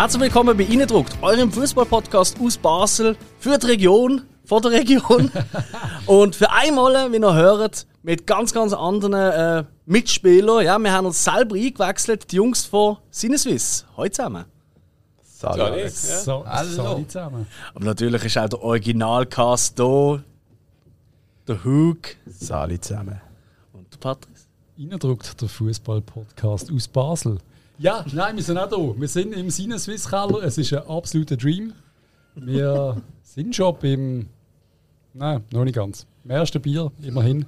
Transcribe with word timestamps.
Herzlich 0.00 0.22
willkommen 0.22 0.56
bei 0.56 0.64
Innendruckt, 0.64 1.14
eurem 1.20 1.52
Fußball-Podcast 1.52 2.40
aus 2.40 2.56
Basel 2.56 3.18
für 3.38 3.58
die 3.58 3.66
Region, 3.66 4.22
von 4.46 4.62
der 4.62 4.70
Region. 4.70 5.30
Und 6.06 6.34
für 6.34 6.50
einmal, 6.50 7.12
wie 7.12 7.18
ihr 7.18 7.34
hört, 7.34 7.86
mit 8.02 8.26
ganz, 8.26 8.54
ganz 8.54 8.72
anderen 8.72 9.12
äh, 9.12 9.64
Mitspielern. 9.84 10.64
Ja, 10.64 10.78
wir 10.78 10.90
haben 10.90 11.04
uns 11.04 11.22
selber 11.22 11.54
eingewechselt, 11.54 12.32
die 12.32 12.36
Jungs 12.36 12.64
von 12.64 12.96
Sinneswiss. 13.10 13.84
Heute 13.94 14.12
zusammen. 14.12 14.46
Salut. 15.22 15.76
Ja. 15.76 15.90
So, 15.90 16.46
Hallo. 16.46 16.70
Salut 16.70 17.10
zusammen. 17.10 17.46
Aber 17.74 17.84
natürlich 17.84 18.24
ist 18.24 18.38
auch 18.38 18.48
der 18.48 18.62
Originalcast 18.62 19.78
da. 19.78 20.24
Der 21.46 21.62
Hug 21.62 21.98
Salut 22.24 22.82
zusammen. 22.82 23.20
und 23.74 23.92
der 23.92 23.98
Patrice. 23.98 24.46
Innendruckt 24.78 25.42
der 25.42 25.48
Fußball-Podcast 25.50 26.72
aus 26.72 26.88
Basel. 26.88 27.36
Ja, 27.82 28.04
nein, 28.12 28.36
wir 28.36 28.42
sind 28.42 28.58
auch 28.58 28.68
da. 28.68 28.76
Wir 29.00 29.08
sind 29.08 29.32
im 29.32 29.48
Sinneswiss 29.48 30.06
Keller. 30.06 30.42
Es 30.42 30.58
ist 30.58 30.70
ein 30.74 30.86
absoluter 30.86 31.34
Dream. 31.34 31.72
Wir 32.34 33.00
sind 33.22 33.56
schon 33.56 33.74
beim. 33.80 34.26
Nein, 35.14 35.42
noch 35.50 35.64
nicht 35.64 35.76
ganz. 35.76 36.06
Im 36.22 36.30
ersten 36.30 36.60
Bier, 36.60 36.92
immerhin. 37.02 37.46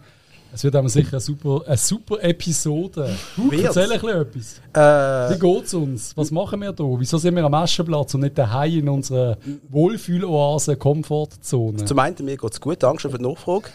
Es 0.55 0.65
wird 0.65 0.75
aber 0.75 0.89
sicher 0.89 1.13
eine 1.13 1.21
super, 1.21 1.61
eine 1.67 1.77
super 1.77 2.23
Episode. 2.23 3.15
Wird's? 3.37 3.77
erzähl 3.77 3.93
ein 3.93 4.01
bisschen 4.01 4.21
etwas. 4.23 4.61
Äh, 4.73 5.35
Wie 5.35 5.39
geht's 5.39 5.75
uns? 5.75 6.17
Was 6.17 6.31
machen 6.31 6.63
wir 6.63 6.73
da? 6.73 6.85
Wieso 6.85 7.19
sind 7.19 7.37
wir 7.37 7.45
am 7.45 7.53
Aschenplatz 7.55 8.15
und 8.15 8.23
nicht 8.23 8.39
daheim 8.39 8.79
in 8.79 8.89
unserer 8.89 9.37
Wohlfühloase, 9.69 10.77
Komfortzone? 10.77 11.85
zum 11.85 11.99
einen, 11.99 12.17
mir 12.25 12.39
geht 12.39 12.53
es 12.53 12.61
gut, 12.61 12.83
danke 12.83 13.11
für 13.11 13.19
die 13.19 13.25
Nachfrage. 13.25 13.69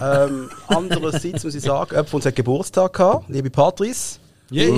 ähm, 0.00 0.48
andererseits 0.68 1.44
muss 1.44 1.54
ich 1.54 1.62
sagen, 1.62 1.90
jemand 1.90 2.08
von 2.08 2.16
uns 2.18 2.26
hat 2.26 2.36
Geburtstag 2.36 2.94
gehabt, 2.94 3.28
liebe 3.28 3.50
Patrice. 3.50 4.18
Yes. 4.50 4.70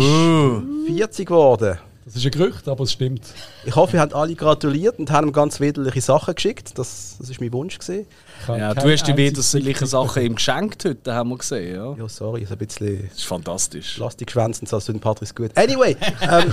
40 0.86 1.26
geworden. 1.26 1.78
Das 2.04 2.16
ist 2.16 2.24
ein 2.24 2.30
Gerücht, 2.32 2.66
aber 2.66 2.84
es 2.84 2.92
stimmt. 2.92 3.22
Ich 3.64 3.76
hoffe, 3.76 3.96
ihr 3.96 4.00
habt 4.00 4.14
alle 4.14 4.34
gratuliert 4.34 4.98
und 4.98 5.10
haben 5.10 5.28
ihm 5.28 5.32
ganz 5.32 5.60
widerliche 5.60 6.00
Sachen 6.00 6.34
geschickt. 6.34 6.76
Das, 6.76 7.16
das 7.18 7.30
ist 7.30 7.40
mein 7.40 7.52
Wunsch. 7.52 7.78
Gewesen. 7.78 8.06
Ja, 8.48 8.74
du 8.74 8.90
hast 8.90 9.06
die 9.06 9.16
widerliche 9.16 9.60
Ticket 9.60 9.88
Sachen 9.88 10.22
ihm 10.22 10.34
geschenkt 10.34 10.84
heute, 10.84 11.14
haben 11.14 11.30
wir 11.30 11.38
gesehen. 11.38 11.74
Ja. 11.76 11.94
Ja, 11.96 12.08
sorry, 12.08 12.42
ist 12.42 12.52
ein 12.52 12.58
bisschen 12.58 13.02
Das 13.08 13.18
ist 13.18 13.24
fantastisch. 13.24 13.94
Plastikschwänzen, 13.96 14.66
das 14.70 14.86
für 14.86 14.92
den 14.92 15.00
Patrice 15.00 15.34
gut. 15.34 15.50
Anyway, 15.56 15.96
ähm, 16.22 16.52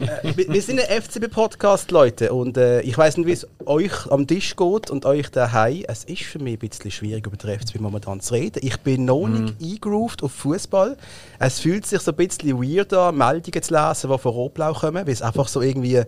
äh, 0.00 0.36
wir- 0.48 0.62
sind 0.62 0.80
ein 0.80 1.02
FCB-Podcast, 1.02 1.90
Leute. 1.90 2.32
Und 2.32 2.56
äh, 2.56 2.80
ich 2.82 2.96
weiß 2.96 3.16
nicht, 3.16 3.26
wie 3.26 3.32
es 3.32 3.46
euch 3.66 4.10
am 4.10 4.26
Tisch 4.26 4.54
geht 4.56 4.90
und 4.90 5.04
euch 5.06 5.30
daheim. 5.30 5.84
Es 5.88 6.04
ist 6.04 6.22
für 6.22 6.38
mich 6.38 6.54
ein 6.54 6.68
bisschen 6.68 6.90
schwierig, 6.90 7.26
über 7.26 7.36
den 7.36 7.58
FCB 7.58 7.80
momentan 7.80 8.20
zu 8.20 8.34
reden. 8.34 8.60
Ich 8.62 8.78
bin 8.80 9.04
noch 9.04 9.26
nicht 9.26 9.54
eingegroovt 9.60 10.22
auf 10.22 10.32
Fußball. 10.32 10.96
Es 11.38 11.58
fühlt 11.60 11.86
sich 11.86 12.00
so 12.00 12.12
ein 12.12 12.16
bisschen 12.16 12.62
weird 12.62 12.92
an, 12.92 13.16
Meldungen 13.16 13.62
zu 13.62 13.74
lesen, 13.74 14.10
die 14.10 14.18
von 14.18 14.32
Rotblau 14.32 14.72
kommen, 14.74 15.06
weil 15.06 15.12
es 15.12 15.22
einfach 15.22 15.48
so 15.48 15.60
irgendwie. 15.62 16.02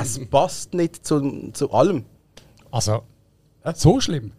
Es 0.00 0.20
passt 0.30 0.74
nicht 0.74 1.04
zu, 1.04 1.50
zu 1.52 1.70
allem. 1.72 2.04
Also, 2.70 3.02
so 3.74 4.00
schlimm. 4.00 4.32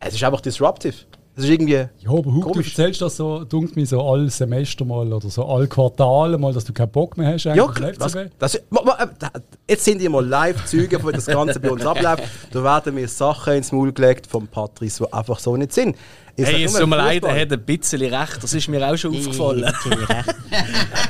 Es 0.00 0.14
ist 0.14 0.24
einfach 0.24 0.40
disruptive. 0.40 0.94
Es 1.36 1.44
ist 1.44 1.50
irgendwie. 1.50 1.72
Ja, 1.74 1.88
aber 2.10 2.22
du 2.22 2.40
Komisch. 2.40 2.68
erzählst 2.76 3.00
das 3.00 3.16
so, 3.16 3.44
dunkt 3.44 3.76
mir 3.76 3.86
so 3.86 4.02
all 4.02 4.28
Semester 4.28 4.84
mal 4.84 5.10
oder 5.12 5.30
so 5.30 5.44
all 5.46 5.66
Quartale 5.68 6.36
mal, 6.36 6.52
dass 6.52 6.64
du 6.64 6.72
keinen 6.72 6.90
Bock 6.90 7.16
mehr 7.16 7.32
hast 7.32 7.44
Ja, 7.44 7.54
den 7.68 7.94
das, 7.98 8.16
das, 8.38 8.60
ma- 8.68 8.82
ma- 8.82 8.98
äh, 9.00 9.40
jetzt 9.68 9.84
sind 9.84 10.02
ihr 10.02 10.10
mal 10.10 10.26
Live-Züge, 10.26 11.02
wie 11.06 11.12
das 11.12 11.26
Ganze 11.26 11.60
bei 11.60 11.70
uns 11.70 11.86
abläuft. 11.86 12.24
Da 12.52 12.62
werden 12.64 12.94
mir 12.94 13.06
Sachen 13.08 13.54
ins 13.54 13.70
Maul 13.72 13.92
gelegt 13.92 14.26
vom 14.26 14.48
Patrice, 14.48 15.04
die 15.04 15.12
einfach 15.12 15.38
so 15.38 15.56
nicht 15.56 15.72
sind. 15.72 15.96
Ich 16.36 16.46
Hey, 16.46 16.64
es 16.64 16.72
tut 16.74 16.88
mir 16.88 16.96
leid, 16.96 17.24
er 17.24 17.40
hat 17.40 17.52
ein 17.52 17.60
bisschen 17.62 18.00
recht. 18.02 18.42
Das 18.42 18.54
ist 18.54 18.68
mir 18.68 18.86
auch 18.86 18.96
schon 18.96 19.16
aufgefallen. 19.16 19.64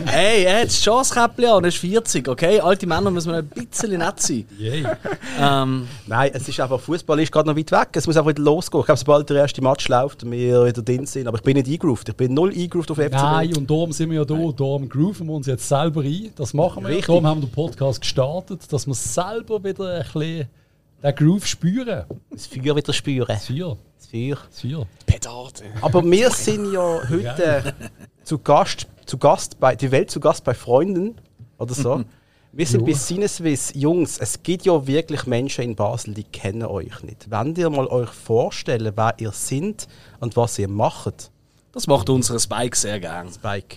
hey, 0.07 0.45
er 0.45 0.61
hat 0.61 0.67
das 0.67 0.83
Chancekäppchen 0.83 1.45
an, 1.47 1.65
er 1.65 1.69
ist 1.69 1.79
40, 1.79 2.29
okay? 2.29 2.61
Alte 2.61 2.87
Männer 2.87 3.11
müssen 3.11 3.33
ein 3.33 3.47
bisschen 3.47 3.99
nett 3.99 4.21
sein. 4.21 4.47
Ähm, 5.39 5.89
Nein, 6.07 6.33
es 6.35 6.47
ist 6.49 6.61
einfach, 6.61 6.79
Fußball 6.81 7.19
ist 7.21 7.33
gerade 7.33 7.49
noch 7.49 7.57
weit 7.57 7.73
weg. 7.73 7.89
Es 7.95 8.07
muss 8.07 8.17
einfach 8.17 8.31
wieder 8.31 8.43
losgehen. 8.43 8.81
Ich 8.81 8.87
glaube, 8.87 8.99
sobald 8.99 9.31
der 9.31 9.39
erste 9.39 9.63
Match 9.63 9.89
läuft 9.89 10.23
und 10.23 10.33
wir 10.33 10.67
wieder 10.67 10.83
drin 10.83 11.07
sind. 11.07 11.27
Aber 11.29 11.39
ich 11.39 11.43
bin 11.43 11.57
nicht 11.57 11.67
eingegroovt. 11.67 12.11
Ich 12.11 12.17
bin 12.17 12.35
null 12.35 12.51
eingegroovt 12.51 12.91
auf 12.91 12.99
FCB. 12.99 13.13
Nein, 13.13 13.57
und 13.57 13.71
darum 13.71 13.93
sind 13.93 14.11
wir 14.11 14.19
ja 14.19 14.25
da, 14.25 14.35
darum 14.35 14.89
grooven 14.89 15.27
wir 15.29 15.35
uns 15.35 15.47
jetzt 15.47 15.67
selber 15.67 16.03
ein. 16.03 16.31
Das 16.37 16.53
machen 16.53 16.83
wir. 16.83 16.91
Richtig. 16.91 17.07
Darum 17.07 17.27
haben 17.27 17.41
wir 17.41 17.49
den 17.49 17.53
Podcast 17.53 18.01
gestartet, 18.03 18.71
dass 18.71 18.87
wir 18.87 18.95
selber 18.95 19.63
wieder 19.65 19.95
ein 19.95 20.03
bisschen 20.03 20.49
den 21.03 21.15
Groove 21.15 21.47
spüren. 21.47 22.05
Das 22.31 22.47
Feuer 22.47 22.77
wieder 22.77 22.93
spüren. 22.93 23.27
Das 23.29 23.47
Vier. 23.47 23.77
Feuer. 24.11 24.39
Das 24.47 24.61
Vier. 24.61 24.87
Petarde. 25.07 25.65
Aber 25.81 26.05
wir 26.05 26.31
sind 26.31 26.73
ja 26.73 27.01
heute 27.09 27.75
zu 28.25 28.39
Gast, 28.39 28.87
zu 29.07 29.19
Gast 29.19 29.61
bei 29.61 29.77
die 29.77 29.91
Welt 29.91 30.11
zu 30.11 30.21
Gast 30.21 30.45
bei 30.45 30.55
Freunden 30.55 31.17
oder 31.59 31.75
so. 31.75 32.05
Wir 32.53 32.67
sind 32.67 32.85
bei 32.85 32.95
Sinneswiss. 32.95 33.73
Jungs, 33.77 34.19
es 34.19 34.43
gibt 34.43 34.65
ja 34.65 34.85
wirklich 34.85 35.25
Menschen 35.25 35.63
in 35.63 35.77
Basel, 35.77 36.15
die 36.15 36.25
kennen 36.25 36.65
euch 36.65 37.01
nicht. 37.05 37.31
Wenn 37.31 37.55
ihr 37.55 37.71
mal 37.71 37.87
euch 37.87 38.09
vorstellen, 38.09 38.93
wer 38.97 39.15
ihr 39.19 39.31
seid 39.31 39.87
und 40.19 40.37
was 40.37 40.59
ihr 40.59 40.67
macht, 40.67 41.31
das 41.71 41.87
macht 41.87 42.11
unsere 42.11 42.41
Spike 42.41 42.77
sehr 42.77 42.99
gern. 42.99 43.33
Spike. 43.33 43.77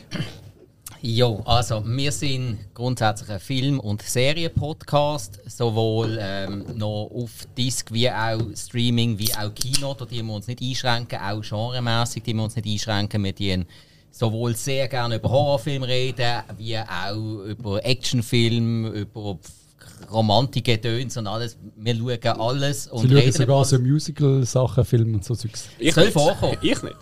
Jo, 1.05 1.41
also 1.43 1.83
wir 1.85 2.13
sind 2.13 2.73
grundsätzlich 2.73 3.29
ein 3.29 3.41
Film- 3.41 3.81
und 3.81 4.01
Serienpodcast, 4.01 5.41
sowohl 5.47 6.17
ähm, 6.17 6.63
noch 6.75 7.11
auf 7.13 7.45
Disc 7.57 7.91
wie 7.91 8.09
auch 8.09 8.39
Streaming 8.55 9.19
wie 9.19 9.33
auch 9.33 9.53
Kino, 9.53 9.93
da 9.95 10.05
die 10.05 10.23
wir 10.23 10.33
uns 10.33 10.47
nicht 10.47 10.61
einschränken, 10.61 11.19
auch 11.19 11.41
genremäßig 11.41 12.23
die 12.23 12.33
wir 12.33 12.43
uns 12.43 12.55
nicht 12.55 12.65
einschränken. 12.65 13.21
Wir 13.21 13.33
dienen 13.33 13.65
sowohl 14.11 14.55
sehr 14.55 14.87
gerne 14.87 15.15
über 15.15 15.29
Horrorfilme 15.29 15.85
reden, 15.85 16.41
wie 16.57 16.77
auch 16.77 17.43
über 17.47 17.83
Actionfilme, 17.83 18.87
über 18.87 19.37
Romantik-Gedöns 20.11 21.17
und 21.17 21.27
alles. 21.27 21.57
Wir 21.75 21.95
schauen 21.95 22.39
alles 22.39 22.87
und 22.87 23.09
Sie 23.09 23.15
schauen 23.15 23.31
sogar 23.31 23.65
so 23.65 23.79
Musical-Sachen, 23.79 24.85
Filme 24.85 25.15
und 25.15 25.25
so 25.25 25.35
Zeugs. 25.35 25.69
Ich 25.79 25.93
Soll 25.93 26.11
vorkommen. 26.11 26.57
Ich 26.61 26.81
nicht. 26.81 26.95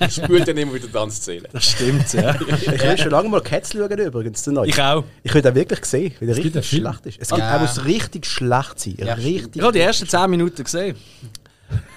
Ich 0.00 0.14
spüle 0.14 0.44
dann 0.44 0.56
immer 0.56 0.74
wieder 0.74 0.90
Tanzszenen. 0.90 1.46
Das 1.52 1.64
stimmt, 1.64 2.12
ja. 2.12 2.34
Ich 2.50 2.82
will 2.82 2.98
schon 2.98 3.10
lange 3.10 3.28
mal 3.28 3.40
Cats 3.40 3.72
schauen 3.72 3.98
übrigens. 3.98 4.42
den 4.42 4.54
neuen. 4.54 4.68
Ich 4.68 4.80
auch. 4.80 5.04
Ich 5.22 5.32
will 5.32 5.42
den 5.42 5.54
wirklich 5.54 5.84
sehen, 5.84 6.12
weil 6.20 6.28
er 6.28 6.34
einen 6.34 6.44
richtig 6.44 6.66
schlecht 6.66 7.06
ist. 7.06 7.18
Es 7.20 7.28
gibt, 7.28 7.38
Ja. 7.40 7.54
Er 7.54 7.60
muss 7.60 7.84
richtig 7.84 8.26
schlecht 8.26 8.80
sein. 8.80 8.96
Ja, 8.98 9.14
richtig. 9.14 9.56
Ich 9.56 9.62
habe 9.62 9.72
die 9.72 9.80
ersten 9.80 10.08
10 10.08 10.30
Minuten 10.30 10.64
gesehen. 10.64 10.96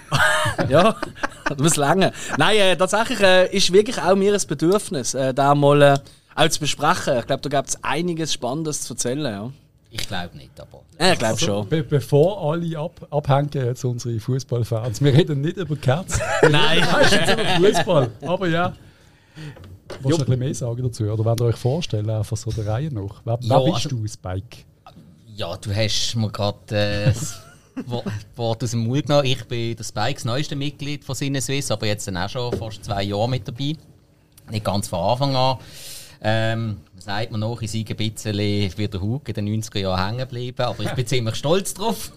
ja, 0.69 0.95
das 1.47 1.57
muss 1.57 1.75
länger. 1.75 2.11
Nein, 2.37 2.57
äh, 2.57 2.77
tatsächlich 2.77 3.19
äh, 3.19 3.55
ist 3.55 3.71
wirklich 3.73 3.99
auch 4.01 4.15
mir 4.15 4.33
ein 4.33 4.41
Bedürfnis, 4.47 5.13
äh, 5.13 5.33
da 5.33 5.53
mal 5.55 5.81
äh, 5.81 5.97
auch 6.35 6.47
zu 6.49 6.59
besprechen. 6.59 7.19
Ich 7.19 7.25
glaube, 7.27 7.49
da 7.49 7.57
gibt 7.59 7.69
es 7.69 7.83
einiges 7.83 8.33
Spannendes 8.33 8.81
zu 8.83 8.93
erzählen. 8.93 9.25
Ja, 9.25 9.51
Ich 9.89 10.05
glaube 10.07 10.35
nicht, 10.37 10.59
aber. 10.59 10.81
ja 10.99 11.13
ich 11.13 11.19
glaube 11.19 11.33
Also, 11.33 11.45
schon. 11.45 11.69
be 11.69 11.83
bevor 11.83 12.51
alle 12.53 12.77
ab 12.77 13.07
abhängen, 13.09 13.49
jetzt 13.53 13.85
unsere 13.85 14.19
Fußballfans, 14.19 15.01
wir 15.01 15.13
reden 15.13 15.41
nicht 15.41 15.57
über 15.57 15.75
Cats, 15.77 16.19
Nein. 16.49 16.79
über 16.79 17.67
Fußball. 17.73 18.11
Aber 18.21 18.47
ja. 18.47 18.73
Willst 20.01 20.03
du 20.03 20.23
ein 20.23 20.25
bisschen 20.25 20.39
mehr 20.39 20.53
sagen 20.55 20.83
dazu? 20.83 21.05
Oder 21.05 21.23
wollt 21.23 21.39
ihr 21.41 21.45
euch 21.45 21.55
vorstellen, 21.55 22.09
einfach 22.09 22.35
so 22.35 22.51
der 22.51 22.67
Reihe 22.67 22.93
nach? 22.93 23.21
Wer, 23.23 23.37
wer 23.41 23.47
Ja, 23.49 23.59
bist 23.63 23.85
also- 23.85 23.89
du, 23.89 24.07
Spike? 24.07 24.57
Ja, 25.35 25.55
du 25.55 25.73
hast 25.73 26.15
mir 26.15 26.29
gerade 26.31 26.57
äh, 26.75 27.05
das 27.05 27.39
Wo- 27.85 28.03
Wort 28.35 28.63
aus 28.63 28.71
dem 28.71 28.81
Mund 28.81 29.05
genommen. 29.05 29.25
Ich 29.25 29.45
bin 29.45 29.75
das 29.75 29.89
Spikes 29.89 30.25
neueste 30.25 30.55
Mitglied 30.55 31.05
von 31.05 31.13
Sinneswiss, 31.15 31.69
aber 31.71 31.85
jetzt 31.87 32.07
dann 32.07 32.17
auch 32.17 32.27
schon 32.29 32.51
fast 32.57 32.83
zwei 32.83 33.03
Jahre 33.03 33.29
mit 33.29 33.47
dabei. 33.47 33.75
Nicht 34.49 34.65
ganz 34.65 34.87
von 34.87 34.99
Anfang 34.99 35.35
an. 35.35 35.57
Ähm, 36.21 36.77
sagt 37.07 37.31
man 37.31 37.39
noch, 37.39 37.61
ich 37.61 37.71
sei 37.71 37.85
ein 37.87 37.95
bisschen 37.95 38.37
wie 38.37 38.87
der 38.87 39.01
Hug 39.01 39.29
in 39.29 39.33
den 39.33 39.47
90er 39.47 39.79
Jahren 39.79 40.05
hängen 40.05 40.17
geblieben, 40.17 40.61
aber 40.61 40.83
ich 40.83 40.91
bin 40.91 41.07
ziemlich 41.07 41.35
stolz 41.35 41.73
drauf. 41.73 42.11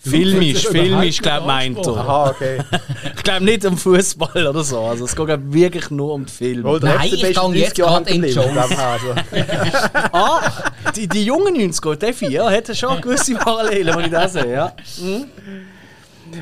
Filmisch, 0.00 0.66
filmisch, 0.66 0.98
nicht 0.98 1.22
glaube 1.22 1.46
meint 1.46 1.78
er. 1.78 1.96
Aha, 1.96 2.30
okay. 2.30 2.58
Ich 3.16 3.22
glaube 3.22 3.44
nicht 3.44 3.64
um 3.64 3.78
Fußball 3.78 4.48
oder 4.48 4.64
so. 4.64 4.80
Also 4.80 5.04
es 5.04 5.14
geht 5.14 5.28
wirklich 5.28 5.90
nur 5.90 6.12
um 6.12 6.24
den 6.24 6.28
Film. 6.28 6.64
Wohl, 6.64 6.80
der 6.80 6.96
Nein, 6.96 7.10
ich 7.14 7.20
30 7.20 7.54
jetzt 7.54 7.76
grad 7.76 8.10
in 8.10 8.24
her, 8.24 8.78
also. 8.78 9.14
Ah, 10.12 10.72
die, 10.96 11.06
die 11.06 11.24
jungen 11.24 11.54
90er, 11.54 11.94
Defi, 11.94 12.32
ja, 12.32 12.50
hätte 12.50 12.74
schon 12.74 13.00
gewisse 13.00 13.36
Parallelen, 13.36 13.94
wenn 13.94 14.06
ich 14.06 14.10
das 14.10 14.32
sehe. 14.32 14.52
Ja. 14.52 14.74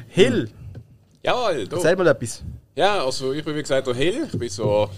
Hill, 0.08 0.48
Jawohl, 1.22 1.68
da. 1.68 1.76
erzähl 1.76 1.96
mal 1.96 2.06
etwas. 2.06 2.42
Ja, 2.74 3.04
also 3.04 3.34
ich 3.34 3.44
bin 3.44 3.54
wie 3.56 3.60
gesagt 3.60 3.86
der 3.86 3.94
Hill. 3.94 4.26
Ich 4.32 4.38
bin 4.38 4.48
so. 4.48 4.88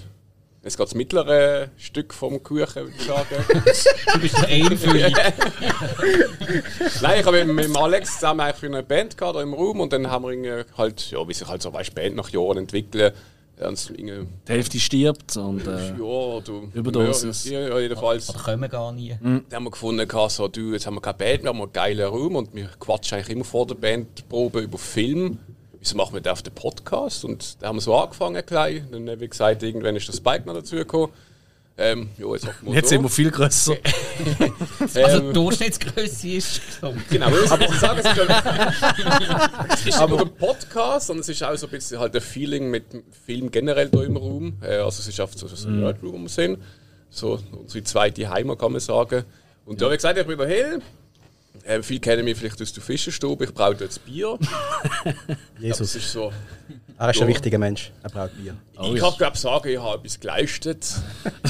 Jetzt 0.64 0.76
geht 0.76 0.86
das 0.86 0.94
mittlere 0.94 1.70
Stück 1.76 2.14
vom 2.14 2.40
Kuchen, 2.40 2.74
würde 2.74 2.92
ich 2.96 3.04
sagen. 3.04 3.26
Du 4.12 4.20
bist 4.20 4.38
der 4.38 4.48
Einfühlung. 4.48 5.12
Nein, 7.02 7.20
ich 7.20 7.26
habe 7.26 7.44
mit, 7.44 7.76
Alex 7.76 8.14
zusammen 8.14 8.40
eigentlich 8.40 8.56
für 8.56 8.66
eine 8.66 8.84
Band 8.84 9.16
gehabt, 9.16 9.40
im 9.40 9.54
Raum 9.54 9.80
und 9.80 9.92
dann 9.92 10.08
haben 10.08 10.24
wir 10.24 10.64
halt, 10.78 11.10
ja, 11.10 11.26
wie 11.26 11.32
sich 11.32 11.48
halt 11.48 11.62
so 11.62 11.72
weißt, 11.72 11.96
Band 11.96 12.14
nach 12.14 12.28
Jahren 12.30 12.58
entwickeln. 12.58 13.12
Die 13.60 14.52
Hälfte 14.52 14.78
stirbt 14.78 15.36
und 15.36 15.66
äh, 15.66 15.90
ja, 15.90 16.40
du. 16.40 16.68
Überdosis. 16.74 17.44
Ja, 17.44 17.60
ja, 17.60 17.78
jedenfalls. 17.78 18.30
Oder 18.30 18.38
kommen 18.38 18.70
gar 18.70 18.92
nie. 18.92 19.16
Dann 19.20 19.44
haben 19.52 19.64
wir 19.64 19.70
gefunden, 19.70 20.08
so, 20.28 20.48
du, 20.48 20.72
jetzt 20.72 20.86
haben 20.86 20.94
wir 20.94 21.00
keine 21.00 21.18
Band, 21.18 21.42
wir 21.42 21.48
haben 21.50 21.60
einen 21.60 21.72
geilen 21.72 22.08
Raum 22.08 22.36
und 22.36 22.54
wir 22.54 22.68
quatschen 22.78 23.18
eigentlich 23.18 23.30
immer 23.30 23.44
vor 23.44 23.66
der 23.66 23.74
Bandprobe 23.74 24.60
über 24.60 24.78
Film. 24.78 25.38
Wieso 25.84 25.96
machen 25.96 26.14
wir 26.14 26.20
da 26.20 26.30
auf 26.30 26.42
den 26.42 26.54
Podcast? 26.54 27.24
Und 27.24 27.60
da 27.60 27.66
haben 27.66 27.76
wir 27.76 27.80
so 27.80 27.96
angefangen 27.96 28.40
gleich. 28.46 28.82
Dann, 28.92 29.20
wie 29.20 29.26
gesagt, 29.28 29.64
irgendwann 29.64 29.96
ist 29.96 30.06
der 30.06 30.12
Spike 30.12 30.44
noch 30.46 30.54
dazugekommen. 30.54 31.08
Ähm, 31.76 32.10
ja, 32.18 32.32
jetzt 32.34 32.46
wir 32.60 32.74
Jetzt 32.74 32.84
da. 32.84 32.88
sind 32.90 33.02
wir 33.02 33.08
viel 33.08 33.30
grösser. 33.32 33.74
Also 34.94 34.98
Ähm, 35.18 35.26
die 35.28 35.32
Durchschnittsgröße 35.32 36.28
ist. 36.28 36.60
Genau, 37.10 37.26
wir 37.30 37.40
müssen 37.40 37.80
sagen, 37.80 37.98
es 37.98 38.04
ist, 38.06 38.16
schon- 38.16 38.28
es 39.70 39.74
ist 39.80 39.84
nicht 39.86 40.08
nur 40.08 40.20
ein 40.20 40.34
Podcast, 40.36 41.06
sondern 41.08 41.22
es 41.22 41.28
ist 41.30 41.42
auch 41.42 41.56
so 41.56 41.66
ein 41.66 41.70
bisschen 41.70 41.98
halt 41.98 42.14
ein 42.14 42.20
Feeling 42.20 42.70
mit 42.70 42.92
dem 42.92 43.02
Film 43.26 43.50
generell 43.50 43.88
hier 43.90 44.02
im 44.04 44.16
Raum. 44.16 44.58
Äh, 44.62 44.76
Also 44.76 45.00
es 45.00 45.08
ist 45.08 45.18
oft 45.18 45.36
so, 45.38 45.48
so 45.48 45.66
ein 45.68 45.80
Nerdroom, 45.80 46.12
wo 46.12 46.18
wir 46.18 46.28
sind. 46.28 46.58
So 47.10 47.40
unsere 47.58 47.82
zweite 47.84 48.28
Heimat, 48.30 48.58
kann 48.58 48.70
man 48.72 48.80
sagen. 48.80 49.24
Und 49.66 49.80
da 49.80 49.86
habe 49.86 49.94
ich 49.94 49.98
gesagt, 49.98 50.18
ich 50.18 50.26
bin 50.26 50.38
der 50.38 50.46
Hill. 50.46 50.82
Äh, 51.64 51.82
viele 51.82 52.00
kennen 52.00 52.24
mich 52.24 52.36
vielleicht 52.36 52.60
aus 52.60 52.72
der 52.72 52.82
Fischerstube. 52.82 53.44
Ich 53.44 53.54
brauche 53.54 53.74
dort 53.76 54.04
Bier. 54.04 54.38
Jesus. 55.58 55.78
Das 55.92 55.94
ist 55.96 56.12
so. 56.12 56.32
Er 56.98 57.10
ist 57.10 57.20
ein 57.22 57.28
wichtiger 57.28 57.58
Mensch. 57.58 57.92
Er 58.02 58.10
braucht 58.10 58.36
Bier. 58.36 58.56
ich 58.94 59.00
kann 59.00 59.14
glaube 59.16 59.36
sagen, 59.36 59.68
ich 59.68 59.78
habe 59.78 59.98
etwas 59.98 60.18
geleistet. 60.20 60.86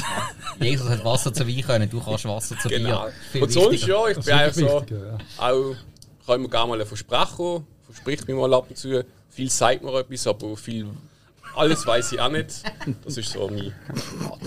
Jesus 0.59 0.87
hat 0.89 1.03
Wasser 1.03 1.33
zu 1.33 1.47
Wein 1.47 1.61
können, 1.61 1.89
du 1.89 1.99
kannst 1.99 2.25
Wasser 2.25 2.57
zu 2.59 2.69
Genau. 2.69 3.03
Bier. 3.05 3.13
Viel 3.31 3.43
Und 3.43 3.51
sonst 3.51 3.71
wichtiger. 3.71 3.93
ja, 3.93 4.07
ich 4.09 4.15
Das 4.17 4.25
bin 4.25 4.37
wirklich 4.67 4.69
so. 4.69 4.95
ja. 4.95 5.17
Auch 5.37 5.75
kann 6.25 6.35
ich 6.35 6.41
mir 6.43 6.49
gerne 6.49 6.67
mal 6.77 6.85
versprechen. 6.85 7.67
Verspricht 7.85 8.27
mir 8.27 8.35
mal 8.35 8.53
ab 8.53 8.65
und 8.69 8.77
zu. 8.77 9.03
Viel 9.29 9.49
sagt 9.49 9.83
mir 9.83 9.99
etwas, 9.99 10.27
aber 10.27 10.55
viel. 10.57 10.87
Alles 11.55 11.85
weiß 11.85 12.11
ich 12.13 12.19
auch 12.19 12.29
nicht. 12.29 12.63
Das 13.03 13.17
ist 13.17 13.31
so 13.31 13.47
mein 13.47 13.73
Part. 14.27 14.41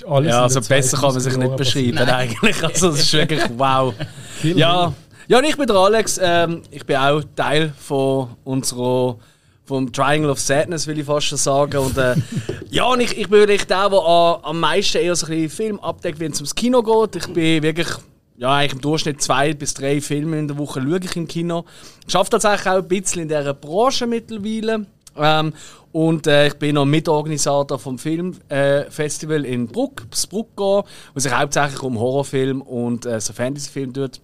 Ja, 0.00 0.42
also 0.42 0.60
besser 0.60 0.96
kann 0.98 1.12
man 1.12 1.20
sich 1.20 1.32
2000er 1.32 1.38
nicht 1.38 1.56
beschreiben 1.56 1.98
eigentlich. 1.98 2.62
Also 2.62 2.90
das 2.90 3.00
ist 3.00 3.12
wirklich 3.12 3.42
wow. 3.56 3.94
Kill 4.40 4.58
Ja, 4.58 4.92
ja 5.28 5.38
und 5.38 5.44
ich 5.44 5.56
bin 5.56 5.66
der 5.66 5.76
Alex. 5.76 6.20
Ähm, 6.22 6.62
ich 6.70 6.84
bin 6.84 6.96
auch 6.96 7.22
Teil 7.34 7.72
von 7.78 8.28
unserer 8.44 9.16
vom 9.64 9.92
Triangle 9.92 10.30
of 10.30 10.38
Sadness, 10.38 10.86
will 10.86 10.98
ich 11.00 11.06
fast 11.06 11.26
schon 11.26 11.38
sagen. 11.38 11.78
Und, 11.78 11.98
äh, 11.98 12.14
ja, 12.70 12.84
und 12.84 13.00
ich, 13.00 13.18
ich 13.18 13.28
bin 13.28 13.40
wirklich 13.40 13.64
der, 13.64 13.88
der 13.90 13.98
am- 13.98 14.38
am 14.44 14.60
meisten 14.60 14.98
eher 14.98 15.16
so 15.16 15.26
ein 15.26 15.30
bisschen 15.32 15.50
Film 15.50 15.80
abdeckt, 15.80 16.20
wenn 16.20 16.30
es 16.30 16.38
ums 16.38 16.54
Kino 16.54 16.82
geht. 16.84 17.16
Ich 17.16 17.32
bin 17.32 17.62
wirklich, 17.64 17.88
ja, 18.36 18.52
eigentlich 18.54 18.74
im 18.74 18.80
Durchschnitt 18.80 19.20
zwei 19.20 19.54
bis 19.54 19.74
drei 19.74 20.00
Filme 20.00 20.38
in 20.38 20.46
der 20.46 20.56
Woche 20.56 20.80
schaue 20.80 21.00
ich 21.02 21.16
im 21.16 21.26
Kino. 21.26 21.64
Ich 22.06 22.14
arbeite 22.14 22.38
tatsächlich 22.38 22.66
auch 22.72 22.76
ein 22.76 22.86
bisschen 22.86 23.22
in 23.22 23.28
dieser 23.28 23.54
Branche 23.54 24.06
mittlerweile. 24.06 24.86
Ähm, 25.18 25.52
und 25.96 26.26
äh, 26.26 26.48
ich 26.48 26.54
bin 26.56 26.74
noch 26.74 26.84
Mitorganisator 26.84 27.78
vom 27.78 27.98
Filmfestival 27.98 29.46
äh, 29.46 29.54
in 29.54 29.66
Bruck, 29.66 30.02
Bruckgau, 30.28 30.84
wo 31.14 31.20
sich 31.20 31.32
hauptsächlich 31.32 31.82
um 31.82 31.98
Horrorfilm 31.98 32.60
und 32.60 33.06
äh, 33.06 33.18
so 33.18 33.32
Fantasyfilm 33.32 33.94
tut 33.94 34.20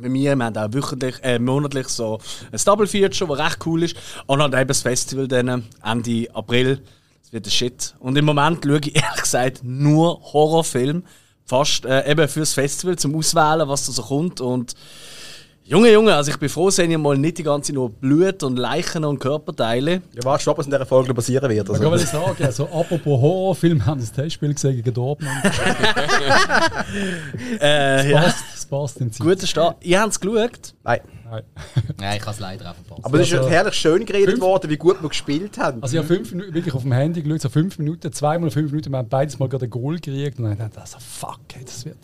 bei 0.00 0.08
mir. 0.08 0.34
Wir 0.34 0.46
haben 0.46 0.56
auch 0.56 0.72
wöchentlich, 0.72 1.16
äh, 1.22 1.38
monatlich 1.38 1.88
so 1.88 2.20
ein 2.50 2.58
Double 2.64 2.86
Feature, 2.86 3.36
das 3.36 3.46
recht 3.46 3.66
cool 3.66 3.82
ist. 3.82 3.96
Und 4.24 4.38
dann 4.38 4.54
eben 4.54 4.66
das 4.66 4.80
Festival 4.80 5.28
dann 5.28 5.64
Ende 5.84 6.26
April. 6.32 6.80
Das 7.22 7.34
wird 7.34 7.48
ein 7.48 7.50
Shit. 7.50 7.94
Und 7.98 8.16
im 8.16 8.24
Moment 8.24 8.64
schaue 8.64 8.78
ich 8.78 8.96
ehrlich 8.96 9.20
gesagt 9.20 9.60
nur 9.62 10.22
Horrorfilm. 10.32 11.04
Fast 11.44 11.84
äh, 11.84 12.10
eben 12.10 12.26
fürs 12.28 12.54
Festival 12.54 12.96
zum 12.96 13.14
Auswählen, 13.14 13.68
was 13.68 13.84
da 13.84 13.92
so 13.92 14.04
kommt. 14.04 14.40
Und 14.40 14.74
Junge, 15.66 15.90
Junge, 15.90 16.14
also 16.14 16.30
ich 16.30 16.36
bin 16.38 16.50
froh, 16.50 16.66
dass 16.66 16.78
ich 16.78 16.98
mal 16.98 17.16
nicht 17.16 17.38
die 17.38 17.42
ganze 17.42 17.68
Zeit 17.68 17.74
nur 17.76 17.88
Blut 17.88 18.42
und 18.42 18.58
Leichen 18.58 19.02
und 19.02 19.18
Körperteile. 19.18 20.02
Ja, 20.14 20.22
weißt 20.22 20.46
du, 20.46 20.54
was 20.58 20.66
in 20.66 20.72
dieser 20.72 20.84
Folge 20.84 21.14
passieren 21.14 21.48
wird? 21.50 21.66
Ich 21.70 21.78
kann 21.80 21.90
Also, 21.90 22.04
sagen, 22.04 22.44
also, 22.44 22.64
apropos 22.66 23.06
Horrorfilm, 23.20 23.86
haben 23.86 23.98
das 23.98 24.12
Testspiel 24.12 24.52
gesehen 24.52 24.76
gegen 24.76 24.92
Dortmund. 24.92 25.32
Äh, 27.60 28.10
ja. 28.10 28.20
Passt, 28.20 28.44
das 28.52 28.66
passt 28.66 29.00
in 29.00 29.12
Zeit. 29.12 29.26
Guter 29.26 29.46
Start. 29.46 29.76
Ihr 29.84 30.00
habt 30.00 30.12
es 30.12 30.20
geschaut? 30.20 30.74
nein. 30.84 31.00
Nein. 31.30 31.42
Nein, 31.98 32.16
ich 32.18 32.22
habe 32.22 32.30
es 32.32 32.40
leider 32.40 32.70
auch 32.70 32.74
verpasst. 32.74 33.04
Aber 33.04 33.20
es 33.20 33.28
ist 33.28 33.34
Also- 33.34 33.48
herrlich 33.48 33.74
schön 33.74 34.04
geredet 34.04 34.30
Fünf- 34.32 34.42
worden, 34.42 34.70
wie 34.70 34.76
gut 34.76 35.02
wir 35.02 35.08
gespielt 35.08 35.56
haben. 35.58 35.82
Also 35.82 35.96
ich 35.96 36.04
habe 36.04 36.14
fünf 36.14 36.30
Minuten, 36.32 36.54
wirklich 36.54 36.74
auf 36.74 36.82
dem 36.82 36.92
Handy 36.92 37.22
geschaut, 37.22 37.40
so 37.40 37.48
fünf 37.48 37.78
Minuten, 37.78 38.12
zweimal 38.12 38.50
fünf 38.50 38.70
Minuten, 38.70 38.90
wir 38.92 38.98
haben 38.98 39.08
beides 39.08 39.38
Mal 39.38 39.48
gerade 39.48 39.64
ein 39.64 39.70
Goal 39.70 39.96
gekriegt 39.98 40.38
und 40.38 40.44
dann 40.44 40.58
dachte 40.58 40.72
ich, 40.74 40.80
also 40.80 40.98
fuck, 41.00 41.40
das 41.64 41.84
wird, 41.86 41.96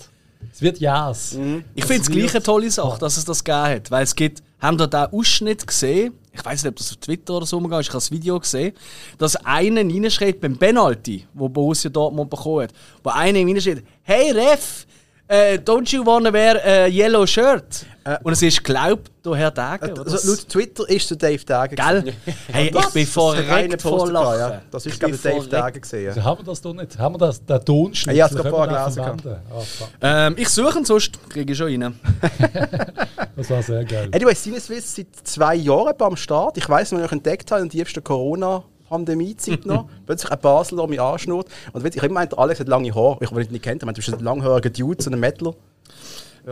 das 0.49 0.63
wird 0.63 0.79
Jas. 0.79 1.37
Ich 1.75 1.85
finde 1.85 2.03
es 2.03 2.11
gleich 2.11 2.31
eine 2.35 2.43
tolle 2.43 2.71
Sache, 2.71 2.99
dass 2.99 3.17
es 3.17 3.25
das 3.25 3.45
gegeben 3.45 3.65
hat. 3.65 3.91
Weil 3.91 4.05
es 4.05 4.15
gibt, 4.15 4.43
haben 4.61 4.79
dort 4.79 4.95
auch 4.95 5.13
Ausschnitt 5.13 5.67
gesehen, 5.67 6.15
ich 6.33 6.45
weiß 6.45 6.63
nicht, 6.63 6.71
ob 6.71 6.77
das 6.77 6.91
auf 6.93 6.97
Twitter 6.99 7.35
oder 7.35 7.47
so 7.47 7.57
umgegangen 7.57 7.81
ist, 7.81 7.89
ich 7.89 7.93
habe 7.93 7.99
das 7.99 8.11
Video 8.11 8.39
gesehen, 8.39 8.73
dass 9.19 9.37
einer 9.37 9.81
reinschreibt 9.81 10.41
beim 10.41 10.57
Penalty, 10.57 11.27
wo 11.35 11.49
Borussia 11.49 11.91
Dortmund 11.91 12.31
bekommen 12.31 12.63
hat, 12.63 12.73
wo 13.03 13.11
einer 13.11 13.41
reinschreibt, 13.41 13.85
hey 14.03 14.31
Ref, 14.31 14.87
äh, 15.31 15.59
don't 15.59 15.91
you 15.95 16.05
wanna 16.05 16.33
wear 16.33 16.57
a 16.65 16.87
yellow 16.89 17.25
shirt? 17.27 17.87
Und 18.25 18.33
es 18.33 18.43
ist 18.43 18.65
geglaubt, 18.65 19.11
der 19.25 19.35
Herr 19.37 19.51
Degen, 19.51 19.93
oder? 19.93 20.11
Also, 20.11 20.31
laut 20.33 20.49
Twitter 20.49 20.89
ist 20.89 21.09
der 21.11 21.17
Dave 21.19 21.45
Dage. 21.45 21.77
Gell? 21.77 22.15
Hey, 22.53 22.67
ich 22.67 22.73
bin 22.73 22.83
Das 22.83 22.95
ein 22.97 23.35
reiner 23.35 23.45
verreckt 23.79 23.83
vor 23.83 24.11
Lachen. 24.11 24.39
ja. 24.41 24.63
Das 24.71 24.87
ist, 24.87 24.95
Ich 24.95 24.99
glaube 24.99 25.15
ich, 25.15 25.23
bin 25.23 25.31
Dave 25.31 25.43
verreckt. 25.43 25.53
Dage 25.53 25.81
gesehen. 25.81 26.09
Also 26.09 26.25
haben 26.25 26.41
wir 26.41 26.45
das 26.47 26.61
doch 26.63 26.73
nicht? 26.75 26.99
Haben 26.99 27.15
wir 27.15 27.19
das, 27.19 27.45
den 27.45 27.65
Tonschnitt? 27.65 28.17
Ja, 28.17 28.27
ich 28.27 28.33
hab's 28.33 28.43
gerade 28.43 28.51
vorher 28.51 28.79
gelesen 28.97 29.01
Ah, 29.55 29.61
fuck. 29.61 29.89
Ähm, 30.01 30.35
ich 30.39 30.49
suche 30.49 30.79
ihn, 30.79 30.85
sonst 30.85 31.13
kriege 31.29 31.53
ich 31.53 31.59
schon 31.59 31.83
rein. 31.83 32.01
Das 33.37 33.49
war 33.51 33.63
sehr 33.63 33.85
geil. 33.85 34.11
Anyway, 34.13 34.35
Sinneswiss 34.35 34.97
seit 34.97 35.07
zwei 35.25 35.55
Jahren 35.55 35.95
beim 35.97 36.17
Start. 36.17 36.57
Ich 36.59 36.69
weiss, 36.69 36.91
wenn 36.93 37.05
ich 37.05 37.13
entdeckt 37.13 37.51
habe, 37.53 37.63
in 37.63 37.69
der 37.69 37.79
tiefsten 37.85 38.03
Corona-Pandemie-Zeit 38.91 39.67
noch, 39.67 39.87
plötzlich 40.07 40.31
ein 40.31 40.39
Basel, 40.41 40.77
der 40.79 40.87
mich 40.87 41.01
anschnurrt. 41.01 41.47
Und 41.73 41.81
ich 41.87 41.97
habe 41.97 41.97
immer 41.99 42.09
gemeint, 42.09 42.39
Alex 42.39 42.61
hat 42.61 42.69
lange 42.69 42.95
Haare. 42.95 43.19
Ich 43.21 43.31
habe 43.31 43.43
ihn 43.43 43.53
nicht 43.53 43.63
kennt, 43.63 43.83
ich 43.83 43.87
meinte, 43.87 44.01
du 44.01 44.05
bist 44.07 44.19
ein 44.19 44.25
langhaariger 44.25 44.71
Dude, 44.71 45.03
so 45.03 45.11
ein 45.11 45.19
Mettler. 45.21 45.55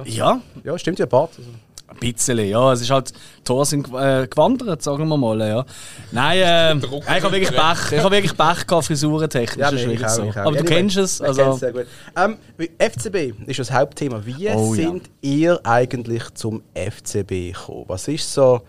Ja, 0.05 0.41
Ja, 0.65 0.79
stimmt 0.79 0.99
ja, 0.99 1.07
Bart. 1.07 1.31
Also. 1.37 1.51
Ein 1.91 1.97
bisschen, 2.01 2.39
ja. 2.47 2.71
Es 2.75 2.83
ist 2.83 2.91
halt, 2.91 3.11
die 3.39 3.45
Tore 3.45 3.65
sind 3.65 3.89
äh, 3.95 4.27
gewandert, 4.29 4.83
sagen 4.83 5.09
wir 5.09 5.17
mal, 5.17 5.41
ja. 5.41 5.65
Nein, 6.13 6.81
Druck- 6.83 7.03
ich 7.05 7.09
habe 7.25 7.33
wirklich 7.33 7.49
Pech. 7.51 7.93
Ich 7.93 7.99
habe 8.05 8.15
wirklich 8.15 8.37
Pech 8.37 8.67
gehabt, 8.67 8.85
frisurentechnisch. 8.85 9.57
Ja, 9.59 9.71
nee, 9.71 9.81
ich 9.81 9.87
wirklich 9.89 10.05
auch, 10.07 10.11
so. 10.11 10.23
ich 10.25 10.31
auch. 10.33 10.37
Aber 10.37 10.51
du 10.53 10.59
Anyway, 10.59 10.75
kennst 10.75 10.97
es, 10.99 11.21
wir 11.21 11.29
also... 11.29 11.41
kennen's 11.43 11.61
sehr 11.61 11.73
gut. 11.73 11.87
Ähm, 12.15 12.37
FCB 12.79 13.49
ist 13.49 13.59
das 13.59 13.73
Hauptthema. 13.73 14.21
Wie 14.27 14.51
Oh, 14.51 14.75
ja. 14.75 14.83
sind 14.91 15.09
ihr 15.23 15.59
eigentlich 15.65 16.25
zum 16.35 16.63
FCB 16.75 17.55
gekommen? 17.55 17.85
Was 17.87 18.07
ist 18.07 18.35
so 18.35 18.61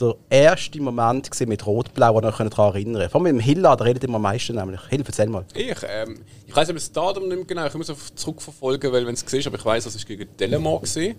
der 0.00 0.16
erste 0.30 0.80
Moment 0.80 1.30
gewesen 1.30 1.48
mit 1.48 1.66
Rot-Blau, 1.66 2.16
an 2.16 2.22
den 2.22 2.32
euch 2.32 2.50
daran 2.50 2.74
erinnern? 2.74 3.10
Vor 3.10 3.20
allem 3.20 3.34
mit 3.36 3.42
dem 3.42 3.46
Hilla, 3.46 3.76
der 3.76 3.86
redet 3.86 4.04
immer 4.04 4.16
am 4.16 4.22
meisten 4.22 4.56
nämlich. 4.56 4.80
Hill, 4.88 5.02
erzähl 5.06 5.28
mal. 5.28 5.44
Ich, 5.54 5.76
ähm, 5.88 6.20
ich 6.46 6.54
weiß 6.56 6.68
aber 6.68 6.78
das 6.78 6.90
Datum 6.90 7.28
nicht 7.28 7.36
mehr 7.36 7.44
genau, 7.44 7.66
ich 7.66 7.74
muss 7.74 7.88
es 7.88 8.14
zurückverfolgen, 8.14 8.92
weil 8.92 9.06
wenn 9.06 9.14
es 9.14 9.24
siehst, 9.26 9.46
aber 9.46 9.58
ich 9.58 9.64
weiß, 9.64 9.84
das 9.84 9.94
ist 9.94 10.06
gegen 10.06 10.28
Delamar 10.38 10.80
gesehen. 10.80 11.16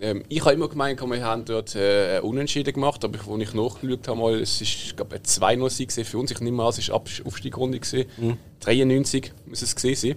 Ähm, 0.00 0.24
ich 0.28 0.40
habe 0.40 0.54
immer 0.54 0.68
gemeint, 0.68 1.00
wir 1.00 1.24
haben 1.24 1.44
dort 1.44 1.76
äh, 1.76 2.18
Unentschieden 2.20 2.74
gemacht, 2.74 3.04
aber 3.04 3.18
ich, 3.20 3.28
als 3.28 3.42
ich 3.42 3.54
nachgeschaut 3.54 4.08
habe, 4.08 4.18
mal, 4.18 4.34
es 4.40 4.60
ist 4.60 4.74
ich 4.74 4.94
ein 4.98 5.06
2-0-Sieg 5.06 5.90
gewesen 5.90 6.04
für 6.04 6.18
uns. 6.18 6.30
Ich 6.32 6.40
nehme 6.40 6.60
an, 6.62 6.70
es 6.70 6.88
war 6.88 6.96
Aufstiegsrunde. 6.96 7.78
gewesen. 7.78 8.38
93 8.60 9.32
muss 9.46 9.62
es 9.62 9.76
gewesen 9.76 10.16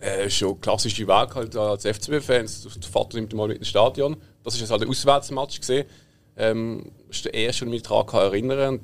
Äh, 0.00 0.28
schon 0.28 0.60
klassische 0.60 1.06
Weg 1.06 1.34
halt 1.34 1.56
als 1.56 1.84
FCB-Fans. 1.84 2.68
Der 2.82 2.90
Vater 2.90 3.16
nimmt 3.16 3.32
mal 3.32 3.46
mit 3.46 3.58
ins 3.58 3.68
Stadion. 3.68 4.16
Das 4.42 4.54
ist 4.54 4.60
jetzt 4.60 4.70
halt 4.70 4.82
ein 4.82 4.88
Auswärtsmatch 4.88 5.60
gesehen. 5.60 5.86
Ähm, 6.36 6.92
das 7.08 7.18
ist 7.18 7.24
der 7.26 7.34
erste, 7.34 7.64
den 7.64 7.72
ich 7.72 7.80
mich 7.80 7.88
daran 7.88 8.06
kann 8.06 8.20
erinnern 8.20 8.80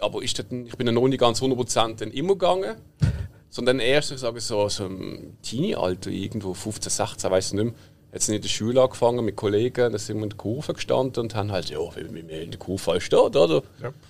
Aber 0.00 0.22
ist 0.22 0.38
dann, 0.38 0.66
ich 0.66 0.76
bin 0.76 0.86
dann 0.86 0.94
noch 0.94 1.06
nicht 1.08 1.20
ganz 1.20 1.42
100% 1.42 1.96
dann 1.96 2.10
immer 2.10 2.34
gegangen. 2.34 2.76
Sondern 3.50 3.80
erst, 3.80 4.12
ich 4.12 4.18
sage 4.18 4.40
so, 4.40 4.68
so 4.68 4.86
im 4.86 5.36
Teenie-Alter, 5.42 6.10
irgendwo 6.10 6.54
15, 6.54 6.90
16, 6.90 7.30
weiß 7.30 7.46
ich 7.48 7.52
nicht 7.54 7.64
mehr. 7.64 7.74
Jetzt 8.12 8.28
in 8.28 8.40
der 8.40 8.48
Schule 8.48 8.82
angefangen 8.82 9.24
mit 9.24 9.36
Kollegen, 9.36 9.92
da 9.92 9.98
sind 9.98 10.16
wir 10.16 10.24
in 10.24 10.30
der 10.30 10.36
Kurve 10.36 10.74
gestanden 10.74 11.22
und 11.22 11.34
haben 11.36 11.52
halt, 11.52 11.70
ja, 11.70 11.78
wie 11.94 12.12
wir 12.12 12.42
in 12.42 12.50
der 12.50 12.58
Kurve 12.58 12.92
halt 12.92 13.02
steht, 13.02 13.36
oder? 13.36 13.62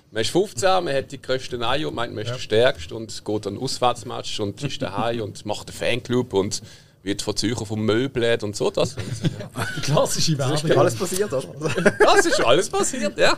Man 0.09 0.21
ist 0.21 0.31
15, 0.31 0.83
man 0.83 0.95
hat 0.95 1.11
die 1.11 1.21
größten 1.21 1.61
Eier 1.61 1.87
und 1.87 1.95
meint, 1.95 2.13
man 2.13 2.23
ist 2.23 2.31
der 2.31 2.39
Stärkste 2.39 2.95
und 2.95 3.23
geht 3.23 3.45
dann 3.45 3.59
Auswärtsmatch 3.59 4.39
und 4.39 4.63
ist 4.63 4.81
daheim 4.81 5.21
und 5.25 5.45
macht 5.45 5.69
einen 5.69 5.77
Fanclub 5.77 6.33
und 6.33 6.63
wird 7.03 7.21
von 7.21 7.35
Zürcher 7.35 7.65
vom 7.65 7.83
Möbelät 7.83 8.43
und 8.43 8.55
so. 8.55 8.69
Das, 8.69 8.95
Die 8.95 9.81
klassische 9.81 10.33
Ist 10.33 10.37
Werbung. 10.39 10.77
alles 10.77 10.95
passiert, 10.95 11.33
oder? 11.33 11.47
das 11.99 12.25
ist 12.25 12.35
schon 12.37 12.45
alles 12.45 12.69
passiert, 12.69 13.17
ja. 13.17 13.37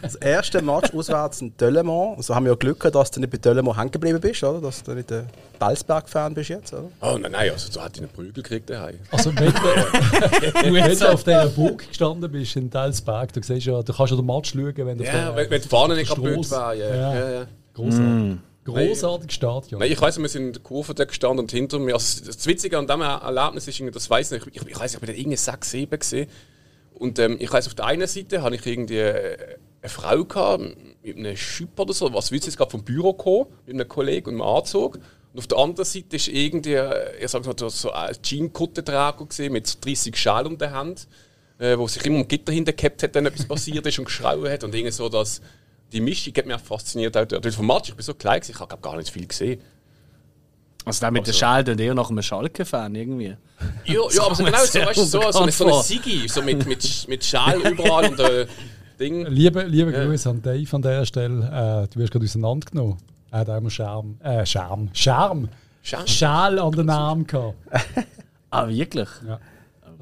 Das 0.00 0.14
erste 0.16 0.62
Match 0.62 0.92
auswärts 0.94 1.40
in 1.40 1.56
Döllemont. 1.56 2.18
Also 2.18 2.34
haben 2.34 2.44
wir 2.44 2.52
ja 2.52 2.56
Glück 2.56 2.78
gehabt, 2.80 2.94
dass 2.94 3.10
du 3.10 3.20
nicht 3.20 3.30
bei 3.30 3.38
Döllemont 3.38 3.76
hängen 3.78 3.90
geblieben 3.90 4.20
bist, 4.20 4.42
oder? 4.44 4.60
Dass 4.60 4.82
du 4.82 4.92
nicht 4.94 5.10
der 5.10 5.24
Balsberg-Fan 5.58 6.34
bist 6.34 6.50
jetzt, 6.50 6.72
oder? 6.72 6.84
Oh 7.00 7.18
nein, 7.18 7.32
nein, 7.32 7.50
also 7.50 7.70
so 7.70 7.82
hat 7.82 7.96
ihn 7.96 8.04
einen 8.04 8.12
Prügel 8.12 8.32
gekriegt 8.34 8.70
daheim. 8.70 8.98
Also 9.10 9.34
wenn 9.36 9.52
du, 9.52 10.72
wenn 10.74 10.98
du 10.98 11.12
auf 11.12 11.24
dieser 11.24 11.46
Burg 11.46 11.88
gestanden 11.88 12.30
bist 12.30 12.54
in 12.56 12.70
Telsberg, 12.70 13.32
du, 13.32 13.42
siehst 13.42 13.66
ja, 13.66 13.82
du 13.82 13.92
kannst 13.92 14.10
ja 14.12 14.16
den 14.16 14.26
Match 14.26 14.52
schauen, 14.52 14.74
wenn 14.76 14.98
du 14.98 15.04
auf 15.04 15.12
Ja, 15.12 15.24
der- 15.26 15.36
wenn, 15.36 15.50
wenn 15.50 15.62
die 15.62 15.68
Fahne 15.68 15.94
nicht 15.96 16.08
kaputt 16.08 16.50
war. 16.50 16.74
Ja, 16.74 16.88
Ja. 16.94 17.14
ja. 17.14 17.30
Ja, 17.40 17.46
Großartig. 17.74 18.36
Großartiges 18.64 19.34
Stadion. 19.34 19.80
Nein, 19.80 19.90
ich 19.90 20.00
weiss, 20.00 20.18
wir 20.18 20.28
sind 20.28 20.46
in 20.46 20.52
der 20.52 20.62
Kurve 20.62 20.94
da 20.94 21.04
gestanden 21.04 21.40
und 21.40 21.50
hinter 21.50 21.78
mir. 21.78 21.94
Also 21.94 22.24
das 22.24 22.46
Witzige 22.46 22.78
an 22.78 22.86
diesem 22.86 23.00
Erlebnis 23.00 23.66
ist, 23.66 23.82
das 23.94 24.08
weiss 24.08 24.30
ich 24.30 24.44
nicht, 24.44 24.56
ich, 24.56 24.68
ich 24.68 24.78
weiss, 24.78 24.94
ich 24.94 25.00
bin 25.00 25.08
da 25.08 25.14
irgendwie 25.14 25.36
6, 25.36 25.70
7 25.70 25.98
gesehen. 25.98 26.28
Und 26.94 27.18
ähm, 27.18 27.36
ich 27.40 27.52
weiss, 27.52 27.66
auf 27.66 27.74
der 27.74 27.86
einen 27.86 28.06
Seite 28.06 28.42
hatte 28.42 28.54
ich 28.54 28.64
irgendwie 28.64 28.98
äh, 28.98 29.56
eine 29.80 29.88
Frau 29.88 30.24
gehabt, 30.24 30.62
mit 31.02 31.16
einem 31.16 31.36
Schüpp 31.36 31.78
oder 31.80 31.92
so, 31.92 32.12
was 32.14 32.30
willst 32.30 32.46
du 32.46 32.50
jetzt 32.50 32.56
gerade 32.56 32.70
vom 32.70 32.84
Büro 32.84 33.12
gekommen, 33.12 33.46
mit 33.66 33.74
einem 33.74 33.88
Kollegen 33.88 34.28
und 34.28 34.34
einem 34.34 34.42
Anzug. 34.42 35.00
Und 35.32 35.38
auf 35.38 35.46
der 35.48 35.58
anderen 35.58 35.84
Seite 35.84 36.16
ist 36.16 36.28
irgendwie, 36.28 36.74
äh, 36.74 37.24
ich 37.24 37.28
sag 37.28 37.44
mal, 37.44 37.54
so 37.70 37.90
ein 37.90 38.14
Jean-Kuttenträger 38.22 39.26
gesehen 39.26 39.52
mit 39.52 39.66
so 39.66 39.78
30 39.80 40.16
Schalen 40.16 40.46
um 40.46 40.58
der 40.58 40.72
Hand, 40.72 41.08
äh, 41.58 41.76
wo 41.76 41.88
sich 41.88 42.04
immer 42.06 42.18
um 42.18 42.28
Gitter 42.28 42.52
hintergehabt 42.52 43.02
hat, 43.02 43.14
wenn 43.14 43.26
etwas 43.26 43.46
passiert 43.46 43.84
ist 43.86 43.98
und 43.98 44.04
geschrauen 44.04 44.48
hat. 44.48 44.62
Und 44.62 44.74
irgendwie 44.74 44.92
so, 44.92 45.08
dass 45.08 45.40
die 45.92 46.00
Mischung 46.00 46.34
hat 46.36 46.46
mich 46.46 46.54
auch 46.56 46.60
fasziniert. 46.60 47.16
Auch 47.16 47.24
dort 47.26 47.46
vom 47.54 47.66
Match, 47.66 47.90
ich 47.90 47.94
bin 47.94 48.04
so 48.04 48.14
klein, 48.14 48.40
gewesen, 48.40 48.52
ich 48.54 48.60
habe 48.60 48.76
gar 48.80 48.96
nicht 48.96 49.10
viel 49.10 49.26
gesehen. 49.26 49.60
Also 50.84 51.00
der 51.00 51.10
mit 51.12 51.26
der 51.26 51.32
Schal, 51.32 51.62
der 51.62 51.78
eher 51.78 51.94
nach 51.94 52.10
einem 52.10 52.22
Schalke-Fan 52.22 52.94
irgendwie. 52.94 53.36
Ja, 53.84 53.94
ja 54.10 54.22
aber 54.24 54.34
so 54.34 54.44
genau 54.44 54.58
so, 54.64 54.78
weißt 54.80 54.96
du, 54.98 55.04
so, 55.04 55.30
so, 55.32 55.38
eine- 55.40 55.52
so 55.52 55.66
eine 55.66 55.82
Sigi, 55.82 56.26
so 56.28 56.42
mit, 56.42 56.66
mit, 56.66 57.06
mit 57.08 57.24
Schal 57.24 57.60
überall 57.60 58.10
und 58.10 58.18
äh, 58.18 58.46
Ding. 58.98 59.26
Liebe, 59.26 59.62
liebe 59.62 59.92
Grüße 59.92 60.28
an 60.28 60.42
Dave 60.42 60.66
an 60.74 60.82
dieser 60.82 61.06
Stelle. 61.06 61.84
Äh, 61.84 61.88
du 61.94 62.00
wirst 62.00 62.12
gerade 62.12 62.24
auseinandergenommen. 62.24 62.96
Er 63.30 63.38
hat 63.40 63.50
auch 63.50 63.56
immer 63.58 63.70
Charme. 63.70 64.16
Äh, 64.22 64.44
Charme. 64.44 64.90
Charme. 64.92 65.48
Charme. 65.82 66.06
Schal 66.08 66.58
an 66.58 66.72
den 66.72 66.86
Namen 66.86 67.26
gehabt. 67.26 67.54
Ah, 68.50 68.68
wirklich? 68.68 69.08
Ja. 69.26 69.38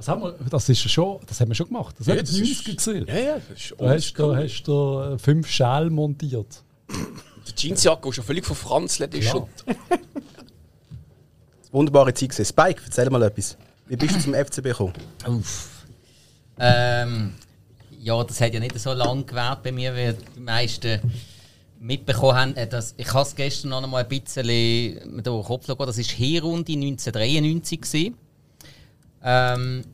Das, 0.01 0.09
haben 0.09 0.23
wir, 0.23 0.33
das, 0.49 0.67
ist 0.67 0.91
schon, 0.91 1.19
das 1.27 1.39
haben 1.41 1.49
wir 1.49 1.55
schon 1.55 1.67
gemacht. 1.67 1.95
Das 1.99 2.07
Ja, 2.07 2.15
haben 2.15 2.21
das 2.25 2.35
wir 2.35 2.43
ist- 2.43 2.67
90 2.67 2.77
gesehen. 2.79 3.07
Ja, 3.07 3.15
ja, 3.19 3.35
das 3.35 3.61
ist 3.61 3.75
Da 3.79 3.89
hast 3.91 4.13
du, 4.15 4.35
hast 4.35 4.63
du 4.65 5.01
äh, 5.15 5.19
fünf 5.19 5.47
Schal 5.47 5.91
montiert. 5.91 6.63
Die 6.89 7.67
Jeansjacke, 7.69 8.09
die 8.09 8.15
schon 8.15 8.25
völlig 8.25 8.47
verfranzelt 8.47 9.15
ist. 9.15 9.29
Klar. 9.31 9.43
Und, 9.67 9.77
Wunderbare 11.73 12.15
Zeit 12.15 12.31
gewesen. 12.31 12.45
Spike, 12.47 12.81
erzähl 12.87 13.11
mal 13.11 13.23
etwas. 13.23 13.57
Wie 13.89 13.97
bist 13.97 14.17
du 14.17 14.21
zum 14.21 14.35
FCB 14.35 14.63
gekommen? 14.65 14.93
Uff. 15.29 15.85
Ähm, 16.59 17.35
ja, 18.01 18.25
das 18.25 18.41
hat 18.41 18.55
ja 18.55 18.61
nicht 18.61 18.79
so 18.79 18.93
lange 18.93 19.25
gewährt 19.25 19.63
bei 19.63 19.71
mir, 19.73 19.95
wie 19.95 20.15
die 20.37 20.41
meisten 20.41 21.01
mitbekommen 21.79 22.37
haben. 22.37 22.57
Äh, 22.57 22.67
Dass, 22.69 22.95
ich 22.97 23.13
habe 23.13 23.23
es 23.29 23.35
gestern 23.35 23.69
noch 23.71 23.83
einmal 23.83 24.05
ein 24.05 24.09
bisschen 24.09 24.47
mit 25.15 25.27
dem 25.27 25.43
Kopf 25.43 25.67
gegangen. 25.67 25.87
Das 25.87 25.99
war 25.99 26.05
Hinrunde 26.05 26.73
1993. 26.73 27.81
gewesen. 27.81 28.15
Ähm, 29.23 29.85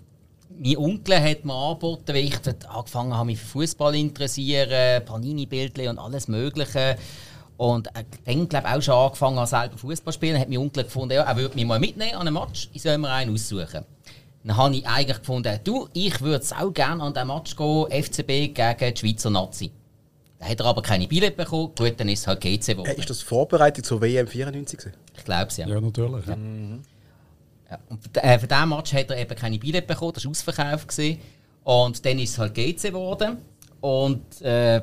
mein 0.58 0.76
Onkel 0.76 1.20
hat 1.20 1.44
mir 1.44 1.54
angeboten, 1.54 2.08
weil 2.08 2.24
ich 2.24 2.38
dort 2.38 2.68
angefangen 2.68 3.14
habe, 3.14 3.26
mich 3.26 3.38
für 3.38 3.46
Fußball 3.46 3.92
zu 3.92 3.98
interessieren, 3.98 5.04
Panini-Bildchen 5.04 5.88
und 5.88 5.98
alles 5.98 6.28
Mögliche. 6.28 6.96
Und 7.56 7.88
äh, 7.88 8.04
dann, 8.24 8.48
glaube 8.48 8.66
ich, 8.68 8.74
auch 8.74 8.82
schon 8.82 8.94
angefangen 8.94 9.46
selber 9.46 9.78
Fußball 9.78 10.12
zu 10.12 10.18
spielen. 10.18 10.38
hat 10.38 10.48
mein 10.48 10.58
Onkel 10.58 10.84
gefunden, 10.84 11.14
ja, 11.14 11.22
er 11.22 11.36
würde 11.36 11.54
mich 11.54 11.64
mal 11.64 11.80
mitnehmen 11.80 12.14
an 12.14 12.26
einem 12.26 12.34
Match, 12.34 12.68
ich 12.72 12.82
soll 12.82 12.98
mir 12.98 13.10
einen 13.10 13.34
aussuchen. 13.34 13.84
Dann 14.44 14.56
habe 14.56 14.76
ich 14.76 14.86
eigentlich 14.86 15.18
gefunden, 15.18 15.58
du, 15.64 15.88
ich 15.92 16.20
würde 16.20 16.44
auch 16.58 16.72
gerne 16.72 17.02
an 17.02 17.12
diesen 17.12 17.26
Match 17.28 17.56
gehen, 17.56 17.86
FCB 17.90 18.54
gegen 18.54 18.94
die 18.94 18.96
Schweizer 18.96 19.30
Nazi. 19.30 19.72
Da 20.38 20.46
hat 20.46 20.60
er 20.60 20.66
aber 20.66 20.82
keine 20.82 21.08
Billett 21.08 21.36
bekommen, 21.36 21.72
gut, 21.76 21.94
dann 21.98 22.08
ist 22.08 22.20
es 22.20 22.26
halt 22.26 22.40
GC 22.40 22.66
geworden. 22.66 22.90
Äh, 22.90 23.00
ist 23.00 23.10
das 23.10 23.22
Vorbereitung 23.22 23.82
zur 23.82 24.00
WM 24.02 24.26
94 24.26 24.78
gewesen? 24.78 24.96
Ich 25.16 25.24
glaube 25.24 25.46
es 25.48 25.56
ja. 25.56 25.66
Ja, 25.66 25.80
natürlich. 25.80 26.26
Ja. 26.26 26.36
Ja, 27.70 27.78
und 27.88 28.00
für, 28.02 28.22
äh, 28.22 28.38
für 28.38 28.46
diesen 28.46 28.68
Match 28.68 28.92
hat 28.92 29.10
er 29.10 29.18
eben 29.18 29.34
keine 29.34 29.58
Billett 29.58 29.86
bekommen, 29.86 30.12
das 30.14 30.24
war 30.24 30.30
ausverkauft. 30.30 30.88
Gewesen. 30.88 31.18
Und 31.64 32.04
dann 32.04 32.18
ist 32.18 32.30
es 32.30 32.38
halt 32.38 32.54
GC 32.54 32.82
geworden. 32.90 33.38
Und 33.80 34.40
äh, 34.40 34.82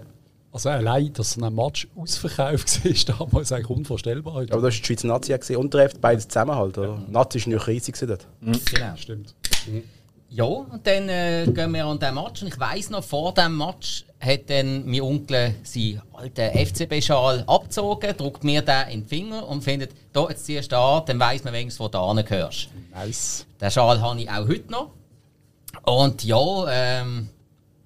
Also 0.52 0.70
allein, 0.70 1.14
dass 1.14 1.32
so 1.32 1.42
ein 1.44 1.56
Match 1.56 1.88
ausverkauft 1.96 2.84
war, 2.86 2.92
ist 2.92 3.10
damals 3.10 3.52
eigentlich 3.52 3.70
unvorstellbar. 3.70 4.36
Aber 4.36 4.46
das 4.48 4.62
war 4.62 4.70
die 4.70 4.84
Schweizer 4.84 5.08
Nazi 5.08 5.56
und 5.56 5.74
der 5.74 5.90
FCB 5.90 6.02
beides 6.02 6.28
zusammen 6.28 6.56
halt, 6.56 6.78
oder? 6.78 7.02
Nazi 7.10 7.40
war 7.40 7.54
natürlich 7.54 7.68
riesig 7.68 7.98
dort. 8.08 8.28
genau. 8.42 8.96
Stimmt. 8.98 9.34
Ja, 10.36 10.46
und 10.46 10.88
dann 10.88 11.10
äh, 11.10 11.46
gehen 11.46 11.72
wir 11.74 11.86
an 11.86 12.00
den 12.00 12.16
Match. 12.16 12.42
Und 12.42 12.48
ich 12.48 12.60
weiss 12.60 12.90
noch, 12.90 13.04
vor 13.04 13.36
dem 13.36 13.56
Match 13.56 14.04
hat 14.20 14.50
dann 14.50 14.84
mein 14.90 15.02
Onkel 15.02 15.54
seinen 15.64 16.02
alten 16.12 16.58
FCB-Schal 16.58 17.44
abgezogen, 17.46 18.18
drückt 18.18 18.44
mir 18.44 18.64
den 18.64 18.88
in 18.90 19.02
den 19.02 19.08
Finger 19.08 19.48
und 19.48 19.64
findet, 19.64 19.92
da, 20.12 20.28
jetzt 20.28 20.46
ziehst 20.46 20.72
du 20.72 20.78
an, 20.78 21.04
dann 21.06 21.20
weiss 21.20 21.44
man 21.44 21.54
wenigstens, 21.54 21.80
wo 21.80 21.88
du 21.88 22.16
hingehörst. 22.16 22.70
Nice. 22.92 23.46
Den 23.62 23.70
Schal 23.70 24.02
habe 24.02 24.20
ich 24.20 24.30
auch 24.30 24.48
heute 24.48 24.72
noch. 24.72 24.90
Und 25.84 26.24
ja, 26.24 26.66
ähm, 26.70 27.30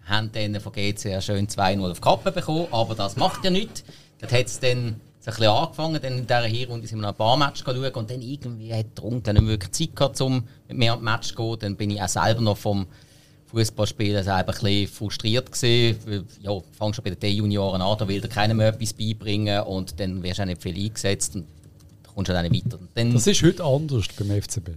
haben 0.06 0.32
dann 0.32 0.62
von 0.62 0.72
GC 0.72 1.22
schön 1.22 1.48
2-0 1.48 1.92
auf 1.92 1.98
die 1.98 2.01
Kappe 2.01 2.32
bekommen, 2.32 2.68
aber 2.72 2.96
das 2.96 3.18
macht 3.18 3.44
ja 3.44 3.50
nichts. 3.50 3.84
Dort 4.22 4.32
hat 4.32 4.46
es 4.46 4.62
dann 4.62 5.01
ein 5.27 5.36
bisschen 5.36 5.51
angefangen, 5.51 6.01
dann 6.01 6.13
in 6.13 6.22
dieser 6.27 6.43
Hinrunde 6.43 6.88
sind 6.88 6.98
wir 7.00 7.03
noch 7.03 7.10
ein 7.10 7.15
paar 7.15 7.38
Matches 7.38 7.63
schauen 7.65 7.91
und 7.93 8.10
dann 8.10 8.22
irgendwie 8.22 8.74
hat 8.74 8.86
der 8.98 9.03
Onkel 9.05 9.34
nicht 9.34 9.46
wirklich 9.48 9.72
Zeit 9.72 9.96
gehabt, 9.96 10.22
um 10.22 10.43
mit 10.67 10.77
mir 10.77 10.93
an 10.93 11.00
die 11.00 11.05
Match 11.05 11.27
zu 11.29 11.36
gehen. 11.36 11.57
Dann 11.60 11.75
bin 11.75 11.89
ich 11.91 12.01
auch 12.01 12.07
selber 12.07 12.41
noch 12.41 12.57
vom 12.57 12.88
Fußballspielen 13.48 14.24
selber 14.24 14.53
ein 14.53 14.60
bisschen 14.62 14.88
frustriert 14.88 15.51
gewesen. 15.51 16.25
Ja, 16.41 16.51
fangst 16.74 16.98
schon 16.98 17.03
bei 17.03 17.12
den 17.12 17.19
D-Junioren 17.19 17.81
an, 17.81 17.98
da 17.98 18.07
will 18.07 18.19
dir 18.19 18.27
keiner 18.27 18.53
mehr 18.53 18.69
etwas 18.69 18.93
beibringen 18.93 19.62
und 19.63 20.00
dann 20.00 20.22
wirst 20.22 20.39
du 20.39 20.43
auch 20.43 20.48
nicht 20.48 20.62
viel 20.62 20.75
eingesetzt 20.77 21.36
und 21.36 21.46
da 22.03 22.12
kommst 22.13 22.29
du 22.29 22.34
dann 22.34 22.48
nicht 22.50 22.65
weiter. 22.65 22.79
Dann, 22.93 23.13
Das 23.13 23.25
ist 23.27 23.41
heute 23.41 23.63
anders 23.63 24.05
beim 24.19 24.31
FCB. 24.41 24.72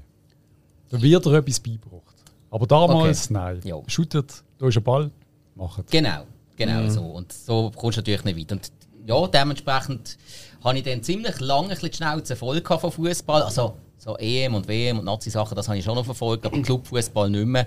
Da 0.91 1.03
wird 1.03 1.25
dir 1.25 1.35
etwas 1.35 1.61
beigebracht. 1.61 2.03
Aber 2.51 2.67
damals, 2.67 3.25
Okay. 3.25 3.35
nein. 3.35 3.61
Ja. 3.65 3.77
Shootet, 3.87 4.43
da 4.59 4.67
ist 4.69 4.77
ein 4.77 4.83
Ball, 4.83 5.11
macht. 5.55 5.91
Genau, 5.91 6.25
genau 6.57 6.83
Mhm. 6.83 6.91
so. 6.91 7.03
Und 7.03 7.33
so 7.33 7.71
kommst 7.75 7.97
du 7.99 8.01
natürlich 8.01 8.25
nicht 8.25 8.39
weit. 8.39 8.53
Und 8.53 8.73
ja, 9.11 9.27
dementsprechend 9.27 10.17
habe 10.63 10.79
ich 10.79 10.85
dann 10.85 11.03
ziemlich 11.03 11.41
lange 11.41 11.65
ein 11.65 11.69
bisschen 11.71 11.91
die 11.91 11.97
Schnauze 11.97 12.37
voll 12.37 12.61
gehabt 12.61 12.81
von 12.81 12.93
Fußball. 12.93 13.43
Also 13.43 13.75
so 13.99 14.17
EM 14.17 14.55
und 14.55 14.69
WM 14.69 15.01
und 15.01 15.05
Nazi-Sachen, 15.05 15.57
das 15.57 15.67
habe 15.69 15.79
ich 15.79 15.85
schon 15.85 15.97
noch 15.97 16.05
verfolgt, 16.05 16.47
aber 16.47 16.63
Clubfußball 16.63 17.29
nicht 17.29 17.47
mehr. 17.47 17.67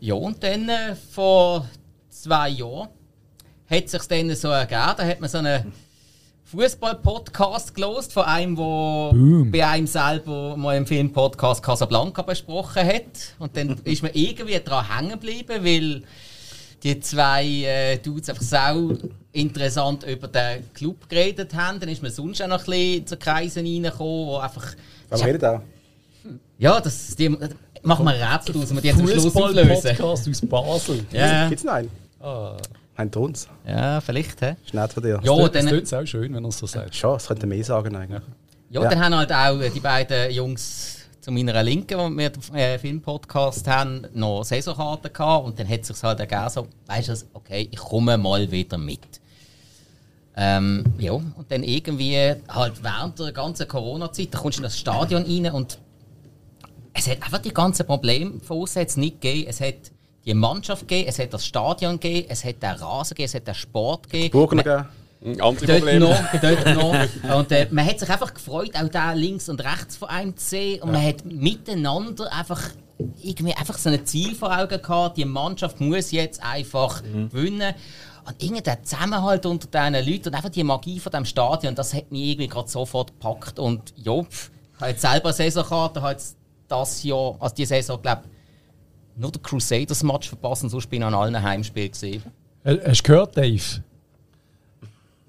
Ja, 0.00 0.14
und 0.14 0.42
dann 0.42 0.68
äh, 0.68 0.94
vor 0.94 1.66
zwei 2.10 2.50
Jahren 2.50 2.88
hat 3.70 3.84
es 3.84 3.92
sich 3.92 4.02
dann 4.02 4.34
so 4.34 4.48
ergeben, 4.48 4.94
da 4.96 5.06
hat 5.06 5.20
man 5.20 5.30
so 5.30 5.38
einen 5.38 5.72
Fußball-Podcast 6.44 7.74
gelost 7.74 8.12
von 8.12 8.24
einem, 8.24 8.54
der 8.54 8.62
Boom. 8.62 9.50
bei 9.50 9.66
einem 9.66 9.86
selber 9.86 10.54
mal 10.58 10.76
im 10.76 10.86
Film-Podcast 10.86 11.62
Casablanca 11.62 12.20
besprochen 12.20 12.86
hat. 12.86 13.34
Und 13.38 13.56
dann 13.56 13.80
ist 13.84 14.02
man 14.02 14.12
irgendwie 14.12 14.60
daran 14.60 14.94
hängen 14.94 15.12
geblieben, 15.12 15.64
weil 15.64 16.02
die 16.84 17.00
zwei 17.00 17.44
äh, 17.46 17.96
Dudes 17.98 18.28
einfach 18.28 18.42
sau 18.42 18.92
interessant 19.32 20.04
über 20.04 20.28
den 20.28 20.72
Club 20.74 21.08
geredet 21.08 21.54
haben. 21.54 21.80
Dann 21.80 21.88
ist 21.88 22.02
man 22.02 22.12
sonst 22.12 22.42
auch 22.42 22.46
noch 22.46 22.60
ein 22.60 22.64
bisschen 22.70 23.06
zu 23.06 23.16
Kreisen 23.16 23.64
reingekommen, 23.66 24.26
wo 24.26 24.36
einfach... 24.36 24.74
Was 25.08 25.24
redet 25.24 25.44
auch? 25.44 25.60
Ja, 26.58 26.80
das, 26.80 27.16
die, 27.16 27.28
machen 27.82 28.04
wir 28.04 28.12
ein 28.12 28.32
Rätsel 28.32 28.56
aus, 28.62 28.72
wir 28.72 28.80
die 28.80 28.88
jetzt 28.88 29.00
am 29.00 29.08
Schluss 29.08 29.34
auflösen. 29.34 29.68
Fußball-Podcast 29.70 30.28
aus 30.28 30.40
Basel. 30.42 31.06
Ja, 31.10 31.48
Gibt 31.48 31.58
es 31.60 31.64
noch 31.64 31.72
einen? 31.72 31.90
Ein 32.96 33.10
Tons. 33.10 33.48
ja, 33.66 34.00
vielleicht. 34.00 34.40
Hä? 34.40 34.54
Ist 34.64 34.72
nett 34.72 34.92
von 34.92 35.02
dir. 35.02 35.20
Ja, 35.22 35.36
Das 35.36 35.50
dann, 35.52 35.66
klingt 35.66 35.94
auch 35.94 36.06
schön, 36.06 36.32
wenn 36.34 36.44
er 36.44 36.48
es 36.48 36.58
so 36.58 36.66
sagt. 36.66 36.94
Schon, 36.94 37.14
das 37.14 37.26
könnte 37.26 37.46
mehr 37.46 37.64
sagen 37.64 37.96
eigentlich. 37.96 38.22
Ja, 38.70 38.82
Ja. 38.82 38.88
dann 38.88 39.04
haben 39.04 39.14
halt 39.16 39.32
auch 39.32 39.60
äh, 39.60 39.70
die 39.70 39.80
beiden 39.80 40.30
Jungs 40.32 40.93
zu 41.24 41.32
meiner 41.32 41.62
Linken, 41.62 41.98
die 41.98 42.18
wir 42.18 42.28
den 42.28 42.54
äh, 42.54 42.78
Filmpodcast 42.78 43.66
haben, 43.66 44.06
noch 44.12 44.44
Saisonkarten 44.44 45.10
gehabt. 45.10 45.46
Und 45.46 45.58
dann 45.58 45.66
hat 45.66 45.80
es 45.80 45.88
sich 45.88 46.02
halt 46.02 46.20
ergeben, 46.20 46.50
so, 46.50 46.68
weißt 46.86 47.08
du, 47.08 47.14
okay, 47.32 47.66
ich 47.70 47.78
komme 47.78 48.18
mal 48.18 48.50
wieder 48.50 48.76
mit. 48.76 49.22
Ähm, 50.36 50.84
ja, 50.98 51.12
und 51.12 51.46
dann 51.48 51.62
irgendwie 51.62 52.34
halt 52.48 52.82
während 52.82 53.18
der 53.18 53.32
ganzen 53.32 53.66
Corona-Zeit, 53.66 54.34
da 54.34 54.38
kommst 54.38 54.58
du 54.58 54.60
in 54.60 54.64
das 54.64 54.78
Stadion 54.78 55.22
rein 55.22 55.50
und 55.54 55.78
es 56.92 57.08
hat 57.08 57.22
einfach 57.22 57.38
die 57.38 57.54
ganzen 57.54 57.86
Probleme 57.86 58.40
von 58.40 58.60
außen 58.60 58.82
hat's 58.82 58.98
nicht 58.98 59.22
gegeben. 59.22 59.46
Es 59.48 59.62
hat 59.62 59.92
die 60.26 60.34
Mannschaft 60.34 60.86
gegeben, 60.86 61.08
es 61.08 61.18
hat 61.18 61.32
das 61.32 61.46
Stadion 61.46 61.98
gegeben, 61.98 62.26
es 62.28 62.44
hat 62.44 62.62
den 62.62 62.70
Rasen 62.70 63.14
gegeben, 63.14 63.26
es 63.26 63.34
hat 63.34 63.46
den 63.46 63.54
Sport 63.54 64.10
gegeben. 64.10 64.32
Burgen 64.32 64.58
gegeben. 64.58 64.88
Andere 65.24 65.78
Probleme. 65.78 66.00
noch, 66.00 66.40
dort 66.40 66.74
noch. 66.74 67.34
Und 67.38 67.52
äh, 67.52 67.66
man 67.70 67.86
hat 67.86 67.98
sich 67.98 68.10
einfach 68.10 68.34
gefreut, 68.34 68.72
auch 68.74 68.88
da 68.88 69.12
links 69.12 69.48
und 69.48 69.64
rechts 69.64 69.96
von 69.96 70.08
einem 70.08 70.36
zu 70.36 70.46
sehen. 70.46 70.82
Und 70.82 70.92
man 70.92 71.02
hat 71.02 71.24
miteinander 71.24 72.30
einfach 72.30 72.60
irgendwie 73.22 73.54
einfach 73.54 73.78
so 73.78 73.88
ein 73.88 74.04
Ziel 74.04 74.34
vor 74.34 74.56
Augen 74.56 74.80
gehabt. 74.80 75.16
Die 75.16 75.24
Mannschaft 75.24 75.80
muss 75.80 76.10
jetzt 76.10 76.44
einfach 76.44 77.02
gewinnen. 77.02 77.74
Und 78.26 78.42
irgendwie 78.42 78.62
der 78.62 78.82
Zusammenhalt 78.82 79.46
unter 79.46 79.66
diesen 79.66 80.12
Leuten 80.12 80.28
und 80.28 80.34
einfach 80.34 80.48
die 80.50 80.64
Magie 80.64 80.98
von 80.98 81.12
dem 81.12 81.24
Stadion, 81.24 81.74
das 81.74 81.92
hat 81.92 82.10
mich 82.10 82.22
irgendwie 82.22 82.48
gerade 82.48 82.68
sofort 82.68 83.08
gepackt. 83.12 83.58
Und 83.58 83.94
ja, 83.96 84.18
ich 84.20 84.80
habe 84.80 84.90
jetzt 84.90 85.02
selber 85.02 85.26
eine 85.26 85.32
Saisonkarte, 85.34 86.02
habe 86.02 86.12
jetzt 86.12 86.36
das 86.68 87.02
Jahr, 87.02 87.36
also 87.38 87.54
die 87.54 87.66
Saison, 87.66 88.00
glaube 88.00 88.22
nur 89.16 89.30
den 89.30 89.42
Crusaders-Match 89.42 90.28
verpasst 90.28 90.64
und 90.64 90.70
sonst 90.70 90.88
bin 90.88 91.02
ich 91.02 91.06
an 91.06 91.14
allen 91.14 91.40
Heimspielen 91.40 91.90
gesehen. 91.90 92.22
Äh, 92.64 92.78
Hast 92.86 93.02
du 93.02 93.12
gehört, 93.12 93.36
Dave? 93.36 93.62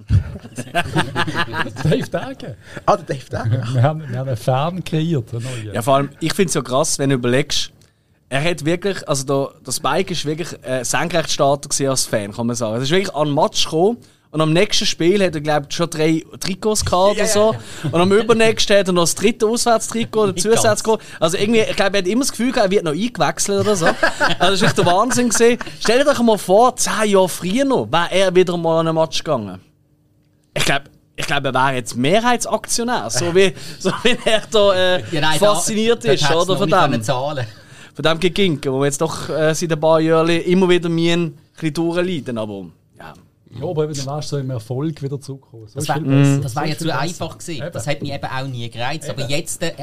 Dave 1.83 2.09
Dage. 2.09 2.57
Ah, 2.85 2.97
der 2.97 3.05
Dave 3.05 3.25
da. 3.29 3.45
Wir 3.45 3.81
haben, 3.81 4.03
wir 4.07 4.19
haben 4.19 4.27
einen 4.27 4.37
Fan 4.37 4.83
kreiert. 4.83 5.25
Ja, 5.73 5.81
vor 5.81 5.95
allem, 5.95 6.09
ich 6.19 6.33
finde 6.33 6.49
es 6.49 6.53
ja 6.53 6.61
krass, 6.61 6.99
wenn 6.99 7.09
du 7.09 7.15
überlegst, 7.15 7.71
er 8.29 8.43
hat 8.43 8.65
wirklich, 8.65 9.07
also 9.07 9.23
der, 9.25 9.61
der 9.65 9.71
Spike 9.71 10.13
ist 10.13 10.25
wirklich 10.25 10.49
äh, 10.63 10.83
Senkrechtstarter 10.83 11.69
als 11.89 12.05
Fan, 12.05 12.33
kann 12.33 12.47
man 12.47 12.55
sagen. 12.55 12.75
Er 12.75 12.81
ist 12.81 12.91
wirklich 12.91 13.13
an 13.13 13.27
den 13.27 13.35
Match 13.35 13.65
gekommen 13.65 13.97
und 14.31 14.41
am 14.41 14.51
nächsten 14.51 14.85
Spiel 14.85 15.23
hat 15.23 15.35
er, 15.35 15.41
glaube 15.41 15.67
ich, 15.69 15.75
schon 15.75 15.89
drei 15.89 16.21
Trikots 16.41 16.83
gehabt 16.83 17.15
oder 17.15 17.25
so. 17.25 17.55
Und 17.83 17.95
am 18.01 18.11
übernächsten 18.11 18.77
hat 18.77 18.87
er 18.87 18.93
noch 18.93 19.03
das 19.03 19.15
dritte 19.15 19.47
Auswärtstrikot 19.47 20.23
oder 20.23 20.35
Zusatztrikot. 20.35 20.99
Also 21.21 21.37
irgendwie, 21.37 21.61
ich 21.61 21.75
glaube, 21.75 21.97
er 21.97 21.99
hat 21.99 22.07
immer 22.07 22.21
das 22.21 22.31
Gefühl 22.31 22.51
gehabt, 22.51 22.65
er 22.67 22.71
wird 22.71 22.83
noch 22.83 22.91
eingewechselt 22.91 23.61
oder 23.61 23.75
so. 23.77 23.85
Also 24.39 24.51
das 24.51 24.53
ist 24.55 24.63
echt 24.63 24.77
der 24.77 24.85
Wahnsinn 24.87 25.29
gesehen. 25.29 25.57
Stell 25.79 25.99
dir 25.99 26.05
doch 26.05 26.21
mal 26.21 26.37
vor, 26.37 26.75
zehn 26.75 27.11
Jahre 27.11 27.29
früher 27.29 27.63
noch, 27.63 27.89
wäre 27.89 28.11
er 28.11 28.35
wieder 28.35 28.57
mal 28.57 28.81
an 28.81 28.87
einen 28.87 28.97
Match 28.97 29.19
gegangen. 29.19 29.61
Ich 30.57 30.65
glaube, 30.65 30.85
ich 31.17 31.25
glaube, 31.27 31.47
er 31.49 31.53
wäre 31.53 31.73
jetzt 31.75 31.95
Mehrheitsaktionär, 31.95 33.09
so 33.09 33.33
wie, 33.35 33.53
so 33.79 33.89
wie 34.03 34.17
er 34.25 34.41
da 34.51 34.73
äh, 34.73 35.03
Ja, 35.11 35.21
nein, 35.21 35.37
da- 35.39 35.53
fasziniert 35.53 36.03
dort 36.05 36.15
ist, 36.15 36.31
oder? 36.31 36.57
Von 36.57 36.69
dem, 36.69 37.01
Zahlen. 37.03 37.45
von 37.93 38.03
dem 38.03 38.19
Geginken, 38.19 38.71
wo 38.73 38.79
wir 38.79 38.85
jetzt 38.85 38.99
doch 39.01 39.29
äh, 39.29 39.53
seit 39.53 39.71
ein 39.71 39.79
paar 39.79 39.99
Jahren 39.99 40.29
immer 40.29 40.67
wieder 40.69 40.89
mir 40.89 41.13
ein 41.17 41.37
bisschen 41.53 41.73
durchleiden. 41.73 42.37
Aber 42.37 42.65
ja, 42.97 43.13
Ja, 43.59 43.65
aber 43.65 43.85
eben, 43.85 43.93
dann 43.93 44.05
wärst 44.07 44.31
du 44.31 44.35
so 44.35 44.41
im 44.41 44.49
Erfolg 44.49 45.01
wieder 45.01 45.19
zurückgekommen. 45.21 45.67
So 45.67 45.79
Das 45.79 45.87
war, 45.87 45.99
das 45.99 46.55
war 46.55 46.65
ja 46.67 46.77
zu 46.77 46.85
besser. 46.85 46.99
einfach 46.99 47.37
gewesen. 47.37 47.61
Eben. 47.63 47.71
Das 47.73 47.87
hat 47.87 48.01
mich 48.01 48.11
eben 48.11 48.25
auch 48.25 48.47
nie 48.47 48.69
gereizt. 48.69 49.09
Aber 49.09 49.29
jetzt, 49.29 49.61
der, 49.61 49.73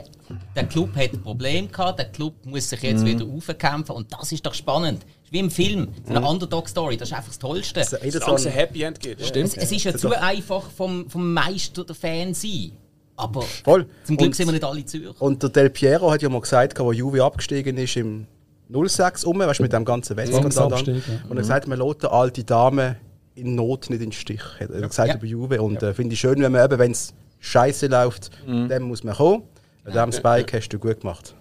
der 0.55 0.65
Club 0.67 0.95
hat 0.97 1.13
ein 1.15 1.23
Problem 1.23 1.71
gehabt, 1.73 1.99
der 1.99 2.11
Club 2.11 2.35
muss 2.45 2.69
sich 2.69 2.83
jetzt 2.83 3.05
wieder 3.07 3.25
aufkämpfen 3.25 3.95
und 3.97 4.13
das 4.13 4.33
ist 4.33 4.45
doch 4.45 4.53
spannend. 4.55 5.03
Ist 5.33 5.35
wie 5.35 5.39
im 5.39 5.51
Film, 5.51 5.89
so 6.07 6.15
eine 6.15 6.27
Underdog-Story, 6.29 6.97
das 6.97 7.09
ist 7.09 7.15
einfach 7.15 7.29
das 7.29 7.39
Tollste. 7.39 7.81
Also, 7.81 7.97
jeder 8.03 8.21
so 8.21 8.35
es 8.35 8.47
ein 8.47 8.53
ein, 8.53 8.59
Happy 8.59 8.83
End 8.83 9.01
gibt. 9.01 9.25
Stimmt. 9.25 9.49
Es, 9.49 9.57
es 9.57 9.73
ist 9.73 9.85
ja 9.85 9.97
zu 9.97 10.11
einfach 10.21 10.71
vom, 10.71 11.09
vom 11.09 11.33
Meister 11.33 11.85
der 11.85 11.95
Fan 11.95 12.35
sein. 12.35 12.73
Aber 13.17 13.43
voll. 13.43 13.87
zum 14.05 14.17
Glück 14.17 14.29
Und- 14.29 14.37
sind 14.37 14.47
wir 14.49 14.53
nicht 14.53 14.65
alle 14.65 14.85
Zürcher. 14.85 15.21
Und 15.23 15.43
der 15.43 15.51
Del 15.51 15.71
Piero 15.71 16.11
hat 16.11 16.23
ja 16.23 16.29
mal 16.29 16.41
gesagt, 16.41 16.79
wo 16.81 16.93
Juve 16.93 17.23
abgestiegen 17.25 17.77
ist 17.79 17.97
im 17.97 18.27
06 18.71 19.25
um, 19.25 19.39
weißt 19.39 19.59
du, 19.59 19.63
mit 19.65 19.73
dem 19.73 19.85
ganzen 19.85 20.17
Wettskandal. 20.17 20.71
Ja. 20.71 20.75
Und 20.75 20.83
er 20.83 21.29
hat 21.31 21.37
gesagt, 21.37 21.67
man 21.69 21.79
lässt 21.79 22.05
eine 22.05 22.13
alte 22.13 22.45
Dame 22.45 22.97
in 23.35 23.55
Not 23.55 23.91
nicht 23.91 24.01
in 24.03 24.11
den 24.11 24.13
Stich. 24.13 24.43
Hat 24.61 24.71
er 24.71 24.87
gesagt 24.89 25.09
Ja. 25.09 25.15
über 25.17 25.27
Juve. 25.27 25.63
Und 25.63 25.83
äh, 25.83 25.95
finde 25.95 26.15
ich 26.15 26.21
schön, 26.21 26.41
wenn 26.43 26.53
man 26.53 26.65
eben, 26.65 26.79
wenn 26.79 26.91
es 26.93 27.13
scheiße 27.41 27.87
läuft, 27.87 28.31
dann 28.47 28.83
muss 28.83 29.03
man 29.05 29.15
kommen. 29.15 29.43
Bei 29.85 29.91
diesem 29.93 30.13
Spike 30.13 30.57
hast 30.57 30.69
du 30.71 30.79
gut 30.79 31.01
gemacht. 31.01 31.35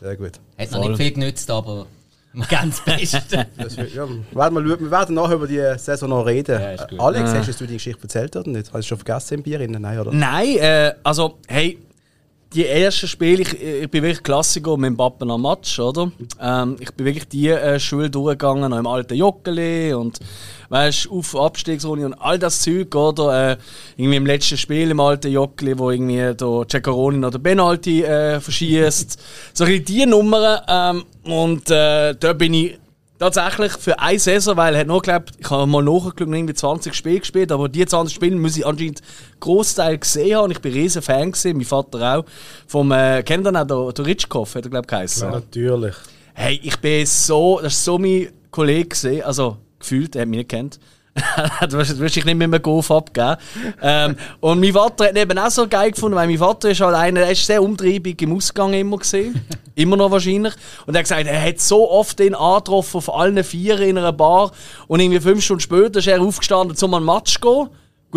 Sehr 0.00 0.16
gut. 0.16 0.32
Hat 0.58 0.70
noch 0.72 0.88
nicht 0.88 0.96
viel 0.96 1.12
genützt, 1.12 1.50
aber 1.50 1.86
ganz 2.50 2.80
beste. 2.84 3.46
Ja, 3.94 4.08
wir, 4.08 4.24
werden 4.32 4.54
mal, 4.54 4.64
wir 4.64 4.90
werden 4.90 5.14
nachher 5.14 5.34
über 5.34 5.46
die 5.46 5.62
Saison 5.78 6.10
noch 6.10 6.26
reden. 6.26 6.60
Ja, 6.60 6.98
Alex, 6.98 7.32
hast 7.32 7.60
du 7.60 7.66
die 7.66 7.74
Geschichte 7.74 8.02
erzählt 8.02 8.36
oder 8.36 8.50
nicht? 8.50 8.72
Hast 8.72 8.84
du 8.84 8.88
schon 8.88 8.98
vergessen 8.98 9.34
im 9.34 9.42
Bier? 9.42 9.60
Innen? 9.60 9.82
Nein, 9.82 9.98
oder? 9.98 10.12
Nein, 10.12 10.56
äh, 10.58 10.94
also, 11.02 11.38
hey, 11.46 11.78
die 12.54 12.66
ersten 12.66 13.08
Spiele, 13.08 13.42
ich, 13.42 13.60
ich 13.60 13.90
bin 13.90 14.02
wirklich 14.02 14.22
Klassiker 14.22 14.76
mit 14.76 14.90
dem 14.90 14.96
Pappen 14.96 15.30
am 15.30 15.42
Match, 15.42 15.78
oder? 15.78 16.10
Ähm, 16.40 16.76
ich 16.78 16.92
bin 16.94 17.06
wirklich 17.06 17.28
die 17.28 17.48
äh, 17.48 17.80
Schule 17.80 18.08
durchgegangen, 18.08 18.70
noch 18.70 18.78
im 18.78 18.86
alten 18.86 19.14
Joggeli 19.14 19.92
und 19.92 20.20
weißt 20.68 21.10
auf 21.10 21.36
Abstiegsrunde 21.36 22.06
und 22.06 22.14
all 22.14 22.38
das 22.38 22.62
Zeug, 22.62 22.94
oder? 22.94 23.52
Äh, 23.52 23.56
irgendwie 23.96 24.16
im 24.16 24.26
letzten 24.26 24.56
Spiel 24.56 24.90
im 24.90 25.00
alten 25.00 25.32
Joggeli, 25.32 25.78
wo 25.78 25.90
irgendwie 25.90 26.34
der 26.34 26.66
Ceccaroni 26.68 27.18
noch 27.18 27.30
den 27.30 27.42
Penalty 27.42 28.02
äh, 28.02 28.40
verschießt. 28.40 29.18
so 29.52 29.64
ein 29.64 29.70
bisschen 29.70 29.84
die 29.84 30.06
Nummern. 30.06 30.60
Ähm, 30.68 31.04
und 31.24 31.70
äh, 31.70 32.14
da 32.14 32.32
bin 32.34 32.54
ich 32.54 32.78
Tatsächlich 33.24 33.72
für 33.72 33.98
eine 33.98 34.18
Saison, 34.18 34.54
weil 34.58 34.74
er 34.74 34.80
hat 34.80 34.86
noch 34.86 35.00
geglaubt, 35.00 35.30
ich 35.38 35.48
habe 35.48 35.66
mal 35.66 35.82
nachgeschaut, 35.82 36.20
irgendwie 36.20 36.52
20 36.52 36.92
Spiele 36.92 37.20
gespielt, 37.20 37.52
aber 37.52 37.70
die 37.70 37.86
20 37.86 38.14
Spiele 38.14 38.36
muss 38.36 38.54
ich 38.54 38.66
anscheinend 38.66 39.00
Großteil 39.40 39.96
gesehen 39.96 40.36
haben. 40.36 40.50
Ich 40.50 40.60
bin 40.60 40.74
riesen 40.74 41.00
Fan 41.00 41.32
gewesen, 41.32 41.56
mein 41.56 41.64
Vater 41.64 42.18
auch. 42.18 42.24
Vom, 42.66 42.92
äh, 42.92 43.22
kennt 43.22 43.46
ihr 43.46 43.58
auch 43.58 43.66
den, 43.66 43.94
den 43.94 44.04
Ritschkoff, 44.04 44.54
hat 44.54 44.66
er 44.66 44.70
glaube 44.70 44.84
ich 44.84 44.88
geheißen. 44.88 45.30
Natürlich. 45.30 45.94
Hey, 46.34 46.60
ich 46.62 46.76
bin 46.76 47.06
so, 47.06 47.60
das 47.62 47.72
ist 47.72 47.84
so 47.86 47.96
mein 47.96 48.28
Kollege 48.50 48.88
gewesen, 48.88 49.22
also 49.22 49.56
gefühlt, 49.78 50.16
er 50.16 50.22
hat 50.22 50.28
mich 50.28 50.38
nicht 50.40 50.50
kennt. 50.50 50.78
du 51.68 51.78
wirst 51.78 52.16
dich 52.16 52.24
nicht 52.24 52.36
mit 52.36 52.42
einem 52.42 52.60
Golf 52.60 52.90
abgeben. 52.90 53.36
ähm, 53.80 54.16
und 54.40 54.60
mein 54.60 54.72
Vater 54.72 55.06
hat 55.06 55.16
eben 55.16 55.38
auch 55.38 55.50
so 55.50 55.68
geil 55.68 55.92
gefunden, 55.92 56.16
weil 56.16 56.26
mein 56.26 56.38
Vater 56.38 56.70
ist 56.70 56.80
halt 56.80 56.96
einer, 56.96 57.20
er 57.20 57.30
ist 57.30 57.46
sehr 57.46 57.62
umtriebig 57.62 58.20
im 58.22 58.36
Ausgang 58.36 58.72
immer 58.72 58.98
gesehen. 58.98 59.40
immer 59.76 59.96
noch 59.96 60.10
wahrscheinlich. 60.10 60.54
Und 60.86 60.94
er 60.94 60.98
hat 60.98 61.04
gesagt, 61.04 61.26
er 61.26 61.42
hat 61.42 61.60
so 61.60 61.88
oft 61.90 62.18
den 62.18 62.34
angetroffen 62.34 62.98
auf 62.98 63.14
allen 63.14 63.42
Vieren 63.44 63.88
in 63.88 63.98
einer 63.98 64.12
Bar. 64.12 64.50
Und 64.88 65.00
irgendwie 65.00 65.20
fünf 65.20 65.44
Stunden 65.44 65.60
später 65.60 66.00
ist 66.00 66.08
er 66.08 66.20
aufgestanden, 66.20 66.76
um 66.82 66.94
einen 66.94 67.04
Match 67.04 67.34
zu 67.34 67.40
gehen 67.40 67.68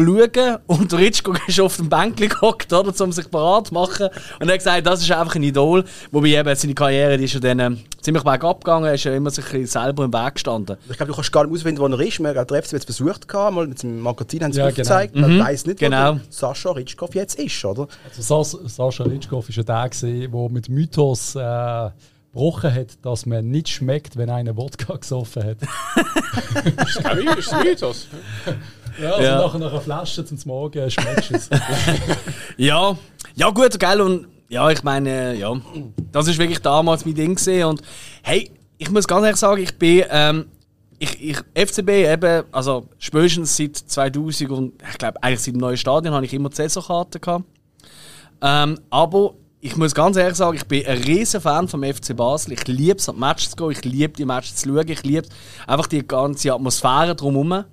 schauen 0.06 0.58
und 0.68 0.94
Ritschko 0.94 1.34
ist 1.48 1.60
auf 1.60 1.78
dem 1.78 1.90
Bänkchen 1.90 2.30
gehockt, 2.30 2.72
oder, 2.72 2.94
um 3.04 3.12
sich 3.12 3.30
parat 3.30 3.68
zu 3.68 3.74
machen. 3.74 4.08
Und 4.40 4.48
er 4.48 4.54
hat 4.54 4.60
gesagt, 4.60 4.86
das 4.86 5.02
ist 5.02 5.12
einfach 5.12 5.36
ein 5.36 5.44
Idol. 5.44 5.84
Wobei 6.12 6.30
eben 6.30 6.56
seine 6.56 6.74
Karriere 6.74 7.18
die 7.18 7.26
ist 7.26 7.34
ja 7.34 7.40
dann 7.40 7.60
äh, 7.60 7.72
ziemlich 8.02 8.24
bergab 8.24 8.64
gegangen, 8.64 8.86
er 8.86 8.94
ist 8.94 9.04
ja 9.04 9.14
immer 9.14 9.30
sich 9.30 9.46
selber 9.70 10.06
im 10.06 10.14
Weg 10.14 10.36
gestanden. 10.36 10.78
Ich 10.90 10.98
glaube, 10.98 11.12
du 11.12 11.16
kannst 11.16 11.32
gar 11.32 11.44
nicht 11.46 11.54
ausfinden, 11.54 11.82
wo 11.82 11.88
er 11.88 12.00
ist. 12.00 12.20
Wir 12.20 12.30
haben 12.36 12.48
jetzt 12.50 12.86
versucht, 12.86 13.28
gehabt, 13.28 13.54
mal 13.56 13.68
mit 13.68 13.82
dem 13.84 14.00
Magazin 14.00 14.44
haben 14.44 14.54
sie 14.54 14.60
Ja, 14.60 14.68
es 14.68 14.76
genau. 14.76 14.88
aufgezeigt. 14.90 15.16
Man 15.16 15.40
weiß 15.40 15.66
nicht, 15.66 15.80
Genau. 15.80 16.16
wo 16.16 16.20
Sascha 16.30 16.72
Ritschkow 16.72 17.14
jetzt 17.16 17.40
ist, 17.40 17.66
oder? 17.66 17.88
Also 18.08 18.44
Sas 18.44 18.76
Sascha 18.76 19.04
Ritschkow 19.04 19.48
ist 19.50 19.56
ja 19.56 19.64
der, 19.64 19.90
gewesen, 19.90 20.32
der 20.32 20.50
mit 20.50 20.70
Mythos 20.70 21.36
äh, 21.36 21.90
gebrochen 22.32 22.74
hat, 22.74 23.04
dass 23.04 23.26
man 23.26 23.50
nicht 23.50 23.70
schmeckt, 23.70 24.16
wenn 24.16 24.30
einer 24.30 24.56
Wodka 24.56 24.96
gesoffen 24.96 25.44
hat. 25.44 25.58
Ist 26.88 27.04
kein 27.04 27.18
Mythos, 27.18 27.38
ist 27.40 27.54
ein 27.54 27.64
Mythos. 27.64 28.08
Ja, 29.02 29.12
also 29.12 29.24
Ja. 29.24 29.38
nach, 29.38 29.54
nach 29.58 29.72
einer 29.72 29.82
Flasche 29.82 30.26
zum 30.26 30.38
Morgen 30.46 30.90
schmeckst 30.90 31.30
du 31.30 31.36
es. 31.36 31.50
Ja, 32.58 32.98
ja 33.36 33.50
gut, 33.52 33.80
gell, 33.80 34.02
und 34.02 34.28
ja, 34.50 34.70
ich 34.70 34.82
meine, 34.84 35.36
ja, 35.36 35.54
das 36.12 36.28
ist 36.28 36.38
wirklich 36.40 36.60
damals 36.60 37.06
mein 37.06 37.16
Ding 37.16 37.36
gewesen. 37.36 37.64
und 37.66 37.82
hey, 38.24 38.50
ich 38.78 38.90
muss 38.90 39.08
ganz 39.08 39.24
ehrlich 39.26 39.40
sagen, 39.40 39.62
ich 39.62 39.78
bin, 39.78 40.04
ähm, 40.10 40.46
ich, 41.00 41.22
ich, 41.22 41.38
FCB 41.54 41.90
eben, 41.90 42.44
also 42.52 42.88
spätestens 42.98 43.56
seit 43.56 43.76
2000 43.76 44.50
und 44.52 44.74
ich 44.90 44.98
glaube 44.98 45.22
eigentlich 45.22 45.42
seit 45.42 45.54
dem 45.54 45.60
neuen 45.60 45.78
Stadion 45.78 46.14
habe 46.14 46.26
ich 46.26 46.34
immer 46.34 46.50
die 46.50 46.56
Saisonkarte 46.56 47.20
gehabt. 47.20 47.46
Ähm, 48.42 48.80
aber 48.90 49.34
ich 49.60 49.76
muss 49.76 49.94
ganz 49.94 50.16
ehrlich 50.18 50.38
sagen, 50.38 50.56
ich 50.56 50.66
bin 50.66 50.86
ein 50.86 50.98
riesen 51.00 51.42
Fan 51.42 51.68
vom 51.68 51.84
FC 51.84 52.16
Basel. 52.16 52.54
Ich 52.54 52.68
liebe 52.68 52.98
es, 52.98 53.10
an 53.10 53.16
die 53.16 53.22
Matches 53.22 53.50
zu 53.52 53.56
gehen, 53.58 53.72
ich 53.72 53.84
liebe 53.86 54.14
die 54.14 54.26
Matches 54.26 54.56
zu 54.56 54.70
schauen, 54.70 54.88
ich 54.88 55.04
liebe 55.04 55.28
einfach 55.66 55.88
die 55.88 56.08
ganze 56.08 56.54
Atmosphäre 56.54 57.16
drumherum. 57.16 57.64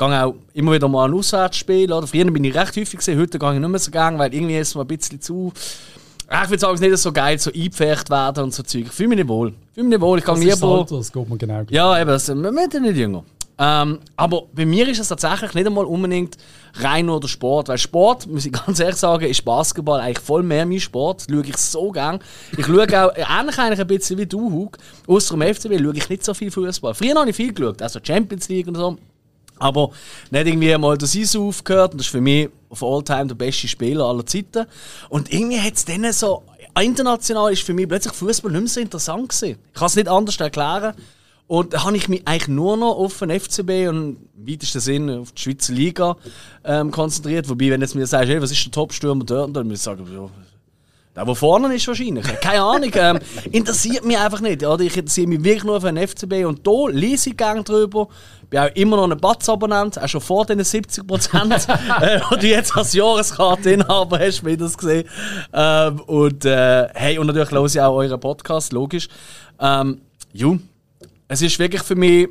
Ich 0.00 0.06
gehe 0.06 0.24
auch 0.24 0.34
immer 0.54 0.72
wieder 0.72 0.88
mal 0.88 1.04
an 1.04 1.14
Auswärtsspiele. 1.14 1.94
Oder? 1.94 2.06
Früher 2.06 2.24
bin 2.30 2.42
ich 2.42 2.54
recht 2.54 2.74
häufig 2.74 2.96
gesehen, 2.96 3.18
heute 3.20 3.38
gehe 3.38 3.52
ich 3.52 3.60
nicht 3.60 3.68
mehr 3.68 3.78
so 3.78 3.90
gerne, 3.90 4.18
weil 4.18 4.32
irgendwie 4.32 4.56
ist 4.56 4.68
es 4.68 4.74
mir 4.74 4.80
ein 4.80 4.86
bisschen 4.86 5.20
zu. 5.20 5.52
Ah, 6.26 6.44
Ich 6.44 6.48
würde 6.50 6.60
sagen, 6.60 6.74
es 6.74 6.80
ist 6.80 6.88
nicht 6.88 6.98
so 6.98 7.12
geil, 7.12 7.38
so 7.38 7.50
eingepfercht 7.52 8.08
werden 8.08 8.44
und 8.44 8.54
so 8.54 8.62
Zeug. 8.62 8.84
Ich 8.86 8.92
fühle 8.92 9.10
mich 9.10 9.18
nicht 9.18 9.28
wohl. 9.28 9.48
Ich 9.48 9.74
fühle 9.74 9.88
mich 9.88 9.98
nicht 9.98 10.00
wohl. 10.00 10.18
Ich 10.18 10.24
gehe 10.24 10.34
Das 10.34 10.42
lieber. 10.60 10.78
Alter, 10.78 10.96
das 10.96 11.12
geht 11.12 11.28
mir 11.28 11.36
genau 11.36 11.64
gleich. 11.64 11.70
Ja, 11.76 12.00
eben, 12.00 12.08
das, 12.08 12.28
wir 12.28 12.42
werden 12.42 12.82
nicht 12.82 12.96
jünger. 12.96 13.24
Ähm, 13.58 13.98
aber 14.16 14.44
bei 14.54 14.64
mir 14.64 14.88
ist 14.88 15.00
es 15.00 15.08
tatsächlich 15.08 15.52
nicht 15.52 15.66
einmal 15.66 15.84
unbedingt 15.84 16.38
rein 16.76 17.04
nur 17.04 17.20
der 17.20 17.28
Sport. 17.28 17.68
Weil 17.68 17.76
Sport, 17.76 18.26
muss 18.26 18.46
ich 18.46 18.52
ganz 18.66 18.80
ehrlich 18.80 18.96
sagen, 18.96 19.26
ist 19.26 19.44
Basketball 19.44 20.00
eigentlich 20.00 20.20
voll 20.20 20.42
mehr 20.42 20.64
mein 20.64 20.80
Sport. 20.80 21.26
Das 21.28 21.36
schaue 21.36 21.44
ich 21.44 21.56
so 21.58 21.90
gern. 21.90 22.20
Ich 22.56 22.64
schaue 22.64 22.84
auch 22.84 23.12
ähnlich 23.38 23.58
eigentlich 23.58 23.80
ein 23.80 23.86
bisschen 23.86 24.16
wie 24.16 24.24
du, 24.24 24.50
Hug. 24.50 24.78
Außer 25.06 25.34
im 25.34 25.42
FCB 25.42 25.78
schaue 25.78 25.92
ich 25.94 26.08
nicht 26.08 26.24
so 26.24 26.32
viel 26.32 26.50
Fußball. 26.50 26.94
Früher 26.94 27.16
habe 27.16 27.28
ich 27.28 27.36
viel 27.36 27.52
geschaut, 27.52 27.82
also 27.82 28.00
Champions 28.02 28.48
League 28.48 28.66
und 28.66 28.76
so. 28.76 28.96
Aber 29.60 29.90
nicht 30.30 30.46
irgendwie 30.46 30.76
mal 30.76 30.98
der 30.98 31.06
Sisu 31.06 31.48
aufgehört. 31.48 31.92
Und 31.92 31.98
das 31.98 32.08
ist 32.08 32.12
für 32.12 32.20
mich 32.20 32.48
auf 32.68 32.82
Alltime 32.82 33.26
der 33.26 33.34
beste 33.36 33.68
Spieler 33.68 34.06
aller 34.06 34.26
Zeiten. 34.26 34.66
Und 35.08 35.32
irgendwie 35.32 35.60
hat 35.60 35.74
es 35.74 35.84
dann 35.84 36.12
so. 36.12 36.42
International 36.80 37.52
ist 37.52 37.62
für 37.62 37.74
mich 37.74 37.88
plötzlich 37.88 38.14
Fußball 38.14 38.52
nicht 38.52 38.60
mehr 38.60 38.68
so 38.68 38.80
interessant 38.80 39.28
gewesen. 39.28 39.58
Ich 39.72 39.78
kann 39.78 39.86
es 39.86 39.96
nicht 39.96 40.08
anders 40.08 40.36
erklären. 40.38 40.94
Und 41.46 41.74
da 41.74 41.84
habe 41.84 41.96
ich 41.96 42.08
mich 42.08 42.26
eigentlich 42.26 42.46
nur 42.46 42.76
noch 42.76 42.94
auf 42.96 43.18
den 43.18 43.38
FCB 43.38 43.88
und 43.88 44.18
im 44.36 44.48
weitesten 44.48 44.78
Sinne 44.78 45.18
auf 45.18 45.32
die 45.32 45.42
Schweizer 45.42 45.72
Liga 45.72 46.16
ähm, 46.62 46.92
konzentriert. 46.92 47.48
Wobei, 47.48 47.70
wenn 47.70 47.80
jetzt 47.80 47.96
mir 47.96 48.06
sagst, 48.06 48.28
hey, 48.28 48.40
was 48.40 48.52
ist 48.52 48.64
der 48.64 48.70
Top-Stürmer 48.70 49.24
dort, 49.24 49.56
dann 49.56 49.66
muss 49.66 49.78
ich 49.78 49.82
sagen, 49.82 50.06
ja, 50.12 50.30
der, 51.16 51.24
der 51.24 51.34
vorne 51.34 51.74
ist 51.74 51.88
wahrscheinlich. 51.88 52.24
Keine 52.40 52.62
Ahnung. 52.62 52.90
Ähm, 52.94 53.18
interessiert 53.52 54.04
mich 54.04 54.16
einfach 54.16 54.40
nicht. 54.40 54.64
Oder? 54.64 54.84
Ich 54.84 54.96
interessiere 54.96 55.26
mich 55.26 55.42
wirklich 55.42 55.64
nur 55.64 55.80
für 55.80 55.92
den 55.92 56.06
FCB. 56.06 56.46
Und 56.46 56.64
da 56.66 56.88
lese 56.88 57.30
ich 57.30 57.36
gerne 57.36 57.64
drüber. 57.64 58.08
Bin 58.48 58.60
auch 58.60 58.74
immer 58.74 58.96
noch 58.96 59.10
ein 59.10 59.18
Batz-Abonnent, 59.18 60.00
auch 60.00 60.08
schon 60.08 60.20
vor 60.20 60.46
diesen 60.46 60.64
70 60.64 61.06
Prozent, 61.06 61.52
äh, 62.00 62.20
die 62.34 62.38
du 62.38 62.46
jetzt 62.46 62.76
als 62.76 62.92
Jahreskarte-Inhaber 62.92 64.18
hast, 64.18 64.44
wie 64.44 64.56
das 64.56 64.76
gesehen. 64.76 65.08
Ähm, 65.52 66.00
und 66.00 66.44
äh, 66.44 66.88
hey, 66.94 67.18
und 67.18 67.26
natürlich 67.26 67.50
höre 67.50 67.66
ich 67.66 67.80
auch 67.80 67.94
euren 67.94 68.20
Podcast, 68.20 68.72
logisch. 68.72 69.08
Ähm, 69.60 70.00
ju, 70.32 70.58
es 71.28 71.42
ist 71.42 71.58
wirklich 71.58 71.82
für 71.82 71.94
mich, 71.94 72.28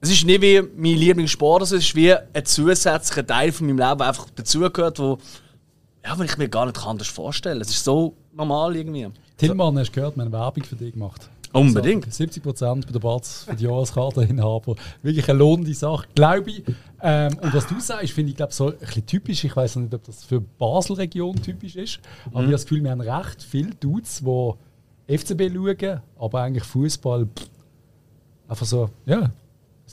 es 0.00 0.10
ist 0.10 0.24
nicht 0.24 0.40
wie 0.40 0.62
mein 0.76 0.96
Lieblingssport, 0.96 1.62
es 1.62 1.72
ist 1.72 1.94
wie 1.94 2.14
ein 2.14 2.44
zusätzlicher 2.44 3.26
Teil 3.26 3.52
von 3.52 3.66
meinem 3.66 3.78
Leben, 3.78 3.98
der 3.98 4.08
einfach 4.08 4.26
dazugehört, 4.34 4.98
wo 4.98 5.18
ja, 6.08 6.18
weil 6.18 6.24
ich 6.24 6.38
mir 6.38 6.48
gar 6.48 6.64
nicht 6.64 6.86
anders 6.86 7.08
vorstellen 7.08 7.58
kann. 7.58 7.62
Es 7.62 7.70
ist 7.70 7.84
so 7.84 8.14
normal 8.32 8.74
irgendwie. 8.74 9.08
Tillmann, 9.36 9.78
hast 9.78 9.90
du 9.90 9.92
gehört, 9.92 10.16
wir 10.16 10.24
haben 10.24 10.32
Werbung 10.32 10.64
für 10.64 10.74
dich 10.74 10.94
gemacht. 10.94 11.28
Unbedingt. 11.52 12.06
Also 12.06 12.24
70% 12.24 12.86
bei 12.86 12.92
der 12.92 12.98
Batz 12.98 13.44
für 13.44 13.54
die 13.54 13.64
Jahreskarteninhaber. 13.64 14.76
Wirklich 15.02 15.28
eine 15.28 15.38
lohnende 15.38 15.74
Sache, 15.74 16.06
glaube 16.14 16.50
ich. 16.50 16.62
Ähm, 17.02 17.36
und 17.42 17.52
was 17.52 17.66
du 17.66 17.78
sagst, 17.78 18.12
finde 18.12 18.30
ich 18.30 18.36
glaube 18.36 18.52
so 18.54 18.68
ein 18.68 18.78
bisschen 18.78 19.04
typisch. 19.04 19.44
Ich 19.44 19.54
weiß 19.54 19.76
nicht, 19.76 19.92
ob 19.92 20.02
das 20.04 20.24
für 20.24 20.40
die 20.40 20.46
Basel-Region 20.58 21.42
typisch 21.42 21.76
ist. 21.76 22.00
Aber 22.26 22.40
ich 22.40 22.42
habe 22.44 22.52
das 22.52 22.62
Gefühl, 22.62 22.84
wir 22.84 22.90
haben 22.90 23.00
recht 23.02 23.42
viele 23.42 23.74
Dudes, 23.74 24.22
die 24.24 25.18
FCB 25.18 25.52
schauen, 25.52 26.00
aber 26.18 26.40
eigentlich 26.40 26.64
Fußball 26.64 27.28
einfach 28.48 28.66
so, 28.66 28.88
ja. 29.04 29.30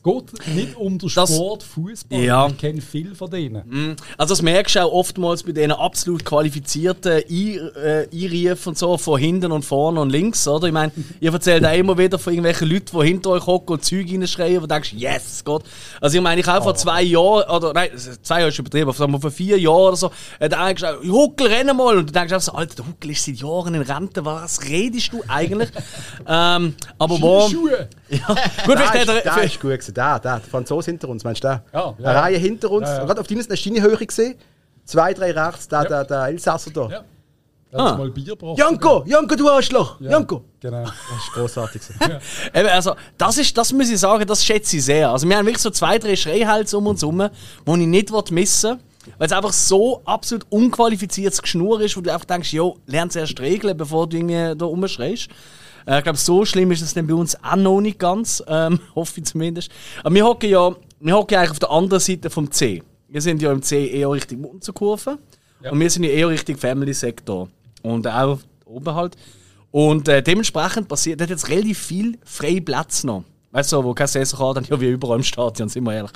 Geht 0.06 0.56
nicht 0.56 0.76
um 0.76 1.00
den 1.00 1.10
Das- 1.14 1.34
Sport 1.34 1.64
Fußball. 1.64 2.20
Ja. 2.20 2.48
Ich 2.48 2.58
kenne 2.58 2.80
viel 2.80 3.16
von 3.16 3.30
denen. 3.32 3.96
Also 4.18 4.34
das 4.34 4.42
merkst 4.44 4.76
du 4.76 4.82
auch 4.86 4.92
oftmals 4.92 5.42
bei 5.42 5.52
diesen 5.52 5.72
absolut 5.72 6.24
qualifizierten 6.24 7.24
Ein- 7.28 7.72
äh, 7.76 8.08
Einrufen 8.14 8.70
und 8.70 8.78
so, 8.78 8.98
von 9.00 9.20
hinten 9.20 9.52
und 9.52 9.66
vorne 9.66 10.00
und 10.00 10.12
links, 10.12 10.48
oder? 10.48 10.68
Ich 10.68 10.74
meine, 10.74 10.92
ihr 11.20 11.34
erzählt 11.34 11.66
auch 11.66 11.74
immer 11.74 11.98
wieder 11.98 12.20
von 12.20 12.34
irgendwelchen 12.34 12.70
Leuten, 12.70 13.00
die 13.00 13.06
hinter 13.08 13.32
euch 13.32 13.48
hocken 13.48 13.74
und 13.74 13.84
Zeug 13.84 14.06
reinschreien, 14.12 14.58
wo 14.58 14.62
du 14.62 14.68
denkst, 14.68 14.94
yes, 14.94 15.42
Gott. 15.44 15.64
Also 16.00 16.18
ich 16.18 16.24
meine, 16.24 16.42
ich 16.42 16.48
habe 16.48 16.62
vor 16.64 16.76
zwei 16.76 17.02
Jahren, 17.02 17.50
oder 17.50 17.74
nein, 17.74 17.90
zwei 18.22 18.40
Jahre 18.40 18.50
ist 18.50 18.60
übertrieben, 18.60 18.90
aber 18.96 19.20
vor 19.20 19.32
vier 19.32 19.58
Jahren 19.60 19.88
oder 19.88 19.96
so, 19.98 20.12
hat 20.40 20.54
einer 20.54 20.74
gesagt, 20.74 21.04
Huckel, 21.04 21.48
renn 21.48 21.76
mal! 21.76 21.98
Und 21.98 22.10
du 22.10 22.14
denkst 22.14 22.32
auch 22.34 22.42
so, 22.42 22.52
Alter, 22.52 22.76
der 22.76 22.88
Huckel 22.88 23.10
ist 23.12 23.26
seit 23.26 23.38
Jahren 23.38 23.74
in 23.74 23.82
Rente, 23.82 24.24
was 24.24 24.62
redest 24.70 25.14
du 25.14 25.24
eigentlich? 25.28 25.70
ähm, 26.28 26.76
aber 27.00 27.22
wo... 27.22 27.50
Schuhe! 27.50 27.90
Ja, 28.10 28.28
gut, 28.28 28.38
vielleicht 28.78 28.94
hat 29.10 29.26
er... 29.26 29.34
der 29.36 29.44
ist 29.44 29.60
gut 29.60 29.72
gewesen, 29.96 30.22
der, 30.22 30.40
der, 30.40 30.42
Franzose 30.42 30.92
hinter 30.92 31.10
uns, 31.10 31.24
meinst 31.24 31.44
du 31.44 31.48
den? 31.48 31.60
Ja, 31.74 31.80
ja, 31.80 31.96
Eine 31.98 32.04
ja. 32.04 32.22
Reihe 32.22 32.38
hinter 32.38 32.72
uns, 32.72 32.88
Ja, 32.88 32.98
ja. 32.98 33.06
gerade 33.06 33.22
auf 33.22 33.28
deiner 33.28 33.56
Schienenhöhe 33.58 33.98
gesehen. 33.98 34.36
Zwei, 34.84 35.14
drei 35.14 35.32
rechts, 35.32 35.68
der, 35.68 35.86
der, 35.86 36.04
der 36.04 36.26
Elsasser 36.26 36.72
da. 36.72 36.90
Ja. 36.90 37.04
Da 37.72 37.80
haben 37.80 37.88
Ah. 37.88 37.92
sie 37.92 37.98
mal 37.98 38.12
Bier 38.12 38.36
gebracht. 38.36 38.58
Janko, 38.58 39.04
Janko, 39.06 39.36
du 39.36 39.50
Arschloch! 39.50 40.00
Ja, 40.00 40.12
Janko! 40.12 40.44
Genau. 40.60 40.84
Das 40.84 40.94
ist 40.94 41.34
großartig. 41.34 41.82
Eben, 42.54 42.70
also, 42.70 42.96
das, 43.18 43.38
ist, 43.38 43.58
das 43.58 43.74
muss 43.74 43.90
ich 43.90 44.00
sagen, 44.00 44.26
das 44.26 44.46
schätze 44.46 44.78
ich 44.78 44.86
sehr. 44.86 45.10
Also, 45.10 45.28
wir 45.28 45.36
haben 45.36 45.46
wirklich 45.46 45.62
so 45.62 45.72
zwei, 45.72 45.98
drei 45.98 46.16
Schreihälse 46.16 46.78
um 46.78 46.88
uns 46.88 47.02
herum, 47.02 47.28
die 47.68 47.72
ich 47.82 47.88
nicht 47.88 48.32
missen 48.32 48.72
will. 48.72 48.80
Weil 49.18 49.28
es 49.28 49.34
einfach 49.34 49.54
so 49.54 50.02
absolut 50.06 50.46
unqualifiziertes 50.50 51.42
Geschnur 51.42 51.82
ist, 51.82 51.96
wo 51.98 52.02
du 52.02 52.12
einfach 52.12 52.26
denkst, 52.26 52.54
jo, 52.54 52.78
lern 52.88 53.10
zuerst 53.10 53.40
regeln, 53.40 53.76
bevor 53.78 54.08
du 54.08 54.18
irgendwie 54.18 54.58
da 54.58 54.66
rumschreist. 54.66 55.28
Äh, 55.86 55.98
ich 56.00 56.04
glaube, 56.04 56.18
so 56.18 56.46
schlimm 56.46 56.72
ist 56.72 56.82
es 56.82 56.94
dann 56.94 57.08
bei 57.08 57.14
uns 57.14 57.36
auch 57.44 57.56
noch 57.56 57.82
nicht 57.82 58.00
ganz. 58.00 58.44
Ähm, 58.48 58.80
hoffe 58.96 59.20
ich 59.20 59.26
zumindest. 59.26 59.72
Aber 60.04 60.14
wir 60.14 60.26
hocken 60.26 60.50
ja, 60.50 60.76
wir 61.00 61.16
hocken 61.16 61.38
eigentlich 61.38 61.52
auf 61.52 61.60
der 61.60 61.72
anderen 61.72 62.00
Seite 62.00 62.30
vom 62.30 62.52
C. 62.52 62.84
Wir 63.08 63.22
sind 63.22 63.42
ja 63.42 63.52
im 63.52 63.62
C 63.62 63.88
eher 63.88 64.12
Richtung 64.12 64.42
Munzerkurve. 64.42 65.18
Und 65.72 65.80
wir 65.80 65.90
sind 65.90 66.04
ja 66.04 66.12
eher 66.12 66.30
Richtung 66.30 66.58
Family-Sektor. 66.58 67.50
Und 67.82 68.08
auch 68.08 68.40
oben 68.66 68.94
halt. 68.94 69.16
Und 69.72 70.08
äh, 70.08 70.22
dementsprechend 70.22 70.88
passiert, 70.88 71.22
hat 71.22 71.30
jetzt 71.30 71.50
relativ 71.50 71.80
viel 71.80 72.18
freie 72.24 72.62
Plätze 72.62 73.08
noch. 73.08 73.24
Weißt 73.56 73.72
du, 73.72 73.82
wo 73.86 73.94
keine 73.94 74.10
Saison 74.10 74.50
hat, 74.50 74.58
dann 74.58 74.66
ja 74.66 74.82
wie 74.82 74.90
überall 74.90 75.16
im 75.16 75.24
Stadion, 75.24 75.70
sind 75.70 75.86
wir 75.86 75.94
ehrlich. 75.94 76.12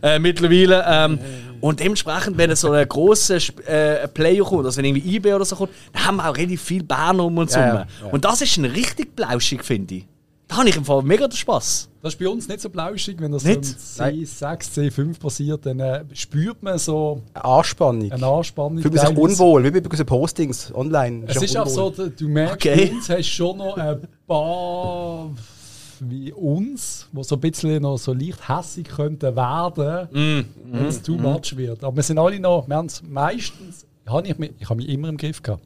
Äh, 0.00 0.20
mittlerweile. 0.20 0.84
Ähm, 0.86 1.18
und 1.60 1.80
dementsprechend, 1.80 2.38
wenn 2.38 2.54
so 2.54 2.70
ein 2.70 2.88
grosser 2.88 3.38
äh, 3.66 4.06
Player 4.06 4.44
kommt, 4.44 4.64
also 4.64 4.76
wenn 4.78 4.84
irgendwie 4.84 5.16
IB 5.16 5.34
oder 5.34 5.44
so 5.44 5.56
kommt, 5.56 5.70
dann 5.92 6.04
haben 6.06 6.16
wir 6.18 6.30
auch 6.30 6.36
relativ 6.36 6.62
viel 6.62 6.84
Berner 6.84 7.24
um 7.24 7.36
uns 7.36 7.56
herum. 7.56 7.78
ja, 7.80 7.86
ja. 8.06 8.12
Und 8.12 8.24
das 8.24 8.42
ist 8.42 8.56
ein 8.58 8.66
richtig 8.66 9.16
blauschig, 9.16 9.64
finde 9.64 9.96
ich. 9.96 10.06
Da 10.46 10.58
habe 10.58 10.68
ich 10.68 10.76
im 10.76 10.84
Fall 10.84 11.02
mega 11.02 11.26
den 11.26 11.34
Spass. 11.36 11.88
Das 12.02 12.12
ist 12.12 12.18
bei 12.20 12.28
uns 12.28 12.46
nicht 12.46 12.60
so 12.60 12.68
blauschig, 12.68 13.16
wenn 13.18 13.32
das 13.32 13.42
Nicht? 13.44 13.64
so 13.64 14.04
im 14.04 14.10
C6, 14.24 14.92
C5 14.92 15.18
passiert, 15.18 15.64
dann 15.66 15.80
äh, 15.80 16.04
spürt 16.12 16.62
man 16.62 16.78
so 16.78 17.22
Eine 17.32 17.44
Anspannung. 17.44 18.12
eine 18.12 18.26
Anspannung. 18.26 18.78
Fühlt 18.82 18.94
man 18.94 19.06
sich 19.06 19.16
unwohl, 19.16 19.64
wie 19.64 19.70
bei 19.72 19.80
gewissen 19.80 20.06
Postings 20.06 20.72
online. 20.72 21.24
Es 21.26 21.42
ist 21.42 21.56
auch 21.56 21.66
so, 21.66 21.90
du 21.90 22.10
du 22.10 22.28
merkst, 22.28 22.54
Okay. 22.56 22.86
bei 22.88 22.92
uns 22.94 23.08
hast 23.08 23.26
schon 23.26 23.56
noch 23.56 23.76
ein 23.78 24.00
paar 24.28 25.30
wie 26.00 26.32
uns, 26.32 27.08
die 27.12 27.24
so 27.24 27.36
ein 27.36 27.40
bisschen 27.40 27.82
noch 27.82 27.96
so 27.98 28.12
leicht 28.12 28.48
hässig 28.48 28.88
könnten 28.88 29.34
werden, 29.36 30.08
wenn 30.72 30.86
es 30.86 31.02
too 31.02 31.16
much 31.16 31.56
wird. 31.56 31.82
Aber 31.84 31.96
wir 31.96 32.02
sind 32.02 32.18
alle 32.18 32.38
noch, 32.40 32.66
wir 32.68 32.76
haben 32.76 32.86
es 32.86 33.02
meistens, 33.02 33.86
habe 34.06 34.26
ich, 34.28 34.38
mich- 34.38 34.52
ich 34.58 34.68
habe 34.68 34.76
mich 34.76 34.88
immer 34.88 35.08
im 35.08 35.16
Griff 35.16 35.42
gehabt. 35.42 35.62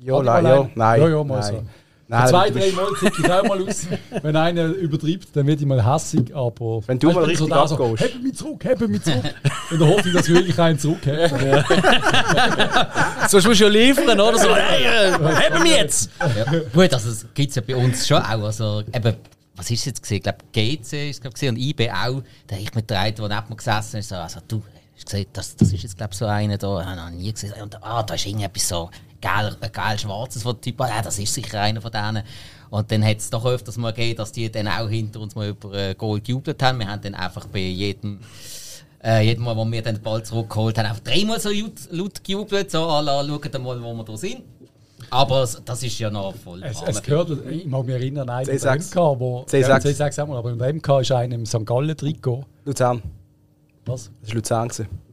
Ja, 0.00 0.22
nein, 0.22 0.44
ja, 0.44 0.68
nein. 0.74 1.00
Ja, 1.00 1.08
ja, 1.08 1.24
mal 1.24 1.40
nein. 1.40 1.52
so. 1.54 1.62
Nein, 2.06 2.28
Zwei, 2.28 2.50
drei 2.50 2.70
Mal 2.72 2.86
kicke 3.00 3.22
ich 3.22 3.32
auch 3.32 3.42
mal 3.44 3.62
aus. 3.66 3.86
Wenn 4.22 4.36
einer 4.36 4.66
übertreibt, 4.66 5.34
dann 5.34 5.46
werde 5.46 5.62
ich 5.62 5.66
mal 5.66 5.82
hässig. 5.90 6.36
Aber 6.36 6.82
Wenn 6.86 6.98
du 6.98 7.10
mal 7.12 7.24
richtig 7.24 7.48
da 7.48 7.66
so, 7.66 7.76
abgehst. 7.82 8.02
Heb 8.12 8.22
mich 8.22 8.34
zurück, 8.34 8.62
heb 8.62 8.80
mich 8.86 9.02
zurück. 9.02 9.24
Und 9.70 9.80
dann 9.80 9.88
hoffe 9.88 10.08
ich, 10.08 10.14
dass 10.14 10.28
wirklich 10.28 10.58
einen 10.58 10.78
zurückhebt. 10.78 11.30
Sonst 13.28 13.46
musst 13.46 13.60
du 13.60 13.64
ja 13.64 13.70
liefern, 13.70 14.20
oder? 14.20 14.38
So, 14.38 14.54
hey, 14.54 14.84
äh, 14.84 15.12
haben 15.12 15.64
wir 15.64 15.76
jetzt! 15.78 16.10
Ja. 16.20 16.44
Gut, 16.74 16.92
also 16.92 17.08
das 17.08 17.26
gibt 17.32 17.48
es 17.50 17.56
ja 17.56 17.62
bei 17.66 17.74
uns 17.76 18.06
schon 18.06 18.18
auch. 18.18 18.42
Also, 18.44 18.82
eben, 18.92 19.14
was 19.56 19.70
ist 19.70 19.80
es 19.80 19.84
jetzt 19.86 20.02
gesehen? 20.02 20.16
Ich 20.18 20.22
glaube, 20.22 20.38
GC 20.52 21.10
ist 21.10 21.24
es 21.24 21.48
und 21.48 21.56
IB 21.56 21.90
auch. 21.90 22.22
Da 22.46 22.56
habe 22.56 22.62
ich 22.62 22.74
mit 22.74 22.90
der 22.90 23.00
einen, 23.00 23.16
der 23.16 23.28
neben 23.28 23.48
mir 23.48 23.56
gesessen 23.56 23.98
ist, 23.98 24.08
so, 24.08 24.16
also 24.16 24.40
du, 24.46 24.62
hast 24.94 25.06
gesehen, 25.06 25.26
das, 25.32 25.56
das 25.56 25.72
ist 25.72 25.82
jetzt 25.82 25.96
glaube 25.96 26.14
so 26.14 26.26
einer 26.26 26.58
da, 26.58 26.80
ich 26.80 26.86
habe 26.86 26.96
noch 26.96 27.10
nie 27.10 27.32
gesehen. 27.32 27.54
Und 27.62 27.82
ah, 27.82 28.02
da 28.02 28.14
ist 28.14 28.26
irgendetwas 28.26 28.68
so 28.68 28.90
geil, 29.20 29.56
geil 29.72 29.98
schwarzes, 29.98 30.44
wo 30.44 30.52
der 30.52 30.60
Typ, 30.60 30.80
ah, 30.80 30.88
ja, 30.88 31.02
das 31.02 31.18
ist 31.18 31.32
sicher 31.32 31.60
einer 31.60 31.80
von 31.80 31.92
denen. 31.92 32.22
Und 32.70 32.90
dann 32.90 33.04
hat 33.04 33.18
es 33.18 33.30
doch 33.30 33.44
öfters 33.44 33.76
mal 33.76 33.92
gegeben, 33.92 34.16
dass 34.16 34.32
die 34.32 34.50
dann 34.50 34.66
auch 34.66 34.88
hinter 34.88 35.20
uns 35.20 35.34
mal 35.34 35.48
über 35.48 35.72
äh, 35.74 35.94
Goal 35.94 36.20
gejubelt 36.20 36.60
haben. 36.62 36.80
Wir 36.80 36.88
haben 36.88 37.02
dann 37.02 37.14
einfach 37.14 37.46
bei 37.46 37.60
jedem 37.60 38.20
äh, 39.04 39.24
jedes 39.24 39.44
Mal, 39.44 39.56
wo 39.56 39.70
wir 39.70 39.82
den 39.82 40.00
Ball 40.00 40.24
zurückgeholt 40.24 40.78
haben, 40.78 40.86
einfach 40.86 41.02
dreimal 41.02 41.38
so 41.38 41.50
laut, 41.50 41.72
laut 41.90 42.24
gejubelt, 42.24 42.70
so, 42.70 42.88
ala, 42.88 43.24
schaut 43.24 43.62
mal, 43.62 43.80
wo 43.82 43.94
wir 43.94 44.04
da 44.04 44.16
sind. 44.16 44.42
Aber 45.10 45.48
das 45.64 45.82
ist 45.82 45.98
ja 45.98 46.10
noch 46.10 46.34
voll. 46.34 46.62
Es, 46.62 46.82
es 46.82 47.02
gehört, 47.02 47.30
ich 47.50 47.66
mag 47.66 47.84
mich 47.86 47.94
erinnern, 47.94 48.28
einen 48.28 48.48
C6. 48.48 48.62
der 48.62 48.74
MK, 48.76 49.20
wo. 49.20 49.42
C6. 49.42 49.60
Ja, 49.60 49.76
C6 49.76 50.22
auch 50.22 50.28
mal, 50.28 50.38
aber 50.38 50.50
im 50.50 50.76
MK 50.76 51.00
ist 51.00 51.12
einer 51.12 51.34
im 51.34 51.46
St. 51.46 51.64
Gallen-Trikot. 51.64 52.44
Luzern. 52.64 53.02
Was? 53.86 54.10
Das 54.20 54.30
war 54.30 54.34
Luzern. 54.36 54.68
gewesen. 54.68 55.03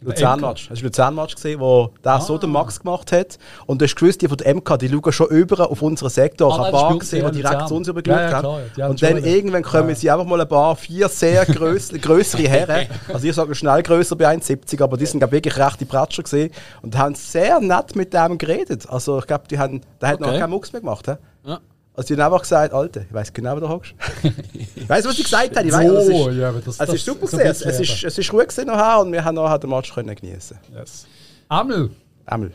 Luzern-Match. 0.00 0.68
Das 0.68 0.78
war 0.78 0.84
Luzern-Match, 0.84 1.36
gewesen, 1.36 1.60
wo 1.60 1.90
der 2.04 2.20
so 2.20 2.38
den 2.38 2.50
Max 2.50 2.80
gemacht 2.80 3.10
hat. 3.12 3.38
Und 3.66 3.80
du 3.80 3.84
hast 3.84 3.96
gewusst, 3.96 4.22
die 4.22 4.28
von 4.28 4.36
der 4.36 4.54
MK, 4.54 4.76
die 4.78 4.88
schauen 4.88 5.12
schon 5.12 5.26
über 5.28 5.70
auf 5.70 5.82
unseren 5.82 6.10
Sektor. 6.10 6.52
Ah, 6.52 6.54
ich 6.54 6.58
habe 6.58 6.70
nein, 6.72 6.82
ein 6.82 6.88
paar 6.88 6.98
gesehen, 6.98 7.32
die 7.32 7.40
ja, 7.40 7.50
direkt 7.50 7.68
zu 7.68 7.74
uns 7.74 7.88
übergeschaut 7.88 8.20
Ja, 8.20 8.30
ja, 8.30 8.36
haben. 8.36 8.46
haben 8.82 8.90
Und 8.90 9.02
dann 9.02 9.24
irgendwann 9.24 9.62
kommen 9.62 9.94
sie 9.94 10.10
einfach 10.10 10.24
mal 10.26 10.40
ein 10.40 10.48
paar, 10.48 10.76
vier 10.76 11.08
sehr 11.08 11.44
grössere 12.00 12.42
Herren. 12.48 12.86
Also 13.12 13.26
ich 13.26 13.34
sage 13.34 13.54
schnell 13.54 13.82
grösser 13.82 14.16
bei 14.16 14.26
1,70, 14.28 14.82
aber 14.82 14.96
die 14.96 15.06
sind 15.06 15.20
glaub, 15.20 15.32
wirklich 15.32 15.56
rechte 15.58 15.84
Pratscher 15.86 16.22
gesehen. 16.22 16.50
Und 16.82 16.96
haben 16.96 17.14
sehr 17.14 17.60
nett 17.60 17.96
mit 17.96 18.14
dem 18.14 18.38
geredet. 18.38 18.88
Also 18.88 19.18
ich 19.18 19.26
glaube, 19.26 19.44
die 19.50 19.58
haben, 19.58 19.80
der 20.00 20.08
hat 20.10 20.20
noch 20.20 20.28
Okay. 20.28 20.38
keinen 20.40 20.50
Mucks 20.50 20.72
mehr 20.72 20.80
gemacht. 20.80 21.06
He? 21.06 21.12
Ja. 21.48 21.58
Also 21.98 22.14
die 22.14 22.20
haben 22.22 22.32
einfach 22.32 22.42
gesagt, 22.42 22.72
Alter, 22.72 23.02
ich 23.02 23.12
weiß 23.12 23.32
genau, 23.32 23.56
wo 23.56 23.60
du 23.60 23.68
hockst. 23.68 23.92
ich 24.54 24.88
weiß, 24.88 25.04
was 25.04 25.16
sie 25.16 25.24
gesagt 25.24 25.56
haben. 25.56 25.66
Ich 25.66 25.72
weiss, 25.74 25.92
das 25.92 26.06
So, 26.06 26.28
ist, 26.28 26.36
ja, 26.36 26.48
aber 26.50 26.60
das- 26.60 26.78
also 26.80 26.92
es 26.94 27.04
das- 27.04 27.14
ist 27.16 27.20
super 27.22 27.38
ein 27.40 27.46
Es, 27.50 27.62
es, 27.62 27.80
ist, 27.80 28.04
es 28.04 28.18
ist 28.18 28.32
ruhig 28.32 28.46
gewesen 28.48 28.66
nachher 28.68 29.00
und 29.00 29.10
wir 29.12 29.24
haben 29.24 29.34
nachher 29.34 29.58
den 29.58 29.70
Match 29.70 29.92
können 29.92 30.14
genießen. 30.14 30.58
Yes. 30.74 31.06
Amel, 31.48 31.90
Einmal. 32.24 32.52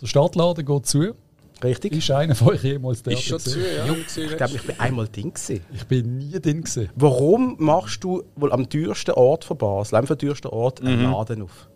der 0.00 0.06
Startladen 0.06 0.64
geht 0.64 0.86
zu. 0.86 1.14
Richtig? 1.62 1.92
Ist 1.92 2.10
einer 2.12 2.34
von 2.36 2.48
euch 2.50 2.62
jemals 2.62 3.02
dort? 3.02 3.16
Ist 3.16 3.24
schon 3.24 3.38
zu, 3.40 3.58
ja. 3.58 3.84
Ich 4.16 4.36
glaube, 4.36 4.54
ich 4.54 4.62
bin 4.62 4.78
einmal 4.78 5.08
Ding 5.08 5.32
gewesen. 5.34 5.64
Ich 5.72 5.86
bin 5.86 6.18
nie 6.18 6.38
drin. 6.40 6.60
Gewesen. 6.62 6.90
Warum 6.94 7.56
machst 7.58 8.04
du 8.04 8.22
wohl 8.36 8.52
am 8.52 8.68
teuersten 8.68 9.12
Ort 9.12 9.44
von 9.44 9.56
Basel, 9.58 9.96
am 9.96 10.06
teuersten 10.06 10.48
Ort, 10.48 10.80
einen 10.82 11.10
Laden 11.10 11.42
auf? 11.42 11.68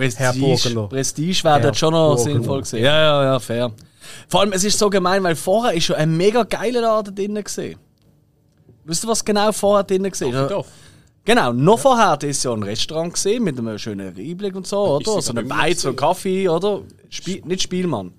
Herr 0.00 0.32
Prestige. 0.32 0.88
Prestige 0.88 1.44
wäre 1.44 1.60
dort 1.60 1.76
schon 1.76 1.92
noch 1.92 2.16
sinnvoll 2.16 2.60
gewesen. 2.62 2.78
Ja, 2.78 2.98
ja, 3.00 3.24
ja, 3.24 3.38
fair. 3.38 3.72
Vor 4.28 4.40
allem, 4.40 4.52
es 4.52 4.64
ist 4.64 4.78
so 4.78 4.90
gemein, 4.90 5.22
weil 5.22 5.36
vorher 5.36 5.74
ist 5.74 5.84
schon 5.84 5.96
ein 5.96 6.16
mega 6.16 6.42
geiler 6.42 6.80
Laden 6.80 7.14
drin 7.14 7.42
gesehen. 7.42 7.78
Wisst 8.84 9.04
ihr, 9.04 9.08
was 9.08 9.24
genau 9.24 9.52
vorher 9.52 9.84
drin 9.84 10.04
war? 10.04 10.48
Dorf. 10.48 10.66
Genau, 11.24 11.52
noch 11.52 11.78
vorher 11.78 12.16
das 12.16 12.30
ist 12.30 12.44
ja 12.44 12.52
ein 12.52 12.62
Restaurant 12.62 13.12
gesehen 13.12 13.44
mit 13.44 13.58
einem 13.58 13.78
schönen 13.78 14.16
Einblick 14.16 14.56
und 14.56 14.66
so, 14.66 14.96
oder? 14.96 15.20
So 15.20 15.30
aber 15.30 15.40
ein 15.40 15.48
Beiz 15.48 15.84
und 15.84 15.96
Kaffee, 15.96 16.48
oder? 16.48 16.82
Spiel, 17.10 17.42
nicht 17.44 17.62
Spielmann. 17.62 18.12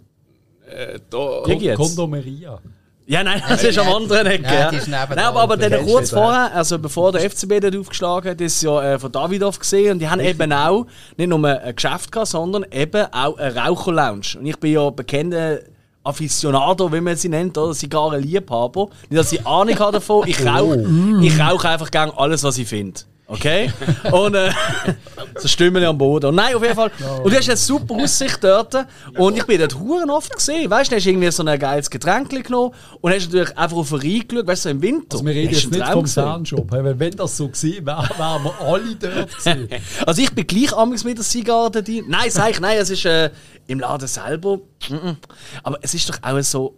Äh, 0.67 0.99
da? 1.09 1.41
Kondomeria. 1.75 2.59
Ja, 3.05 3.23
nein, 3.23 3.41
das 3.49 3.63
ist 3.63 3.77
am 3.77 3.87
anderen 3.87 4.27
Ecke. 4.27 4.43
Nein, 4.43 4.73
Ja. 4.89 5.15
Nein, 5.15 5.25
aber, 5.25 5.41
aber 5.41 5.57
dann 5.57 5.85
kurz 5.85 6.11
vorher, 6.11 6.53
also 6.53 6.79
bevor 6.79 7.11
der 7.11 7.29
FCB 7.29 7.59
dort 7.61 7.75
aufgeschlagen 7.75 8.31
hat, 8.31 8.41
ist 8.41 8.61
ja 8.61 8.93
äh, 8.93 8.99
von 8.99 9.11
Davidoff 9.11 9.59
gesehen 9.59 9.93
und 9.93 9.99
die 9.99 10.09
haben 10.09 10.21
eben 10.21 10.53
auch 10.53 10.85
nicht 11.17 11.27
nur 11.27 11.45
ein 11.45 11.75
Geschäft 11.75 12.11
gehabt, 12.11 12.29
sondern 12.29 12.65
eben 12.71 13.05
auch 13.11 13.37
eine 13.37 13.55
Raucherlounge. 13.55 14.37
Und 14.39 14.45
ich 14.45 14.57
bin 14.57 14.73
ja 14.73 14.89
bekannter 14.89 15.59
Aficionado, 16.03 16.91
wie 16.91 17.01
man 17.01 17.15
sie 17.15 17.29
nennt, 17.29 17.57
oder 17.57 17.73
Zigarrenliebhaber. 17.73 18.89
Nicht, 19.09 19.19
dass 19.19 19.31
ich 19.31 19.45
Ahnung 19.45 19.77
habe 19.77 19.91
davon, 19.93 20.27
ich 20.27 20.43
rauche 20.45 20.85
ich 21.21 21.39
rauche 21.39 21.69
einfach 21.69 21.91
gerne 21.91 22.13
alles, 22.17 22.43
was 22.43 22.57
ich 22.57 22.67
finde. 22.67 23.01
Okay? 23.31 23.71
Und 24.11 24.35
äh, 24.35 24.51
so 25.37 25.47
Stimmen 25.47 25.83
am 25.85 25.97
Boden. 25.97 26.27
Und 26.27 26.35
nein, 26.35 26.53
auf 26.53 26.61
jeden 26.61 26.75
Fall. 26.75 26.91
Und 27.23 27.31
du 27.31 27.37
hast 27.37 27.47
eine 27.47 27.55
super 27.55 27.95
Aussicht 27.95 28.43
dort. 28.43 28.75
Und 29.17 29.37
ich 29.37 29.45
bin 29.45 29.57
dort 29.57 29.79
huren 29.79 30.09
oft 30.09 30.35
gesehen. 30.35 30.69
Weißt 30.69 30.91
du, 30.91 30.97
hast 30.97 31.05
irgendwie 31.05 31.31
so 31.31 31.43
ein 31.45 31.57
geiles 31.57 31.89
Getränk 31.89 32.29
genommen 32.29 32.73
und 32.99 33.13
hast 33.13 33.27
natürlich 33.27 33.57
einfach 33.57 33.77
auf 33.77 33.89
den 33.89 33.99
Rhein 33.99 34.27
geschaut, 34.27 34.47
weißt 34.47 34.65
du, 34.65 34.69
so 34.69 34.71
im 34.71 34.81
Winter. 34.81 35.13
Also 35.13 35.25
wir 35.25 35.33
reden 35.33 35.53
jetzt 35.53 35.71
nicht 35.71 35.87
vom. 35.87 36.05
Weil 36.69 36.99
wenn 36.99 37.15
das 37.15 37.37
so 37.37 37.47
gewesen 37.47 37.85
wäre, 37.85 38.09
wären 38.17 38.43
wir 38.43 38.61
alle 38.61 38.95
dort 38.95 39.37
gewesen. 39.37 39.69
Also 40.05 40.21
ich 40.21 40.33
bin 40.33 40.47
gleich 40.47 40.75
amigs 40.75 41.03
mit 41.03 41.17
der 41.17 41.25
Zigarre. 41.25 41.71
Nein, 42.07 42.29
sag 42.29 42.51
ich, 42.51 42.59
nein, 42.59 42.77
es 42.79 42.89
ist 42.89 43.05
äh, 43.05 43.29
im 43.67 43.79
Laden 43.79 44.07
selber. 44.07 44.59
Aber 45.63 45.79
es 45.81 45.93
ist 45.93 46.09
doch 46.09 46.17
auch 46.21 46.41
so. 46.41 46.75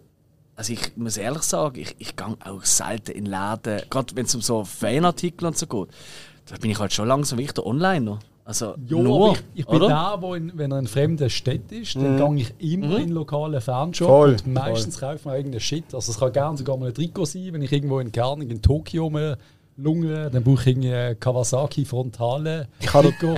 Also 0.56 0.72
ich 0.72 0.96
muss 0.96 1.16
ehrlich 1.16 1.42
sagen, 1.42 1.80
ich, 1.80 1.96
ich 1.98 2.14
gehe 2.14 2.36
auch 2.44 2.64
selten 2.64 3.10
in 3.10 3.26
Läden, 3.26 3.82
gerade 3.90 4.14
wenn 4.14 4.26
es 4.26 4.34
um 4.36 4.40
so 4.40 4.64
Fanartikel 4.64 5.48
und 5.48 5.58
so 5.58 5.66
geht. 5.66 5.88
Da 6.46 6.56
bin 6.56 6.70
ich 6.70 6.78
halt 6.78 6.92
schon 6.92 7.08
langsam 7.08 7.38
ich 7.38 7.52
der 7.52 7.64
Onliner. 7.66 8.18
Also 8.44 8.74
Ja, 8.86 8.98
nur, 8.98 9.16
aber 9.30 9.32
ich, 9.32 9.60
ich 9.60 9.66
bin 9.66 9.76
oder? 9.76 9.88
da, 9.88 10.20
wo 10.20 10.34
in, 10.34 10.52
wenn 10.54 10.70
er 10.70 10.78
in 10.78 10.86
fremden 10.86 11.30
Stadt 11.30 11.70
ist, 11.72 11.96
dann 11.96 12.36
gehe 12.36 12.46
ich 12.58 12.72
immer 12.74 12.98
in 12.98 13.08
lokalen 13.10 13.58
Fanshop 13.60 14.06
Voll, 14.08 14.36
und 14.44 14.52
meistens 14.52 15.00
kaufe 15.00 15.16
ich 15.16 15.24
mir 15.24 15.36
irgendeinen 15.36 15.60
Shit. 15.60 15.94
Also 15.94 16.12
es 16.12 16.18
kann 16.18 16.32
gerne 16.32 16.58
sogar 16.58 16.76
mal 16.76 16.88
ein 16.88 16.94
Trikot 16.94 17.24
sein, 17.24 17.48
wenn 17.52 17.62
ich 17.62 17.72
irgendwo 17.72 18.00
in 18.00 18.12
Kerning 18.12 18.50
in 18.50 18.60
Tokio 18.60 19.08
mal 19.08 19.38
lungere, 19.78 20.30
dann 20.30 20.44
brauche 20.44 20.60
ich 20.60 20.66
irgendwie 20.66 20.92
ein 20.92 21.18
Kawasaki 21.18 21.86
Frontale 21.86 22.68
Trikot. 22.80 23.36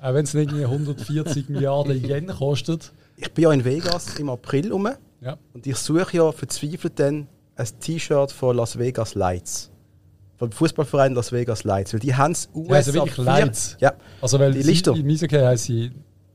Auch 0.00 0.14
wenn 0.14 0.24
es 0.24 0.34
irgendwie 0.34 0.62
140 0.64 1.48
Milliarden 1.48 2.00
Yen 2.04 2.28
kostet. 2.28 2.92
Ich 3.16 3.32
bin 3.32 3.44
ja 3.44 3.52
in 3.52 3.64
Vegas 3.64 4.16
im 4.20 4.28
April 4.30 4.70
rum 4.72 4.88
Ja. 5.20 5.36
und 5.54 5.66
ich 5.66 5.76
suche 5.76 6.16
ja 6.18 6.30
verzweifelt 6.30 7.00
dann 7.00 7.26
ein 7.56 7.66
T-Shirt 7.80 8.30
von 8.30 8.56
Las 8.56 8.78
Vegas 8.78 9.14
Lights. 9.16 9.72
Vom 10.38 10.52
Fußballverein 10.52 11.14
Las 11.14 11.32
Vegas 11.32 11.64
Lights. 11.64 11.92
Weil 11.94 12.00
die 12.00 12.14
haben 12.14 12.32
es 12.32 12.48
Ja, 12.54 12.74
also 12.74 12.92
wirklich 12.94 13.16
Lights. 13.16 13.76
Ja. 13.80 13.94
Also 14.20 14.38
weil 14.38 14.52
Die 14.52 14.62
sie- 14.62 14.70
Lichter. 14.70 14.94
Im 14.94 15.08
Eishockey 15.08 15.36
heißt 15.38 15.64
sie 15.64 15.92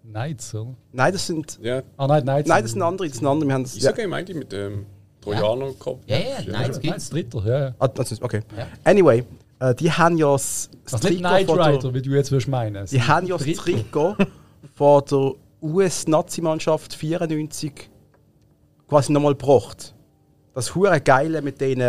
Knights, 0.10 0.56
oder? 0.56 0.74
Nein, 0.92 1.14
das 1.14 1.28
sind. 1.28 1.60
ja. 1.62 1.84
Ah 1.98 2.08
nein, 2.08 2.24
Knights. 2.24 2.50
Nein, 2.50 2.64
das 2.64 2.72
sind 2.72 2.82
andere. 2.82 3.08
Das 3.08 3.18
sind 3.18 3.28
andere. 3.28 3.48
Wir 3.48 3.54
haben 3.54 3.64
das, 3.64 3.76
Ich 3.76 3.84
ja. 3.84 4.08
meinte 4.08 4.32
ich 4.32 4.38
mit 4.38 4.52
dem 4.52 4.86
Trojaner 5.22 5.72
gehabt. 5.74 6.10
Ja, 6.10 6.18
ja, 6.18 6.24
nein, 6.48 6.68
das 6.68 6.80
Knights 6.80 6.80
gibt's. 6.82 7.10
Dritter, 7.12 7.44
ja. 7.46 7.60
ja. 7.68 7.76
Ah, 7.80 7.88
das 7.88 8.12
ist, 8.12 8.22
okay. 8.24 8.42
Ja. 8.58 8.68
Anyway, 8.84 9.24
äh, 9.60 9.76
die 9.76 9.92
haben 9.92 10.18
ja 10.18 10.32
das, 10.34 10.70
das 10.84 10.94
Also 10.96 11.08
nicht 11.10 11.20
Knight 11.20 11.48
Rider, 11.50 11.94
wie 11.94 12.02
du 12.02 12.10
jetzt 12.12 12.32
würdest 12.32 12.48
meinen. 12.50 12.86
Die 12.88 13.02
haben 13.02 13.28
ja 13.28 13.38
das. 13.38 13.46
Trikot 13.46 14.16
von 14.76 15.04
der 15.10 15.34
US-Nationalmannschaft 15.62 16.94
94 16.96 17.90
quasi 18.88 19.12
nochmal 19.14 19.34
gebracht. 19.36 19.94
Das 20.54 20.74
hure 20.76 21.00
geile 21.00 21.42
mit 21.42 21.62
den 21.62 21.80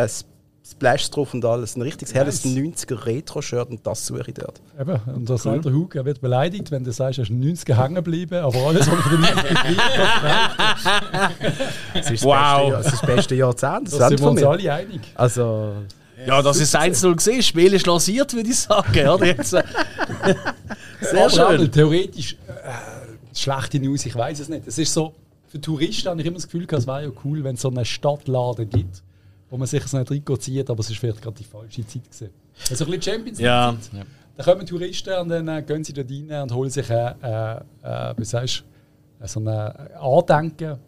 Splash 0.65 1.11
drauf 1.11 1.35
und 1.35 1.45
alles. 1.45 1.75
Ein 1.77 1.83
richtiges 1.83 2.15
herrliches 2.15 2.45
90er 2.45 3.05
Retro-Shirt 3.05 3.69
und 3.71 3.85
das 3.87 4.07
suche 4.07 4.25
ich 4.29 4.35
dort. 4.35 4.61
Eben, 4.81 4.97
und 5.15 5.29
da 5.29 5.37
sagt 5.37 5.65
der 5.65 5.73
Hug, 5.73 5.95
er 5.97 6.05
wird 6.05 6.21
beleidigt, 6.21 6.71
wenn 6.71 6.85
du 6.85 6.93
sagst, 6.93 7.19
er 7.19 7.23
ist 7.25 7.31
in 7.31 7.43
den 7.43 7.57
90er 7.57 7.75
hängen 7.83 7.97
geblieben, 7.97 8.37
aber 8.37 8.59
alles, 8.69 8.89
was 8.91 8.99
90er 8.99 9.49
geblieben 9.49 9.81
Das 11.95 12.11
ist 12.11 12.25
Wow. 12.25 12.33
das, 12.33 12.41
beste, 12.41 12.65
Jahr- 12.71 12.83
das, 12.83 12.87
ist 12.87 12.93
das 12.93 13.07
beste 13.07 13.35
Jahrzehnt. 13.35 13.87
Das, 13.93 13.99
da 13.99 14.09
sind 14.09 14.19
wir 14.21 14.25
von 14.25 14.29
uns 14.31 14.41
mir. 14.41 14.49
alle 14.51 14.73
einig. 14.73 15.01
Also, 15.15 15.73
Ja, 16.27 16.41
das 16.43 16.59
ist 16.61 16.77
1-0 16.77 17.15
gesehen. 17.17 17.37
Das 17.39 17.47
Spiel 17.47 17.75
ist 17.75 17.87
lanciert, 17.87 18.33
würde 18.33 18.49
ich 18.49 18.57
sagen. 18.59 19.09
Oder? 19.09 19.27
Jetzt, 19.33 19.51
sehr 19.51 19.65
Aber 21.15 21.31
schön. 21.59 21.73
theoretisch 21.73 22.35
äh, 22.47 23.37
schlechte 23.37 23.81
News, 23.81 24.07
ich 24.07 24.15
weiß 24.15 24.39
es 24.41 24.49
nicht. 24.49 24.67
Es 24.67 24.79
ist 24.79 24.93
so, 24.95 25.15
für 25.49 25.61
Touristen 25.61 26.09
habe 26.09 26.21
ich 26.21 26.27
immer 26.27 26.37
das 26.37 26.45
Gefühl, 26.45 26.67
gehabt, 26.67 26.83
es 26.83 26.87
wäre 26.87 27.05
ja 27.05 27.11
cool, 27.25 27.43
wenn 27.43 27.57
es 27.57 27.63
so 27.63 27.69
einen 27.69 27.85
Stadtladen 27.85 28.71
gibt, 28.71 29.03
wo 29.53 29.59
man 29.59 29.67
sich 29.67 29.87
so 29.87 29.99
ein 29.99 30.07
Trikot 30.07 30.39
zieht, 30.39 30.71
aber 30.71 30.81
es 30.81 30.89
ist 30.89 30.99
vielleicht 30.99 31.21
gerade 31.21 31.37
die 31.37 31.45
falsche 31.45 31.87
Zeit 31.87 32.05
gewesen. 32.05 32.31
Also 32.71 32.87
ein 32.87 32.91
bisschen 32.91 33.03
Champions 33.03 33.39
League. 33.39 33.47
Ja. 33.47 33.77
Zeit. 33.79 34.07
Da 34.35 34.45
kommen 34.45 34.65
Touristen 34.65 35.13
und 35.21 35.29
dann 35.29 35.47
äh, 35.47 35.63
gehen 35.63 35.85
sie 35.85 35.93
dort 35.93 36.11
rein 36.11 36.43
und 36.45 36.55
holen 36.55 36.71
sich 36.71 36.89
äh, 36.89 37.15
äh, 37.23 37.57
äh, 37.83 38.15
wie 38.17 38.25
sagst, 38.25 38.65
du, 39.19 39.25
äh, 39.25 39.29
so 39.29 39.41
ein 39.41 39.49
Andenken. 39.49 40.79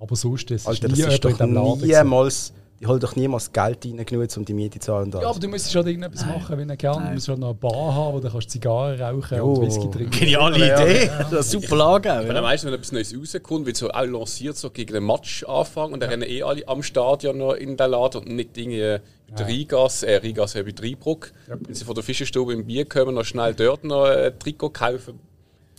Aber 0.00 0.16
sonst 0.16 0.50
ist 0.50 0.62
es 0.62 0.66
Alter, 0.66 0.88
nie 0.88 1.02
das 1.02 1.12
ist 1.12 1.22
doch 1.22 1.32
diesem 1.32 1.52
Laden. 1.52 1.80
gewesen. 1.80 2.02
niemals. 2.02 2.54
Die 2.82 2.88
holen 2.88 2.98
doch 2.98 3.14
niemals 3.14 3.52
Geld 3.52 3.84
rein 3.86 4.04
genug, 4.04 4.28
um 4.36 4.44
die 4.44 4.54
Miete 4.54 4.80
zu 4.80 4.86
zahlen. 4.86 5.12
Ja, 5.12 5.28
aber 5.28 5.38
du 5.38 5.46
müsstest 5.46 5.76
halt 5.76 5.86
irgendetwas 5.86 6.26
machen, 6.26 6.58
wenn 6.58 6.66
du 6.66 6.76
gerne. 6.76 7.06
Du 7.06 7.14
musst 7.14 7.28
halt 7.28 7.38
noch 7.38 7.50
eine 7.50 7.54
Bar 7.54 7.94
haben, 7.94 8.14
wo 8.14 8.18
du 8.18 8.28
kannst 8.28 8.50
Zigarren 8.50 9.00
rauchen 9.00 9.38
Jo. 9.38 9.52
und 9.52 9.66
Whisky 9.66 9.88
trinken. 9.88 10.10
Geniale 10.10 10.56
Idee. 10.56 11.06
Das 11.06 11.26
ist 11.28 11.32
eine 11.32 11.42
super 11.44 11.76
Lage. 11.76 12.12
auch, 12.12 12.24
Ja. 12.24 12.40
meistens, 12.42 12.66
wenn 12.66 12.74
etwas 12.74 12.90
Neues 12.90 13.14
rauskommt, 13.16 13.66
wird 13.66 13.76
so 13.76 13.88
auch 13.90 14.04
lanciert, 14.04 14.56
so 14.56 14.68
gegen 14.70 14.94
den 14.94 15.06
Match 15.06 15.44
anfangen 15.44 15.92
und 15.94 16.00
dann 16.00 16.10
rennen 16.10 16.28
eh 16.28 16.42
alle 16.42 16.66
am 16.66 16.82
Stadion 16.82 17.38
noch 17.38 17.52
in 17.52 17.76
den 17.76 17.88
Laden 17.90 18.22
und 18.22 18.34
nicht 18.34 18.56
Dinge 18.56 19.00
bei 19.30 19.36
der 19.36 19.46
Rigas, 19.46 20.02
äh, 20.02 20.16
Rigas 20.16 20.56
äh, 20.56 20.64
bei 20.64 20.72
der 20.72 20.84
Rheinbrück. 20.84 21.32
Wenn 21.46 21.74
sie 21.76 21.84
von 21.84 21.94
der 21.94 22.02
Fischerstube 22.02 22.52
im 22.52 22.66
Bier 22.66 22.84
kommen, 22.84 23.14
noch 23.14 23.24
schnell 23.24 23.54
dort 23.54 23.84
noch 23.84 24.06
ein 24.06 24.36
Trikot 24.40 24.70
kaufen. 24.70 25.20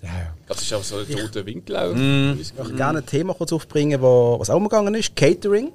Ja, 0.02 0.08
ja. 0.08 0.34
Das 0.48 0.62
ist 0.62 0.74
auch 0.74 0.84
so 0.84 0.98
ein 1.00 1.08
toter 1.08 1.46
Winkel. 1.46 1.76
Auch. 1.76 1.92
Ich 2.40 2.54
möchte 2.58 2.74
gerne 2.76 3.00
ein 3.00 3.06
Thema 3.06 3.34
kurz 3.34 3.52
aufbringen, 3.52 4.02
wo, 4.02 4.38
was 4.40 4.50
auch 4.50 4.56
umgegangen 4.56 4.96
ist: 4.96 5.16
Catering. 5.18 5.74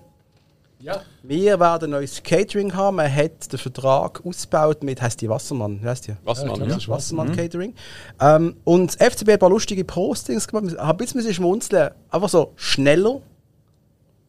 Ja. 0.80 1.02
Wir 1.22 1.58
werden 1.58 1.86
ein 1.86 1.90
neues 1.90 2.22
Catering 2.22 2.74
haben. 2.74 2.96
Man 2.96 3.12
hat 3.12 3.52
den 3.52 3.58
Vertrag 3.58 4.24
ausgebaut 4.24 4.82
mit, 4.84 5.02
heißt 5.02 5.20
die 5.20 5.28
Wassermann, 5.28 5.82
wie 5.82 5.88
heißt 5.88 6.06
die? 6.06 6.14
Was 6.24 6.44
man, 6.44 6.54
klar. 6.54 6.68
ja. 6.68 6.74
Das 6.74 6.82
ist 6.82 6.88
Wassermann. 6.88 7.28
Wassermann 7.28 7.36
Catering. 7.36 7.74
Ähm, 8.20 8.56
und 8.64 8.86
das 9.00 9.12
FCB 9.14 9.28
hat 9.28 9.34
ein 9.34 9.38
paar 9.40 9.50
lustige 9.50 9.84
Postings 9.84 10.46
gemacht. 10.46 10.72
Ich 10.72 10.78
habe 10.78 11.04
ein 11.04 11.12
bisschen 11.12 11.34
schmunzeln. 11.34 11.90
Einfach 12.10 12.28
so 12.28 12.52
schneller, 12.54 13.20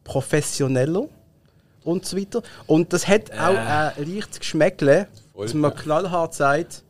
professioneller 0.02 1.04
und 1.84 2.04
so 2.04 2.16
weiter. 2.16 2.42
Und 2.66 2.92
das 2.92 3.06
hat 3.06 3.30
auch 3.32 3.56
ein 3.56 3.92
leichtes 3.96 4.40
Geschmäckle, 4.40 5.06
dass 5.38 5.54
man 5.54 5.74
knallhart 5.74 6.34
sagt, 6.34 6.82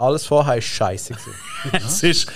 alles 0.00 0.24
vorher 0.26 0.56
ist 0.56 0.64
scheiße 0.64 1.14
gewesen. 1.14 1.34
Das 1.72 2.02
ist, 2.02 2.26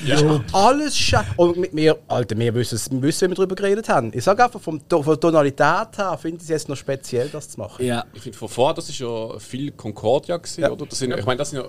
Alles 0.52 0.98
scheiße. 0.98 1.24
Und 1.38 1.56
mit 1.56 1.72
mir, 1.72 1.98
Alter, 2.08 2.36
wir 2.36 2.54
wissen, 2.54 2.74
es- 2.74 2.90
wir 2.90 3.00
wissen, 3.00 3.26
wie 3.26 3.30
wir 3.30 3.36
darüber 3.36 3.54
geredet 3.54 3.88
haben. 3.88 4.12
Ich 4.14 4.22
sage 4.22 4.44
einfach, 4.44 4.60
vom, 4.60 4.80
von 4.88 5.02
der 5.04 5.18
Tonalität 5.20 5.96
her 5.96 6.18
finde 6.20 6.36
ich 6.36 6.42
es 6.42 6.48
jetzt 6.50 6.68
noch 6.68 6.76
speziell, 6.76 7.28
das 7.30 7.48
zu 7.48 7.58
machen. 7.58 7.84
ja. 7.84 8.04
Ich 8.12 8.20
finde, 8.20 8.36
von 8.36 8.48
vorher, 8.48 8.74
das 8.74 8.88
ist 8.90 8.98
ja 8.98 9.38
viel 9.38 9.70
Concordia 9.72 10.36
gewesen, 10.36 10.60
Ja. 10.60 10.70
oder? 10.70 10.84
Das 10.86 10.98
sind, 10.98 11.12
Ich 11.18 11.24
meine, 11.24 11.38
das 11.38 11.50
sind 11.50 11.60
ja, 11.62 11.68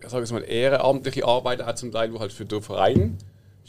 ich 0.00 0.08
sage 0.08 0.22
jetzt 0.24 0.32
mal, 0.32 0.42
ehrenamtliche 0.42 1.24
Arbeiten, 1.24 1.62
auch 1.62 1.74
zum 1.76 1.92
Teil, 1.92 2.10
die 2.10 2.18
halt 2.18 2.32
für 2.32 2.44
den 2.44 2.60
Verein 2.62 3.16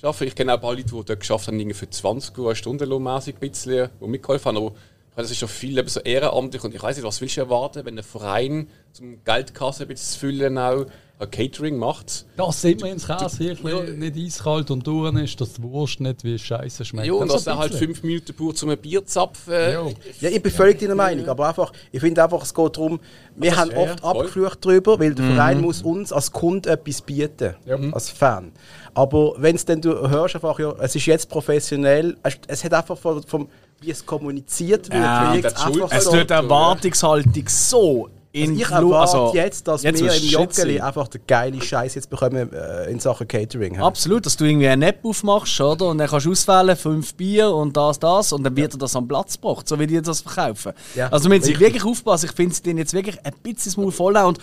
arbeiten. 0.02 0.24
Ich 0.28 0.36
kenne 0.36 0.54
auch 0.54 0.56
ein 0.58 0.62
paar 0.62 0.72
Leute, 0.74 0.86
die 0.86 0.92
dort 1.06 1.20
geschafft 1.20 1.48
haben, 1.48 1.60
irgendwie 1.60 1.78
für 1.78 1.90
20 1.90 2.36
Uhr 2.38 2.56
stundenlohnmäßig 2.56 3.36
ein 3.36 3.50
bisschen, 3.50 3.90
die 4.02 4.08
mitgeholfen 4.08 4.46
haben. 4.56 4.58
Aber 4.58 4.68
ich 4.68 5.16
meine, 5.18 5.24
das 5.24 5.32
ist 5.32 5.38
schon 5.38 5.50
viel 5.50 5.78
eben 5.78 5.88
so 5.90 6.00
ehrenamtlich 6.00 6.64
und 6.64 6.74
ich 6.74 6.82
weiß 6.82 6.96
nicht, 6.96 7.06
was 7.06 7.20
willst 7.22 7.38
du 7.38 7.42
erwarten, 7.42 7.86
wenn 7.86 7.98
ein 7.98 8.04
Verein 8.04 8.70
zum 8.94 9.24
Geldkasse 9.24 9.84
ein 9.84 9.90
bisschen 9.90 10.14
zu 10.14 10.20
füllen 10.20 10.58
auch 10.58 10.86
Catering 11.28 11.78
macht. 11.78 12.26
Das 12.38 12.62
sieht 12.62 12.80
man 12.82 12.92
ins 12.92 13.06
Käsehirchen 13.06 14.00
nicht 14.00 14.16
eiskalt 14.18 14.72
und 14.72 14.88
durch 14.88 15.14
ist, 15.16 15.42
dass 15.42 15.54
die 15.54 15.64
Wurst 15.64 16.00
nicht 16.00 16.24
wie 16.24 16.40
Scheiße 16.40 16.86
schmeckt. 16.86 17.08
Ja, 17.08 17.14
und 17.14 17.30
Das 17.30 17.46
er 17.46 17.58
halt 17.58 17.74
fünf 17.74 18.02
Minuten 18.04 18.34
braucht, 18.34 18.62
um 18.64 18.70
ein 18.70 18.78
Bier 18.78 19.06
zu 19.06 19.14
zapfen. 19.14 19.54
Ja. 19.54 19.86
Ja, 20.22 20.30
ich 20.30 20.42
bin 20.42 20.52
völlig 20.52 20.80
deiner 20.80 20.96
Meinung, 20.96 21.28
aber 21.28 21.50
einfach, 21.50 21.74
ich 21.92 22.00
finde 22.00 22.24
einfach, 22.24 22.42
es 22.42 22.54
geht 22.54 22.78
darum, 22.78 23.00
wir 23.36 23.56
haben 23.58 23.72
ja, 23.72 23.78
oft 23.78 24.00
ja, 24.02 24.06
abgeflucht 24.10 24.66
darüber, 24.66 25.00
weil 25.00 25.14
der 25.14 25.26
Verein 25.26 25.62
muss 25.62 25.82
uns 25.82 26.14
als 26.14 26.32
Kunde 26.32 26.70
etwas 26.70 27.02
bieten, 27.02 27.56
als 27.92 28.10
Fan. 28.10 28.52
Aber 28.94 29.34
wenn 29.38 29.56
es 29.56 29.66
dann, 29.66 29.82
du 29.82 30.10
hörst 30.10 30.36
einfach, 30.36 30.58
ja, 30.60 30.74
es 30.80 30.96
ist 30.96 31.06
jetzt 31.06 31.30
professionell, 31.30 32.18
es, 32.24 32.38
es 32.48 32.64
hat 32.64 32.74
einfach 32.74 32.98
vom, 32.98 33.22
vom 33.24 33.50
wie 33.82 33.92
es 33.92 34.06
kommuniziert 34.06 34.90
wird, 34.90 35.02
Ja, 35.02 35.32
einfach 35.32 35.68
Schuld- 35.68 35.86
Es 35.92 36.04
so, 36.06 36.14
wird 36.14 36.30
die 36.30 36.34
Erwartungshaltung 36.34 37.48
so 37.48 38.10
Also 38.32 38.54
ich 38.54 38.70
erwarte 38.70 39.38
jetzt, 39.38 39.68
dass 39.68 39.82
jetzt 39.82 40.04
wir 40.04 40.13
im 40.13 40.24
Joggeli 40.24 40.80
einfach 40.80 41.08
den 41.08 41.22
geilen 41.26 41.60
Scheiß 41.60 41.96
jetzt 41.96 42.10
bekommen 42.12 42.54
äh, 42.54 42.92
in 42.92 43.00
Sachen 43.00 43.28
Catering. 43.28 43.76
hä? 43.76 43.82
Absolut, 43.82 44.26
dass 44.26 44.38
du 44.38 44.46
irgendwie 44.46 44.68
eine 44.68 44.88
App 44.88 45.04
aufmachst, 45.04 45.60
oder? 45.60 45.88
Und 45.88 45.98
dann 45.98 46.08
kannst 46.08 46.28
du 46.28 46.32
auswählen, 46.32 46.76
fünf 46.76 47.15
Bier 47.15 47.52
und 47.52 47.76
das, 47.76 47.98
das, 47.98 48.32
und 48.32 48.44
dann 48.44 48.56
wird 48.56 48.76
dir 48.76 48.78
das 48.78 48.96
am 48.96 49.08
Platz 49.08 49.34
gebracht, 49.34 49.68
so 49.68 49.80
wie 49.80 49.88
die 49.88 50.00
das 50.00 50.22
verkaufen. 50.22 50.74
Ja, 50.96 51.10
also, 51.10 51.30
wenn 51.30 51.42
sie 51.42 51.60
wirklich 51.60 51.84
aufpassen, 51.84 52.28
ich 52.28 52.36
finde 52.36 52.54
sie 52.54 52.62
denen 52.62 52.78
jetzt 52.78 52.94
wirklich 52.94 53.18
ein 53.26 53.34
bisschen 53.42 53.92
voll. 53.92 54.15
Und 54.18 54.38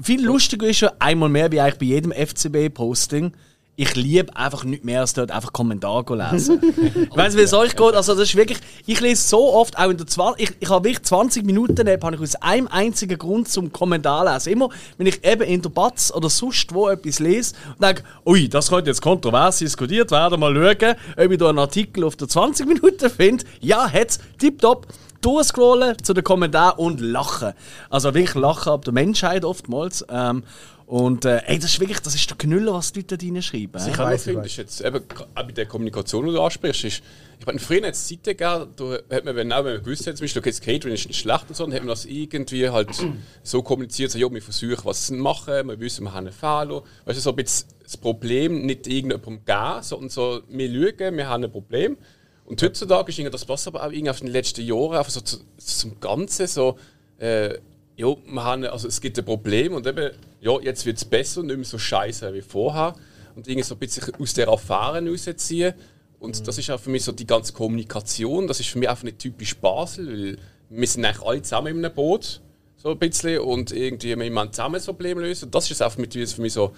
viel 0.00 0.24
lustiger 0.24 0.68
ist 0.68 0.80
ja 0.80 0.92
einmal 1.00 1.28
mehr, 1.28 1.50
wie 1.50 1.60
eigentlich 1.60 1.78
bei 1.78 1.86
jedem 1.86 2.12
FCB-Posting. 2.12 3.32
Ich 3.76 3.96
liebe 3.96 4.36
einfach 4.36 4.62
nicht 4.62 4.84
mehr, 4.84 5.00
als 5.00 5.14
dort 5.14 5.32
einfach 5.32 5.52
Kommentare 5.52 6.04
zu 6.06 6.14
lesen. 6.14 6.60
ich 6.94 7.16
nicht, 7.16 7.36
wie 7.36 7.40
es 7.40 7.52
euch 7.52 7.74
geht. 7.74 7.94
Also, 7.94 8.14
das 8.14 8.28
ist 8.28 8.36
wirklich, 8.36 8.58
ich 8.86 9.00
lese 9.00 9.20
so 9.20 9.52
oft, 9.52 9.76
auch 9.76 9.90
in 9.90 9.96
der 9.96 10.06
20, 10.06 10.48
ich, 10.48 10.56
ich 10.60 10.68
habe 10.68 10.84
wirklich 10.84 11.02
20 11.02 11.44
Minuten, 11.44 11.84
App, 11.88 12.04
habe 12.04 12.14
ich 12.14 12.22
aus 12.22 12.36
einem 12.36 12.68
einzigen 12.68 13.18
Grund 13.18 13.48
zum 13.48 13.72
Kommentar 13.72 14.32
lesen. 14.32 14.52
Immer, 14.52 14.68
wenn 14.96 15.08
ich 15.08 15.24
eben 15.24 15.42
in 15.42 15.60
der 15.60 15.70
Batz 15.70 16.12
oder 16.12 16.30
sonst 16.30 16.72
wo 16.72 16.88
etwas 16.88 17.18
lese 17.18 17.56
und 17.70 17.82
denke, 17.82 18.04
ui, 18.24 18.48
das 18.48 18.68
könnte 18.68 18.90
jetzt 18.90 19.02
kontrovers 19.02 19.58
diskutiert 19.58 20.12
werden, 20.12 20.38
mal 20.38 20.54
schauen, 20.54 20.94
ob 21.16 21.32
ich 21.32 21.38
da 21.38 21.48
einen 21.48 21.58
Artikel 21.58 22.04
auf 22.04 22.14
der 22.14 22.28
20 22.28 22.68
Minuten 22.68 23.10
finde. 23.10 23.44
Ja, 23.60 23.90
hat's, 23.90 24.20
tipptopp. 24.38 24.86
Durchscrollen 25.20 25.96
zu 26.02 26.12
den 26.12 26.22
Kommentaren 26.22 26.78
und 26.78 27.00
lachen. 27.00 27.54
Also 27.88 28.12
wirklich 28.12 28.34
lachen 28.34 28.70
ab 28.70 28.84
der 28.84 28.92
Menschheit 28.92 29.46
oftmals. 29.46 30.04
Ähm, 30.10 30.42
und 30.86 31.24
äh, 31.24 31.40
ey, 31.46 31.58
das 31.58 31.70
ist 31.70 31.80
wirklich, 31.80 32.00
das 32.00 32.14
ist 32.14 32.28
der 32.28 32.36
Knüller, 32.36 32.74
was 32.74 32.92
die 32.92 33.00
Leute 33.00 33.16
da 33.16 33.26
reinschreiben. 33.26 33.88
Ich 33.88 33.98
auch 33.98 34.18
finde, 34.18 34.40
weiss. 34.40 34.46
ist 34.46 34.56
jetzt 34.58 34.80
eben 34.82 35.00
auch 35.34 35.42
bei 35.42 35.52
der 35.52 35.66
Kommunikation, 35.66 36.26
die 36.26 36.32
du 36.32 36.42
ansprichst, 36.42 36.84
ist, 36.84 37.02
ich 37.40 37.46
meine, 37.46 37.58
früher 37.58 37.86
hat 37.86 37.94
es 37.94 38.06
Zeiten 38.06 38.36
gegeben, 38.36 38.68
da 38.76 39.16
hat 39.16 39.24
man, 39.24 39.36
wenn, 39.36 39.52
auch 39.52 39.64
wenn 39.64 39.74
man 39.74 39.82
gewusst 39.82 40.06
hat, 40.06 40.16
zum 40.16 40.24
Beispiel, 40.24 40.40
okay, 40.40 40.50
das 40.50 40.60
Catering 40.60 40.94
ist 40.94 41.08
nicht 41.08 41.20
schlecht 41.20 41.44
und 41.48 41.56
so, 41.56 41.64
dann 41.64 41.74
hat 41.74 41.80
man 41.80 41.88
das 41.88 42.04
irgendwie 42.04 42.68
halt 42.68 42.90
so 43.42 43.62
kommuniziert, 43.62 44.10
so, 44.10 44.18
ja, 44.18 44.30
wir 44.30 44.42
versuchen 44.42 44.84
was 44.84 45.06
zu 45.06 45.14
machen, 45.14 45.68
wir 45.68 45.80
wissen, 45.80 46.04
wir 46.04 46.12
haben 46.12 46.26
einen 46.26 46.32
Fehler. 46.32 46.82
Weißt 47.06 47.18
du, 47.18 47.22
so 47.22 47.30
ein 47.30 47.36
bisschen 47.36 47.68
das 47.82 47.96
Problem 47.96 48.66
nicht 48.66 48.86
irgendjemandem 48.86 49.44
geben, 49.44 49.82
sondern 49.82 50.08
so, 50.10 50.42
wir 50.48 50.68
lügen, 50.68 51.16
wir 51.16 51.28
haben 51.28 51.44
ein 51.44 51.50
Problem. 51.50 51.96
Und 52.44 52.62
heutzutage 52.62 53.10
ist 53.10 53.18
irgendwie, 53.18 53.32
das 53.32 53.44
passt 53.44 53.66
aber 53.66 53.82
auch 53.82 53.90
irgendwie 53.90 54.10
auf 54.10 54.20
den 54.20 54.28
letzten 54.28 54.62
Jahren 54.62 54.96
einfach 54.96 55.10
so 55.10 55.20
zu, 55.20 55.38
zum 55.56 55.98
Ganzen 55.98 56.46
so, 56.46 56.78
äh, 57.18 57.54
ja, 57.96 58.06
wir 58.26 58.44
haben, 58.44 58.64
also 58.64 58.88
es 58.88 59.00
gibt 59.00 59.18
ein 59.18 59.24
Problem 59.24 59.72
und 59.74 59.86
eben, 59.86 60.10
ja, 60.44 60.60
jetzt 60.60 60.84
wird 60.84 60.98
es 60.98 61.04
besser 61.06 61.40
und 61.40 61.46
nicht 61.46 61.56
mehr 61.56 61.64
so 61.64 61.78
scheiße 61.78 62.34
wie 62.34 62.42
vorher. 62.42 62.94
Und 63.34 63.48
irgendwie 63.48 63.64
so 63.64 63.74
ein 63.74 63.78
bisschen 63.78 64.14
aus 64.16 64.34
der 64.34 64.48
Affäre 64.48 65.02
rausziehen. 65.04 65.72
Und 66.20 66.46
das 66.46 66.58
ist 66.58 66.70
auch 66.70 66.78
für 66.78 66.90
mich 66.90 67.02
so 67.02 67.12
die 67.12 67.26
ganze 67.26 67.52
Kommunikation, 67.52 68.46
das 68.46 68.60
ist 68.60 68.68
für 68.68 68.78
mich 68.78 68.88
einfach 68.88 69.04
nicht 69.04 69.18
typisch 69.18 69.56
Basel, 69.56 70.06
weil 70.06 70.38
wir 70.70 70.86
sind 70.86 71.04
eigentlich 71.04 71.26
alle 71.26 71.42
zusammen 71.42 71.78
in 71.78 71.84
einem 71.84 71.94
Boot, 71.94 72.40
so 72.76 72.90
ein 72.90 72.98
bisschen, 72.98 73.40
und 73.40 73.72
irgendwie 73.72 74.16
wir 74.16 74.30
müssen 74.30 74.52
zusammen 74.52 74.74
das 74.74 74.86
Problem 74.86 75.18
lösen. 75.18 75.50
Das 75.50 75.70
ist 75.70 75.82
einfach 75.82 75.98
mit 75.98 76.14
für 76.14 76.40
mich 76.40 76.52
so, 76.52 76.74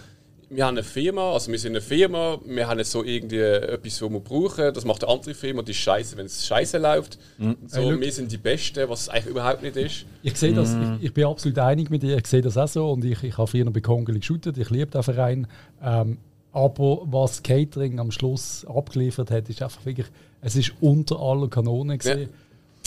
wir 0.49 0.65
haben 0.65 0.77
eine 0.77 0.85
Firma, 0.85 1.33
also 1.33 1.51
wir 1.51 1.59
sind 1.59 1.73
eine 1.73 1.81
Firma, 1.81 2.39
wir 2.45 2.69
haben 2.69 2.79
jetzt 2.79 2.93
so 2.93 3.03
irgendwie 3.03 3.39
etwas, 3.41 4.01
was 4.01 4.11
wir 4.11 4.21
brauchen, 4.21 4.73
das 4.73 4.85
macht 4.85 5.03
eine 5.03 5.13
andere 5.13 5.35
Firma, 5.35 5.63
die 5.63 5.73
ist 5.73 5.79
scheiße, 5.79 6.17
wenn 6.17 6.27
es 6.27 6.47
scheiße 6.47 6.79
läuft. 6.79 7.19
Und 7.39 7.69
so, 7.69 7.81
Hey, 7.81 7.91
look. 7.91 8.01
wir 8.01 8.13
sind 8.13 8.31
die 8.31 8.37
Besten, 8.37 8.89
was 8.89 9.03
es 9.03 9.09
eigentlich 9.09 9.27
überhaupt 9.27 9.63
nicht 9.63 9.77
ist. 9.77 10.07
Ich 10.23 10.37
sehe 10.37 10.53
das, 10.55 10.73
Mhm. 10.75 10.99
ich, 11.01 11.07
ich 11.07 11.13
bin 11.15 11.25
absolut 11.25 11.59
einig 11.59 11.91
mit 11.91 12.03
dir, 12.03 12.17
ich 12.17 12.27
sehe 12.27 12.43
das 12.43 12.57
auch 12.57 12.69
so 12.69 12.91
und 12.93 13.05
ich, 13.05 13.23
ich 13.25 13.37
habe 13.37 13.49
früher 13.49 13.69
bei 13.71 13.81
Kongeli 13.81 14.21
geshootet, 14.21 14.57
ich 14.59 14.71
liebe 14.71 14.87
den 14.91 15.03
Verein. 15.03 15.47
Ähm, 15.83 16.19
aber 16.53 17.03
was 17.05 17.43
Catering 17.43 17.99
am 17.99 18.11
Schluss 18.11 18.65
abgeliefert 18.67 19.31
hat, 19.31 19.49
ist 19.51 19.61
einfach 19.63 19.85
wirklich, 19.85 20.07
es 20.41 20.57
ist 20.57 20.73
unter 20.81 21.19
aller 21.21 21.49
Kanone 21.49 21.99
gesehen. 21.99 22.31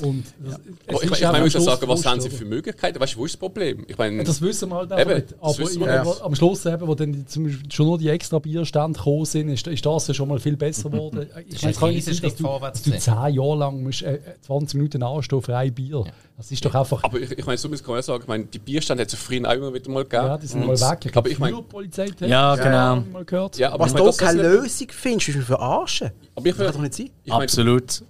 Und 0.01 0.23
das, 0.39 0.53
es 0.53 0.59
Aber 0.95 1.03
ich, 1.03 1.11
ist 1.11 1.19
ich 1.19 1.27
auch 1.27 1.31
meine, 1.31 1.37
ich 1.47 1.53
muss 1.53 1.53
ja 1.53 1.59
Schluss 1.61 1.65
sagen, 1.79 1.87
was 1.89 2.05
haben 2.05 2.21
sie 2.21 2.29
für 2.29 2.45
Möglichkeiten? 2.45 2.99
Weißt 2.99 3.15
du, 3.15 3.17
wo 3.19 3.25
ist 3.25 3.33
das 3.33 3.39
Problem? 3.39 3.85
Ich 3.87 3.97
meine, 3.97 4.23
Das 4.23 4.41
wissen 4.41 4.69
wir 4.69 4.75
halt 4.75 4.91
Eben, 4.91 5.15
nicht. 5.15 5.35
Aber 5.41 5.59
eben, 5.59 5.79
nicht. 5.79 6.05
wo- 6.05 6.23
am 6.25 6.35
Schluss, 6.35 6.65
eben, 6.65 6.87
wo 6.87 6.95
dann 6.95 7.11
die, 7.13 7.25
zum 7.25 7.43
Beispiel 7.45 7.71
schon 7.71 7.85
nur 7.87 7.97
die 7.97 8.09
extra 8.09 8.39
Bierstände 8.39 8.97
gekommen 8.97 9.25
sind, 9.25 9.49
ist, 9.49 9.67
ist 9.67 9.85
das 9.85 10.07
ja 10.07 10.13
schon 10.13 10.29
mal 10.29 10.39
viel 10.39 10.57
besser 10.57 10.89
geworden. 10.89 11.27
Ich 11.47 11.61
meine, 11.61 11.73
es 11.73 11.79
kann 11.79 11.89
nicht 11.89 12.05
sein, 12.05 12.17
dass 12.21 12.35
du, 12.35 12.43
vorwärts 12.43 12.81
dass 12.83 12.93
du. 12.93 12.99
10 12.99 13.13
Jahre 13.33 13.55
lang 13.57 13.83
musst, 13.83 14.01
äh, 14.03 14.19
20 14.41 14.75
Minuten 14.75 15.03
anstehen 15.03 15.41
für 15.41 15.55
ein 15.57 15.73
Bier. 15.73 16.03
Das 16.37 16.49
ist 16.51 16.63
doch 16.63 16.73
einfach... 16.73 17.03
aber 17.03 17.19
ich, 17.19 17.31
ich 17.31 17.45
meine, 17.45 17.57
so 17.57 17.67
muss 17.67 17.85
man 17.85 17.97
ja 17.97 18.01
sagen, 18.01 18.21
ich 18.23 18.27
meine, 18.29 18.45
die 18.45 18.59
Bierstände 18.59 19.01
hat 19.01 19.07
es 19.07 19.13
ja 19.13 19.19
früher 19.19 19.45
auch 19.49 19.53
immer 19.53 19.73
wieder 19.73 19.91
mal 19.91 20.03
gegeben. 20.03 20.25
ja, 20.25 20.37
die 20.37 20.47
sind 20.47 20.65
mal 20.65 20.79
weg. 20.79 20.79
Ich 20.79 20.85
aber 21.07 21.11
glaube, 21.11 21.29
ich 21.29 21.39
meine, 21.39 21.61
Polizei 21.63 22.07
Ja, 22.21 22.55
genau. 22.55 23.03
mal 23.11 23.25
gehört. 23.25 23.57
ja, 23.57 23.71
aber 23.73 23.83
Was 23.83 23.91
ich 23.91 23.97
du 23.97 24.07
auch 24.07 24.17
keine 24.17 24.41
Lösung 24.43 24.87
findest, 24.89 25.29
ist 25.29 25.35
mich 25.35 25.45
verarschen. 25.45 26.11
Aber 26.35 26.45
ich 26.47 26.55
Das 26.55 26.65
kann 26.65 26.73
doch 26.75 26.81
nicht 26.81 26.93
sein. 26.93 27.09
ich 27.25 27.33
Absolut. 27.33 28.03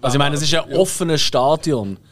Also 0.00 0.14
ich 0.16 0.18
meine, 0.18 0.36
es 0.36 0.42
ist 0.42 0.54
ein 0.54 0.72
offenes 0.74 1.20
Stadion. 1.20 1.98